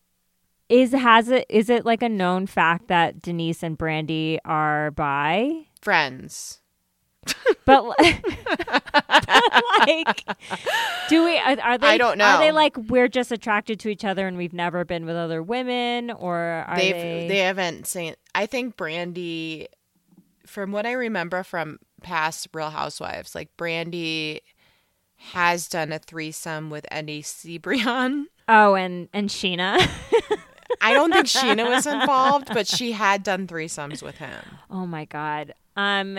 is 0.68 0.92
has 0.92 1.28
it 1.28 1.46
is 1.48 1.68
it 1.68 1.84
like 1.84 2.02
a 2.02 2.08
known 2.08 2.46
fact 2.46 2.88
that 2.88 3.20
Denise 3.20 3.62
and 3.62 3.76
Brandi 3.78 4.38
are 4.44 4.90
by 4.92 5.66
friends. 5.82 6.59
But, 7.64 7.84
li- 7.84 8.20
but, 8.64 9.64
like, 9.86 10.24
do 11.08 11.24
we 11.24 11.38
are, 11.38 11.60
are 11.60 11.78
they? 11.78 11.86
I 11.86 11.98
don't 11.98 12.18
know. 12.18 12.24
Are 12.24 12.38
they 12.40 12.52
like 12.52 12.76
we're 12.76 13.08
just 13.08 13.30
attracted 13.30 13.78
to 13.80 13.88
each 13.88 14.04
other 14.04 14.26
and 14.26 14.36
we've 14.36 14.52
never 14.52 14.84
been 14.84 15.04
with 15.06 15.16
other 15.16 15.42
women, 15.42 16.10
or 16.10 16.36
are 16.36 16.76
They've 16.76 16.94
they? 16.94 17.26
they 17.28 17.38
haven't 17.38 17.86
seen. 17.86 18.14
I 18.34 18.46
think 18.46 18.76
Brandi, 18.76 19.66
from 20.46 20.72
what 20.72 20.86
I 20.86 20.92
remember 20.92 21.42
from 21.42 21.78
past 22.02 22.48
Real 22.52 22.70
Housewives, 22.70 23.34
like 23.34 23.56
Brandi 23.56 24.40
has 25.16 25.68
done 25.68 25.92
a 25.92 25.98
threesome 25.98 26.70
with 26.70 26.86
Eddie 26.90 27.22
Cibrian. 27.22 28.24
oh, 28.48 28.74
and 28.74 29.08
and 29.12 29.28
Sheena. 29.28 29.78
I 30.80 30.94
don't 30.94 31.12
think 31.12 31.26
Sheena 31.26 31.68
was 31.68 31.86
involved, 31.86 32.48
but 32.54 32.66
she 32.66 32.92
had 32.92 33.22
done 33.22 33.46
threesomes 33.46 34.02
with 34.02 34.16
him. 34.16 34.42
oh 34.70 34.86
my 34.86 35.04
god. 35.04 35.54
Um. 35.76 36.18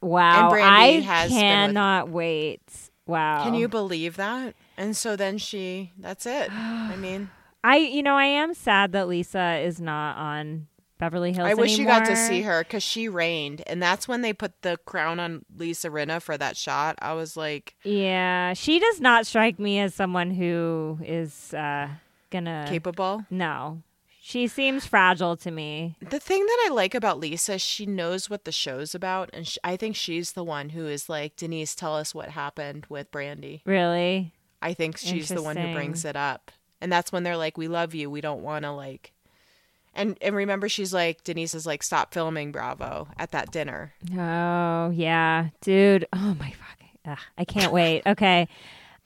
Wow. 0.00 0.50
And 0.50 0.52
Brandi 0.52 0.62
I 0.62 0.86
has 1.00 1.30
been 1.30 1.36
with- 1.36 1.42
cannot 1.42 2.08
wait. 2.08 2.62
Wow. 3.06 3.44
Can 3.44 3.54
you 3.54 3.68
believe 3.68 4.16
that? 4.16 4.54
And 4.76 4.96
so 4.96 5.16
then 5.16 5.38
she, 5.38 5.92
that's 5.98 6.26
it. 6.26 6.50
I 6.52 6.94
mean, 6.96 7.30
I 7.64 7.76
you 7.78 8.02
know 8.02 8.14
I 8.16 8.24
am 8.26 8.54
sad 8.54 8.92
that 8.92 9.08
Lisa 9.08 9.56
is 9.58 9.80
not 9.80 10.16
on 10.18 10.66
Beverly 10.98 11.32
Hills. 11.32 11.48
I 11.48 11.54
wish 11.54 11.78
you 11.78 11.86
got 11.86 12.04
to 12.06 12.16
see 12.16 12.42
her 12.42 12.62
because 12.64 12.82
she 12.82 13.08
reigned. 13.08 13.62
And 13.66 13.82
that's 13.82 14.06
when 14.08 14.20
they 14.22 14.32
put 14.32 14.62
the 14.62 14.78
crown 14.84 15.20
on 15.20 15.44
Lisa 15.56 15.88
Rinna 15.90 16.20
for 16.20 16.36
that 16.36 16.56
shot. 16.56 16.96
I 17.00 17.14
was 17.14 17.36
like, 17.36 17.74
Yeah, 17.84 18.52
she 18.54 18.78
does 18.78 19.00
not 19.00 19.26
strike 19.26 19.58
me 19.58 19.78
as 19.80 19.94
someone 19.94 20.30
who 20.32 20.98
is 21.02 21.54
uh, 21.54 21.88
gonna. 22.30 22.66
capable. 22.68 23.24
No, 23.30 23.82
she 24.28 24.46
seems 24.46 24.84
fragile 24.84 25.38
to 25.38 25.50
me. 25.50 25.96
The 26.00 26.20
thing 26.20 26.44
that 26.44 26.66
I 26.66 26.74
like 26.74 26.94
about 26.94 27.18
Lisa, 27.18 27.58
she 27.58 27.86
knows 27.86 28.28
what 28.28 28.44
the 28.44 28.52
show's 28.52 28.94
about. 28.94 29.30
And 29.32 29.48
sh 29.48 29.56
I 29.64 29.76
think 29.76 29.96
she's 29.96 30.32
the 30.32 30.44
one 30.44 30.68
who 30.68 30.86
is 30.86 31.08
like, 31.08 31.34
Denise, 31.34 31.74
tell 31.74 31.96
us 31.96 32.14
what 32.14 32.28
happened 32.28 32.84
with 32.90 33.10
Brandi. 33.10 33.62
Really. 33.64 34.34
I 34.60 34.74
think 34.74 34.98
she's 34.98 35.30
the 35.30 35.42
one 35.42 35.56
who 35.56 35.72
brings 35.72 36.04
it 36.04 36.14
up. 36.14 36.50
And 36.78 36.92
that's 36.92 37.10
when 37.10 37.22
they're 37.22 37.38
like, 37.38 37.56
we 37.56 37.68
love 37.68 37.94
you. 37.94 38.10
We 38.10 38.20
don't 38.20 38.42
want 38.42 38.66
to 38.66 38.70
like. 38.70 39.14
And, 39.94 40.18
and 40.20 40.36
remember, 40.36 40.68
she's 40.68 40.92
like, 40.92 41.24
Denise 41.24 41.54
is 41.54 41.64
like, 41.64 41.82
stop 41.82 42.12
filming 42.12 42.52
Bravo 42.52 43.08
at 43.16 43.30
that 43.30 43.50
dinner. 43.50 43.94
Oh 44.12 44.90
yeah, 44.90 45.48
dude. 45.62 46.06
Oh 46.12 46.36
my 46.38 46.50
fucking. 46.50 46.88
Ugh, 47.06 47.18
I 47.38 47.44
can't 47.46 47.72
wait. 47.72 48.02
Okay. 48.06 48.46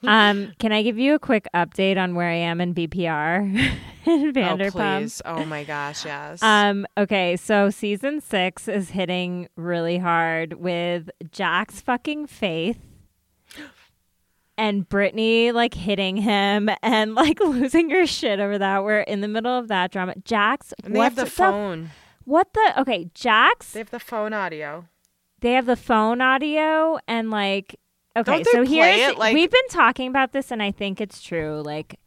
Um, 0.07 0.51
can 0.59 0.71
I 0.71 0.83
give 0.83 0.97
you 0.99 1.13
a 1.15 1.19
quick 1.19 1.47
update 1.55 1.97
on 1.97 2.13
where 2.15 2.29
I 2.29 2.35
am 2.35 2.59
in 2.59 2.73
VPR 2.73 3.73
in 4.05 4.37
Oh, 4.37 4.69
please. 4.69 5.21
Oh, 5.23 5.45
my 5.45 5.63
gosh. 5.63 6.03
Yes. 6.05 6.43
Um, 6.43 6.85
okay, 6.97 7.37
so 7.37 7.69
season 7.69 8.19
six 8.19 8.67
is 8.67 8.89
hitting 8.89 9.47
really 9.55 9.97
hard 9.97 10.53
with 10.53 11.09
Jax 11.31 11.79
fucking 11.81 12.27
faith 12.27 12.79
and 14.57 14.87
Brittany 14.87 15.51
like 15.51 15.73
hitting 15.73 16.17
him 16.17 16.69
and 16.83 17.15
like 17.15 17.39
losing 17.39 17.89
her 17.89 18.05
shit 18.05 18.39
over 18.39 18.57
that. 18.57 18.83
We're 18.83 19.01
in 19.01 19.21
the 19.21 19.27
middle 19.27 19.57
of 19.57 19.67
that 19.69 19.91
drama. 19.91 20.15
Jax 20.25 20.73
and 20.83 20.95
they 20.95 20.99
have 20.99 21.17
what's 21.17 21.29
the 21.29 21.35
phone. 21.35 21.91
what 22.25 22.53
the 22.53 22.81
okay, 22.81 23.09
Jax 23.13 23.71
They 23.71 23.79
have 23.79 23.91
the 23.91 23.99
phone 23.99 24.33
audio. 24.33 24.85
they 25.39 25.53
have 25.53 25.65
the 25.65 25.75
phone 25.75 26.21
audio 26.21 26.97
and 27.07 27.31
like 27.31 27.75
okay 28.15 28.43
so 28.51 28.63
here's 28.63 29.17
like- 29.17 29.33
we've 29.33 29.51
been 29.51 29.67
talking 29.69 30.07
about 30.07 30.31
this 30.31 30.51
and 30.51 30.61
i 30.61 30.71
think 30.71 30.99
it's 31.01 31.21
true 31.21 31.61
like 31.65 31.99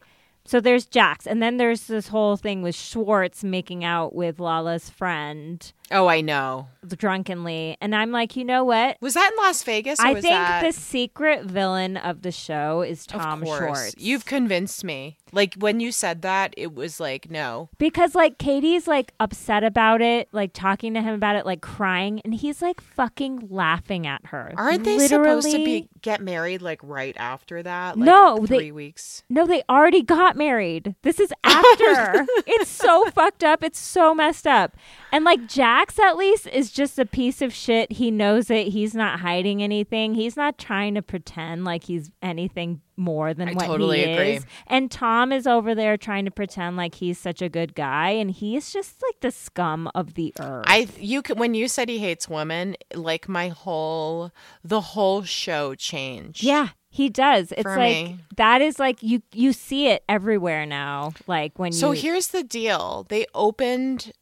so 0.44 0.60
there's 0.60 0.86
jax 0.86 1.26
and 1.26 1.42
then 1.42 1.56
there's 1.56 1.86
this 1.88 2.08
whole 2.08 2.36
thing 2.36 2.62
with 2.62 2.74
schwartz 2.74 3.42
making 3.42 3.84
out 3.84 4.14
with 4.14 4.38
lala's 4.38 4.88
friend 4.90 5.72
Oh, 5.90 6.06
I 6.08 6.20
know. 6.20 6.68
drunkenly 6.86 7.76
and 7.80 7.96
i'm 7.96 8.12
like 8.12 8.36
you 8.36 8.44
know 8.44 8.62
what 8.62 8.96
Was 9.00 9.14
that 9.14 9.32
in 9.32 9.44
Las 9.44 9.62
Vegas? 9.64 9.98
Or 9.98 10.06
i 10.06 10.12
was 10.12 10.22
think 10.22 10.32
that... 10.34 10.62
the 10.62 10.72
secret 10.72 11.44
villain 11.44 11.96
of 11.96 12.22
the 12.22 12.30
show 12.30 12.82
is 12.82 13.04
tom 13.06 13.42
schwartz 13.44 13.94
You've 13.98 14.24
convinced 14.24 14.84
me. 14.84 15.16
Like 15.32 15.54
when 15.54 15.80
you 15.80 15.90
said 15.90 16.22
that, 16.22 16.54
it 16.56 16.74
was 16.74 17.00
like 17.00 17.30
no. 17.30 17.68
because 17.78 18.14
like 18.14 18.38
Katie's 18.38 18.86
like 18.86 19.12
upset 19.18 19.64
about 19.64 20.00
it, 20.00 20.28
like 20.32 20.52
talking 20.52 20.94
to 20.94 21.02
him 21.02 21.14
about 21.14 21.34
it, 21.36 21.44
like 21.44 21.60
crying, 21.60 22.20
and 22.24 22.32
he's 22.34 22.62
like 22.62 22.80
fucking 22.80 23.48
laughing 23.50 24.06
at 24.06 24.24
her. 24.26 24.52
Aren't 24.56 24.84
they 24.84 24.98
supposed 24.98 25.46
to 25.46 25.52
Literally- 25.52 25.82
be 25.82 25.88
get 26.00 26.20
married 26.22 26.62
like 26.62 26.80
right 26.82 27.16
after 27.18 27.62
that? 27.62 27.98
Like, 27.98 28.06
No, 28.06 28.46
they- 28.46 28.58
three 28.58 28.72
weeks. 28.72 29.24
No, 29.28 29.46
they 29.46 29.62
already 29.68 30.02
got 30.02 30.36
married. 30.36 30.94
This 31.02 31.18
is 31.18 31.32
after. 31.42 32.24
it's 32.46 32.70
so 32.70 33.04
fucked 33.10 33.42
up. 33.42 33.64
It's 33.64 33.80
so 33.80 34.14
messed 34.14 34.46
up. 34.46 34.76
And 35.12 35.24
like 35.24 35.48
Jax 35.76 35.98
at 35.98 36.16
least 36.16 36.46
is 36.46 36.70
just 36.70 36.98
a 36.98 37.04
piece 37.04 37.42
of 37.42 37.52
shit. 37.52 37.92
He 37.92 38.10
knows 38.10 38.50
it. 38.50 38.68
He's 38.68 38.94
not 38.94 39.20
hiding 39.20 39.62
anything. 39.62 40.14
He's 40.14 40.36
not 40.36 40.56
trying 40.58 40.94
to 40.94 41.02
pretend 41.02 41.64
like 41.64 41.84
he's 41.84 42.10
anything 42.22 42.80
more 42.96 43.34
than 43.34 43.50
I 43.50 43.52
what 43.52 43.66
totally 43.66 44.04
he 44.04 44.12
agree. 44.12 44.32
is. 44.36 44.46
And 44.66 44.90
Tom 44.90 45.32
is 45.32 45.46
over 45.46 45.74
there 45.74 45.98
trying 45.98 46.24
to 46.24 46.30
pretend 46.30 46.78
like 46.78 46.94
he's 46.94 47.18
such 47.18 47.42
a 47.42 47.50
good 47.50 47.74
guy 47.74 48.10
and 48.10 48.30
he's 48.30 48.72
just 48.72 49.02
like 49.02 49.20
the 49.20 49.30
scum 49.30 49.90
of 49.94 50.14
the 50.14 50.32
earth. 50.40 50.64
I 50.66 50.88
you 50.98 51.22
when 51.34 51.52
you 51.52 51.68
said 51.68 51.90
he 51.90 51.98
hates 51.98 52.26
women, 52.26 52.76
like 52.94 53.28
my 53.28 53.48
whole 53.48 54.30
the 54.64 54.80
whole 54.80 55.22
show 55.24 55.74
changed. 55.74 56.42
yeah. 56.42 56.68
He 56.88 57.10
does. 57.10 57.52
It's 57.52 57.60
For 57.60 57.76
like 57.76 57.92
me. 58.06 58.18
that 58.38 58.62
is 58.62 58.78
like 58.78 59.02
you 59.02 59.20
you 59.34 59.52
see 59.52 59.88
it 59.88 60.02
everywhere 60.08 60.64
now. 60.64 61.12
Like 61.26 61.58
when 61.58 61.72
So 61.72 61.92
you 61.92 62.00
here's 62.00 62.28
the 62.28 62.42
deal. 62.42 63.04
They 63.10 63.26
opened 63.34 64.12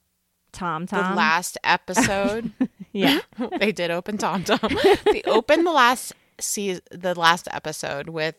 Tom 0.54 0.86
Tom. 0.86 1.10
the 1.10 1.16
last 1.16 1.58
episode. 1.64 2.52
yeah. 2.92 3.20
they 3.58 3.72
did 3.72 3.90
open 3.90 4.16
Tom 4.16 4.44
Tom. 4.44 4.58
they 5.04 5.22
opened 5.26 5.66
the 5.66 5.72
last 5.72 6.12
season, 6.40 6.82
the 6.90 7.18
last 7.18 7.48
episode 7.50 8.08
with 8.08 8.36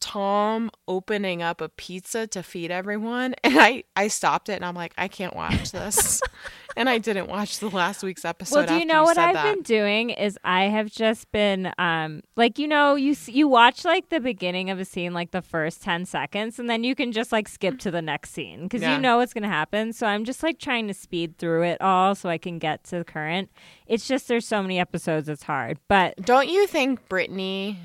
Tom 0.00 0.70
opening 0.86 1.42
up 1.42 1.60
a 1.60 1.68
pizza 1.68 2.26
to 2.28 2.42
feed 2.42 2.70
everyone, 2.70 3.34
and 3.44 3.58
I 3.58 3.84
I 3.96 4.08
stopped 4.08 4.48
it 4.48 4.54
and 4.54 4.64
I'm 4.64 4.74
like, 4.74 4.92
I 4.96 5.08
can't 5.08 5.34
watch 5.34 5.72
this, 5.72 6.20
and 6.76 6.88
I 6.88 6.98
didn't 6.98 7.28
watch 7.28 7.58
the 7.58 7.70
last 7.70 8.02
week's 8.02 8.24
episode. 8.24 8.56
Well, 8.56 8.66
do 8.66 8.74
you 8.76 8.84
know 8.84 9.02
what 9.02 9.18
I've 9.18 9.34
that. 9.34 9.54
been 9.54 9.62
doing 9.62 10.10
is 10.10 10.38
I 10.44 10.64
have 10.64 10.90
just 10.90 11.30
been 11.32 11.72
um 11.78 12.22
like 12.36 12.58
you 12.58 12.68
know 12.68 12.94
you 12.94 13.16
you 13.26 13.48
watch 13.48 13.84
like 13.84 14.08
the 14.10 14.20
beginning 14.20 14.70
of 14.70 14.78
a 14.78 14.84
scene 14.84 15.14
like 15.14 15.30
the 15.30 15.42
first 15.42 15.82
10 15.82 16.04
seconds 16.04 16.58
and 16.58 16.68
then 16.68 16.84
you 16.84 16.94
can 16.94 17.12
just 17.12 17.32
like 17.32 17.48
skip 17.48 17.78
to 17.80 17.90
the 17.90 18.02
next 18.02 18.30
scene 18.32 18.68
cuz 18.68 18.82
Yeah. 18.82 18.94
you 18.94 19.00
know 19.00 19.16
what's 19.18 19.32
going 19.32 19.42
to 19.42 19.48
happen. 19.48 19.92
So 19.92 20.06
I'm 20.06 20.24
just 20.24 20.42
like 20.42 20.58
trying 20.58 20.86
to 20.88 20.94
speed 20.94 21.38
through 21.38 21.62
it 21.64 21.80
all 21.80 22.14
so 22.14 22.28
I 22.28 22.38
can 22.38 22.58
get 22.58 22.84
to 22.84 22.98
the 22.98 23.04
current. 23.04 23.50
It's 23.86 24.06
just 24.06 24.28
there's 24.28 24.46
so 24.46 24.62
many 24.62 24.78
episodes 24.78 25.28
it's 25.28 25.44
hard. 25.44 25.78
But 25.88 26.16
Don't 26.24 26.48
you 26.48 26.66
think 26.66 27.08
Brittany 27.08 27.78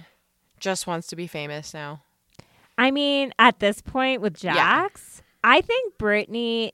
just 0.61 0.87
wants 0.87 1.07
to 1.07 1.17
be 1.17 1.27
famous 1.27 1.73
now? 1.73 2.01
I 2.77 2.89
mean 2.91 3.33
at 3.37 3.59
this 3.59 3.81
point 3.81 4.21
with 4.21 4.41
Yeah. 4.43 4.53
Jax, 4.53 5.21
I 5.43 5.59
think 5.61 5.97
Brittany 5.97 6.73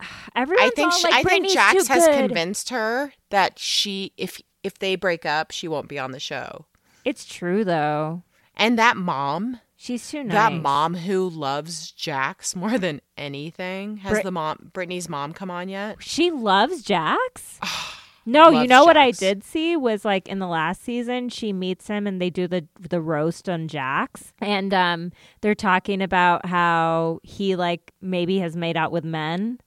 everyone's 0.36 0.66
I 0.72 0.74
think 0.74 0.92
all 0.92 0.98
she, 0.98 1.04
like, 1.08 1.14
I 1.26 1.28
think 1.28 1.48
Jax 1.50 1.88
has 1.88 2.06
good." 2.06 2.16
convinced 2.18 2.68
her 2.68 3.12
that 3.30 3.58
she 3.58 4.12
if 4.18 4.40
if 4.62 4.78
they 4.78 4.94
break 4.96 5.24
up, 5.24 5.50
she 5.52 5.66
won't 5.68 5.88
be 5.88 5.98
on 5.98 6.10
the 6.12 6.20
show. 6.20 6.66
It's 7.04 7.24
true 7.24 7.64
though. 7.64 8.22
And 8.56 8.78
that 8.78 8.96
mom, 8.98 9.60
She's 9.76 10.10
too 10.10 10.22
nice. 10.22 10.34
that 10.34 10.52
mom 10.52 10.94
who 10.94 11.30
loves 11.30 11.90
Jax 11.92 12.54
more 12.54 12.76
than 12.76 13.00
anything, 13.16 13.96
has 13.98 14.10
Brit- 14.12 14.24
the 14.24 14.30
mom 14.30 14.70
Brittany's 14.74 15.08
mom 15.08 15.32
come 15.32 15.50
on 15.50 15.70
yet? 15.70 15.96
She 16.00 16.30
loves 16.30 16.82
Jax. 16.82 17.58
no, 18.26 18.50
you 18.50 18.66
know 18.68 18.84
what 18.84 18.96
I 18.96 19.08
Jax. 19.10 19.18
did 19.18 19.44
see 19.44 19.76
was 19.76 20.04
like 20.04 20.28
in 20.28 20.38
the 20.38 20.46
last 20.46 20.82
season, 20.82 21.28
she 21.28 21.52
meets 21.52 21.86
him 21.88 22.06
and 22.06 22.20
they 22.20 22.30
do 22.30 22.46
the 22.46 22.66
the 22.78 23.00
roast 23.00 23.48
on 23.48 23.68
Jax, 23.68 24.32
and 24.40 24.72
um, 24.74 25.12
they're 25.40 25.54
talking 25.54 26.02
about 26.02 26.46
how 26.46 27.20
he 27.22 27.56
like 27.56 27.92
maybe 28.00 28.38
has 28.38 28.56
made 28.56 28.76
out 28.76 28.92
with 28.92 29.04
men, 29.04 29.58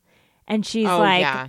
and 0.48 0.66
she's 0.66 0.88
oh 0.88 1.00
like, 1.00 1.22
yeah, 1.22 1.48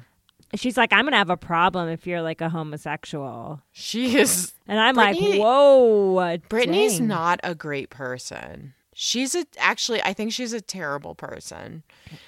she's 0.55 0.77
like, 0.77 0.93
I'm 0.93 1.05
gonna 1.05 1.17
have 1.19 1.31
a 1.31 1.37
problem 1.37 1.89
if 1.89 2.07
you're 2.07 2.23
like 2.23 2.41
a 2.41 2.49
homosexual, 2.49 3.61
she 3.73 4.17
is. 4.19 4.53
and 4.67 4.79
I'm 4.81 4.95
Brittany- 4.95 5.33
like, 5.33 5.41
whoa, 5.41 6.39
Brittany's 6.49 6.99
dang. 6.99 7.09
not 7.09 7.41
a 7.45 7.55
great 7.55 7.91
person. 7.91 8.75
She's 8.95 9.35
a 9.35 9.45
actually. 9.59 10.03
I 10.03 10.13
think 10.13 10.33
she's 10.33 10.53
a 10.53 10.61
terrible 10.61 11.15
person. 11.15 11.83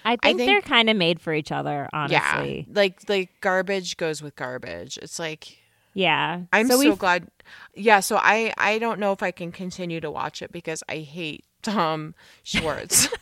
I 0.05 0.17
think, 0.17 0.39
think- 0.39 0.49
they're 0.49 0.61
kind 0.61 0.91
of 0.91 0.97
made 0.97 1.21
for 1.21 1.33
each 1.33 1.53
other, 1.53 1.89
honestly. 1.93 2.67
Yeah, 2.69 2.75
like 2.75 3.01
like 3.09 3.31
garbage 3.41 3.97
goes 3.97 4.23
with 4.23 4.37
garbage. 4.37 4.99
It's 5.01 5.19
like 5.19 5.57
Yeah, 5.95 6.43
I'm 6.53 6.67
so 6.69 6.81
so, 6.83 6.97
glad. 6.97 7.29
Yeah, 7.75 8.01
so 8.01 8.17
I 8.17 8.53
I 8.59 8.79
don't 8.79 8.99
know 8.99 9.13
if 9.13 9.23
I 9.23 9.31
can 9.31 9.53
continue 9.53 10.01
to 10.01 10.11
watch 10.11 10.43
it 10.43 10.51
because 10.53 10.83
I 10.89 10.99
hate 10.99 11.45
Tom 11.63 12.15
Schwartz. 12.43 13.09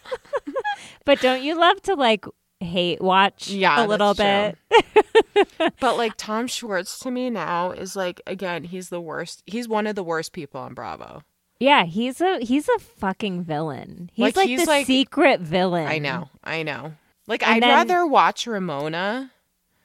But 1.05 1.21
don't 1.21 1.43
you 1.43 1.55
love 1.59 1.81
to 1.83 1.95
like 1.95 2.25
hate 2.61 3.01
watch 3.01 3.49
Yeah, 3.49 3.85
a 3.85 3.87
little 3.87 4.15
bit? 4.15 4.57
but 5.81 5.97
like 5.99 6.15
Tom 6.17 6.47
Schwartz 6.47 6.99
to 7.01 7.11
me 7.11 7.29
now 7.31 7.73
is 7.73 7.95
like 7.95 8.21
again 8.27 8.65
he's 8.65 8.89
the 8.89 9.01
worst. 9.01 9.43
He's 9.47 9.69
one 9.69 9.87
of 9.87 9.97
the 9.97 10.05
worst 10.05 10.33
people 10.33 10.61
on 10.61 10.73
Bravo. 10.75 11.23
Yeah, 11.61 11.85
he's 11.85 12.21
a 12.21 12.39
he's 12.41 12.69
a 12.69 12.79
fucking 12.79 13.45
villain. 13.45 14.11
He's 14.13 14.23
Like, 14.23 14.37
like, 14.37 14.49
he's 14.49 14.61
the 14.65 14.67
like- 14.71 14.87
secret 14.87 15.41
villain. 15.41 15.87
I 15.87 15.99
know, 15.99 16.29
I 16.43 16.63
know. 16.63 16.95
Like 17.27 17.43
And 17.47 17.57
I'd 17.57 17.63
then- 17.63 17.71
rather 17.71 18.07
watch 18.07 18.47
Ramona 18.47 19.31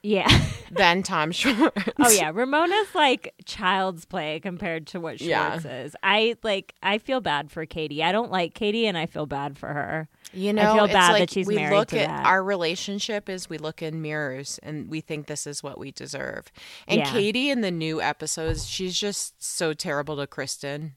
Yeah. 0.04 0.28
than 0.72 1.04
Tom 1.04 1.32
Schwartz. 1.32 1.84
oh 2.00 2.10
yeah, 2.12 2.32
Ramona's 2.34 2.94
like 2.94 3.34
child's 3.46 4.06
play 4.06 4.40
compared 4.40 4.88
to 4.88 5.00
what 5.00 5.22
Yeah. 5.22 5.52
Schwartz 5.60 5.66
is. 5.66 5.96
I 6.04 6.36
like 6.44 6.74
I 6.84 6.98
feel 6.98 7.22
bad 7.22 7.50
for 7.52 7.66
Katie. 7.66 8.04
I 8.04 8.12
don't 8.12 8.32
like 8.32 8.54
Katie 8.56 8.86
and 8.88 8.98
I 8.98 9.06
feel 9.06 9.26
bad 9.26 9.58
for 9.58 9.68
her. 9.70 10.10
You 10.34 10.54
know, 10.54 10.72
I 10.72 10.76
feel 10.76 10.84
it's 10.86 10.94
bad 10.94 11.22
that 11.22 11.32
she's 11.32 11.48
we 11.48 11.56
married 11.56 11.76
look 11.76 11.88
to 11.90 12.00
at 12.02 12.08
that. 12.08 12.26
our 12.26 12.44
relationship 12.44 13.30
is 13.30 13.50
we 13.50 13.58
look 13.58 13.82
in 13.82 14.02
mirrors 14.02 14.60
and 14.62 14.88
we 14.90 15.02
think 15.02 15.26
this 15.28 15.48
is 15.48 15.64
what 15.64 15.80
we 15.80 15.92
deserve. 15.92 16.52
And 16.88 17.00
Yeah. 17.00 17.12
Katie 17.12 17.50
in 17.50 17.62
the 17.62 17.72
new 17.72 18.00
episodes, 18.02 18.68
she's 18.68 19.00
just 19.00 19.42
so 19.44 19.74
terrible 19.74 20.18
to 20.18 20.28
Kristen. 20.28 20.96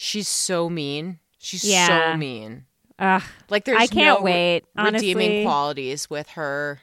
She's 0.00 0.28
so 0.28 0.70
mean. 0.70 1.18
She's 1.38 1.64
Yeah. 1.64 2.12
so 2.12 2.16
mean. 2.16 2.64
Ugh. 2.98 3.22
Like 3.50 3.64
there's 3.64 3.78
I 3.82 3.86
can't 3.88 4.20
no 4.20 4.24
wait, 4.24 4.64
redeeming 4.76 5.44
qualities 5.44 6.08
with 6.08 6.30
her. 6.30 6.80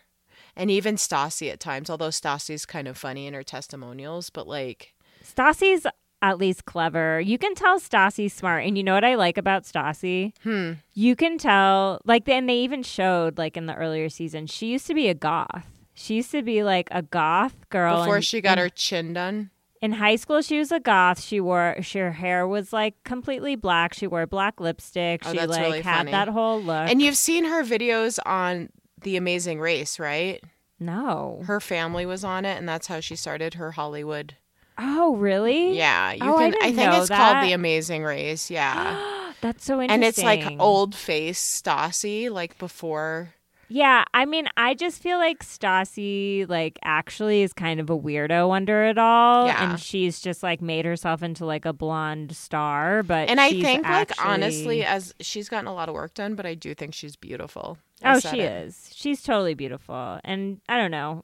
And 0.55 0.69
even 0.69 0.95
Stassi 0.95 1.51
at 1.51 1.59
times, 1.59 1.89
although 1.89 2.09
Stassi's 2.09 2.65
kind 2.65 2.87
of 2.87 2.97
funny 2.97 3.25
in 3.25 3.33
her 3.33 3.43
testimonials, 3.43 4.29
but 4.29 4.47
like 4.47 4.93
Stassi's 5.23 5.87
at 6.21 6.37
least 6.37 6.65
clever. 6.65 7.19
You 7.19 7.37
can 7.37 7.55
tell 7.55 7.79
Stassi's 7.79 8.33
smart. 8.33 8.65
And 8.65 8.77
you 8.77 8.83
know 8.83 8.93
what 8.93 9.03
I 9.03 9.15
like 9.15 9.37
about 9.37 9.63
Stassi? 9.63 10.33
Hmm. 10.43 10.73
You 10.93 11.15
can 11.15 11.37
tell, 11.37 12.01
like, 12.05 12.27
and 12.29 12.49
they 12.49 12.59
even 12.59 12.81
showed, 12.83 13.37
like, 13.37 13.57
in 13.57 13.65
the 13.67 13.75
earlier 13.75 14.09
season, 14.09 14.47
she 14.47 14.67
used 14.67 14.87
to 14.87 14.93
be 14.95 15.07
a 15.09 15.13
goth. 15.13 15.67
She 15.93 16.15
used 16.15 16.31
to 16.31 16.41
be 16.41 16.63
like 16.63 16.87
a 16.91 17.01
goth 17.03 17.69
girl. 17.69 17.99
before 17.99 18.15
in- 18.17 18.21
she 18.23 18.41
got 18.41 18.57
in- 18.57 18.63
her 18.63 18.69
chin 18.69 19.13
done. 19.13 19.51
In 19.81 19.91
high 19.93 20.15
school, 20.15 20.41
she 20.41 20.57
was 20.57 20.71
a 20.71 20.79
goth. 20.79 21.21
She 21.21 21.39
wore 21.39 21.75
she, 21.81 21.99
her 21.99 22.11
hair 22.13 22.47
was 22.47 22.71
like 22.73 22.95
completely 23.03 23.55
black. 23.55 23.93
She 23.93 24.07
wore 24.07 24.25
black 24.25 24.59
lipstick. 24.59 25.21
Oh, 25.25 25.31
she 25.33 25.45
like 25.45 25.61
really 25.61 25.81
had 25.81 25.97
funny. 25.97 26.11
that 26.11 26.27
whole 26.29 26.61
look. 26.61 26.89
And 26.89 27.01
you've 27.01 27.17
seen 27.17 27.45
her 27.45 27.63
videos 27.63 28.17
on 28.25 28.69
The 29.01 29.17
Amazing 29.17 29.59
Race, 29.59 29.99
right? 29.99 30.43
no. 30.79 31.41
her 31.45 31.59
family 31.61 32.05
was 32.05 32.23
on 32.25 32.43
it 32.43 32.57
and 32.57 32.67
that's 32.67 32.87
how 32.87 32.99
she 32.99 33.15
started 33.15 33.53
her 33.53 33.71
hollywood 33.71 34.35
Oh, 34.77 35.15
really? 35.15 35.71
yeah 35.77 36.11
you 36.11 36.19
Oh, 36.21 36.35
I 36.35 36.49
didn't 36.49 36.63
i, 36.63 36.73
think 36.73 36.91
know 36.91 36.99
it's 36.99 37.07
that. 37.07 37.33
called 37.33 37.47
the 37.47 37.53
amazing 37.53 38.03
race 38.03 38.51
yeah 38.51 39.31
That's 39.41 39.63
so 39.63 39.75
interesting. 39.81 39.91
and 39.91 40.03
it's 40.03 40.21
like 40.21 40.59
old 40.59 40.93
face 40.93 41.39
stassi 41.63 42.29
like 42.29 42.57
before 42.57 43.33
Yeah, 43.67 44.03
I 44.13 44.25
mean, 44.25 44.47
I 44.57 44.73
just 44.75 45.01
feel 45.01 45.17
like 45.17 45.43
Stassi, 45.43 46.47
like, 46.47 46.77
actually 46.83 47.41
is 47.41 47.51
kind 47.53 47.79
of 47.79 47.89
a 47.89 47.97
weirdo 47.97 48.55
under 48.55 48.85
it 48.85 48.97
all, 48.97 49.47
Yeah. 49.47 49.71
and 49.71 49.79
she's 49.79 50.19
just 50.19 50.43
like 50.43 50.61
made 50.61 50.85
herself 50.85 51.23
into 51.23 51.45
like 51.45 51.65
a 51.65 51.73
blonde 51.73 52.35
star. 52.35 53.01
But 53.03 53.29
and 53.29 53.39
i 53.41 53.49
she's 53.49 53.63
think 53.63 53.83
like 53.83 54.11
honestly 54.23 54.83
as 54.85 55.13
she's 55.19 55.49
gotten 55.49 55.67
a 55.67 55.73
lot 55.73 55.89
of 55.89 55.95
work 55.95 56.13
done 56.13 56.35
but 56.35 56.45
i 56.45 56.53
do 56.53 56.73
think 56.75 56.93
she's 56.93 57.15
beautiful 57.15 57.77
I 58.03 58.15
Oh, 58.15 58.19
she 58.19 58.41
it. 58.41 58.65
is. 58.67 58.89
She's 58.93 59.23
totally 59.23 59.53
beautiful, 59.53 60.19
and 60.25 60.59
I 60.67 60.77
don't 60.77 60.91
know. 60.91 61.23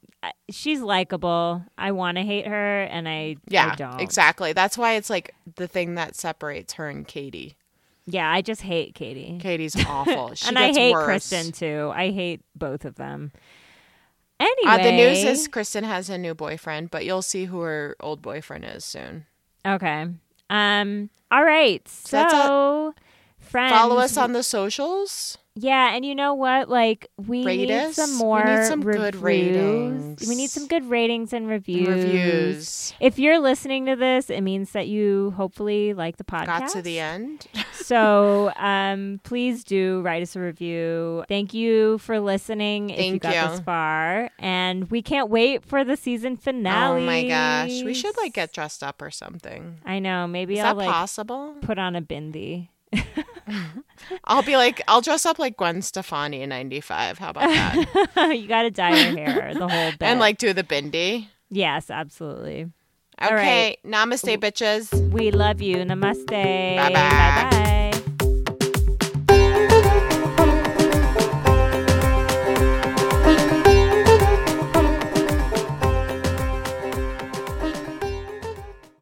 She's 0.50 0.80
likable. 0.80 1.62
I 1.78 1.92
want 1.92 2.16
to 2.18 2.24
hate 2.24 2.48
her, 2.48 2.84
and 2.84 3.10
I 3.10 3.36
yeah 3.50 3.72
I 3.74 3.76
don't. 3.76 4.00
exactly 4.00 4.54
that's 4.54 4.78
why 4.78 4.94
it's 4.94 5.10
like 5.10 5.36
the 5.58 5.68
thing 5.68 5.96
that 5.96 6.16
separates 6.16 6.74
her 6.74 6.88
and 6.88 7.06
katie 7.06 7.56
Yeah, 8.12 8.30
I 8.30 8.42
just 8.42 8.62
hate 8.62 8.96
Katie. 8.96 9.38
katie's 9.42 9.76
awful 9.88 10.36
she 10.36 10.48
and 10.48 10.58
I 10.60 10.72
hate 10.74 10.92
worse. 10.94 11.06
Kristen 11.06 11.52
too. 11.52 11.92
I 11.94 12.12
hate 12.12 12.42
both 12.56 12.86
of 12.86 12.96
them. 12.96 13.32
Anyway, 14.40 14.74
uh, 14.74 14.84
the 14.84 14.92
news 14.92 15.24
is 15.24 15.48
kristen 15.48 15.84
has 15.84 16.10
a 16.10 16.18
new 16.18 16.34
boyfriend 16.34 16.90
but 16.90 17.06
you'll 17.06 17.22
see 17.22 17.46
who 17.46 17.60
her 17.62 17.96
old 18.00 18.22
boyfriend 18.24 18.66
is 18.66 18.84
soon 18.84 19.26
okay. 19.66 20.08
Um. 20.50 21.10
All 21.30 21.46
right. 21.46 21.88
So, 21.88 22.28
all- 22.28 22.94
friends, 23.40 23.72
follow 23.72 23.98
us 23.98 24.18
on 24.18 24.34
the 24.34 24.44
socials 24.44 25.38
Yeah, 25.56 25.94
and 25.94 26.06
you 26.06 26.16
know 26.16 26.34
what? 26.34 26.70
Like 26.70 27.08
we 27.18 27.46
Rate 27.46 27.58
need 27.68 27.72
us. 27.72 27.96
some 27.96 28.12
We 28.12 28.18
more 28.20 28.44
need 28.46 28.66
some 28.66 28.82
good 28.82 29.16
reviews. 29.18 29.22
ratings. 29.22 30.28
We 30.30 30.36
need 30.36 30.50
some 30.50 30.68
good 30.68 30.86
ratings 30.90 31.34
and 31.34 31.48
reviews. 31.48 31.88
reviews 31.90 32.94
If 33.02 33.20
you're 33.20 33.38
listening 33.40 33.86
to 33.88 33.98
this, 33.98 34.30
it 34.30 34.42
means 34.42 34.72
that 34.72 34.88
you 34.88 35.34
hopefully 35.36 35.94
like 35.94 36.16
the 36.18 36.24
podcast. 36.24 36.46
got 36.46 36.70
to 36.70 36.82
the 36.82 37.00
end 37.00 37.48
so 37.74 38.54
um, 38.56 39.20
please 39.24 39.66
do 39.66 40.02
write 40.02 40.22
us 40.22 40.38
a 40.38 40.40
review. 40.40 41.26
Thank 41.28 41.54
you 41.54 41.98
for 41.98 42.22
listening 42.22 42.88
Thank 42.88 43.00
if 43.00 43.14
you 43.16 43.20
got 43.20 43.36
you. 43.36 43.50
this 43.52 43.60
far. 43.60 44.30
And 44.40 44.90
we 44.90 45.02
can't 45.02 45.30
wait 45.30 45.66
for 45.66 45.84
the 45.84 45.98
season 45.98 46.38
finale. 46.38 47.02
Oh 47.04 47.06
my 47.06 47.28
gosh, 47.28 47.84
we 47.84 47.94
should 47.94 48.16
like 48.16 48.34
get 48.34 48.54
dressed 48.54 48.84
up 48.84 49.02
or 49.02 49.12
something. 49.12 49.80
I 49.86 50.00
know. 50.00 50.28
Maybe 50.28 50.54
Is 50.54 50.60
I'll 50.64 50.76
that 50.76 50.86
like 50.86 50.90
possible? 50.90 51.56
put 51.62 51.78
on 51.78 51.98
a 51.98 52.02
bindi. 52.02 52.70
I'll 54.26 54.44
be 54.44 54.56
like, 54.58 54.82
I'll 54.88 55.02
dress 55.02 55.26
up 55.26 55.40
like 55.40 55.58
Gwen 55.58 55.82
Stefani 55.82 56.42
in 56.42 56.50
'95. 56.50 57.18
How 57.18 57.30
about 57.30 57.44
that? 57.50 58.34
you 58.38 58.48
got 58.48 58.64
to 58.64 58.72
dye 58.72 58.96
your 58.96 59.18
hair 59.18 59.54
the 59.54 59.68
whole 59.68 59.92
bit. 60.00 60.02
and 60.04 60.20
like 60.20 60.38
do 60.38 60.54
the 60.54 60.64
bindi. 60.64 61.28
yes, 61.50 61.90
absolutely. 61.90 62.68
Okay, 63.22 63.34
right. 63.36 63.78
namaste, 63.86 64.38
bitches. 64.38 65.12
We 65.12 65.32
love 65.32 65.62
you. 65.62 65.78
Namaste. 65.78 66.28
Bye 66.28 66.92
bye. 66.94 67.78